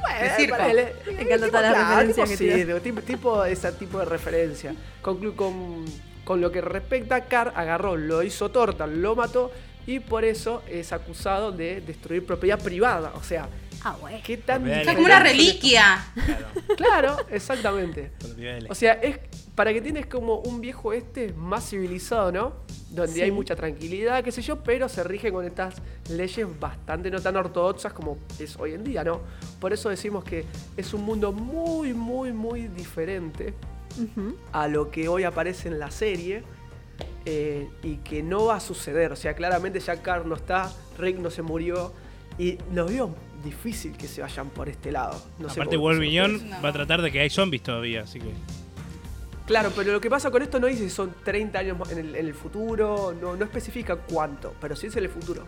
Bueno, 0.00 0.18
Me 0.20 0.26
eh, 0.26 0.94
encantan 1.08 1.40
tipo, 1.50 1.58
claro, 1.58 2.14
que 2.26 2.80
tipo, 2.80 3.02
tipo 3.02 3.44
ese 3.44 3.72
tipo 3.72 3.98
de 3.98 4.06
referencia. 4.06 4.74
Conclu- 5.02 5.36
con, 5.36 5.84
con 6.24 6.40
lo 6.40 6.50
que 6.50 6.62
respecta 6.62 7.16
a 7.16 7.24
Carr, 7.26 7.52
agarró, 7.54 7.96
lo 7.98 8.22
hizo 8.22 8.50
torta, 8.50 8.86
lo 8.86 9.14
mató 9.14 9.50
y 9.86 10.00
por 10.00 10.24
eso 10.24 10.62
es 10.68 10.92
acusado 10.92 11.52
de 11.52 11.80
destruir 11.80 12.24
propiedad 12.26 12.58
privada. 12.62 13.12
O 13.16 13.22
sea, 13.22 13.48
Ah, 13.82 13.96
güey. 13.98 14.22
¿qué 14.22 14.36
tan 14.36 14.62
sea, 14.66 14.94
como 14.94 15.06
una 15.06 15.20
reliquia. 15.20 16.04
Claro. 16.76 17.16
exactamente. 17.30 18.10
O 18.68 18.74
sea, 18.74 18.92
es 18.94 19.18
para 19.54 19.72
que 19.72 19.80
tienes 19.80 20.06
como 20.06 20.36
un 20.40 20.60
viejo 20.60 20.92
este 20.92 21.32
más 21.32 21.68
civilizado, 21.70 22.30
¿no? 22.30 22.52
Donde 22.90 23.12
Sí. 23.14 23.20
hay 23.22 23.30
mucha 23.30 23.56
tranquilidad, 23.56 24.22
qué 24.24 24.32
sé 24.32 24.42
yo, 24.42 24.62
pero 24.62 24.88
se 24.88 25.02
rige 25.04 25.32
con 25.32 25.44
estas 25.46 25.74
leyes 26.10 26.46
bastante 26.60 27.10
no 27.10 27.20
tan 27.20 27.36
ortodoxas 27.36 27.92
como 27.94 28.18
es 28.38 28.56
hoy 28.58 28.74
en 28.74 28.84
día, 28.84 29.02
¿no? 29.04 29.20
Por 29.60 29.72
eso 29.72 29.88
decimos 29.88 30.24
que 30.24 30.44
es 30.76 30.92
un 30.94 31.02
mundo 31.02 31.32
muy, 31.32 31.92
muy, 31.94 32.32
muy 32.32 32.68
diferente 32.68 33.54
a 34.52 34.68
lo 34.68 34.90
que 34.90 35.08
hoy 35.08 35.24
aparece 35.24 35.68
en 35.68 35.78
la 35.78 35.90
serie 35.90 36.42
eh, 37.24 37.68
y 37.82 37.96
que 37.96 38.22
no 38.22 38.46
va 38.46 38.56
a 38.56 38.60
suceder. 38.60 39.12
O 39.12 39.16
sea, 39.16 39.34
claramente 39.34 39.80
ya 39.80 40.00
Carl 40.02 40.28
no 40.28 40.34
está, 40.34 40.72
Rick 40.98 41.18
no 41.18 41.30
se 41.30 41.42
murió 41.42 41.92
y 42.38 42.58
lo 42.72 42.86
veo 42.86 43.14
difícil 43.44 43.96
que 43.96 44.06
se 44.06 44.20
vayan 44.22 44.50
por 44.50 44.68
este 44.68 44.92
lado. 44.92 45.20
No 45.38 45.48
sé 45.48 45.54
Aparte, 45.60 45.76
cómo 45.76 45.88
Wolf 45.88 46.00
piensan 46.00 46.32
Viñón 46.34 46.50
No. 46.50 46.62
va 46.62 46.68
a 46.68 46.72
tratar 46.72 47.02
de 47.02 47.10
que 47.10 47.20
hay 47.20 47.30
zombies 47.30 47.62
todavía, 47.62 48.02
así 48.02 48.18
que. 48.20 48.32
Claro, 49.46 49.72
pero 49.74 49.92
lo 49.92 50.00
que 50.00 50.08
pasa 50.08 50.30
con 50.30 50.42
esto 50.42 50.60
no 50.60 50.68
dice 50.68 50.84
si 50.84 50.90
son 50.90 51.14
30 51.24 51.58
años 51.58 51.78
más 51.78 51.90
en 51.90 51.98
el, 51.98 52.14
en 52.14 52.26
el 52.26 52.34
futuro, 52.34 53.14
no, 53.20 53.34
no 53.34 53.44
especifica 53.44 53.96
cuánto, 53.96 54.54
pero 54.60 54.76
sí 54.76 54.86
es 54.86 54.96
en 54.96 55.04
el 55.04 55.10
futuro. 55.10 55.44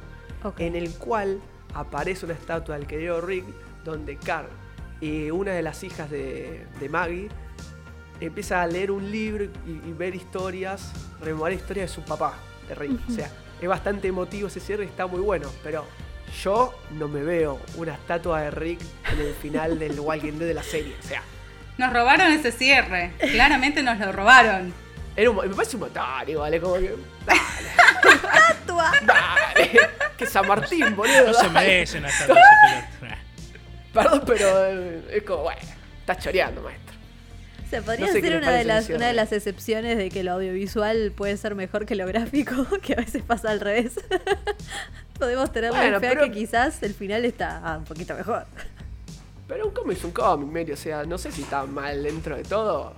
En 0.59 0.75
el 0.75 0.91
cual 0.95 1.39
aparece 1.73 2.25
una 2.27 2.35
estatua 2.35 2.77
del 2.77 2.89
querido 2.89 3.21
Rick, 3.21 3.45
donde 3.85 4.17
Carl 4.17 4.49
y 5.01 5.31
una 5.31 5.53
de 5.53 5.63
las 5.63 5.85
hijas 5.85 6.11
de, 6.11 6.67
de 6.81 6.89
Maggie 6.89 7.29
empieza 8.27 8.63
a 8.63 8.67
leer 8.67 8.91
un 8.91 9.11
libro 9.11 9.45
y, 9.45 9.71
y 9.89 9.93
ver 9.93 10.15
historias, 10.15 10.93
rememorar 11.21 11.53
historias 11.55 11.91
de 11.91 11.95
su 11.95 12.03
papá, 12.03 12.35
de 12.69 12.75
Rick. 12.75 12.99
O 13.09 13.13
sea, 13.13 13.31
es 13.61 13.69
bastante 13.69 14.09
emotivo 14.09 14.49
ese 14.49 14.61
cierre 14.61 14.85
y 14.85 14.89
está 14.89 15.07
muy 15.07 15.21
bueno, 15.21 15.49
pero 15.63 15.87
yo 16.43 16.75
no 16.93 17.09
me 17.09 17.23
veo 17.23 17.61
una 17.77 17.95
estatua 17.95 18.41
de 18.43 18.51
Rick 18.51 18.81
en 19.13 19.21
el 19.21 19.35
final 19.35 19.79
del 19.79 19.99
Walking 20.01 20.33
Dead 20.39 20.49
de 20.49 20.55
la 20.55 20.63
serie. 20.63 20.95
O 20.99 21.07
sea, 21.07 21.23
Nos 21.79 21.93
robaron 21.93 22.33
ese 22.33 22.53
cierre. 22.53 23.13
Claramente 23.19 23.83
nos 23.83 23.99
lo 23.99 24.13
robaron. 24.13 24.73
era 25.17 25.31
un- 25.31 25.37
me 25.37 25.55
parece 25.55 25.77
un 25.77 25.81
montón, 25.83 26.29
igual, 26.29 26.55
es 26.55 26.61
como 26.61 26.75
que. 26.75 26.95
Estatua. 27.29 28.93
Dale, 29.07 29.71
que 30.17 30.27
San 30.27 30.47
Martín, 30.47 30.95
boludo. 30.97 31.27
No 31.29 31.35
se 31.35 31.49
merecen 31.51 32.05
hasta. 32.05 32.35
Perdón, 33.93 34.23
pero 34.27 34.67
eh, 34.67 35.03
es 35.11 35.23
como, 35.23 35.43
bueno, 35.43 35.61
estás 36.01 36.19
choreando, 36.19 36.63
maestro. 36.63 36.82
Se 37.73 37.81
podría 37.81 38.05
No 38.07 38.13
sé 38.13 38.21
qué 38.21 38.29
ser 38.29 38.37
una 38.37 38.51
de, 38.51 38.65
las, 38.65 38.91
una 38.91 39.07
de 39.07 39.13
las 39.15 39.33
excepciones 39.33 39.97
de 39.97 40.11
que 40.11 40.23
lo 40.23 40.33
audiovisual 40.33 41.11
puede 41.17 41.39
ser 41.39 41.55
mejor 41.55 41.87
que 41.87 41.95
lo 41.95 42.07
gráfico, 42.07 42.67
que 42.83 42.93
a 42.93 42.97
veces 42.97 43.23
pasa 43.23 43.51
al 43.51 43.61
revés. 43.61 43.95
Podemos 45.19 45.51
tener 45.53 45.73
la 45.73 45.99
fe 45.99 46.09
pero- 46.11 46.25
que 46.25 46.33
quizás 46.33 46.83
el 46.83 46.93
final 46.93 47.25
está 47.25 47.63
ah, 47.65 47.79
un 47.79 47.85
poquito 47.85 48.15
mejor. 48.15 48.45
Pero 49.49 49.69
un 49.69 49.73
cómic 49.73 49.97
es 49.97 50.05
un 50.05 50.11
cómic, 50.11 50.49
medio, 50.49 50.75
o 50.75 50.77
sea, 50.77 51.05
no 51.05 51.17
sé 51.17 51.33
si 51.33 51.41
está 51.41 51.65
mal 51.65 52.03
dentro 52.03 52.37
de 52.37 52.43
todo. 52.43 52.93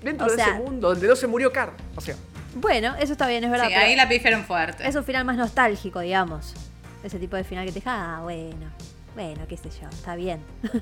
Dentro 0.00 0.28
O 0.28 0.30
de 0.30 0.36
sea- 0.36 0.46
ese 0.46 0.58
mundo 0.58 0.90
donde 0.90 1.08
no 1.08 1.16
se 1.16 1.26
murió 1.26 1.52
Carr. 1.52 1.72
O 1.96 2.00
sea, 2.00 2.14
Bueno, 2.54 2.94
eso 3.00 3.10
está 3.10 3.26
bien, 3.26 3.42
es 3.42 3.50
verdad. 3.50 3.66
Sí, 3.66 3.74
ahí 3.74 3.96
la 3.96 4.08
pifiaron 4.08 4.44
fuerte. 4.44 4.86
Es 4.86 4.94
un 4.94 5.02
final 5.02 5.24
más 5.24 5.36
nostálgico, 5.36 5.98
digamos. 5.98 6.54
Ese 7.02 7.18
tipo 7.18 7.34
de 7.34 7.42
final 7.42 7.66
que 7.66 7.72
te 7.72 7.80
deja, 7.80 8.18
ah, 8.18 8.20
bueno, 8.22 8.70
bueno, 9.16 9.40
qué 9.48 9.56
sé 9.56 9.70
yo, 9.70 9.88
está 9.88 10.14
bien. 10.14 10.38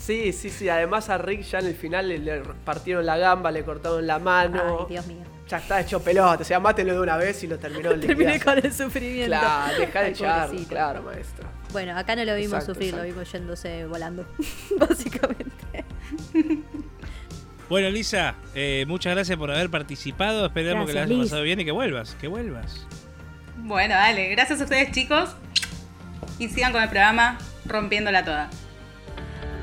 sí, 0.00 0.32
sí, 0.32 0.50
sí. 0.50 0.68
Además 0.68 1.08
a 1.10 1.18
Rick 1.18 1.42
ya 1.42 1.58
en 1.58 1.66
el 1.66 1.74
final 1.74 2.08
le, 2.08 2.18
le 2.18 2.40
partieron 2.64 3.04
la 3.06 3.16
gamba, 3.18 3.50
le 3.50 3.62
cortaron 3.64 4.06
la 4.06 4.18
mano. 4.18 4.80
Ay, 4.80 4.86
Dios 4.94 5.06
mío. 5.06 5.22
Ya 5.48 5.58
está 5.58 5.80
hecho 5.80 6.00
pelota. 6.00 6.42
O 6.42 6.44
sea, 6.44 6.60
mátelo 6.60 6.92
de 6.94 7.00
una 7.00 7.16
vez 7.16 7.42
y 7.42 7.46
lo 7.48 7.58
terminó 7.58 7.90
el 7.90 8.00
Terminé 8.06 8.38
con 8.40 8.56
el 8.58 8.72
sufrimiento. 8.72 9.36
Claro, 9.38 9.78
deja 9.78 10.02
de 10.02 10.10
pobrecito. 10.12 10.68
claro, 10.68 11.02
maestro. 11.02 11.48
Bueno, 11.72 11.96
acá 11.96 12.16
no 12.16 12.24
lo 12.24 12.34
vimos 12.34 12.54
Exacto, 12.54 12.74
sufrir, 12.74 12.94
lo 12.94 13.02
vimos 13.02 13.30
yéndose 13.30 13.86
volando, 13.86 14.26
básicamente. 14.78 15.84
Bueno, 17.68 17.88
Lisa, 17.90 18.34
eh, 18.54 18.84
muchas 18.88 19.14
gracias 19.14 19.38
por 19.38 19.50
haber 19.50 19.70
participado. 19.70 20.46
Esperemos 20.46 20.86
que 20.86 20.92
la 20.94 21.00
hayas 21.02 21.10
Liz. 21.10 21.22
pasado 21.26 21.42
bien 21.42 21.60
y 21.60 21.64
que 21.64 21.70
vuelvas. 21.70 22.16
Que 22.20 22.26
vuelvas. 22.26 22.86
Bueno, 23.58 23.94
dale. 23.94 24.28
Gracias 24.30 24.60
a 24.60 24.64
ustedes, 24.64 24.90
chicos. 24.90 25.30
Y 26.38 26.48
sigan 26.48 26.72
con 26.72 26.82
el 26.82 26.88
programa 26.88 27.38
Rompiéndola 27.66 28.24
Toda. 28.24 28.50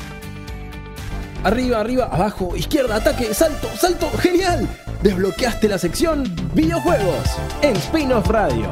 Arriba, 1.44 1.80
arriba, 1.80 2.08
abajo, 2.12 2.56
izquierda, 2.56 2.98
ataque, 2.98 3.34
salto, 3.34 3.68
salto, 3.76 4.12
genial. 4.20 4.70
Desbloqueaste 5.02 5.68
la 5.68 5.80
sección 5.80 6.24
videojuegos 6.54 7.36
en 7.64 7.76
Spin-off 7.78 8.28
Radio. 8.28 8.72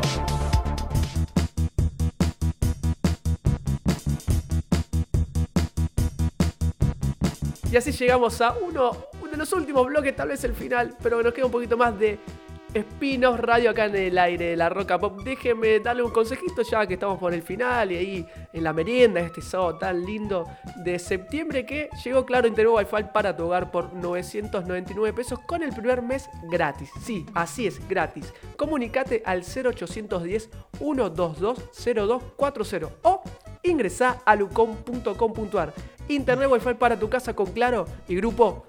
Y 7.72 7.78
así 7.78 7.92
llegamos 7.92 8.40
a 8.40 8.54
uno, 8.54 8.92
de 9.32 9.38
los 9.38 9.52
últimos 9.54 9.88
bloques, 9.88 10.16
tal 10.16 10.28
vez 10.28 10.44
el 10.44 10.54
final, 10.54 10.96
pero 11.02 11.24
nos 11.24 11.34
queda 11.34 11.48
un 11.48 11.52
poquito 11.52 11.76
más 11.76 11.98
de 11.98 12.20
Espinos 12.74 13.40
Radio 13.40 13.72
acá 13.72 13.86
en 13.86 13.96
el 13.96 14.18
aire 14.20 14.52
de 14.52 14.56
la 14.56 14.70
Roca 14.70 15.00
Pop. 15.00 15.22
Déjenme 15.24 15.80
darle 15.80 16.04
un 16.04 16.12
consejito 16.12 16.62
ya 16.62 16.86
que 16.86 16.94
estamos 16.94 17.18
por 17.18 17.34
el 17.34 17.42
final 17.42 17.92
y 17.92 17.96
ahí 17.96 18.26
en 18.54 18.64
la 18.64 18.74
merienda, 18.74 19.22
este 19.22 19.42
sábado 19.42 19.80
tan 19.80 20.06
lindo 20.06 20.48
de 20.84 21.00
septiembre 21.00 21.66
que 21.66 21.90
llegó 22.04 22.26
claro 22.28 22.48
Internet 22.48 22.74
Wi-Fi 22.76 23.06
para 23.12 23.36
tu 23.36 23.46
hogar 23.46 23.72
por 23.72 23.94
999 23.94 25.14
pesos 25.14 25.40
con 25.40 25.64
el 25.64 25.72
primer 25.72 26.04
mes 26.04 26.30
gratis. 26.44 26.92
Sí, 27.02 27.26
así 27.34 27.66
es, 27.66 27.88
gratis. 27.88 28.32
Comunicate 28.56 29.24
al 29.26 29.40
0810 29.42 30.50
122 30.78 31.58
0240 31.74 32.98
o 33.02 33.24
ingresa 33.64 34.22
a 34.24 34.36
lucom.com.ar. 34.36 35.74
Internet 36.08 36.50
Wi-Fi 36.52 36.76
para 36.76 37.00
tu 37.00 37.10
casa 37.10 37.36
con 37.36 37.48
Claro 37.48 37.86
y 38.08 38.16
Grupo. 38.16 38.66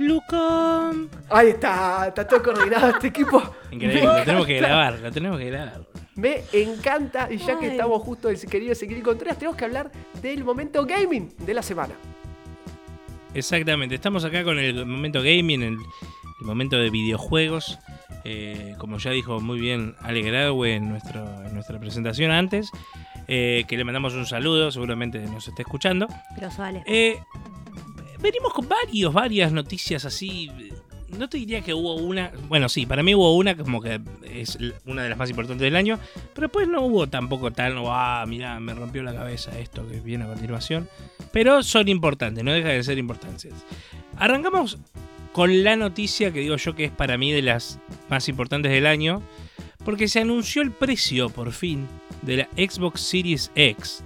Lucom. 0.00 1.08
Ahí 1.28 1.48
está, 1.48 2.08
está 2.08 2.26
todo 2.26 2.42
coordinado 2.42 2.88
este 2.88 3.08
equipo. 3.08 3.42
Increíble, 3.70 4.02
lo 4.02 4.24
tenemos 4.24 4.46
que 4.46 4.56
grabar, 4.56 4.98
lo 4.98 5.12
tenemos 5.12 5.38
que 5.38 5.50
grabar. 5.50 5.82
Me 6.14 6.42
encanta 6.52 7.28
y 7.30 7.36
ya 7.36 7.58
que 7.58 7.66
Ay. 7.66 7.72
estamos 7.72 8.02
justo 8.02 8.28
del 8.28 8.40
querido 8.40 8.72
Ezequiel 8.72 9.02
Contreras, 9.02 9.38
tenemos 9.38 9.56
que 9.56 9.64
hablar 9.66 9.92
del 10.22 10.42
momento 10.42 10.86
gaming 10.86 11.32
de 11.38 11.54
la 11.54 11.62
semana. 11.62 11.94
Exactamente, 13.34 13.94
estamos 13.94 14.24
acá 14.24 14.42
con 14.42 14.58
el 14.58 14.86
momento 14.86 15.20
gaming, 15.22 15.62
el, 15.62 15.74
el 16.40 16.46
momento 16.46 16.76
de 16.76 16.88
videojuegos. 16.90 17.78
eh, 18.24 18.74
como 18.78 18.98
ya 18.98 19.10
dijo 19.10 19.40
muy 19.40 19.60
bien 19.60 19.94
Ale 20.00 20.20
en, 20.74 20.88
nuestro, 20.88 21.24
en 21.44 21.54
nuestra 21.54 21.78
presentación 21.78 22.30
antes, 22.30 22.70
eh, 23.28 23.64
que 23.68 23.76
le 23.76 23.84
mandamos 23.84 24.14
un 24.14 24.26
saludo, 24.26 24.70
seguramente 24.72 25.20
nos 25.20 25.46
esté 25.46 25.62
escuchando. 25.62 26.08
Pero 26.34 26.48
vale. 26.58 26.82
Eh, 26.86 27.20
venimos 28.20 28.52
con 28.52 28.68
varios, 28.68 29.12
varias 29.12 29.52
noticias 29.52 30.04
así. 30.04 30.50
No 31.18 31.28
te 31.28 31.38
diría 31.38 31.60
que 31.60 31.74
hubo 31.74 31.94
una. 31.94 32.30
Bueno, 32.48 32.68
sí, 32.68 32.86
para 32.86 33.02
mí 33.02 33.14
hubo 33.14 33.36
una 33.36 33.56
como 33.56 33.80
que 33.80 34.00
es 34.24 34.56
una 34.86 35.02
de 35.02 35.08
las 35.08 35.18
más 35.18 35.28
importantes 35.28 35.64
del 35.64 35.76
año. 35.76 35.98
Pero 36.34 36.46
después 36.46 36.68
no 36.68 36.82
hubo 36.82 37.08
tampoco 37.08 37.50
tal. 37.50 37.74
Ah, 37.86 38.24
mira, 38.28 38.60
me 38.60 38.74
rompió 38.74 39.02
la 39.02 39.12
cabeza 39.12 39.58
esto 39.58 39.86
que 39.88 40.00
viene 40.00 40.24
a 40.24 40.28
continuación. 40.28 40.88
Pero 41.32 41.62
son 41.62 41.88
importantes, 41.88 42.44
no 42.44 42.52
deja 42.52 42.68
de 42.68 42.82
ser 42.82 42.98
importantes. 42.98 43.52
Arrancamos 44.16 44.78
con 45.32 45.64
la 45.64 45.76
noticia 45.76 46.32
que 46.32 46.40
digo 46.40 46.56
yo 46.56 46.74
que 46.74 46.86
es 46.86 46.92
para 46.92 47.18
mí 47.18 47.32
de 47.32 47.42
las 47.42 47.80
más 48.08 48.28
importantes 48.28 48.70
del 48.70 48.86
año. 48.86 49.22
Porque 49.84 50.08
se 50.08 50.20
anunció 50.20 50.60
el 50.60 50.72
precio, 50.72 51.30
por 51.30 51.52
fin, 51.52 51.88
de 52.22 52.36
la 52.36 52.48
Xbox 52.54 53.00
Series 53.00 53.50
X 53.54 54.04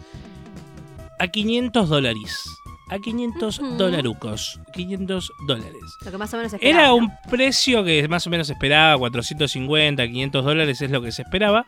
a 1.19 1.29
500 1.29 1.89
dólares 1.89 2.45
a 2.89 2.99
500 2.99 3.59
Ujú. 3.59 3.77
dolarucos. 3.77 4.61
500 4.75 5.33
dólares. 5.47 5.81
Lo 6.05 6.11
que 6.11 6.19
más 6.19 6.33
o 6.35 6.37
menos 6.37 6.53
esperaba, 6.53 6.79
Era 6.81 6.89
¿no? 6.89 6.97
un 6.97 7.11
precio 7.31 7.85
que 7.85 8.07
más 8.09 8.27
o 8.27 8.31
menos 8.31 8.49
esperaba, 8.51 8.99
450, 8.99 10.07
500 10.07 10.45
dólares 10.45 10.81
es 10.83 10.91
lo 10.91 11.03
que 11.03 11.13
se 11.13 11.23
esperaba. 11.23 11.65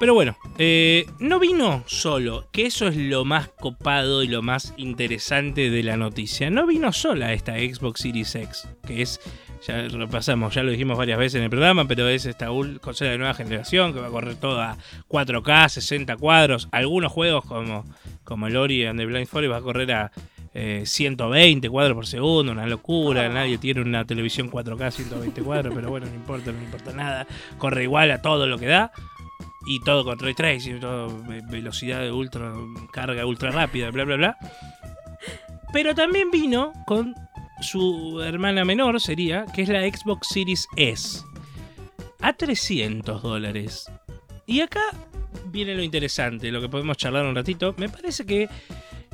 Pero 0.00 0.14
bueno, 0.14 0.36
eh, 0.58 1.06
no 1.20 1.38
vino 1.38 1.84
solo, 1.86 2.48
que 2.50 2.66
eso 2.66 2.88
es 2.88 2.96
lo 2.96 3.24
más 3.24 3.48
copado 3.48 4.24
y 4.24 4.28
lo 4.28 4.42
más 4.42 4.74
interesante 4.76 5.70
de 5.70 5.82
la 5.84 5.96
noticia. 5.96 6.50
No 6.50 6.66
vino 6.66 6.92
sola 6.92 7.32
esta 7.32 7.54
Xbox 7.54 8.00
Series 8.00 8.34
X, 8.34 8.68
que 8.84 9.02
es, 9.02 9.20
ya 9.66 9.82
repasamos, 9.88 10.54
ya 10.54 10.62
lo 10.62 10.70
dijimos 10.72 10.98
varias 10.98 11.18
veces 11.18 11.36
en 11.36 11.44
el 11.44 11.50
programa, 11.50 11.86
pero 11.86 12.08
es 12.08 12.26
esta 12.26 12.48
consola 12.80 13.10
de 13.12 13.18
nueva 13.18 13.34
generación 13.34 13.92
que 13.92 14.00
va 14.00 14.08
a 14.08 14.10
correr 14.10 14.34
toda 14.36 14.76
4K, 15.08 15.68
60 15.68 16.16
cuadros. 16.16 16.68
Algunos 16.72 17.12
juegos 17.12 17.44
como, 17.44 17.84
como 18.24 18.46
el 18.48 18.56
Ori 18.56 18.84
and 18.86 18.98
the 18.98 19.06
Blind 19.06 19.26
Forest 19.28 19.52
va 19.52 19.56
a 19.58 19.62
correr 19.62 19.92
a 19.92 20.12
eh, 20.54 20.82
120 20.84 21.70
cuadros 21.70 21.94
por 21.94 22.06
segundo, 22.06 22.52
una 22.52 22.66
locura. 22.66 23.28
Nadie 23.28 23.58
tiene 23.58 23.80
una 23.82 24.04
televisión 24.04 24.50
4K 24.50 24.90
120 24.90 25.42
cuadros, 25.42 25.74
pero 25.74 25.90
bueno, 25.90 26.06
no 26.06 26.14
importa, 26.14 26.50
no 26.52 26.60
importa 26.62 26.92
nada. 26.92 27.26
Corre 27.58 27.84
igual 27.84 28.10
a 28.10 28.20
todo 28.20 28.46
lo 28.46 28.58
que 28.58 28.66
da. 28.66 28.92
Y 29.64 29.78
todo 29.84 30.04
con 30.04 30.18
ray 30.18 30.34
tracing, 30.34 30.80
todo 30.80 31.22
ve- 31.22 31.40
velocidad 31.48 32.00
de 32.00 32.10
ultra, 32.10 32.52
carga 32.92 33.24
ultra 33.24 33.52
rápida, 33.52 33.90
bla 33.92 34.02
bla 34.04 34.16
bla. 34.16 34.36
Pero 35.72 35.94
también 35.94 36.30
vino 36.32 36.72
con 36.84 37.14
su 37.62 38.20
hermana 38.22 38.64
menor, 38.64 39.00
sería, 39.00 39.46
que 39.54 39.62
es 39.62 39.68
la 39.68 39.80
Xbox 39.80 40.28
Series 40.28 40.66
S. 40.76 41.20
A 42.20 42.32
300 42.32 43.22
dólares. 43.22 43.90
Y 44.46 44.60
acá 44.60 44.82
viene 45.46 45.74
lo 45.74 45.82
interesante, 45.82 46.50
lo 46.50 46.60
que 46.60 46.68
podemos 46.68 46.96
charlar 46.96 47.24
un 47.24 47.34
ratito. 47.34 47.74
Me 47.78 47.88
parece 47.88 48.26
que 48.26 48.48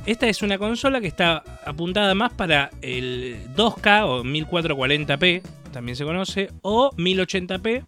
esta 0.05 0.27
es 0.27 0.41
una 0.41 0.57
consola 0.57 1.01
que 1.01 1.07
está 1.07 1.43
apuntada 1.65 2.15
más 2.15 2.33
para 2.33 2.71
el 2.81 3.37
2K 3.55 4.05
o 4.05 4.23
1440p, 4.23 5.41
también 5.71 5.95
se 5.95 6.03
conoce, 6.03 6.49
o 6.61 6.91
1080p, 6.95 7.85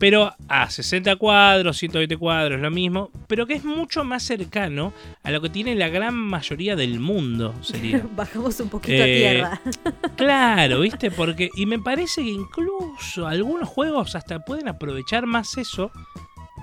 pero 0.00 0.34
a 0.48 0.70
60 0.70 1.14
cuadros, 1.16 1.76
120 1.76 2.16
cuadros, 2.16 2.58
lo 2.58 2.70
mismo, 2.70 3.10
pero 3.26 3.46
que 3.46 3.52
es 3.52 3.64
mucho 3.64 4.02
más 4.02 4.22
cercano 4.22 4.94
a 5.22 5.30
lo 5.30 5.42
que 5.42 5.50
tiene 5.50 5.74
la 5.74 5.90
gran 5.90 6.14
mayoría 6.14 6.74
del 6.74 6.98
mundo, 7.00 7.54
sería. 7.60 8.02
Bajamos 8.16 8.58
un 8.60 8.70
poquito 8.70 8.94
Eh, 8.94 9.02
a 9.02 9.04
tierra. 9.04 9.60
Claro, 10.16 10.80
¿viste? 10.80 11.10
Porque. 11.10 11.50
Y 11.54 11.66
me 11.66 11.78
parece 11.78 12.22
que 12.22 12.30
incluso 12.30 13.26
algunos 13.26 13.68
juegos 13.68 14.16
hasta 14.16 14.38
pueden 14.40 14.68
aprovechar 14.68 15.26
más 15.26 15.58
eso 15.58 15.92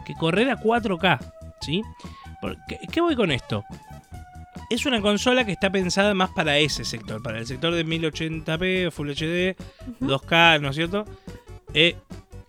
que 0.04 0.16
correr 0.16 0.50
a 0.50 0.58
4K. 0.60 1.20
¿Sí? 1.62 1.84
Porque, 2.42 2.80
¿Qué 2.92 3.02
voy 3.02 3.16
con 3.16 3.32
esto? 3.32 3.64
Es 4.72 4.88
una 4.88 5.00
consola 5.00 5.46
que 5.46 5.52
está 5.52 5.70
pensada 5.72 6.16
más 6.16 6.32
para 6.32 6.58
ese 6.58 6.84
sector, 6.86 7.22
para 7.22 7.38
el 7.38 7.46
sector 7.46 7.72
de 7.74 7.86
1080p, 7.86 8.90
Full 8.92 9.12
HD, 9.12 9.56
2K, 10.02 10.60
¿no 10.60 10.70
es 10.70 10.76
cierto? 10.76 11.06
Eh, 11.74 11.96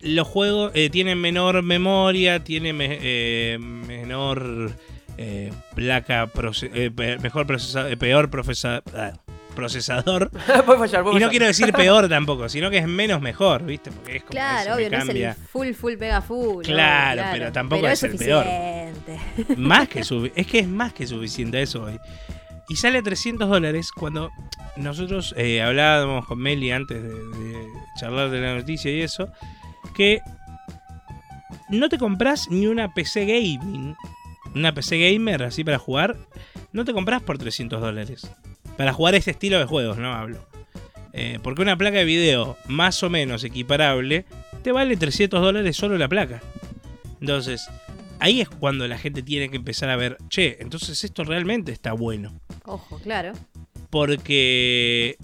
los 0.01 0.27
juegos 0.27 0.71
eh, 0.75 0.89
tienen 0.89 1.19
menor 1.19 1.61
memoria, 1.63 2.43
tienen 2.43 2.77
me- 2.77 2.97
eh, 3.01 3.57
menor 3.59 4.71
eh, 5.17 5.51
placa, 5.75 6.27
proce- 6.31 6.71
eh, 6.73 6.91
pe- 6.91 7.17
mejor 7.19 7.45
procesa- 7.45 7.89
eh, 7.91 7.97
peor 7.97 8.29
ah, 8.95 9.11
procesador. 9.55 10.29
puede 10.65 10.79
fallar, 10.79 11.03
puede 11.03 11.15
Y 11.17 11.19
no 11.19 11.19
fallar. 11.19 11.29
quiero 11.29 11.45
decir 11.47 11.73
peor 11.73 12.07
tampoco, 12.09 12.47
sino 12.47 12.69
que 12.69 12.77
es 12.77 12.87
menos 12.87 13.21
mejor, 13.21 13.65
¿viste? 13.65 13.91
Porque 13.91 14.17
es 14.17 14.21
como 14.23 14.31
Claro, 14.31 14.75
obvio, 14.75 14.89
no 14.89 14.97
es 14.97 15.09
el 15.09 15.33
full, 15.51 15.73
full, 15.73 15.93
pega 15.97 16.21
full. 16.21 16.63
Claro, 16.63 17.21
obvio, 17.21 17.31
pero 17.33 17.51
tampoco 17.51 17.81
Pero 17.81 17.93
es 17.93 18.03
el 18.03 18.15
peor. 18.15 18.45
Más 19.57 19.87
que 19.89 19.99
es 20.35 20.47
que 20.47 20.59
es 20.59 20.67
más 20.67 20.93
que 20.93 21.05
suficiente 21.07 21.61
eso 21.61 21.83
hoy. 21.83 21.97
Y 22.69 22.75
sale 22.75 22.99
a 22.99 23.01
300 23.03 23.49
dólares 23.49 23.91
cuando 23.91 24.31
nosotros 24.77 25.33
eh, 25.37 25.61
hablábamos 25.61 26.25
con 26.25 26.37
Meli 26.39 26.71
antes 26.71 27.01
de, 27.01 27.09
de 27.09 27.67
charlar 27.99 28.29
de 28.29 28.39
la 28.41 28.55
noticia 28.55 28.91
y 28.91 29.01
eso, 29.01 29.27
que 29.99 30.21
no 31.67 31.89
te 31.89 31.97
compras 31.97 32.49
ni 32.49 32.67
una 32.67 32.93
PC 32.93 33.25
gaming, 33.25 33.97
una 34.55 34.73
PC 34.73 34.97
gamer 34.97 35.43
así 35.43 35.65
para 35.65 35.77
jugar, 35.77 36.15
no 36.71 36.85
te 36.85 36.93
compras 36.93 37.21
por 37.21 37.37
300 37.37 37.81
dólares. 37.81 38.31
Para 38.77 38.93
jugar 38.93 39.15
ese 39.15 39.31
estilo 39.31 39.59
de 39.59 39.65
juegos, 39.65 39.97
no 39.97 40.13
hablo. 40.13 40.47
Eh, 41.11 41.39
porque 41.43 41.63
una 41.63 41.77
placa 41.77 41.97
de 41.97 42.05
video 42.05 42.55
más 42.69 43.03
o 43.03 43.09
menos 43.09 43.43
equiparable 43.43 44.23
te 44.63 44.71
vale 44.71 44.95
300 44.95 45.41
dólares 45.41 45.75
solo 45.75 45.97
la 45.97 46.07
placa. 46.07 46.41
Entonces, 47.19 47.67
ahí 48.19 48.39
es 48.39 48.47
cuando 48.47 48.87
la 48.87 48.97
gente 48.97 49.21
tiene 49.21 49.49
que 49.49 49.57
empezar 49.57 49.89
a 49.89 49.97
ver, 49.97 50.17
che, 50.29 50.59
entonces 50.61 51.03
esto 51.03 51.25
realmente 51.25 51.73
está 51.73 51.91
bueno. 51.91 52.39
Ojo, 52.63 52.99
claro. 52.99 53.33
Porque 53.89 55.17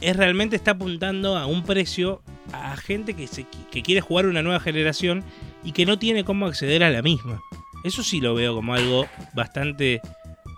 es 0.00 0.16
realmente 0.16 0.56
está 0.56 0.72
apuntando 0.72 1.36
a 1.36 1.46
un 1.46 1.62
precio 1.62 2.22
a 2.52 2.76
gente 2.76 3.14
que, 3.14 3.26
se, 3.26 3.46
que 3.70 3.82
quiere 3.82 4.00
jugar 4.00 4.26
una 4.26 4.42
nueva 4.42 4.60
generación 4.60 5.24
y 5.64 5.72
que 5.72 5.86
no 5.86 5.98
tiene 5.98 6.24
cómo 6.24 6.46
acceder 6.46 6.82
a 6.84 6.90
la 6.90 7.02
misma. 7.02 7.40
Eso 7.84 8.02
sí 8.02 8.20
lo 8.20 8.34
veo 8.34 8.54
como 8.54 8.74
algo 8.74 9.06
bastante 9.34 10.00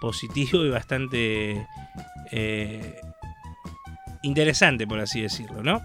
positivo 0.00 0.64
y 0.64 0.70
bastante 0.70 1.66
eh, 2.32 3.00
interesante, 4.22 4.86
por 4.86 5.00
así 5.00 5.20
decirlo, 5.20 5.62
¿no? 5.62 5.82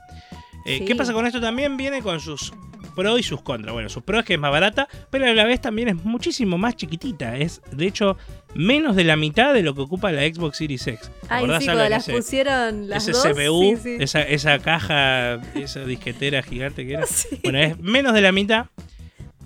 Eh, 0.66 0.80
Sí. 0.80 0.86
¿Qué 0.86 0.96
pasa 0.96 1.14
con 1.14 1.26
esto? 1.26 1.40
También 1.40 1.78
viene 1.78 2.02
con 2.02 2.20
sus 2.20 2.52
pros 2.98 3.20
y 3.20 3.24
sus 3.24 3.42
contras. 3.42 3.72
Bueno, 3.74 3.88
sus 3.90 4.04
pros 4.04 4.20
es 4.22 4.26
que 4.26 4.34
es 4.34 4.40
más 4.40 4.52
barata, 4.52 4.88
pero 5.10 5.26
a 5.28 5.34
la 5.34 5.46
vez 5.46 5.62
también 5.62 5.88
es 5.90 5.96
muchísimo 6.04 6.58
más 6.58 6.76
chiquitita. 6.76 7.38
Es, 7.38 7.62
de 7.72 7.88
hecho, 7.88 8.18
menos 8.56 8.96
de 8.96 9.04
la 9.06 9.16
mitad 9.16 9.54
de 9.54 9.62
lo 9.64 9.76
que 9.76 9.82
ocupa 9.82 10.12
la 10.12 10.22
Xbox 10.24 10.58
Series 10.58 10.86
X. 10.88 11.10
¿Te 11.22 11.28
Ay, 11.30 11.46
sí, 11.60 11.66
cuando 11.66 11.88
las 11.90 12.04
ese- 12.08 12.18
pusieron 12.18 12.90
las 12.90 13.08
ese 13.08 13.12
dos. 13.12 13.24
CPU, 13.24 13.76
sí, 13.78 13.82
sí. 13.84 13.98
Esa, 14.04 14.22
esa 14.24 14.60
caja, 14.60 15.36
esa 15.56 15.86
disquetera 15.86 16.42
gigante 16.44 16.86
que 16.86 16.94
era. 16.94 17.06
Sí. 17.08 17.40
Bueno, 17.44 17.60
es 17.60 17.80
menos 17.80 18.14
de 18.14 18.22
la 18.22 18.32
mitad, 18.32 18.66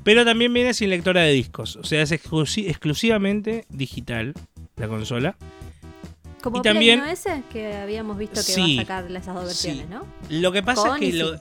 pero 0.03 0.25
también 0.25 0.51
viene 0.53 0.73
sin 0.73 0.89
lectora 0.89 1.21
de 1.21 1.33
discos. 1.33 1.75
O 1.75 1.83
sea, 1.83 2.01
es 2.01 2.11
exclusi- 2.11 2.67
exclusivamente 2.69 3.65
digital 3.69 4.33
la 4.77 4.87
consola. 4.87 5.35
Como 6.41 6.57
y 6.57 6.61
Play, 6.61 6.73
también- 6.73 6.99
¿no? 7.01 7.05
ese 7.05 7.43
que 7.53 7.75
habíamos 7.75 8.17
visto 8.17 8.37
que 8.37 8.41
Sí, 8.41 8.77
va 8.77 8.81
a 8.81 8.85
sacar 8.85 9.11
esas 9.11 9.35
dos 9.35 9.53
sí. 9.53 9.67
versiones, 9.67 9.89
¿no? 9.91 10.07
Lo 10.29 10.51
que 10.51 10.63
pasa 10.63 10.87
Con 10.89 11.03
es 11.03 11.11
que 11.11 11.17
lo-. 11.17 11.39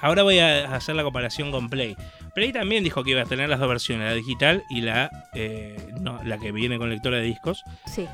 Ahora 0.00 0.22
voy 0.22 0.38
a 0.38 0.74
hacer 0.74 0.94
la 0.94 1.02
comparación 1.02 1.50
con 1.50 1.68
Play. 1.68 1.96
Play 2.34 2.52
también 2.52 2.84
dijo 2.84 3.02
que 3.04 3.10
iba 3.12 3.22
a 3.22 3.26
tener 3.26 3.48
las 3.48 3.58
dos 3.60 3.68
versiones, 3.68 4.08
la 4.08 4.14
digital 4.14 4.62
y 4.70 4.80
la, 4.82 5.10
eh, 5.34 5.76
no, 6.00 6.20
la 6.24 6.38
que 6.38 6.52
viene 6.52 6.78
con 6.78 6.90
lectora 6.90 7.16
de 7.18 7.22
discos. 7.24 7.62
Sí. 7.86 8.06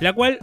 La 0.00 0.12
cual 0.12 0.38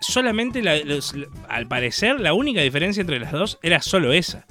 solamente, 0.00 0.62
la- 0.62 0.76
los- 0.78 1.14
al 1.48 1.66
parecer, 1.66 2.20
la 2.20 2.32
única 2.32 2.60
diferencia 2.60 3.00
entre 3.00 3.18
las 3.20 3.32
dos 3.32 3.58
era 3.62 3.82
solo 3.82 4.12
esa. 4.12 4.46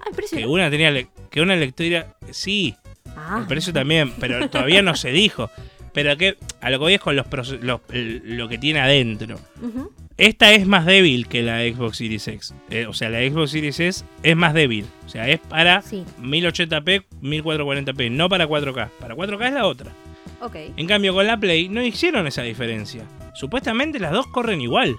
Ah, 0.00 0.04
el 0.08 0.14
precio. 0.16 0.38
Que 0.38 0.46
una 0.46 0.70
tenía 0.70 0.92
que 1.30 1.40
una 1.40 1.56
lectura, 1.56 2.14
sí, 2.30 2.74
Ah, 3.16 3.38
el 3.40 3.46
precio 3.46 3.72
también, 3.72 4.12
pero 4.20 4.48
todavía 4.48 4.80
no 4.82 4.94
se 4.94 5.10
dijo. 5.10 5.50
Pero 5.92 6.16
que 6.16 6.36
a 6.60 6.70
lo 6.70 6.78
que 6.78 6.82
voy 6.84 6.94
es 6.94 7.00
con 7.00 7.16
los, 7.16 7.26
lo 7.62 8.48
que 8.48 8.58
tiene 8.58 8.80
adentro. 8.80 9.36
ujú. 9.60 9.92
Esta 10.18 10.50
es 10.52 10.66
más 10.66 10.84
débil 10.84 11.28
que 11.28 11.42
la 11.42 11.60
Xbox 11.60 11.98
Series 11.98 12.26
X. 12.26 12.54
Eh, 12.70 12.86
o 12.86 12.92
sea, 12.92 13.08
la 13.08 13.20
Xbox 13.20 13.52
Series 13.52 13.78
S 13.78 14.04
es 14.22 14.36
más 14.36 14.52
débil. 14.52 14.84
O 15.06 15.08
sea, 15.08 15.28
es 15.28 15.38
para 15.38 15.80
Sí, 15.80 16.04
1080p, 16.20 17.04
1440p, 17.22 18.10
no 18.10 18.28
para 18.28 18.48
4K. 18.48 18.88
Para 18.98 19.14
4K 19.14 19.46
es 19.46 19.52
la 19.54 19.66
otra. 19.66 19.92
ok. 20.40 20.56
En 20.76 20.86
cambio, 20.88 21.14
con 21.14 21.26
la 21.26 21.36
Play 21.38 21.68
no 21.68 21.82
hicieron 21.82 22.26
esa 22.26 22.42
diferencia. 22.42 23.04
Supuestamente 23.34 24.00
las 24.00 24.10
dos 24.12 24.26
corren 24.26 24.60
igual. 24.60 24.96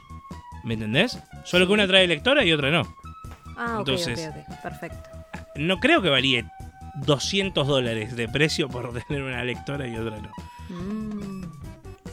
¿Me 0.64 0.76
entendés? 0.76 1.20
Solo 1.44 1.68
que 1.68 1.74
una 1.74 1.88
trae 1.88 2.08
lectora 2.08 2.46
y 2.46 2.54
otra 2.54 2.72
no. 2.72 2.84
Ah, 3.58 3.74
ok, 3.74 3.90
Entonces-. 3.90 4.30
Perfecto. 4.64 5.10
No 5.56 5.80
creo 5.80 6.02
que 6.02 6.08
varíe 6.10 6.46
200 7.06 7.68
dólares 7.68 8.16
de 8.16 8.30
precio 8.30 8.70
por 8.70 8.94
tener 9.08 9.22
una 9.24 9.44
lectora 9.44 9.86
y 9.86 9.96
otra 9.98 10.18
no. 10.18 10.30
Mm, 10.70 11.39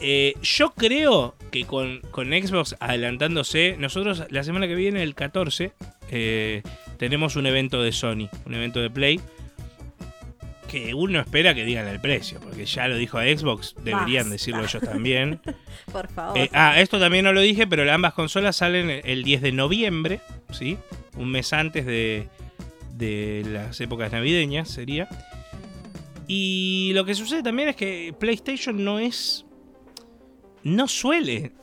Eh, 0.01 0.35
yo 0.41 0.71
creo 0.71 1.35
que 1.51 1.65
con, 1.65 2.01
con 2.11 2.27
Xbox 2.27 2.75
adelantándose, 2.79 3.75
nosotros 3.79 4.23
la 4.29 4.43
semana 4.43 4.67
que 4.67 4.75
viene, 4.75 5.03
el 5.03 5.15
14, 5.15 5.71
eh, 6.11 6.61
tenemos 6.97 7.35
un 7.35 7.47
evento 7.47 7.81
de 7.81 7.91
Sony, 7.91 8.29
un 8.45 8.53
evento 8.53 8.79
de 8.79 8.89
Play, 8.89 9.19
que 10.67 10.93
uno 10.93 11.19
espera 11.19 11.55
que 11.55 11.63
digan 11.63 11.87
el 11.87 11.99
precio, 11.99 12.39
porque 12.41 12.65
ya 12.65 12.87
lo 12.87 12.97
dijo 12.97 13.19
Xbox, 13.19 13.75
deberían 13.83 14.25
Basta. 14.25 14.29
decirlo 14.31 14.63
ellos 14.63 14.83
también. 14.83 15.39
Por 15.91 16.09
favor. 16.09 16.37
Eh, 16.37 16.49
ah, 16.53 16.79
esto 16.79 16.99
también 16.99 17.23
no 17.23 17.33
lo 17.33 17.41
dije, 17.41 17.65
pero 17.67 17.89
ambas 17.91 18.13
consolas 18.13 18.57
salen 18.57 19.01
el 19.03 19.23
10 19.23 19.41
de 19.41 19.51
noviembre, 19.53 20.19
¿sí? 20.51 20.77
Un 21.15 21.31
mes 21.31 21.53
antes 21.53 21.85
de, 21.85 22.27
de 22.93 23.43
las 23.47 23.79
épocas 23.79 24.11
navideñas 24.11 24.69
sería. 24.69 25.07
Y 26.27 26.91
lo 26.93 27.05
que 27.05 27.15
sucede 27.15 27.41
también 27.41 27.69
es 27.69 27.75
que 27.75 28.13
PlayStation 28.19 28.83
no 28.83 28.99
es... 28.99 29.45
No 30.67 30.87
suele 30.87 31.53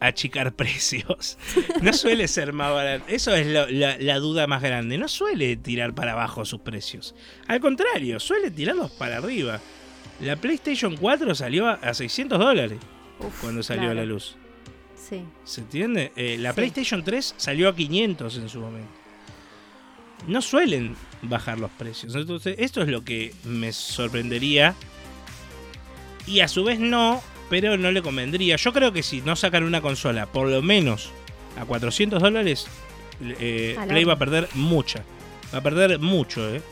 achicar 0.00 0.52
precios. 0.56 1.38
No 1.80 1.92
suele 1.92 2.28
ser 2.28 2.52
más 2.52 2.72
barato. 2.72 3.04
Eso 3.08 3.34
es 3.34 3.46
lo- 3.46 3.68
la, 3.68 3.96
la 3.98 4.18
duda 4.18 4.46
más 4.46 4.60
grande. 4.62 4.98
No 4.98 5.08
suele 5.08 5.56
tirar 5.56 5.94
para 5.94 6.12
abajo 6.12 6.44
sus 6.44 6.60
precios. 6.60 7.14
Al 7.48 7.60
contrario, 7.60 8.18
suele 8.20 8.50
tirarlos 8.50 8.90
para 8.92 9.16
arriba. 9.18 9.60
La 10.20 10.36
PlayStation 10.36 10.96
4 10.96 11.34
salió 11.34 11.66
a, 11.68 11.72
a 11.74 11.94
600 11.94 12.38
dólares 12.38 12.78
Uf, 13.18 13.40
cuando 13.40 13.62
salió 13.62 13.90
a 13.90 13.94
la 13.94 14.04
luz. 14.04 14.36
Sí. 14.96 15.22
¿Se 15.44 15.60
entiende? 15.62 16.12
Eh, 16.16 16.36
la 16.38 16.50
Sí. 16.50 16.56
PlayStation 16.56 17.02
3 17.02 17.34
salió 17.36 17.68
a 17.68 17.74
500 17.74 18.36
en 18.38 18.48
su 18.48 18.60
momento. 18.60 18.90
No 20.28 20.40
suelen 20.42 20.94
bajar 21.22 21.58
los 21.58 21.70
precios. 21.72 22.14
Entonces, 22.14 22.54
esto 22.58 22.82
es 22.82 22.88
lo 22.88 23.02
que 23.02 23.34
me 23.44 23.72
sorprendería. 23.72 24.74
Y 26.26 26.40
a 26.40 26.46
su 26.48 26.62
vez 26.62 26.78
no, 26.78 27.20
pero 27.52 27.76
no 27.76 27.90
le 27.90 28.00
convendría. 28.00 28.56
Yo 28.56 28.72
creo 28.72 28.94
que 28.94 29.02
si 29.02 29.20
no 29.20 29.36
sacan 29.36 29.62
una 29.64 29.82
consola, 29.82 30.24
por 30.24 30.48
lo 30.48 30.62
menos 30.62 31.10
a 31.60 31.66
400 31.66 32.22
dólares, 32.22 32.66
eh, 33.20 33.76
Play 33.88 34.04
va 34.04 34.14
a 34.14 34.18
perder 34.18 34.48
mucha. 34.54 35.02
Va 35.52 35.58
a 35.58 35.60
perder 35.60 35.98
mucho, 35.98 36.48
¿eh? 36.54 36.62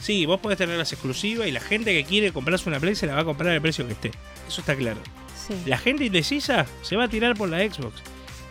Sí, 0.00 0.24
vos 0.24 0.38
podés 0.38 0.58
tener 0.58 0.78
las 0.78 0.92
exclusivas 0.92 1.48
y 1.48 1.50
la 1.50 1.58
gente 1.58 1.92
que 1.92 2.04
quiere 2.04 2.30
comprarse 2.30 2.68
una 2.68 2.78
Play 2.78 2.94
se 2.94 3.08
la 3.08 3.14
va 3.16 3.22
a 3.22 3.24
comprar 3.24 3.50
al 3.52 3.60
precio 3.60 3.84
que 3.84 3.94
esté. 3.94 4.12
Eso 4.46 4.60
está 4.60 4.76
claro. 4.76 5.00
Sí. 5.44 5.54
La 5.66 5.76
gente 5.76 6.04
indecisa 6.04 6.66
se 6.82 6.94
va 6.94 7.04
a 7.04 7.08
tirar 7.08 7.34
por 7.34 7.48
la 7.48 7.58
Xbox. 7.58 8.00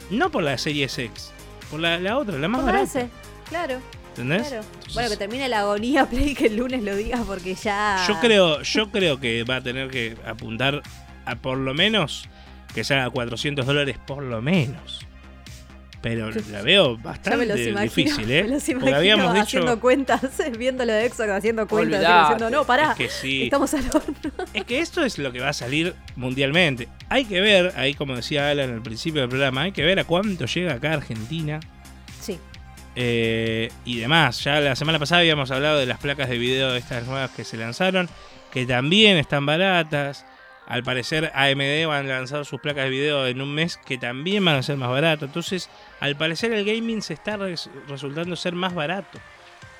No 0.09 0.29
por 0.29 0.43
la 0.43 0.57
Series 0.57 0.97
X. 0.97 1.31
Por 1.69 1.79
la, 1.79 1.97
la 1.99 2.17
otra, 2.17 2.37
la 2.37 2.49
más 2.49 2.65
barata. 2.65 2.83
ese. 2.83 3.07
Claro, 3.47 3.79
¿Entendés? 4.09 4.49
claro. 4.49 4.63
Entonces, 4.65 4.93
Bueno, 4.93 5.09
que 5.09 5.15
termine 5.15 5.47
la 5.47 5.61
agonía 5.61 6.05
Play 6.09 6.35
que 6.35 6.47
el 6.47 6.57
lunes 6.57 6.83
lo 6.83 6.97
digas 6.97 7.21
porque 7.25 7.55
ya. 7.55 8.03
yo 8.09 8.19
creo, 8.19 8.61
yo 8.61 8.91
creo 8.91 9.21
que 9.21 9.45
va 9.45 9.55
a 9.55 9.61
tener 9.63 9.89
que 9.89 10.17
apuntar 10.27 10.81
a 11.25 11.35
por 11.35 11.57
lo 11.57 11.73
menos 11.73 12.27
que 12.73 12.83
salga 12.83 13.05
a 13.05 13.09
400 13.09 13.65
dólares 13.65 13.97
por 14.05 14.23
lo 14.23 14.41
menos. 14.41 15.05
Pero 16.01 16.31
la 16.31 16.63
veo 16.63 16.95
Ya 16.95 16.97
me 16.97 17.03
bastante 17.03 17.45
los 17.45 17.59
imagino, 17.59 17.81
difícil, 17.81 18.31
¿eh? 18.31 18.43
me 18.43 18.49
los 18.49 18.63
Porque 18.63 18.71
imagino 18.71 18.97
habíamos 18.97 19.33
dicho 19.33 19.43
haciendo 19.43 19.79
cuentas, 19.79 20.21
viendo 20.57 20.83
lo 20.83 20.93
de 20.93 21.07
Xbox 21.07 21.29
haciendo 21.29 21.67
cuentas, 21.67 21.99
Olvidate. 21.99 22.33
diciendo, 22.33 22.49
no, 22.49 22.65
pará, 22.65 22.91
es 22.91 22.97
que 22.97 23.09
sí, 23.09 23.43
estamos 23.43 23.71
al 23.75 23.85
horno. 23.93 24.31
es 24.53 24.63
que 24.63 24.79
esto 24.79 25.05
es 25.05 25.19
lo 25.19 25.31
que 25.31 25.39
va 25.41 25.49
a 25.49 25.53
salir 25.53 25.93
mundialmente. 26.15 26.87
Hay 27.09 27.25
que 27.25 27.39
ver, 27.39 27.73
ahí 27.75 27.93
como 27.93 28.15
decía 28.15 28.49
Alan 28.49 28.71
al 28.73 28.81
principio 28.81 29.21
del 29.21 29.29
programa, 29.29 29.61
hay 29.61 29.73
que 29.73 29.83
ver 29.83 29.99
a 29.99 30.03
cuánto 30.05 30.45
llega 30.45 30.73
acá 30.73 30.89
a 30.89 30.93
Argentina. 30.95 31.59
Sí, 32.19 32.39
eh, 32.95 33.71
y 33.85 33.99
demás. 33.99 34.43
Ya 34.43 34.59
la 34.59 34.75
semana 34.75 34.99
pasada 34.99 35.21
habíamos 35.21 35.51
hablado 35.51 35.79
de 35.79 35.85
las 35.85 35.99
placas 35.99 36.29
de 36.29 36.37
video 36.37 36.71
de 36.71 36.79
estas 36.79 37.05
nuevas 37.05 37.31
que 37.31 37.43
se 37.43 37.57
lanzaron, 37.57 38.09
que 38.51 38.65
también 38.65 39.17
están 39.17 39.45
baratas. 39.45 40.25
Al 40.71 40.83
parecer 40.83 41.33
AMD 41.35 41.85
van 41.85 42.05
a 42.09 42.13
lanzar 42.15 42.45
sus 42.45 42.61
placas 42.61 42.85
de 42.85 42.89
video 42.91 43.27
en 43.27 43.41
un 43.41 43.53
mes 43.53 43.75
que 43.85 43.97
también 43.97 44.45
van 44.45 44.55
a 44.55 44.63
ser 44.63 44.77
más 44.77 44.89
baratas. 44.89 45.27
Entonces, 45.27 45.69
al 45.99 46.15
parecer 46.15 46.53
el 46.53 46.63
gaming 46.63 47.01
se 47.01 47.13
está 47.13 47.35
res- 47.35 47.69
resultando 47.89 48.37
ser 48.37 48.53
más 48.55 48.73
barato. 48.73 49.19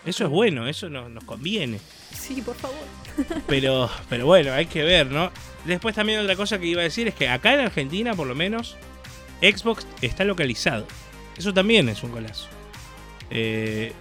Eso 0.06 0.26
es 0.26 0.30
bueno, 0.30 0.68
eso 0.68 0.90
no- 0.90 1.08
nos 1.08 1.24
conviene. 1.24 1.80
sí, 2.12 2.42
por 2.42 2.56
favor. 2.58 2.78
Pero, 3.48 3.90
pero 4.10 4.26
bueno, 4.26 4.52
hay 4.54 4.66
que 4.66 4.84
ver, 4.84 5.08
¿no? 5.08 5.32
Después 5.66 5.94
también 5.96 6.20
otra 6.20 6.36
cosa 6.36 6.60
que 6.60 6.66
iba 6.66 6.82
a 6.82 6.84
decir 6.84 7.08
es 7.10 7.16
que 7.16 7.28
acá 7.30 7.54
en 7.54 7.60
Argentina, 7.62 8.14
por 8.16 8.26
lo 8.28 8.36
menos, 8.36 8.76
Xbox 9.42 9.86
está 10.02 10.24
localizado. 10.26 10.86
Eso 11.38 11.54
también 11.54 11.88
es 11.90 12.04
un 12.04 12.12
golazo. 12.12 12.48
Eh, 13.30 13.94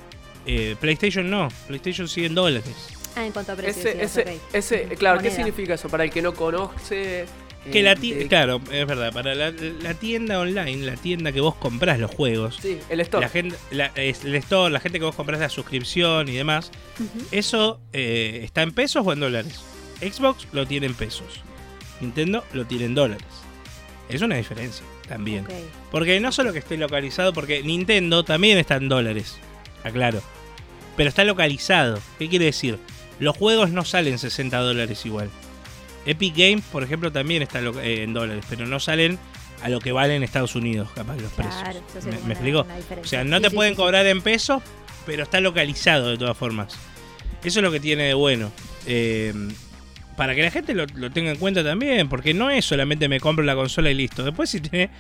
eh, 0.47 0.77
PlayStation 0.81 1.29
no, 1.31 1.49
PlayStation 1.69 2.09
sigue 2.09 2.27
en 2.29 2.35
dólares. 2.35 2.99
Ah, 3.17 3.27
en 3.27 3.33
cuanto 3.33 3.53
a 3.53 3.57
precios. 3.57 3.87
Ese, 3.87 4.25
sí, 4.25 4.41
ese, 4.53 4.83
claro, 4.97 5.21
¿qué 5.21 5.31
significa 5.31 5.75
eso? 5.75 5.89
Para 5.89 6.05
el 6.05 6.11
que 6.11 6.23
no 6.23 6.35
conoce. 6.35 7.27
Que 7.71 7.81
eh, 7.81 7.83
la 7.83 7.95
tienda, 7.95 8.25
eh, 8.25 8.29
claro, 8.29 8.61
es 8.73 8.87
verdad, 8.87 9.13
para 9.13 9.35
la, 9.35 9.51
la 9.51 9.93
tienda 9.95 10.39
online, 10.41 10.79
la 10.87 10.97
tienda 10.97 11.31
que 11.31 11.41
vos 11.43 11.55
comprás 11.57 11.99
los 11.99 12.11
juegos, 12.11 12.59
Sí, 12.63 12.79
el 12.89 13.01
store. 13.01 13.27
la 13.27 13.29
gente, 13.29 13.57
la, 13.71 13.87
el 13.97 14.35
store, 14.37 14.73
la 14.73 14.81
gente 14.81 14.99
que 14.99 15.05
vos 15.05 15.15
comprás 15.15 15.41
la 15.41 15.51
suscripción 15.51 16.29
y 16.29 16.33
demás, 16.37 16.71
eso 17.33 17.79
eh, 17.93 18.41
está 18.45 18.63
en 18.63 18.73
pesos 18.73 19.07
o 19.07 19.13
en 19.13 19.21
dólares. 19.21 19.61
Xbox 20.01 20.47
lo 20.53 20.67
tiene 20.67 20.87
en 20.87 20.95
pesos, 20.95 21.43
Nintendo 22.01 22.45
lo 22.55 22.65
tiene 22.65 22.87
en 22.87 22.95
dólares. 22.95 23.27
Es 24.09 24.23
una 24.23 24.37
diferencia 24.37 24.85
también. 25.07 25.47
Porque 25.91 26.19
no 26.19 26.33
solo 26.33 26.55
que 26.55 26.61
esté 26.61 26.79
localizado, 26.79 27.35
porque 27.35 27.63
Nintendo 27.63 28.25
también 28.25 28.57
está 28.57 28.77
en 28.77 28.89
dólares, 28.89 29.37
aclaro. 29.85 30.23
Pero 30.97 31.11
está 31.11 31.25
localizado. 31.25 32.01
¿Qué 32.19 32.29
quiere 32.29 32.47
decir? 32.47 32.79
Los 33.21 33.37
juegos 33.37 33.71
no 33.71 33.85
salen 33.85 34.19
60 34.19 34.59
dólares 34.59 35.07
igual. 35.07 35.31
Epic 36.07 36.35
Games, 36.37 36.65
por 36.73 36.83
ejemplo, 36.83 37.13
también 37.13 37.43
está 37.43 37.61
eh, 37.61 38.03
en 38.03 38.13
dólares, 38.15 38.45
pero 38.49 38.67
no 38.67 38.81
salen 38.81 39.19
a 39.63 39.69
lo 39.69 39.79
que 39.81 39.93
valen 39.93 40.17
en 40.17 40.23
Estados 40.23 40.55
Unidos, 40.57 40.89
capaz 40.95 41.17
los 41.19 41.31
Claro, 41.33 41.81
precios. 41.93 42.05
¿Me, 42.07 42.27
me 42.27 42.33
explico? 42.33 42.67
O 43.03 43.07
sea, 43.07 43.23
no 43.25 43.37
Sí, 43.37 43.43
te 43.45 43.51
sí, 43.51 43.55
pueden 43.55 43.75
sí. 43.75 43.77
cobrar 43.77 44.07
en 44.07 44.23
pesos, 44.23 44.63
pero 45.05 45.23
está 45.25 45.41
localizado 45.41 46.09
de 46.09 46.17
todas 46.19 46.37
formas. 46.37 46.75
Eso 47.45 47.61
es 47.61 47.63
lo 47.63 47.71
que 47.71 47.81
tiene 47.81 48.05
de 48.05 48.15
bueno. 48.15 48.51
Eh, 48.87 49.35
para 50.21 50.35
que 50.35 50.43
la 50.43 50.51
gente 50.51 50.75
lo, 50.75 50.85
lo 50.97 51.11
tenga 51.11 51.31
en 51.31 51.39
cuenta 51.39 51.65
también, 51.65 52.07
porque 52.11 52.35
no 52.35 52.51
es 52.51 52.67
solamente 52.67 53.09
me 53.09 53.21
compro 53.21 53.43
la 53.43 53.55
consola 53.55 53.91
y 53.91 53.95
listo. 53.95 54.23
Después 54.23 54.51
si 54.51 54.61
tenés, 54.61 54.91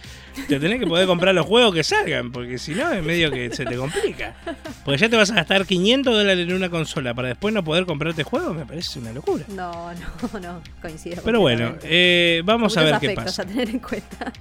te 0.48 0.59
tenés 0.59 0.80
que 0.80 0.86
poder 0.86 1.06
comprar 1.06 1.34
los 1.34 1.44
juegos 1.44 1.74
que 1.74 1.84
salgan, 1.84 2.32
porque 2.32 2.56
si 2.56 2.74
no 2.74 2.90
es 2.90 3.05
medio 3.05 3.30
que 3.30 3.55
se 3.55 3.66
te 3.66 3.76
complica. 3.76 4.34
Porque 4.82 4.97
ya 4.97 5.10
te 5.10 5.16
vas 5.18 5.30
a 5.30 5.34
gastar 5.34 5.66
500 5.66 6.14
dólares 6.14 6.48
en 6.48 6.55
una 6.55 6.70
consola 6.70 7.12
para 7.12 7.28
después 7.28 7.52
no 7.52 7.62
poder 7.62 7.84
comprarte 7.84 8.22
juegos, 8.22 8.56
me 8.56 8.64
parece 8.64 8.98
una 8.98 9.12
locura. 9.12 9.44
No, 9.48 9.92
no, 9.92 10.40
no, 10.40 10.62
coincido. 10.80 11.20
Pero 11.22 11.40
bueno, 11.40 11.74
eh, 11.82 12.40
vamos 12.47 12.74
a 12.78 12.82
ver 12.84 12.98
qué 12.98 13.10
pasa. 13.10 13.42
a 13.42 13.44
tener 13.44 13.68
en 13.68 13.78
cuenta. 13.80 14.32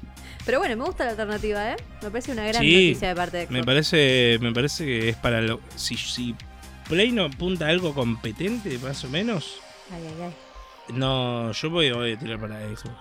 Pero 0.45 0.59
bueno, 0.59 0.77
me 0.77 0.85
gusta 0.85 1.03
la 1.03 1.09
alternativa, 1.11 1.73
¿eh? 1.73 1.75
Me 2.01 2.09
parece 2.09 2.31
una 2.31 2.47
gran 2.47 2.63
Sí, 2.63 2.87
noticia 2.87 3.09
de 3.09 3.15
parte 3.15 3.35
de 3.35 3.43
Xbox. 3.43 3.51
Me 3.53 3.63
parece, 3.65 4.37
me 4.39 4.53
parece 4.53 4.85
que 4.85 5.09
es 5.09 5.17
para 5.17 5.41
lo. 5.41 5.59
Si, 5.75 5.97
si 5.97 6.35
Play 6.87 7.11
no 7.11 7.25
apunta 7.25 7.65
a 7.65 7.69
algo 7.69 7.93
competente, 7.93 8.79
más 8.79 9.03
o 9.03 9.09
menos. 9.09 9.59
Ay, 9.91 10.03
ay, 10.07 10.23
ay. 10.23 10.48
No, 10.93 11.51
yo 11.51 11.69
voy, 11.69 11.91
voy 11.91 12.13
a 12.13 12.19
tirar 12.19 12.39
para 12.39 12.59
Xbox. 12.61 12.95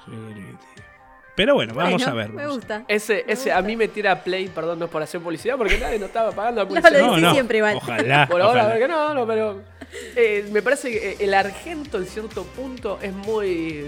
Pero 1.35 1.55
bueno, 1.55 1.73
vamos 1.73 2.05
a 2.07 2.13
ver. 2.15 2.31
Me 2.31 2.47
gusta. 2.49 2.85
Ese, 2.89 3.23
Me 3.27 3.33
ese 3.33 3.53
a 3.53 3.63
mí 3.63 3.77
me 3.77 3.87
tira 3.87 4.25
play, 4.25 4.49
perdón, 4.49 4.81
no 4.81 4.87
es 4.87 4.91
por 4.91 5.03
hacer 5.03 5.21
publicidad, 5.21 5.57
porque 5.57 5.79
nadie 5.79 5.99
no 5.99 6.07
estaba 6.07 6.33
pagando 6.33 6.63
la 6.63 6.65
No, 6.65 6.69
publicidad. 6.69 7.01
lo 7.01 7.07
decís 7.11 7.23
no, 7.23 7.33
siempre 7.33 7.59
igual. 7.59 7.77
Ojalá. 7.77 8.27
Por 8.31 8.41
ahora, 8.43 8.61
ojalá. 8.63 8.75
porque 8.75 8.89
no, 8.89 9.15
no, 9.15 9.27
pero. 9.27 9.63
eh, 10.17 10.49
me 10.51 10.63
parece 10.63 10.91
que 10.91 11.11
eh, 11.13 11.17
el 11.21 11.33
argento 11.35 11.99
en 11.99 12.07
cierto 12.07 12.43
punto 12.43 12.99
es 13.01 13.13
muy 13.13 13.85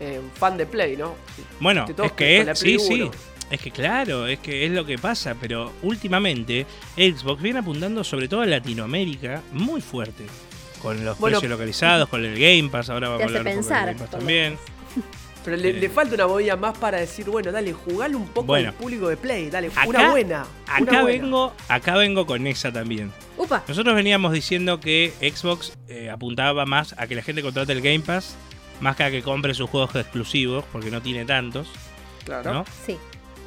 eh, 0.00 0.20
fan 0.34 0.56
de 0.56 0.66
Play, 0.66 0.96
¿no? 0.96 1.14
Bueno, 1.60 1.84
todos 1.86 2.06
es 2.10 2.12
que 2.12 2.38
es, 2.40 2.58
sí, 2.58 2.78
sí. 2.80 3.10
Es 3.48 3.60
que 3.60 3.70
claro, 3.70 4.26
es 4.26 4.40
que 4.40 4.66
es 4.66 4.72
lo 4.72 4.84
que 4.84 4.98
pasa, 4.98 5.36
pero 5.40 5.70
últimamente 5.82 6.66
Xbox 6.96 7.40
viene 7.40 7.60
apuntando 7.60 8.02
sobre 8.02 8.26
todo 8.26 8.40
a 8.40 8.46
Latinoamérica 8.46 9.40
muy 9.52 9.80
fuerte. 9.80 10.24
Con 10.86 11.04
los 11.04 11.18
Bueno. 11.18 11.38
precios 11.40 11.50
localizados, 11.50 12.08
con 12.08 12.24
el 12.24 12.38
Game 12.38 12.68
Pass, 12.70 12.90
ahora 12.90 13.08
vamos 13.08 13.22
a 13.22 13.26
hablar 13.26 13.40
un 13.42 13.44
poco 13.48 13.54
del 13.56 13.64
pensar. 13.64 13.86
Game 13.86 13.98
Pass 13.98 14.10
también. 14.10 14.58
Pero 15.44 15.56
le, 15.56 15.70
Eh. 15.70 15.72
le 15.74 15.88
falta 15.90 16.14
una 16.14 16.26
movida 16.28 16.56
más 16.56 16.78
para 16.78 16.98
decir, 16.98 17.26
bueno, 17.26 17.50
dale, 17.50 17.72
jugale 17.72 18.14
un 18.14 18.26
poco 18.28 18.46
Bueno. 18.46 18.68
al 18.68 18.74
público 18.74 19.08
de 19.08 19.16
Play, 19.16 19.50
dale, 19.50 19.66
Acá- 19.68 19.86
una 19.88 20.10
buena. 20.10 20.46
una 20.64 20.74
Acá 20.76 21.02
buena. 21.02 21.22
vengo, 21.22 21.52
acá 21.68 21.96
vengo 21.96 22.24
con 22.26 22.46
esa 22.46 22.72
también. 22.72 23.10
Upa. 23.36 23.64
Nosotros 23.66 23.94
veníamos 23.96 24.32
diciendo 24.32 24.78
que 24.80 25.12
Xbox 25.20 25.72
eh, 25.88 26.08
apuntaba 26.10 26.66
más 26.66 26.94
a 26.98 27.06
que 27.08 27.16
la 27.16 27.22
gente 27.22 27.42
contrate 27.42 27.72
el 27.72 27.80
Game 27.80 28.00
Pass, 28.00 28.36
más 28.80 28.94
que 28.94 29.02
a 29.04 29.10
que 29.10 29.22
compre 29.22 29.54
sus 29.54 29.68
juegos 29.68 29.94
exclusivos, 29.96 30.64
porque 30.70 30.90
no 30.92 31.02
tiene 31.02 31.24
tantos, 31.24 31.66
Claro. 32.24 32.52
¿no? 32.52 32.64
Sí. 32.86 32.96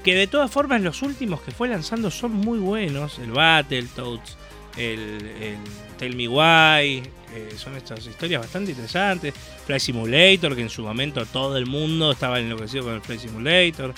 Que 0.04 0.14
de 0.16 0.28
todas 0.28 0.50
formas 0.52 0.82
los 0.82 1.02
últimos 1.04 1.40
que 1.42 1.52
fue 1.52 1.68
lanzando 1.70 2.12
son 2.12 2.32
muy 2.34 2.60
buenos. 2.60 3.18
El 3.20 3.32
Battletoads, 3.32 4.38
el, 4.78 5.00
el 5.42 5.58
Tell 5.98 6.16
Me 6.16 6.28
Why, 6.30 7.04
eh, 7.34 7.54
son 7.58 7.76
estas 7.76 8.06
historias 8.06 8.42
bastante 8.42 8.72
interesantes. 8.72 9.34
Flight 9.66 9.82
Simulator, 9.82 10.56
que 10.56 10.62
en 10.62 10.70
su 10.70 10.84
momento 10.84 11.26
todo 11.26 11.58
el 11.58 11.66
mundo 11.66 12.12
estaba 12.12 12.40
enloquecido 12.40 12.86
con 12.86 12.94
el 12.96 13.02
Flight 13.02 13.22
Simulator. 13.22 13.94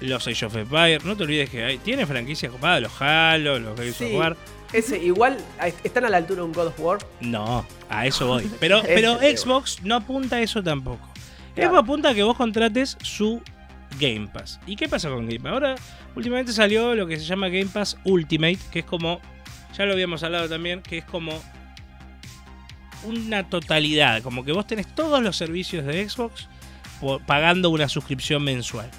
Los 0.00 0.28
Age 0.28 0.46
of 0.46 0.54
Empires, 0.54 1.04
no 1.04 1.16
te 1.16 1.24
olvides 1.24 1.50
que 1.50 1.64
hay, 1.64 1.78
tiene 1.78 2.06
franquicias 2.06 2.52
copadas, 2.52 2.82
los 2.82 2.92
Halo, 3.02 3.58
los 3.58 3.78
Gears 3.78 3.96
Sí. 3.96 4.04
of 4.04 4.12
War. 4.14 4.36
Ese, 4.72 4.98
igual, 5.02 5.38
están 5.82 6.04
a 6.04 6.08
la 6.10 6.18
altura 6.18 6.42
de 6.42 6.46
un 6.46 6.52
God 6.52 6.66
of 6.68 6.78
War. 6.78 6.98
No, 7.20 7.66
a 7.88 8.06
eso 8.06 8.26
voy. 8.28 8.48
Pero, 8.60 8.80
pero 8.86 9.18
Xbox 9.18 9.82
no 9.82 9.96
apunta 9.96 10.36
a 10.36 10.42
eso 10.42 10.62
tampoco. 10.62 11.08
Claro. 11.54 11.70
Xbox 11.70 11.82
apunta 11.82 12.08
a 12.10 12.14
que 12.14 12.22
vos 12.22 12.36
contrates 12.36 12.96
su 13.02 13.42
Game 13.98 14.28
Pass. 14.28 14.60
¿Y 14.66 14.76
qué 14.76 14.88
pasa 14.88 15.08
con 15.08 15.26
Game 15.26 15.40
Pass? 15.40 15.52
Ahora, 15.52 15.74
últimamente 16.14 16.52
salió 16.52 16.94
lo 16.94 17.06
que 17.06 17.18
se 17.18 17.24
llama 17.24 17.48
Game 17.48 17.66
Pass 17.66 17.96
Ultimate, 18.04 18.58
que 18.70 18.80
es 18.80 18.84
como 18.84 19.20
ya 19.76 19.84
lo 19.84 19.92
habíamos 19.94 20.22
hablado 20.22 20.48
también, 20.48 20.82
que 20.82 20.98
es 20.98 21.04
como 21.04 21.42
una 23.04 23.48
totalidad, 23.48 24.22
como 24.22 24.44
que 24.44 24.52
vos 24.52 24.66
tenés 24.66 24.92
todos 24.94 25.22
los 25.22 25.36
servicios 25.36 25.84
de 25.84 26.08
Xbox 26.08 26.48
por- 27.00 27.24
pagando 27.24 27.70
una 27.70 27.88
suscripción 27.88 28.42
mensual. 28.42 28.90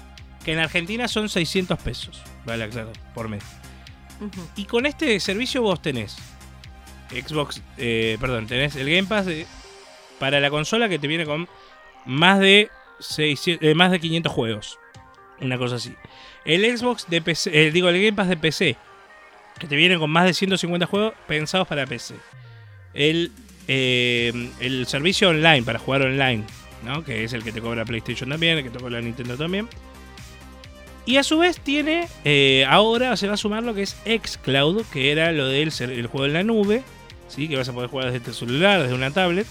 Que 0.44 0.52
en 0.52 0.58
Argentina 0.58 1.06
son 1.06 1.28
600 1.28 1.78
pesos, 1.80 2.22
vale 2.46 2.68
por 3.14 3.28
mes. 3.28 3.44
Y 4.56 4.64
con 4.64 4.86
este 4.86 5.18
servicio 5.20 5.62
vos 5.62 5.80
tenés 5.82 6.16
Xbox, 7.10 7.60
eh, 7.78 8.16
perdón, 8.20 8.46
tenés 8.46 8.76
el 8.76 8.88
Game 8.88 9.04
Pass 9.08 9.26
de- 9.26 9.46
para 10.18 10.40
la 10.40 10.50
consola 10.50 10.88
que 10.88 10.98
te 10.98 11.06
viene 11.08 11.24
con 11.26 11.48
más 12.06 12.38
de 12.38 12.70
600, 13.00 13.66
eh, 13.68 13.74
más 13.74 13.90
de 13.90 13.98
500 14.00 14.32
juegos. 14.32 14.78
Una 15.40 15.58
cosa 15.58 15.76
así. 15.76 15.94
El 16.44 16.64
Xbox 16.76 17.06
de 17.08 17.20
PC, 17.22 17.50
eh, 17.66 17.70
digo, 17.70 17.88
el 17.88 17.96
Game 17.96 18.12
Pass 18.14 18.28
de 18.28 18.36
PC, 18.36 18.76
que 19.58 19.66
te 19.66 19.76
viene 19.76 19.98
con 19.98 20.10
más 20.10 20.24
de 20.24 20.34
150 20.34 20.86
juegos 20.86 21.12
pensados 21.26 21.66
para 21.66 21.86
PC. 21.86 22.14
El, 22.94 23.32
eh, 23.68 24.50
el 24.60 24.86
servicio 24.86 25.30
online 25.30 25.62
para 25.62 25.78
jugar 25.78 26.02
online, 26.02 26.44
¿no? 26.84 27.04
que 27.04 27.24
es 27.24 27.32
el 27.32 27.42
que 27.42 27.52
te 27.52 27.60
cobra 27.60 27.84
PlayStation 27.84 28.30
también, 28.30 28.58
el 28.58 28.64
que 28.64 28.70
te 28.70 28.78
cobra 28.78 29.00
Nintendo 29.00 29.36
también. 29.36 29.68
Y 31.06 31.16
a 31.16 31.22
su 31.22 31.38
vez 31.38 31.58
tiene, 31.60 32.08
eh, 32.24 32.64
ahora 32.68 33.16
se 33.16 33.26
va 33.26 33.34
a 33.34 33.36
sumar 33.36 33.62
lo 33.62 33.74
que 33.74 33.82
es 33.82 33.96
Xcloud, 34.04 34.84
que 34.92 35.10
era 35.10 35.32
lo 35.32 35.48
del 35.48 35.72
el 35.80 36.06
juego 36.06 36.26
en 36.26 36.32
la 36.34 36.42
nube, 36.42 36.82
¿sí? 37.28 37.48
que 37.48 37.56
vas 37.56 37.68
a 37.68 37.72
poder 37.72 37.90
jugar 37.90 38.12
desde 38.12 38.24
tu 38.24 38.32
celular, 38.32 38.82
desde 38.82 38.94
una 38.94 39.10
tablet. 39.10 39.46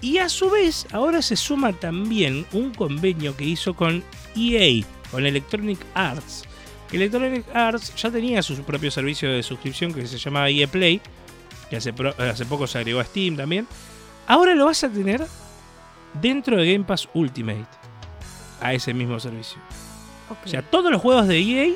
Y 0.00 0.18
a 0.18 0.28
su 0.28 0.50
vez, 0.50 0.86
ahora 0.92 1.22
se 1.22 1.36
suma 1.36 1.72
también 1.72 2.46
un 2.52 2.72
convenio 2.72 3.36
que 3.36 3.44
hizo 3.44 3.74
con 3.74 4.04
EA, 4.36 4.84
con 5.10 5.26
Electronic 5.26 5.78
Arts. 5.94 6.44
Electronic 6.92 7.44
Arts 7.54 7.94
ya 7.96 8.10
tenía 8.10 8.42
su 8.42 8.56
propio 8.62 8.90
servicio 8.90 9.30
de 9.30 9.42
suscripción 9.42 9.92
que 9.92 10.06
se 10.06 10.18
llamaba 10.18 10.50
EA 10.50 10.66
Play, 10.66 11.00
que 11.70 11.76
hace, 11.76 11.92
pro- 11.92 12.14
hace 12.18 12.44
poco 12.46 12.66
se 12.66 12.78
agregó 12.78 13.00
a 13.00 13.04
Steam 13.04 13.36
también. 13.36 13.66
Ahora 14.26 14.54
lo 14.54 14.66
vas 14.66 14.82
a 14.84 14.88
tener 14.88 15.24
dentro 16.20 16.56
de 16.56 16.72
Game 16.72 16.84
Pass 16.84 17.08
Ultimate, 17.14 17.66
a 18.60 18.74
ese 18.74 18.92
mismo 18.94 19.18
servicio. 19.20 19.58
O 20.44 20.48
sea, 20.48 20.62
todos 20.62 20.90
los 20.90 21.00
juegos 21.00 21.26
de 21.28 21.38
EA 21.38 21.74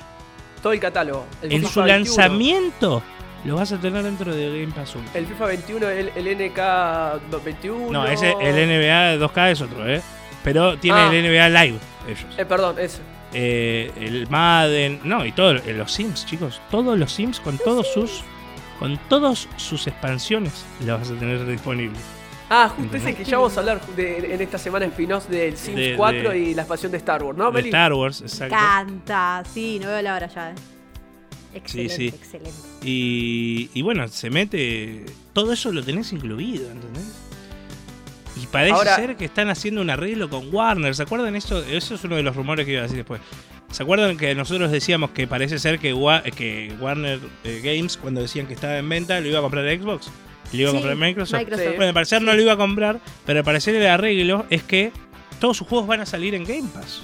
Todo 0.63 0.73
el 0.75 0.81
catálogo. 0.81 1.25
El 1.41 1.53
en 1.53 1.61
FIFA 1.61 1.73
su 1.73 1.81
21, 1.83 1.87
lanzamiento 1.99 3.03
lo 3.45 3.57
vas 3.57 3.73
a 3.73 3.79
tener 3.81 4.03
dentro 4.05 4.35
de 4.35 4.61
Game 4.61 4.73
Pass 4.73 4.95
Ultimate. 4.95 5.19
El 5.19 5.27
FIFA 5.27 5.47
21, 5.47 5.89
el, 5.89 6.09
el 6.15 6.51
NK 6.51 7.43
21. 7.45 7.91
No, 7.91 8.07
ese, 8.07 8.33
el 8.41 8.55
NBA 8.69 9.17
2K 9.27 9.51
es 9.53 9.61
otro, 9.63 9.89
¿eh? 9.89 10.03
Pero 10.45 10.77
tiene 10.79 10.99
Ah. 10.99 11.11
el 11.13 11.23
NBA 11.25 11.49
Live, 11.65 11.79
ellos. 12.07 12.27
Eh, 12.39 12.45
perdón, 12.45 12.77
ese. 12.79 13.01
Eh, 13.35 13.91
el 13.97 14.29
Madden, 14.29 15.01
no, 15.05 15.25
y 15.25 15.33
todos 15.33 15.65
los 15.67 15.91
Sims, 15.93 16.27
chicos. 16.27 16.61
Todos 16.71 16.99
los 16.99 17.11
Sims 17.13 17.41
con 17.41 17.57
todos 17.59 17.87
sus. 17.93 18.23
Con 18.83 18.99
todas 19.09 19.49
sus 19.59 19.87
expansiones 19.87 20.65
los 20.85 20.99
vas 20.99 21.11
a 21.11 21.15
tener 21.15 21.47
disponibles. 21.47 22.01
Ah, 22.51 22.69
justo 22.77 22.97
ese 22.97 23.15
que 23.15 23.23
ya 23.25 23.37
vamos 23.39 23.57
a 23.57 23.61
hablar 23.61 23.81
de- 23.95 24.35
en 24.35 24.41
esta 24.41 24.59
semana 24.59 24.87
spin-off 24.87 25.29
del 25.29 25.57
Sims 25.57 25.77
De- 25.77 25.95
4 25.97 26.31
de- 26.31 26.39
y 26.41 26.55
la 26.55 26.63
expansión 26.63 26.91
de 26.91 26.99
Star 26.99 27.23
Wars, 27.23 27.39
¿no, 27.39 27.47
de 27.47 27.53
Meli? 27.53 27.69
Star 27.69 27.93
Wars, 27.93 28.21
exacto. 28.23 28.57
Canta, 28.57 29.45
sí, 29.55 29.79
no 29.81 29.87
veo 29.87 30.03
la 30.03 30.17
hora 30.17 30.27
ya. 30.27 30.51
eh. 30.51 30.55
Excelente, 31.55 31.95
sí. 31.95 32.09
excelente. 32.09 32.51
Y, 32.83 33.71
y 33.73 33.83
bueno, 33.83 34.09
se 34.09 34.31
mete. 34.31 35.07
Todo 35.33 35.53
eso 35.53 35.71
lo 35.71 35.85
tenés 35.85 36.13
incluido, 36.13 36.69
¿entendés? 36.73 37.05
Y 38.43 38.47
parece 38.49 38.73
Ahora- 38.75 38.97
ser 38.97 39.17
que 39.17 39.27
están 39.27 39.49
haciendo 39.49 39.81
un 39.81 39.91
arreglo 39.91 40.29
con 40.29 40.53
Warner. 40.53 40.93
¿Se 40.97 41.05
acuerdan 41.05 41.37
eso? 41.37 41.63
Eso 41.63 41.95
es 41.95 42.03
uno 42.03 42.17
de 42.17 42.25
los 42.25 42.35
rumores 42.35 42.67
que 42.67 42.73
iba 42.73 42.81
a 42.81 42.85
decir 42.85 42.97
después. 42.99 43.21
¿Se 43.73 43.83
acuerdan 43.83 44.17
que 44.17 44.35
nosotros 44.35 44.71
decíamos 44.71 45.11
que 45.11 45.27
parece 45.27 45.59
ser 45.59 45.79
que, 45.79 45.93
Wa- 45.95 46.23
que 46.23 46.73
Warner 46.81 47.19
eh, 47.45 47.61
Games, 47.65 47.97
cuando 47.97 48.21
decían 48.21 48.47
que 48.47 48.55
estaba 48.55 48.77
en 48.79 48.89
venta, 48.89 49.19
lo 49.21 49.29
iba 49.29 49.39
a 49.39 49.43
comprar 49.43 49.65
Xbox? 49.69 50.11
¿Lo 50.53 50.61
iba 50.61 50.71
a 50.71 50.73
comprar 50.75 50.97
Microsoft? 50.97 51.39
Microsoft. 51.41 51.65
Sí. 51.65 51.71
Bueno, 51.77 51.89
al 51.89 51.95
parecer 51.95 52.23
no 52.23 52.33
lo 52.35 52.41
iba 52.43 52.53
a 52.53 52.57
comprar, 52.57 53.01
pero 53.25 53.39
al 53.41 53.45
parecer 53.45 53.75
el 53.75 53.87
arreglo 53.87 54.45
es 54.51 54.63
que 54.63 54.93
todos 55.41 55.57
sus 55.57 55.67
juegos 55.67 55.87
van 55.89 56.01
a 56.01 56.07
salir 56.07 56.35
en 56.35 56.45
Game 56.45 56.69
Pass. 56.73 57.03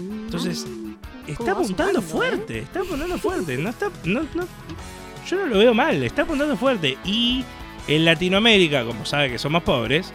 Entonces, 0.00 0.66
está 1.26 1.44
va 1.54 1.60
apuntando 1.60 2.00
fuerte, 2.02 2.60
está 2.60 2.80
apuntando 2.80 3.18
fuerte. 3.18 3.56
No 3.58 3.70
está, 3.70 3.88
no, 4.04 4.22
no- 4.34 4.46
yo 5.28 5.36
no 5.38 5.46
lo 5.46 5.58
veo 5.58 5.74
mal, 5.74 6.00
está 6.04 6.22
apuntando 6.22 6.56
fuerte. 6.56 6.96
Y 7.04 7.44
en 7.88 8.04
Latinoamérica, 8.04 8.84
como 8.84 9.04
sabe 9.04 9.30
que 9.30 9.38
somos 9.38 9.62
pobres, 9.64 10.12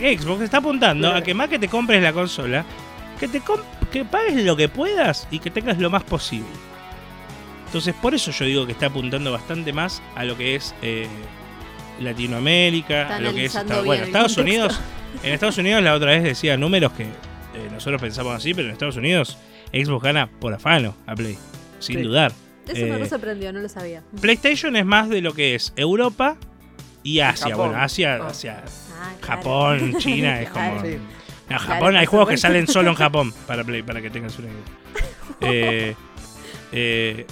Xbox 0.00 0.42
está 0.42 0.56
apuntando 0.58 1.08
Claro. 1.08 1.18
a 1.18 1.22
que 1.22 1.34
más 1.34 1.48
que 1.50 1.58
te 1.58 1.68
compres 1.68 2.02
la 2.02 2.12
consola, 2.14 2.64
que 3.18 3.28
te 3.28 3.40
que 3.92 4.04
pagues 4.04 4.34
lo 4.44 4.56
que 4.56 4.68
puedas 4.68 5.26
y 5.30 5.38
que 5.38 5.50
tengas 5.50 5.78
lo 5.78 5.88
más 5.90 6.02
posible. 6.04 6.46
Entonces, 7.66 7.94
por 8.00 8.14
eso 8.14 8.30
yo 8.30 8.44
digo 8.44 8.66
que 8.66 8.72
está 8.72 8.86
apuntando 8.86 9.32
bastante 9.32 9.72
más 9.72 10.02
a 10.14 10.24
lo 10.24 10.36
que 10.36 10.54
es 10.54 10.74
eh, 10.82 11.08
Latinoamérica, 12.00 13.02
Está 13.02 13.16
a 13.16 13.20
lo 13.20 13.32
que 13.34 13.44
es 13.46 13.52
bueno, 13.84 14.04
Estados 14.04 14.34
contexto. 14.34 14.40
Unidos. 14.42 14.80
En 15.22 15.32
Estados 15.32 15.58
Unidos 15.58 15.82
la 15.82 15.94
otra 15.94 16.10
vez 16.10 16.24
decía 16.24 16.56
números 16.56 16.92
que 16.92 17.04
eh, 17.04 17.08
nosotros 17.72 18.00
pensamos 18.00 18.34
así, 18.34 18.52
pero 18.52 18.66
en 18.68 18.72
Estados 18.72 18.96
Unidos 18.96 19.38
Xbox 19.72 20.02
gana 20.04 20.28
por 20.28 20.52
afano 20.54 20.94
a 21.06 21.14
Play, 21.14 21.38
sin 21.78 21.98
Sí. 21.98 22.02
dudar. 22.02 22.32
Eso 22.66 22.86
me 22.86 22.92
Eh, 22.94 22.98
re 22.98 23.08
sorprendió, 23.08 23.52
no 23.52 23.60
lo 23.60 23.68
sabía. 23.68 24.02
PlayStation 24.20 24.74
es 24.76 24.84
más 24.86 25.08
de 25.08 25.20
lo 25.20 25.34
que 25.34 25.54
es 25.54 25.72
Europa 25.76 26.36
y 27.02 27.20
Asia. 27.20 27.50
Japón. 27.50 27.68
Bueno, 27.68 27.82
Asia, 27.82 28.18
Ah. 28.22 28.26
Asia, 28.28 28.64
Ah, 28.96 29.12
claro. 29.20 29.42
Japón, 29.42 29.94
China, 29.98 30.40
es 30.42 30.48
como. 30.48 30.80
Claro, 31.46 31.62
Japón, 31.62 31.96
hay 31.96 32.06
juegos 32.06 32.28
que 32.28 32.36
salen 32.36 32.66
solo 32.66 32.90
en 32.90 32.96
Japón 32.96 33.32
para 33.46 33.64
Play, 33.64 33.82
para 33.82 34.00
que 34.00 34.10
tengas 34.10 34.38
una 34.38 34.48
idea. 34.48 34.60
Eh, 35.40 35.96
eh, 36.72 37.26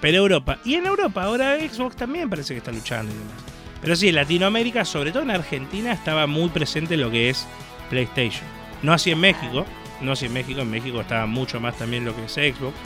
pero 0.00 0.18
Europa. 0.18 0.58
Y 0.64 0.74
en 0.74 0.86
Europa, 0.86 1.24
ahora 1.24 1.56
Xbox 1.58 1.96
también 1.96 2.28
parece 2.30 2.54
que 2.54 2.58
está 2.58 2.70
luchando 2.70 3.12
y 3.12 3.16
demás. 3.18 3.34
Pero 3.80 3.96
sí, 3.96 4.08
en 4.08 4.14
Latinoamérica, 4.16 4.84
sobre 4.84 5.10
todo 5.10 5.22
en 5.22 5.30
Argentina, 5.30 5.92
estaba 5.92 6.26
muy 6.26 6.48
presente 6.50 6.96
lo 6.96 7.10
que 7.10 7.30
es 7.30 7.46
PlayStation. 7.88 8.44
No 8.82 8.92
así 8.92 9.10
en 9.10 9.20
México. 9.20 9.64
No 10.00 10.12
así 10.12 10.26
en 10.26 10.32
México. 10.32 10.60
En 10.60 10.70
México 10.70 11.00
estaba 11.00 11.26
mucho 11.26 11.60
más 11.60 11.76
también 11.76 12.04
lo 12.04 12.14
que 12.14 12.24
es 12.24 12.32
Xbox. 12.32 12.76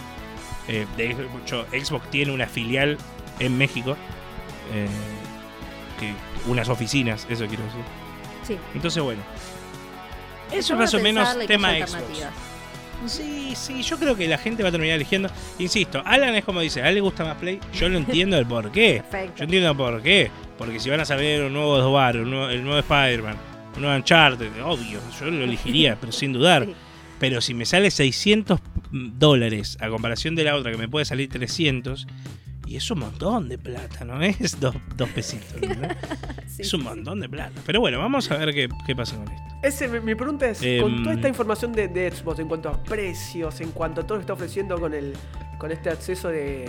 Eh, 0.69 0.86
de 0.97 1.11
hecho, 1.11 1.66
Xbox 1.73 2.11
tiene 2.11 2.32
una 2.32 2.47
filial 2.47 2.97
en 3.39 3.59
México. 3.59 3.97
eh, 4.73 4.86
que 6.01 6.12
unas 6.51 6.69
oficinas, 6.69 7.27
eso 7.28 7.47
quiero 7.47 7.62
decir. 7.65 7.82
Sí. 8.43 8.59
Entonces, 8.74 9.03
bueno. 9.03 9.23
Eso 10.55 10.75
es 10.75 10.79
más 10.81 10.95
o 10.95 11.01
menos 11.01 11.29
tema 11.47 11.73
Xbox. 11.75 12.25
Sí, 13.07 13.53
sí, 13.55 13.83
yo 13.83 13.99
creo 13.99 14.17
que 14.17 14.27
la 14.27 14.39
gente 14.39 14.63
va 14.63 14.71
a 14.71 14.73
terminar 14.73 14.97
eligiendo. 14.97 15.29
Insisto, 15.59 16.03
Alan 16.07 16.35
es 16.37 16.45
como 16.45 16.61
dice, 16.61 16.81
a 16.83 16.89
él 16.89 16.95
le 16.95 17.01
gusta 17.03 17.23
más 17.25 17.37
Play. 17.37 17.61
Yo 17.75 17.89
lo 17.89 17.99
entiendo 17.99 18.39
el 18.39 18.47
por 18.47 18.73
qué. 18.73 19.03
Perfecto. 19.11 19.39
Yo 19.39 19.45
entiendo 19.45 19.77
por 19.77 20.03
qué. 20.03 20.31
Porque 20.57 20.81
si 20.81 20.89
van 20.89 21.01
a 21.01 21.05
saber 21.05 21.43
un 21.43 21.53
nuevo 21.53 21.91
War, 21.93 22.17
un 22.17 22.31
nuevo- 22.31 22.49
el 22.49 22.63
nuevo 22.65 22.79
Spider-Man, 22.79 23.37
un 23.77 23.83
nuevo 23.83 23.97
Uncharted, 23.97 24.49
obvio, 24.65 25.01
yo 25.21 25.31
lo 25.31 25.45
elegiría, 25.45 25.97
pero 26.01 26.13
sin 26.13 26.33
dudar. 26.33 26.65
Sí. 26.65 26.75
Pero 27.21 27.41
si 27.43 27.53
me 27.53 27.67
sale 27.67 27.91
600 27.91 28.59
dólares 28.91 29.77
a 29.81 29.89
comparación 29.89 30.35
de 30.35 30.45
la 30.45 30.57
otra 30.57 30.71
que 30.73 30.79
me 30.79 30.89
puede 30.89 31.05
salir 31.05 31.29
300, 31.29 32.07
y 32.66 32.77
es 32.77 32.91
un 32.91 33.01
montón 33.01 33.49
de 33.49 33.59
plata, 33.59 34.05
¿no 34.05 34.20
es? 34.23 34.59
Dos, 34.61 34.74
dos 34.97 35.09
pesitos, 35.11 35.61
¿no? 35.61 35.89
Sí, 36.47 36.62
Es 36.62 36.73
un 36.73 36.85
montón 36.85 37.19
de 37.20 37.28
plata. 37.28 37.61
Pero 37.66 37.81
bueno, 37.81 37.99
vamos 37.99 38.31
a 38.31 38.36
ver 38.36 38.55
qué, 38.55 38.69
qué 38.86 38.95
pasa 38.95 39.16
con 39.16 39.28
esto. 39.28 39.43
Ese, 39.62 39.89
mi, 39.89 39.99
mi 40.01 40.15
pregunta 40.15 40.49
es, 40.49 40.62
Em, 40.62 40.81
con 40.81 41.03
toda 41.03 41.15
esta 41.16 41.28
información 41.28 41.73
de, 41.73 41.89
de 41.89 42.11
Xbox 42.12 42.39
en 42.39 42.47
cuanto 42.49 42.69
a 42.69 42.81
precios, 42.82 43.61
en 43.61 43.73
cuanto 43.73 44.03
a 44.03 44.05
todo 44.07 44.15
lo 44.16 44.20
que 44.20 44.23
está 44.24 44.32
ofreciendo 44.35 44.78
con 44.78 44.95
el 44.95 45.15
con 45.59 45.73
este 45.73 45.91
acceso 45.91 46.28
de 46.28 46.69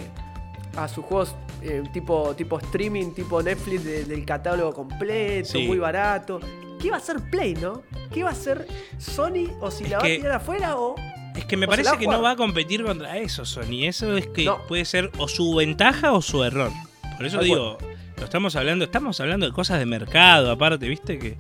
a 0.78 0.88
sus 0.88 1.06
juegos 1.06 1.36
eh, 1.62 1.84
tipo, 1.94 2.34
tipo 2.36 2.58
streaming, 2.60 3.12
tipo 3.14 3.42
Netflix 3.44 3.84
de- 3.84 4.06
del 4.06 4.26
catálogo 4.26 4.74
completo, 4.74 5.50
Sí. 5.52 5.68
muy 5.68 5.78
barato. 5.78 6.40
¿Qué 6.82 6.90
va 6.90 6.98
a 6.98 7.00
hacer 7.00 7.18
Play, 7.30 7.54
no? 7.56 7.84
¿Qué 8.12 8.24
va 8.24 8.30
a 8.30 8.34
hacer 8.34 8.68
Sony? 8.98 9.50
¿O 9.62 9.70
si 9.72 9.84
Es 9.86 9.90
la 9.92 9.98
va 10.00 10.04
a 10.04 10.08
tirar 10.08 10.32
afuera 10.34 10.78
o...? 10.78 10.96
Es 11.36 11.46
que 11.46 11.58
me 11.58 11.66
O 11.66 11.70
parece 11.70 11.98
que 11.98 12.08
no 12.08 12.22
va 12.22 12.32
a 12.32 12.36
competir 12.36 12.84
contra 12.84 13.18
eso, 13.18 13.46
Sony. 13.46 13.84
Eso 13.84 14.16
es 14.18 14.28
que 14.28 14.46
No. 14.46 14.62
puede 14.68 14.86
ser 14.86 15.12
o 15.18 15.28
su 15.28 15.54
ventaja 15.56 16.14
o 16.14 16.22
su 16.22 16.44
error. 16.44 16.72
Por 17.18 17.26
eso 17.26 17.40
digo, 17.42 17.78
lo 18.18 18.24
estamos 18.24 18.56
hablando, 18.56 18.86
estamos 18.86 19.20
hablando 19.20 19.46
de 19.46 19.52
cosas 19.52 19.80
de 19.80 19.86
mercado, 19.86 20.52
aparte, 20.52 20.88
viste 20.88 21.20
que 21.20 21.36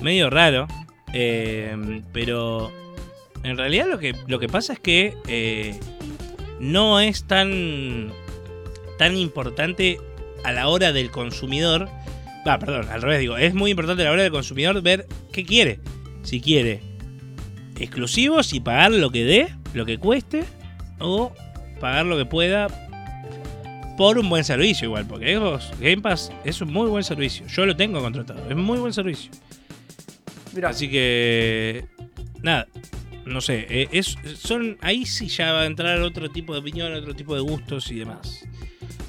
medio 0.00 0.30
raro. 0.30 0.66
Eh, 1.14 2.02
pero 2.12 2.72
en 3.42 3.56
realidad 3.58 3.86
lo 3.88 3.98
que, 3.98 4.14
lo 4.26 4.38
que 4.38 4.48
pasa 4.48 4.72
es 4.74 4.80
que 4.80 5.14
eh, 5.26 5.78
no 6.60 7.00
es 7.00 7.24
tan, 7.24 8.12
tan 8.98 9.16
importante 9.16 9.98
a 10.44 10.52
la 10.52 10.68
hora 10.68 10.92
del 10.92 11.10
consumidor. 11.10 11.88
Va, 12.46 12.58
perdón, 12.58 12.88
al 12.90 13.02
revés 13.02 13.20
digo, 13.20 13.36
es 13.36 13.54
muy 13.54 13.70
importante 13.70 14.02
a 14.02 14.06
la 14.06 14.12
hora 14.12 14.22
del 14.22 14.32
consumidor 14.32 14.80
ver 14.82 15.06
qué 15.32 15.44
quiere. 15.44 15.78
Si 16.22 16.40
quiere 16.40 16.80
exclusivos 17.82 18.52
y 18.52 18.60
pagar 18.60 18.92
lo 18.92 19.10
que 19.10 19.24
dé, 19.24 19.54
lo 19.74 19.84
que 19.84 19.98
cueste, 19.98 20.44
o 20.98 21.32
pagar 21.80 22.06
lo 22.06 22.16
que 22.16 22.24
pueda 22.24 22.68
por 23.96 24.18
un 24.18 24.28
buen 24.28 24.44
servicio 24.44 24.86
igual, 24.86 25.06
porque 25.06 25.36
Xbox 25.36 25.70
Game 25.80 26.00
Pass 26.00 26.32
es 26.44 26.60
un 26.60 26.72
muy 26.72 26.88
buen 26.88 27.04
servicio. 27.04 27.46
Yo 27.46 27.66
lo 27.66 27.76
tengo 27.76 28.00
contratado, 28.00 28.48
es 28.48 28.56
muy 28.56 28.78
buen 28.78 28.92
servicio. 28.92 29.30
Así 30.64 30.90
que 30.90 31.86
nada, 32.42 32.66
no 33.24 33.40
sé, 33.40 33.66
eh, 33.68 33.88
es, 33.92 34.16
son 34.36 34.76
ahí 34.80 35.06
sí 35.06 35.28
ya 35.28 35.52
va 35.52 35.62
a 35.62 35.66
entrar 35.66 36.00
otro 36.00 36.30
tipo 36.30 36.52
de 36.52 36.60
opinión, 36.60 36.92
otro 36.92 37.14
tipo 37.14 37.34
de 37.34 37.40
gustos 37.40 37.90
y 37.90 37.96
demás. 37.96 38.44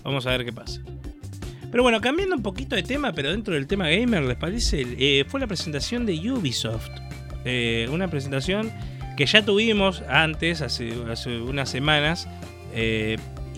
Vamos 0.03 0.25
a 0.25 0.31
ver 0.31 0.45
qué 0.45 0.53
pasa. 0.53 0.81
Pero 1.71 1.81
bueno, 1.81 1.99
cambiando 2.01 2.35
un 2.35 2.43
poquito 2.43 2.75
de 2.75 2.83
tema, 2.83 3.13
pero 3.13 3.31
dentro 3.31 3.55
del 3.55 3.65
tema 3.65 3.89
gamer, 3.89 4.23
¿les 4.23 4.37
parece? 4.37 4.85
Eh, 4.99 5.25
fue 5.27 5.39
la 5.39 5.47
presentación 5.47 6.05
de 6.05 6.13
Ubisoft. 6.31 6.91
Eh, 7.45 7.87
una 7.91 8.07
presentación 8.07 8.71
que 9.17 9.25
ya 9.25 9.43
tuvimos 9.43 10.01
antes, 10.09 10.61
hace, 10.61 10.93
hace 11.11 11.37
unas 11.37 11.69
semanas, 11.69 12.27
eh, 12.73 13.17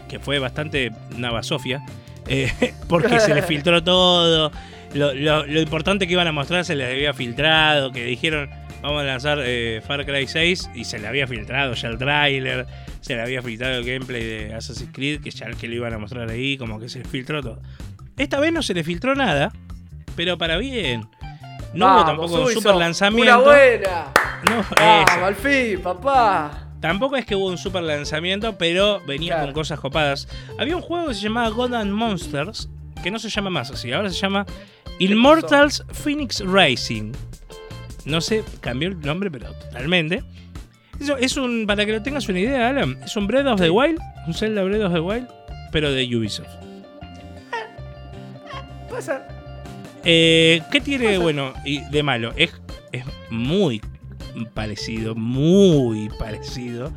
que 0.09 0.19
fue 0.19 0.39
bastante 0.39 0.91
navasofia, 1.17 1.83
eh, 2.27 2.51
porque 2.89 3.19
se 3.19 3.33
les 3.33 3.45
filtró 3.47 3.83
todo. 3.83 4.51
Lo, 4.93 5.13
lo- 5.13 5.45
lo 5.45 5.61
importante 5.61 6.07
que 6.07 6.13
iban 6.13 6.27
a 6.27 6.31
mostrar 6.31 6.63
se 6.65 6.75
les 6.75 6.91
había 6.91 7.13
filtrado, 7.13 7.91
que 7.91 8.03
dijeron 8.05 8.49
vamos 8.81 9.01
a 9.01 9.05
lanzar 9.05 9.39
eh, 9.43 9.81
Far 9.85 10.05
Cry 10.05 10.27
6 10.27 10.69
y 10.75 10.83
se 10.83 10.99
le 10.99 11.07
había 11.07 11.25
filtrado 11.25 11.73
ya 11.73 11.87
el 11.89 11.97
tráiler, 11.97 12.67
se 13.01 13.15
le 13.15 13.21
había 13.23 13.41
filtrado 13.41 13.79
el 13.79 13.83
gameplay 13.83 14.23
de 14.23 14.53
Assassin's 14.53 14.91
Creed, 14.93 15.21
que 15.21 15.31
ya 15.31 15.47
que 15.51 15.67
lo 15.67 15.73
iban 15.75 15.93
a 15.93 15.97
mostrar 15.97 16.29
ahí, 16.29 16.55
como 16.55 16.79
que 16.79 16.87
se 16.87 16.99
les 16.99 17.07
filtró 17.07 17.41
todo. 17.41 17.59
Esta 18.15 18.39
vez 18.39 18.53
no 18.53 18.61
se 18.61 18.73
le 18.75 18.83
filtró 18.83 19.15
nada, 19.15 19.51
pero 20.15 20.37
para 20.37 20.57
bien. 20.57 21.07
No 21.75 21.95
hubo 21.95 22.05
tampoco 22.05 22.41
un 22.43 22.51
super 22.51 22.75
lanzamiento. 22.75 23.35
Una 23.35 23.43
buena. 23.43 24.11
No, 24.49 24.59
eso. 24.61 25.25
al 25.25 25.35
fin, 25.35 25.81
papá. 25.81 26.61
Tampoco 26.79 27.15
es 27.15 27.25
que 27.25 27.35
hubo 27.35 27.47
un 27.47 27.57
super 27.57 27.81
lanzamiento, 27.83 28.57
pero 28.57 29.01
venía 29.07 29.33
Claro. 29.35 29.45
con 29.47 29.53
cosas 29.53 29.79
copadas. 29.79 30.27
Había 30.59 30.75
un 30.75 30.81
juego 30.81 31.07
que 31.07 31.13
se 31.15 31.21
llamaba 31.21 31.49
God 31.49 31.73
and 31.73 31.91
Monsters, 31.91 32.69
que 33.01 33.09
no 33.11 33.17
se 33.19 33.29
llama 33.29 33.49
más 33.49 33.71
así, 33.71 33.91
ahora 33.91 34.09
se 34.09 34.15
llama 34.19 34.45
Immortals 34.99 35.83
Phoenix 35.91 36.41
Racing. 36.45 37.11
No 38.05 38.21
sé, 38.21 38.43
cambió 38.61 38.89
el 38.89 38.99
nombre, 38.99 39.31
pero 39.31 39.51
totalmente. 39.53 40.23
Eso 40.99 41.17
es 41.17 41.35
un, 41.37 41.65
para 41.65 41.85
que 41.85 41.91
lo 41.91 42.01
tengas 42.03 42.29
una 42.29 42.39
idea, 42.39 42.69
Alan, 42.69 42.97
es 43.03 43.15
un 43.17 43.25
Breath 43.27 43.47
of 43.47 43.59
the 43.59 43.69
Wild, 43.69 43.99
un 44.27 44.33
Zelda 44.33 44.63
Breath 44.63 44.83
of 44.83 44.93
the 44.93 44.99
Wild, 44.99 45.27
pero 45.71 45.91
de 45.91 46.03
Ubisoft. 46.15 46.47
Ser. 48.99 49.21
Eh, 50.05 50.61
¿Qué 50.71 50.81
tiene 50.81 51.17
bueno 51.17 51.53
y 51.65 51.79
de 51.89 52.03
malo? 52.03 52.33
Es, 52.35 52.53
es 52.91 53.03
muy 53.29 53.81
parecido, 54.53 55.15
muy 55.15 56.09
parecido. 56.19 56.93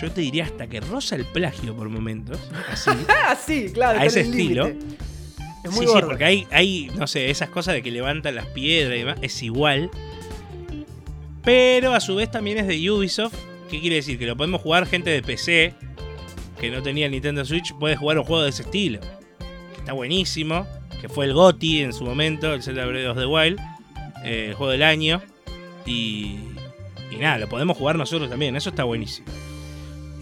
Yo 0.00 0.10
te 0.10 0.20
diría 0.22 0.44
hasta 0.44 0.66
que 0.66 0.80
roza 0.80 1.16
el 1.16 1.24
plagio 1.24 1.76
por 1.76 1.88
momentos. 1.88 2.38
Así. 2.70 2.90
Ah, 3.08 3.36
sí, 3.36 3.70
claro. 3.72 4.00
A 4.00 4.04
ese 4.04 4.20
estilo. 4.20 4.68
límite. 4.68 4.86
Es 5.64 5.70
sí, 5.70 5.76
muy 5.76 5.86
sí, 5.86 5.92
gordo. 5.92 6.08
porque 6.08 6.24
hay, 6.24 6.46
hay, 6.50 6.90
no 6.96 7.06
sé, 7.06 7.30
esas 7.30 7.48
cosas 7.48 7.74
de 7.74 7.82
que 7.82 7.90
levantan 7.90 8.34
las 8.34 8.46
piedras 8.46 8.96
y 8.96 8.98
demás, 9.00 9.18
es 9.22 9.42
igual. 9.42 9.90
Pero 11.44 11.94
a 11.94 12.00
su 12.00 12.14
vez 12.16 12.30
también 12.30 12.58
es 12.58 12.66
de 12.66 12.90
Ubisoft. 12.90 13.34
¿Qué 13.70 13.80
quiere 13.80 13.96
decir? 13.96 14.18
Que 14.18 14.26
lo 14.26 14.36
podemos 14.36 14.60
jugar 14.60 14.86
gente 14.86 15.10
de 15.10 15.22
PC 15.22 15.74
que 16.62 16.70
no 16.70 16.80
tenía 16.80 17.08
Nintendo 17.08 17.44
Switch, 17.44 17.74
puede 17.74 17.96
jugar 17.96 18.18
un 18.18 18.24
juego 18.24 18.44
de 18.44 18.50
ese 18.50 18.62
estilo. 18.62 19.00
Que 19.00 19.78
está 19.78 19.94
buenísimo. 19.94 20.64
Que 21.02 21.08
fue 21.10 21.26
el 21.26 21.34
GOTY 21.34 21.80
en 21.82 21.92
su 21.92 22.04
momento, 22.04 22.54
el 22.54 22.62
Zelda 22.62 22.86
Breath 22.86 23.08
of 23.10 23.18
the 23.18 23.26
Wild. 23.26 23.58
eh, 24.24 24.46
el 24.50 24.54
juego 24.54 24.72
del 24.72 24.84
año. 24.84 25.20
Y, 25.84 26.36
y 27.10 27.16
nada, 27.20 27.38
lo 27.38 27.48
podemos 27.48 27.76
jugar 27.76 27.96
nosotros 27.96 28.30
también. 28.30 28.56
Eso 28.56 28.70
está 28.70 28.84
buenísimo. 28.84 29.26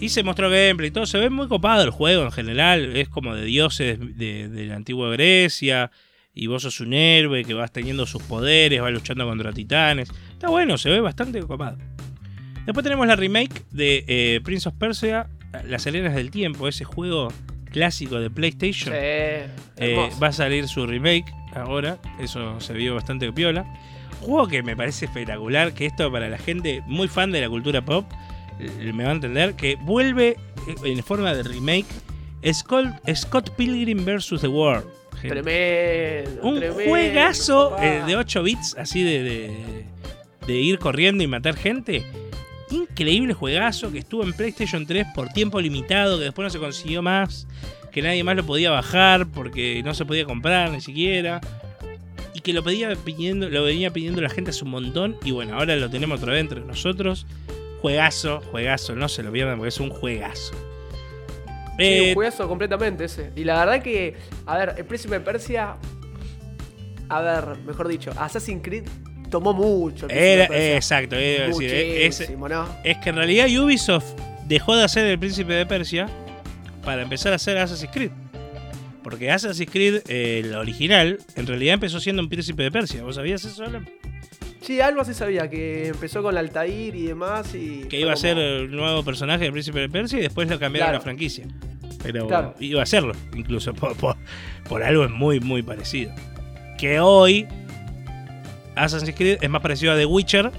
Y 0.00 0.08
se 0.08 0.22
mostró 0.22 0.48
gameplay 0.48 0.88
y 0.88 0.90
todo. 0.90 1.04
Se 1.04 1.18
ve 1.18 1.28
muy 1.28 1.46
copado 1.48 1.84
el 1.84 1.90
juego 1.90 2.24
en 2.24 2.32
general. 2.32 2.96
Es 2.96 3.08
como 3.08 3.34
de 3.34 3.44
dioses 3.44 3.98
de, 4.16 4.48
de 4.48 4.66
la 4.66 4.76
antigua 4.76 5.10
Grecia. 5.10 5.90
Y 6.32 6.46
vos 6.46 6.62
sos 6.62 6.80
un 6.80 6.94
héroe 6.94 7.44
que 7.44 7.52
vas 7.52 7.72
teniendo 7.72 8.06
sus 8.06 8.22
poderes, 8.22 8.80
vas 8.80 8.92
luchando 8.92 9.26
contra 9.26 9.52
titanes. 9.52 10.10
Está 10.32 10.48
bueno, 10.48 10.78
se 10.78 10.88
ve 10.88 11.00
bastante 11.00 11.40
copado. 11.42 11.76
Después 12.64 12.84
tenemos 12.84 13.06
la 13.06 13.16
remake 13.16 13.64
de 13.72 14.04
eh, 14.06 14.40
Prince 14.42 14.68
of 14.68 14.76
Persia, 14.76 15.28
Las 15.66 15.86
Arenas 15.86 16.14
del 16.14 16.30
Tiempo, 16.30 16.68
ese 16.68 16.84
juego 16.84 17.32
clásico 17.70 18.18
de 18.20 18.30
PlayStation. 18.30 18.92
Sí, 18.92 18.98
Eh, 19.78 20.10
va 20.22 20.28
a 20.28 20.32
salir 20.32 20.68
su 20.68 20.86
remake 20.86 21.32
ahora, 21.54 21.98
eso 22.20 22.60
se 22.60 22.72
vio 22.74 22.94
bastante 22.94 23.32
piola. 23.32 23.64
Juego 24.20 24.48
que 24.48 24.62
me 24.62 24.76
parece 24.76 25.06
espectacular, 25.06 25.72
que 25.72 25.86
esto 25.86 26.12
para 26.12 26.28
la 26.28 26.36
gente 26.38 26.82
muy 26.86 27.08
fan 27.08 27.32
de 27.32 27.40
la 27.40 27.48
cultura 27.48 27.82
pop 27.84 28.04
eh, 28.58 28.92
me 28.92 29.04
va 29.04 29.10
a 29.10 29.14
entender, 29.14 29.54
que 29.54 29.76
vuelve 29.80 30.28
eh, 30.28 30.74
en 30.84 31.02
forma 31.02 31.32
de 31.34 31.42
remake 31.42 31.86
Scott, 32.52 32.86
Scott 33.14 33.50
Pilgrim 33.56 34.04
vs. 34.04 34.40
The 34.42 34.48
World. 34.48 34.84
Tremendo. 35.22 36.42
Un 36.42 36.58
tremendo, 36.58 36.84
juegazo 36.90 37.76
eh, 37.82 38.02
de 38.06 38.16
8 38.16 38.42
bits, 38.42 38.76
así 38.78 39.02
de, 39.02 39.22
de, 39.22 39.84
de 40.46 40.54
ir 40.54 40.78
corriendo 40.78 41.22
y 41.22 41.26
matar 41.26 41.56
gente. 41.56 42.02
Increíble 42.70 43.34
juegazo 43.34 43.90
que 43.90 43.98
estuvo 43.98 44.22
en 44.22 44.32
PlayStation 44.32 44.86
3 44.86 45.08
por 45.14 45.28
tiempo 45.30 45.60
limitado, 45.60 46.18
que 46.18 46.24
después 46.24 46.44
no 46.44 46.50
se 46.50 46.58
consiguió 46.58 47.02
más, 47.02 47.48
que 47.90 48.00
nadie 48.00 48.22
más 48.22 48.36
lo 48.36 48.46
podía 48.46 48.70
bajar 48.70 49.26
porque 49.26 49.82
no 49.84 49.92
se 49.92 50.04
podía 50.04 50.24
comprar 50.24 50.70
ni 50.70 50.80
siquiera. 50.80 51.40
Y 52.32 52.40
que 52.40 52.52
lo, 52.52 52.62
pedía 52.62 52.94
pidiendo, 52.94 53.48
lo 53.48 53.64
venía 53.64 53.92
pidiendo 53.92 54.20
la 54.20 54.30
gente 54.30 54.50
hace 54.50 54.64
un 54.64 54.70
montón. 54.70 55.16
Y 55.24 55.32
bueno, 55.32 55.56
ahora 55.58 55.74
lo 55.76 55.90
tenemos 55.90 56.20
otra 56.20 56.32
vez 56.32 56.42
entre 56.42 56.60
nosotros. 56.60 57.26
Juegazo, 57.80 58.40
juegazo, 58.52 58.94
no 58.94 59.08
se 59.08 59.24
lo 59.24 59.32
pierdan 59.32 59.56
porque 59.56 59.70
es 59.70 59.80
un 59.80 59.90
juegazo. 59.90 60.54
Sí, 61.76 61.84
Eh, 61.84 62.08
un 62.10 62.14
juegazo 62.14 62.46
completamente 62.46 63.04
ese. 63.04 63.32
Y 63.34 63.42
la 63.42 63.58
verdad 63.58 63.82
que, 63.82 64.14
a 64.46 64.56
ver, 64.58 64.74
el 64.78 64.84
Príncipe 64.84 65.14
de 65.14 65.20
Persia. 65.20 65.76
A 67.08 67.20
ver, 67.20 67.58
mejor 67.66 67.88
dicho, 67.88 68.12
Assassin's 68.16 68.62
Creed 68.62 68.84
tomó 69.30 69.52
mucho. 69.54 70.08
era- 70.10 70.44
exacto, 70.74 71.16
a 71.16 71.18
decir, 71.18 71.70
es- 71.72 72.30
¿no? 72.30 72.68
Es 72.84 72.98
que 72.98 73.10
en 73.10 73.16
realidad 73.16 73.46
Ubisoft 73.62 74.04
dejó 74.46 74.76
de 74.76 74.84
hacer 74.84 75.06
el 75.06 75.18
príncipe 75.18 75.52
de 75.54 75.64
Persia 75.66 76.08
para 76.84 77.02
empezar 77.02 77.32
a 77.32 77.36
hacer 77.36 77.56
Assassin's 77.58 77.92
Creed. 77.92 78.10
Porque 79.02 79.30
Assassin's 79.30 79.70
Creed, 79.70 80.02
eh, 80.08 80.40
el 80.44 80.54
original, 80.54 81.18
en 81.36 81.46
realidad 81.46 81.74
empezó 81.74 82.00
siendo 82.00 82.20
un 82.22 82.28
príncipe 82.28 82.62
de 82.64 82.70
Persia. 82.70 83.02
¿Vos 83.02 83.14
sabías 83.16 83.44
eso, 83.44 83.64
Alan? 83.64 83.88
Sí, 84.60 84.78
algo 84.80 85.00
así 85.00 85.14
sabía, 85.14 85.48
que 85.48 85.88
empezó 85.88 86.22
con 86.22 86.36
Altair 86.36 86.94
y 86.94 87.06
demás. 87.06 87.54
Y 87.54 87.84
Que 87.88 87.98
iba 88.00 88.12
a 88.12 88.16
ser 88.16 88.36
el 88.36 88.70
nuevo 88.70 89.02
personaje 89.02 89.44
del 89.44 89.52
príncipe 89.52 89.80
de 89.80 89.88
Persia 89.88 90.18
y 90.18 90.22
después 90.22 90.48
lo 90.50 90.58
cambiaron 90.58 90.88
a 90.88 90.90
Claro. 90.90 90.98
la 90.98 91.02
franquicia. 91.02 91.46
Pero 92.02 92.26
Claro. 92.28 92.54
iba 92.60 92.82
a 92.82 92.86
serlo, 92.86 93.14
incluso 93.34 93.72
por, 93.74 93.96
por- 93.96 94.16
por 94.68 94.82
algo 94.82 95.08
muy, 95.08 95.40
muy 95.40 95.62
parecido. 95.62 96.12
Que 96.78 97.00
hoy 97.00 97.46
Assassin's 98.76 99.14
Creed 99.16 99.38
es 99.40 99.50
más 99.50 99.62
parecido 99.62 99.92
a 99.92 99.96
The 99.96 100.06
Witcher 100.06 100.50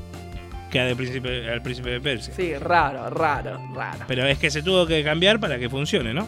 que 0.72 0.80
a 0.80 0.88
The 0.88 0.96
Príncipe- 0.96 1.50
al 1.52 1.62
príncipe 1.62 1.90
de 1.90 2.00
Persia. 2.02 2.34
Sí, 2.36 2.54
raro, 2.56 3.10
raro, 3.10 3.60
raro. 3.76 4.00
Pero 4.08 4.26
es 4.26 4.38
que 4.40 4.50
se 4.50 4.64
tuvo 4.64 4.86
que 4.86 5.04
cambiar 5.04 5.40
para 5.40 5.60
que 5.60 5.70
funcione, 5.70 6.14
¿no? 6.14 6.28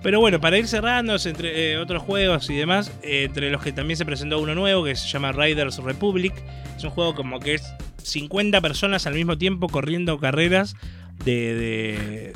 Pero 0.00 0.20
bueno, 0.20 0.40
para 0.40 0.56
ir 0.58 0.68
cerrando 0.68 1.16
entre 1.24 1.72
eh, 1.72 1.78
otros 1.78 2.02
juegos 2.04 2.48
y 2.50 2.56
demás, 2.56 2.92
eh, 3.02 3.24
entre 3.24 3.50
los 3.50 3.60
que 3.62 3.72
también 3.72 3.96
se 3.96 4.04
presentó 4.06 4.38
uno 4.38 4.54
nuevo 4.54 4.84
que 4.84 4.94
se 4.94 5.08
llama 5.08 5.32
Riders 5.32 5.78
Republic. 5.78 6.32
Es 6.76 6.84
un 6.84 6.90
juego 6.90 7.16
como 7.16 7.40
que 7.40 7.54
es 7.54 7.64
50 8.04 8.60
personas 8.60 9.08
al 9.08 9.14
mismo 9.14 9.36
tiempo 9.38 9.66
corriendo 9.68 10.18
carreras 10.20 10.76
de, 11.24 11.54
de 11.54 12.32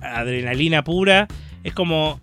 adrenalina 0.00 0.82
pura. 0.82 1.28
Es 1.62 1.74
como 1.74 2.20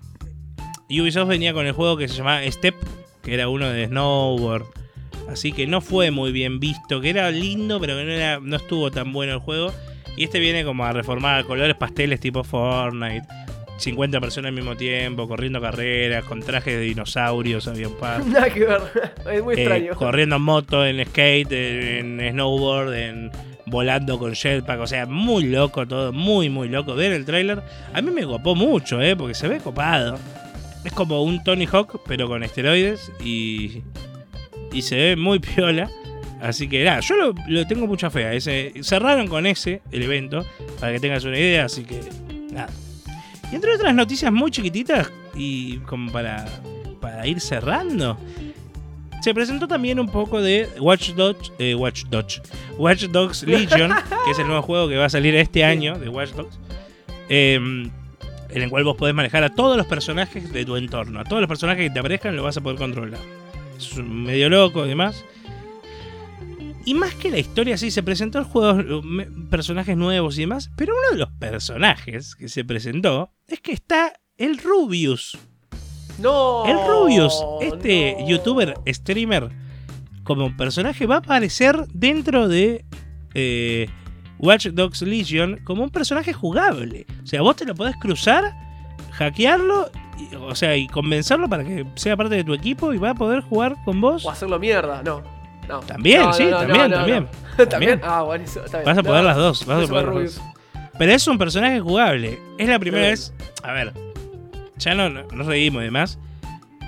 Ubisoft 0.90 1.30
venía 1.30 1.54
con 1.54 1.68
el 1.68 1.74
juego 1.74 1.96
que 1.98 2.08
se 2.08 2.16
llamaba 2.16 2.42
Step, 2.52 2.76
que 3.22 3.36
era 3.36 3.50
uno 3.50 3.70
de 3.70 3.86
snowboard. 3.86 4.66
Así 5.32 5.52
que 5.52 5.66
no 5.68 5.82
fue 5.82 6.12
muy 6.12 6.32
bien 6.32 6.60
visto, 6.60 7.02
que 7.02 7.10
era 7.10 7.32
lindo, 7.32 7.80
pero 7.80 7.96
que 7.98 8.04
no, 8.04 8.12
era, 8.12 8.40
no 8.40 8.56
estuvo 8.58 8.92
tan 8.92 9.12
bueno 9.14 9.34
el 9.34 9.40
juego. 9.40 9.72
Y 10.18 10.26
este 10.26 10.40
viene 10.40 10.64
como 10.66 10.84
a 10.86 10.92
reformar 10.94 11.46
colores 11.46 11.76
pasteles 11.76 12.20
tipo 12.20 12.44
Fortnite. 12.44 13.24
50 13.78 14.20
personas 14.22 14.50
al 14.50 14.56
mismo 14.56 14.76
tiempo, 14.78 15.28
corriendo 15.28 15.60
carreras, 15.60 16.24
con 16.26 16.42
trajes 16.42 16.76
de 16.76 16.82
dinosaurios, 16.82 17.68
había 17.68 17.88
un 17.88 17.96
par. 17.98 18.24
Nada 18.28 18.50
que 18.54 18.60
ver. 18.66 18.82
Es 19.34 19.44
muy 19.44 19.56
Eh, 19.56 19.62
extraño. 19.62 19.96
corriendo 19.96 20.36
en 20.36 20.42
moto, 20.44 20.86
en 20.86 21.04
skate, 21.04 21.52
en, 21.52 22.20
en 22.20 22.34
snowboard, 22.34 22.94
en 22.94 23.32
volando 23.66 24.20
con 24.20 24.34
jetpack, 24.36 24.80
o 24.82 24.86
sea, 24.88 25.06
muy 25.08 25.46
loco 25.46 25.88
todo, 25.88 26.12
muy 26.14 26.50
muy 26.50 26.68
loco. 26.70 26.94
Ver 26.94 27.14
el 27.14 27.26
tráiler, 27.26 27.64
a 27.94 28.02
mí 28.02 28.12
me 28.12 28.24
copó 28.24 28.54
mucho, 28.54 29.02
eh, 29.02 29.16
porque 29.16 29.34
se 29.34 29.48
ve 29.48 29.58
copado. 29.60 30.20
Es 30.84 30.92
como 30.94 31.24
un 31.24 31.44
Tony 31.44 31.66
Hawk, 31.72 32.02
pero 32.06 32.28
con 32.28 32.44
esteroides 32.44 33.12
y, 33.24 33.82
y 34.72 34.82
se 34.82 34.96
ve 34.96 35.16
muy 35.16 35.40
piola. 35.40 35.90
Así 36.42 36.68
que 36.68 36.84
nada, 36.84 37.02
yo 37.02 37.16
lo, 37.16 37.36
lo 37.48 37.68
tengo 37.68 37.86
mucha 37.86 38.10
fe. 38.10 38.26
a 38.26 38.34
Ese, 38.34 38.74
cerraron 38.82 39.28
con 39.28 39.46
ese 39.46 39.82
el 39.92 40.04
evento, 40.04 40.46
para 40.80 40.94
que 40.94 41.00
tengas 41.00 41.24
una 41.24 41.38
idea, 41.38 41.66
así 41.66 41.84
que 41.84 42.00
nada. 42.52 42.70
Y 43.52 43.56
entre 43.56 43.76
otras 43.76 43.94
noticias 43.94 44.32
muy 44.32 44.50
chiquititas 44.50 45.12
y 45.36 45.78
como 45.80 46.12
para, 46.12 46.46
para 47.00 47.28
ir 47.28 47.40
cerrando, 47.40 48.18
se 49.22 49.34
presentó 49.36 49.68
también 49.68 50.00
un 50.00 50.08
poco 50.08 50.42
de 50.42 50.68
Watch 50.80 51.12
Dogs, 51.12 51.52
eh, 51.60 51.76
Watch 51.76 52.06
Dogs, 52.06 52.42
Watch 52.78 53.04
Dogs 53.06 53.44
Legion, 53.48 53.94
que 54.26 54.32
es 54.32 54.40
el 54.40 54.48
nuevo 54.48 54.64
juego 54.64 54.88
que 54.90 54.98
va 54.98 55.06
a 55.06 55.10
salir 55.10 55.36
este 55.36 55.64
año 55.64 56.00
de 56.00 56.10
Watch 56.10 56.32
Dogs, 56.32 56.58
eh, 57.30 57.56
en 57.56 58.62
el 58.62 58.70
cual 58.70 58.84
vos 58.84 58.98
podés 58.98 59.14
manejar 59.14 59.44
a 59.44 59.50
todos 59.50 59.78
los 59.78 59.86
personajes 59.86 60.52
de 60.52 60.66
tu 60.66 60.76
entorno, 60.76 61.20
a 61.20 61.24
todos 61.24 61.40
los 61.40 61.48
personajes 61.48 61.88
que 61.88 61.94
te 61.94 62.00
aparezcan 62.00 62.36
lo 62.36 62.44
vas 62.44 62.58
a 62.58 62.62
poder 62.62 62.80
controlar. 62.80 63.20
Es 63.82 63.98
medio 63.98 64.50
loco 64.50 64.86
y 64.86 64.90
demás. 64.90 65.24
Y 66.86 66.94
más 66.96 67.14
que 67.16 67.30
la 67.30 67.38
historia, 67.38 67.78
sí, 67.78 67.92
se 67.92 68.02
presentó 68.02 68.40
el 68.40 68.46
juego, 68.46 69.02
me- 69.04 69.26
personajes 69.50 69.96
nuevos 69.96 70.38
y 70.38 70.42
demás, 70.42 70.72
pero 70.76 70.94
uno 70.94 71.12
de 71.12 71.18
los 71.18 71.32
personajes 71.34 72.36
que 72.36 72.50
se 72.50 72.64
presentó 72.66 73.32
es 73.48 73.60
que 73.62 73.72
está 73.72 74.14
el 74.38 74.58
Rubius. 74.58 75.38
No. 76.20 76.66
El 76.66 76.78
Rubius, 76.88 77.34
este 77.62 78.16
no. 78.20 78.28
youtuber, 78.30 78.74
streamer, 78.88 79.50
como 80.24 80.56
personaje, 80.58 81.06
va 81.06 81.16
a 81.16 81.20
aparecer 81.20 81.86
dentro 81.94 82.48
de 82.48 82.84
eh, 83.36 83.88
Watch 84.40 84.68
Dogs 84.68 85.04
Legion 85.04 85.60
como 85.64 85.84
un 85.84 85.90
personaje 85.92 86.34
jugable. 86.34 87.06
O 87.24 87.28
sea, 87.28 87.42
vos 87.44 87.56
te 87.56 87.66
lo 87.66 87.76
podés 87.76 87.96
cruzar, 87.98 88.54
hackearlo, 89.12 89.90
y- 90.18 90.36
o 90.36 90.56
sea, 90.56 90.76
y 90.78 90.88
convencerlo 90.88 91.50
para 91.50 91.64
que 91.64 91.86
sea 91.96 92.16
parte 92.18 92.36
de 92.36 92.44
tu 92.44 92.54
equipo 92.54 92.94
y 92.94 92.98
va 92.98 93.12
a 93.12 93.16
poder 93.16 93.42
jugar 93.42 93.76
con 93.86 94.00
vos. 94.02 94.26
O 94.26 94.30
hacerlo 94.32 94.60
mierda, 94.60 95.02
no. 95.04 95.22
no. 95.68 95.80
También, 95.82 96.22
No, 96.22 96.34
sí, 96.34 96.46
no, 96.46 96.58
también, 96.60 96.92
también. 96.92 97.28
También. 97.58 97.70
¿También? 97.70 98.02
Ah, 98.04 98.26
bien. 98.30 98.46
Vas 98.86 98.98
a 98.98 99.04
poder 99.04 99.24
las 99.24 99.36
dos, 99.38 99.66
vas 99.66 99.84
a 99.84 99.88
poder 99.88 100.06
las 100.06 100.16
dos. 100.36 100.42
Pero 100.98 101.12
es 101.14 101.28
un 101.28 101.38
personaje 101.38 101.80
jugable. 101.80 102.40
Es 102.58 102.68
la 102.70 102.80
primera 102.80 103.08
vez. 103.08 103.34
A 103.64 103.72
ver, 103.74 103.94
ya 104.78 104.94
no 104.96 105.10
no 105.10 105.24
nos 105.32 105.48
reímos 105.48 105.82
y 105.82 105.86
demás. 105.86 106.20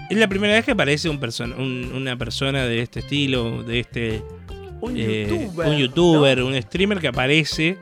Es 0.09 0.17
la 0.17 0.27
primera 0.27 0.53
vez 0.53 0.65
que 0.65 0.71
aparece 0.71 1.09
un 1.09 1.19
un- 1.57 1.91
una 1.95 2.15
persona 2.17 2.65
de 2.65 2.81
este 2.81 2.99
estilo, 2.99 3.63
de 3.63 3.79
este. 3.79 4.23
Un 4.81 4.95
eh, 4.97 5.27
youtuber. 5.29 5.67
un 5.67 5.77
youtuber, 5.77 6.43
un 6.43 6.61
streamer 6.61 6.99
que 6.99 7.07
aparece 7.07 7.77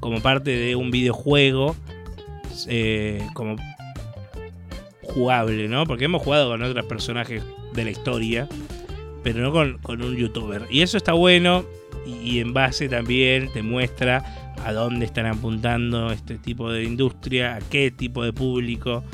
como 0.00 0.20
parte 0.20 0.50
de 0.50 0.76
un 0.76 0.90
videojuego. 0.90 1.76
Eh, 2.68 3.20
como 3.34 3.56
jugable, 5.02 5.68
¿no? 5.68 5.86
Porque 5.86 6.04
hemos 6.06 6.22
jugado 6.22 6.50
con 6.50 6.62
otros 6.62 6.86
personajes 6.86 7.42
de 7.72 7.84
la 7.84 7.90
historia, 7.90 8.48
pero 9.22 9.40
no 9.40 9.52
con, 9.52 9.78
con 9.78 10.02
un 10.02 10.16
youtuber. 10.16 10.62
Y 10.70 10.82
eso 10.82 10.96
está 10.96 11.12
bueno 11.12 11.64
y, 12.06 12.36
y 12.36 12.40
en 12.40 12.52
base 12.52 12.88
también 12.88 13.52
te 13.52 13.62
muestra 13.62 14.52
a 14.64 14.72
dónde 14.72 15.04
están 15.04 15.26
apuntando 15.26 16.10
este 16.10 16.38
tipo 16.38 16.70
de 16.72 16.84
industria, 16.84 17.56
a 17.56 17.58
qué 17.60 17.90
tipo 17.90 18.24
de 18.24 18.32
público. 18.32 19.04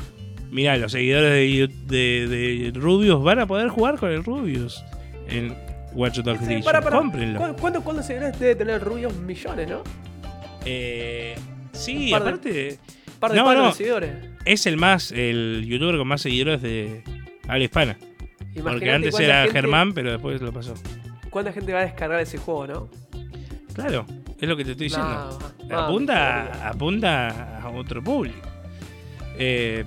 Mira, 0.49 0.77
los 0.77 0.91
seguidores 0.91 1.31
de, 1.31 1.69
de, 1.87 2.27
de 2.71 2.79
Rubius 2.79 3.21
van 3.23 3.39
a 3.39 3.47
poder 3.47 3.69
jugar 3.69 3.97
con 3.97 4.11
el 4.11 4.23
Rubius 4.23 4.83
en 5.27 5.55
Watch 5.93 6.19
Dogs 6.19 6.45
Sí, 6.45 6.61
para, 6.63 6.81
para. 6.81 6.97
Cómprenlo. 6.97 7.39
¿Cu- 7.39 7.55
¿Cuántos 7.59 7.83
cuántos 7.83 8.05
seguidores 8.05 8.37
debe 8.39 8.55
tener 8.55 8.81
Rubius? 8.83 9.13
Millones, 9.17 9.69
¿no? 9.69 9.81
Eh, 10.65 11.35
sí, 11.73 12.09
de- 12.09 12.15
aparte 12.15 12.79
par 13.21 13.31
de 13.31 13.37
No, 13.37 13.45
palos 13.45 13.63
no. 13.63 13.69
de 13.69 13.75
seguidores. 13.75 14.11
es 14.43 14.65
el 14.65 14.75
más, 14.75 15.11
el 15.13 15.63
youtuber 15.65 15.95
con 15.97 16.07
más 16.09 16.21
seguidores 16.21 16.61
de 16.61 17.03
habla 17.47 17.63
hispana. 17.63 17.97
Porque 18.61 18.91
antes 18.91 19.17
era 19.17 19.43
gente- 19.43 19.53
Germán, 19.53 19.93
pero 19.93 20.11
después 20.11 20.41
lo 20.41 20.51
pasó. 20.51 20.73
¿Cuánta 21.29 21.53
gente 21.53 21.71
va 21.71 21.79
a 21.79 21.83
descargar 21.85 22.19
ese 22.19 22.37
juego, 22.37 22.67
no? 22.67 22.89
Claro, 23.73 24.05
es 24.39 24.49
lo 24.49 24.57
que 24.57 24.65
te 24.65 24.71
estoy 24.71 24.87
diciendo. 24.87 25.39
No, 25.63 25.67
no, 25.69 25.79
apunta, 25.79 26.67
apunta 26.69 27.59
a 27.61 27.69
otro 27.69 28.03
público. 28.03 28.37
Eh, 29.37 29.85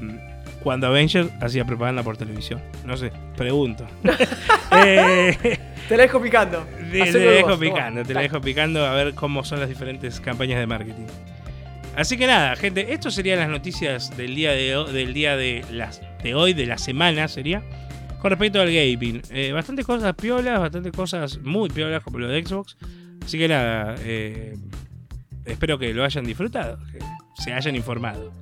cuando 0.63 0.87
Avenger 0.87 1.29
hacía 1.43 1.67
propaganda 1.67 2.03
por 2.03 2.17
televisión. 2.17 2.63
No 2.87 2.97
sé, 2.97 3.13
pregunto. 3.37 3.87
Eh, 4.77 5.37
Te 5.89 5.97
la 5.97 6.03
dejo 6.05 6.21
picando. 6.21 6.67
te, 6.91 7.13
te 7.13 7.19
dejo 7.19 7.49
vos, 7.51 7.59
picando, 7.59 8.03
te 8.03 8.13
la 8.15 8.23
dejo 8.23 8.41
picando 8.41 8.85
a 8.85 8.95
ver 8.95 9.15
cómo 9.15 9.45
son 9.45 9.61
las 9.61 9.69
diferentes 9.69 10.19
campañas 10.19 10.59
de 10.59 10.67
marketing. 10.67 11.07
Así 11.97 12.17
que 12.17 12.27
nada, 12.27 12.57
gente, 12.57 12.93
esto 12.93 13.11
serían 13.11 13.39
las 13.39 13.49
noticias 13.49 14.17
del 14.17 14.35
día 14.35 14.53
de 14.53 14.77
hoy, 14.77 14.93
del 14.93 15.15
día 15.15 15.37
de 15.37 15.65
las 15.71 16.01
de 16.23 16.35
hoy, 16.35 16.53
de 16.53 16.67
la 16.67 16.79
semana 16.79 17.29
sería. 17.29 17.63
Con 18.21 18.31
respecto 18.31 18.61
al 18.61 18.69
gaming, 18.73 19.21
eh, 19.31 19.53
bastante 19.53 19.85
cosas 19.85 20.15
piolas, 20.15 20.59
bastante 20.59 20.91
cosas 20.91 21.39
muy 21.43 21.69
piolas 21.69 22.03
como 22.03 22.19
lo 22.19 22.27
de 22.29 22.45
Xbox. 22.45 22.77
Así 23.23 23.39
que 23.39 23.49
nada, 23.49 23.95
eh, 24.01 24.57
espero 25.45 25.79
que 25.79 25.93
lo 25.93 26.05
hayan 26.05 26.25
disfrutado, 26.25 26.79
que 26.91 26.99
se 27.43 27.53
hayan 27.53 27.77
informado. 27.77 28.33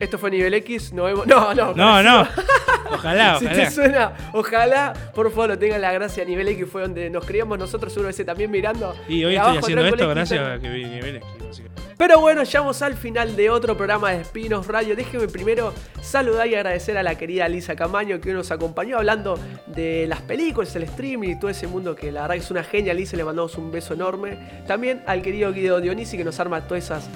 Esto 0.00 0.18
fue 0.18 0.30
nivel 0.30 0.54
X, 0.54 0.92
nos 0.92 1.06
vemos. 1.06 1.26
No, 1.26 1.54
no. 1.54 1.74
No, 1.74 2.02
no, 2.02 2.26
ojalá, 2.90 3.38
Si 3.38 3.44
te 3.46 3.52
ojalá. 3.52 3.70
suena, 3.70 4.12
ojalá, 4.32 4.92
por 5.14 5.30
favor, 5.30 5.50
lo 5.50 5.58
tengan 5.58 5.80
la 5.82 5.92
gracia 5.92 6.24
nivel 6.24 6.48
X, 6.48 6.66
fue 6.70 6.82
donde 6.82 7.08
nos 7.10 7.24
criamos 7.24 7.58
nosotros, 7.58 7.92
seguro 7.92 8.10
ese 8.10 8.24
también 8.24 8.50
mirando. 8.50 8.94
Y 9.08 9.22
hoy 9.24 9.36
estoy 9.36 9.58
haciendo 9.58 9.84
esto 9.84 10.04
X, 10.04 10.08
gracias 10.14 10.48
a 10.48 10.58
que 10.60 10.68
vi 10.70 10.84
niveles. 10.84 11.22
básicamente. 11.22 11.35
Pero 11.96 12.20
bueno, 12.20 12.42
llegamos 12.42 12.82
al 12.82 12.94
final 12.94 13.36
de 13.36 13.50
otro 13.50 13.76
programa 13.76 14.10
de 14.10 14.20
Espinos 14.20 14.66
Radio. 14.66 14.94
Déjeme 14.94 15.28
primero 15.28 15.72
saludar 16.02 16.46
y 16.46 16.54
agradecer 16.54 16.96
a 16.98 17.02
la 17.02 17.16
querida 17.16 17.48
Lisa 17.48 17.74
Camaño 17.74 18.20
que 18.20 18.32
nos 18.32 18.50
acompañó 18.50 18.98
hablando 18.98 19.38
de 19.66 20.06
las 20.06 20.20
películas, 20.22 20.74
el 20.76 20.84
streaming 20.84 21.30
y 21.30 21.38
todo 21.38 21.50
ese 21.50 21.66
mundo 21.66 21.96
que 21.96 22.12
la 22.12 22.22
verdad 22.22 22.36
es 22.36 22.50
una 22.50 22.62
genia. 22.62 22.92
Lisa 22.92 23.16
le 23.16 23.24
mandamos 23.24 23.56
un 23.56 23.70
beso 23.70 23.94
enorme. 23.94 24.38
También 24.66 25.02
al 25.06 25.22
querido 25.22 25.52
Guido 25.52 25.80
Dionisi 25.80 26.16
que 26.16 26.24
nos 26.24 26.38
arma 26.38 26.66
todas 26.66 26.84
esas 26.84 27.08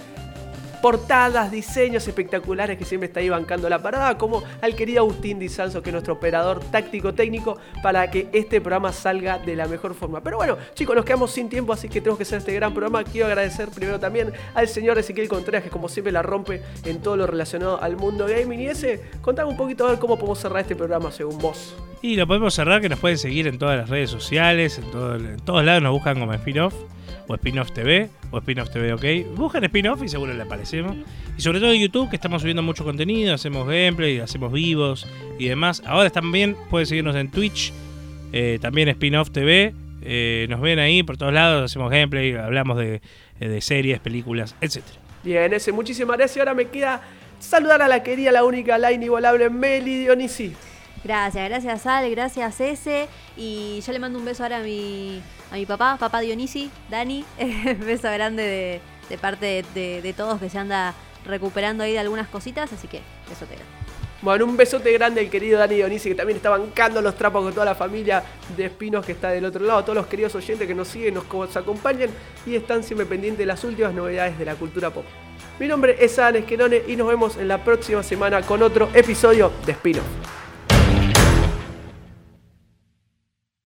portadas, 0.81 1.51
diseños 1.51 2.07
espectaculares 2.07 2.79
que 2.79 2.85
siempre 2.85 3.07
está 3.07 3.21
ahí 3.21 3.29
bancando 3.29 3.69
la 3.69 3.83
parada, 3.83 4.17
como 4.17 4.43
al 4.61 4.75
querido 4.75 5.01
Agustín 5.01 5.39
Di 5.39 5.49
Sanso, 5.49 5.83
que 5.83 5.91
es 5.91 5.93
nuestro 5.93 6.15
operador 6.15 6.61
táctico 6.71 7.15
técnico, 7.15 7.59
para 7.83 8.11
que 8.11 8.29
este 8.33 8.61
programa 8.61 8.93
salga 8.93 9.39
de 9.39 9.57
la 9.57 9.67
mejor 9.67 9.95
forma. 9.95 10.21
Pero 10.23 10.37
bueno, 10.39 10.57
chicos, 10.75 10.97
nos 10.97 11.05
quedamos 11.05 11.31
sin 11.31 11.49
tiempo, 11.49 11.73
así 11.73 11.89
que 11.89 12.01
tenemos 12.01 12.19
que 12.19 12.25
hacer 12.25 12.39
este 12.39 12.55
gran 12.55 12.73
programa. 12.73 13.05
Quiero 13.05 13.27
agradecer 13.27 13.69
primero 13.69 14.01
también 14.01 14.33
al 14.55 14.69
señor 14.69 14.99
Ezequiel 14.99 15.29
Contreras, 15.29 15.63
que 15.63 15.71
como 15.71 15.89
siempre 15.89 16.13
la 16.13 16.23
rompe 16.23 16.63
en 16.85 17.01
todo 17.01 17.17
lo 17.17 17.27
relacionado 17.27 17.83
al 17.83 17.97
mundo 17.97 18.27
gaming. 18.27 18.61
Y 18.61 18.67
ese, 18.67 19.03
contame 19.21 19.51
un 19.51 19.57
poquito 19.57 19.87
a 19.87 19.91
ver 19.91 19.99
cómo 19.99 20.17
podemos 20.17 20.39
cerrar 20.39 20.63
este 20.63 20.77
programa 20.77 21.11
según 21.13 21.39
vos. 21.39 21.75
Y 22.03 22.17
lo 22.17 22.27
podemos 22.27 22.55
cerrar, 22.55 22.81
que 22.81 22.89
nos 22.89 22.99
pueden 22.99 23.19
seguir 23.19 23.47
en 23.47 23.59
todas 23.59 23.77
las 23.77 23.91
redes 23.91 24.09
sociales, 24.09 24.79
en, 24.79 25.27
en 25.27 25.37
todos 25.41 25.65
lados 25.65 25.83
nos 25.83 25.93
buscan 25.93 26.19
como 26.19 26.33
Spin-Off, 26.33 26.75
o 27.31 27.35
Spin-Off 27.37 27.71
TV, 27.71 28.11
o 28.33 28.39
Spin-Off 28.39 28.71
TV 28.71 28.93
OK. 28.93 29.37
Buscan 29.37 29.63
Spin-Off 29.65 30.03
y 30.03 30.09
seguro 30.09 30.35
le 30.35 30.43
aparecemos. 30.43 30.97
Y 31.39 31.41
sobre 31.41 31.61
todo 31.61 31.73
en 31.73 31.81
YouTube, 31.81 32.11
que 32.11 32.17
estamos 32.17 32.43
subiendo 32.43 32.63
mucho 32.63 32.85
contenido, 32.85 33.35
hacemos 33.35 33.67
gameplay, 33.69 34.19
hacemos 34.19 34.53
vivos 34.53 35.07
y 35.39 35.47
demás. 35.47 35.81
Ahora 35.87 36.11
también 36.11 36.57
pueden 36.69 36.87
seguirnos 36.87 37.15
en 37.15 37.31
Twitch, 37.31 37.73
eh, 38.33 38.59
también 38.61 38.89
Spin-Off 38.89 39.31
TV. 39.31 39.75
eh, 40.03 40.47
nos 40.49 40.61
ven 40.61 40.79
ahí 40.79 41.03
por 41.03 41.19
todos 41.19 41.33
lados, 41.33 41.71
hacemos 41.71 41.91
gameplay, 41.91 42.33
hablamos 42.35 42.79
de, 42.79 43.01
series, 43.61 44.01
películas, 44.01 44.57
etc. 44.61 44.83
Bien, 45.23 45.53
ese, 45.53 45.71
muchísimas 45.73 46.17
gracias. 46.17 46.39
Ahora 46.39 46.55
me 46.55 46.67
queda 46.67 47.01
saludar 47.39 47.81
a 47.81 47.89
la 47.89 48.03
querida, 48.03 48.33
la 48.33 48.43
única, 48.43 48.77
la 48.77 48.91
inigualable 48.93 49.51
Meli 49.51 50.01
Dionisi. 50.01 50.53
Gracias, 51.03 51.49
gracias 51.49 51.87
Al, 51.87 52.11
gracias 52.11 52.61
Ese. 52.61 53.09
Y 53.37 53.81
yo 53.81 53.93
le 53.93 53.99
mando 53.99 54.19
un 54.19 54.25
beso 54.25 54.43
ahora 54.43 54.59
a 54.59 54.61
mi, 54.61 55.23
a 55.51 55.55
mi 55.55 55.67
papá, 55.67 55.97
papá 55.99 56.21
Dionisi, 56.21 56.71
Dani. 56.91 57.25
beso 57.87 58.11
grande 58.11 58.43
de, 58.43 58.81
de 59.11 59.19
parte 59.19 59.65
de, 59.75 60.15
todos 60.17 60.41
que 60.41 60.49
se 60.49 60.59
anda 60.59 60.95
recuperando 61.27 61.85
ahí 61.85 61.93
de 61.93 61.99
algunas 61.99 62.29
cositas, 62.29 62.73
así 62.73 62.89
que 62.89 63.01
beso 63.29 63.45
te 63.45 63.57
grande. 63.57 63.81
Bueno, 64.23 64.45
un 64.45 64.57
besote 64.57 64.93
grande 64.93 65.23
al 65.23 65.31
querido 65.31 65.59
Dani 65.59 65.77
Dionisi 65.77 66.11
que 66.11 66.15
también 66.15 66.37
está 66.37 66.51
bancando 66.51 67.01
los 67.01 67.17
trapos 67.17 67.43
con 67.43 67.55
toda 67.55 67.65
la 67.65 67.75
familia 67.75 68.23
de 68.55 68.67
Espinos 68.67 69.05
que 69.05 69.13
está 69.13 69.31
del 69.31 69.47
otro 69.47 69.65
lado, 69.65 69.83
todos 69.83 69.97
los 69.97 70.07
queridos 70.07 70.35
oyentes 70.35 70.69
que 70.69 70.75
nos 70.75 70.89
siguen, 70.89 71.15
nos, 71.15 71.57
acompañan 71.57 72.11
y 72.45 72.55
están 72.55 72.83
siempre 72.83 73.07
pendientes 73.07 73.39
de 73.39 73.47
las 73.47 73.65
últimas 73.65 73.95
novedades 73.95 74.39
de 74.39 74.45
la 74.45 74.55
cultura 74.57 74.91
pop. 74.91 75.05
Mi 75.59 75.67
nombre 75.67 75.97
es 75.99 76.19
Adam 76.19 76.37
Esquenone 76.37 76.83
y 76.87 76.97
nos 76.97 77.09
vemos 77.09 77.37
en 77.39 77.49
la 77.49 77.65
próxima 77.65 78.03
semana 78.03 78.43
con 78.43 78.63
otro 78.63 78.91
episodio 78.95 79.53
de 79.65 79.73
Espinos. 79.73 80.05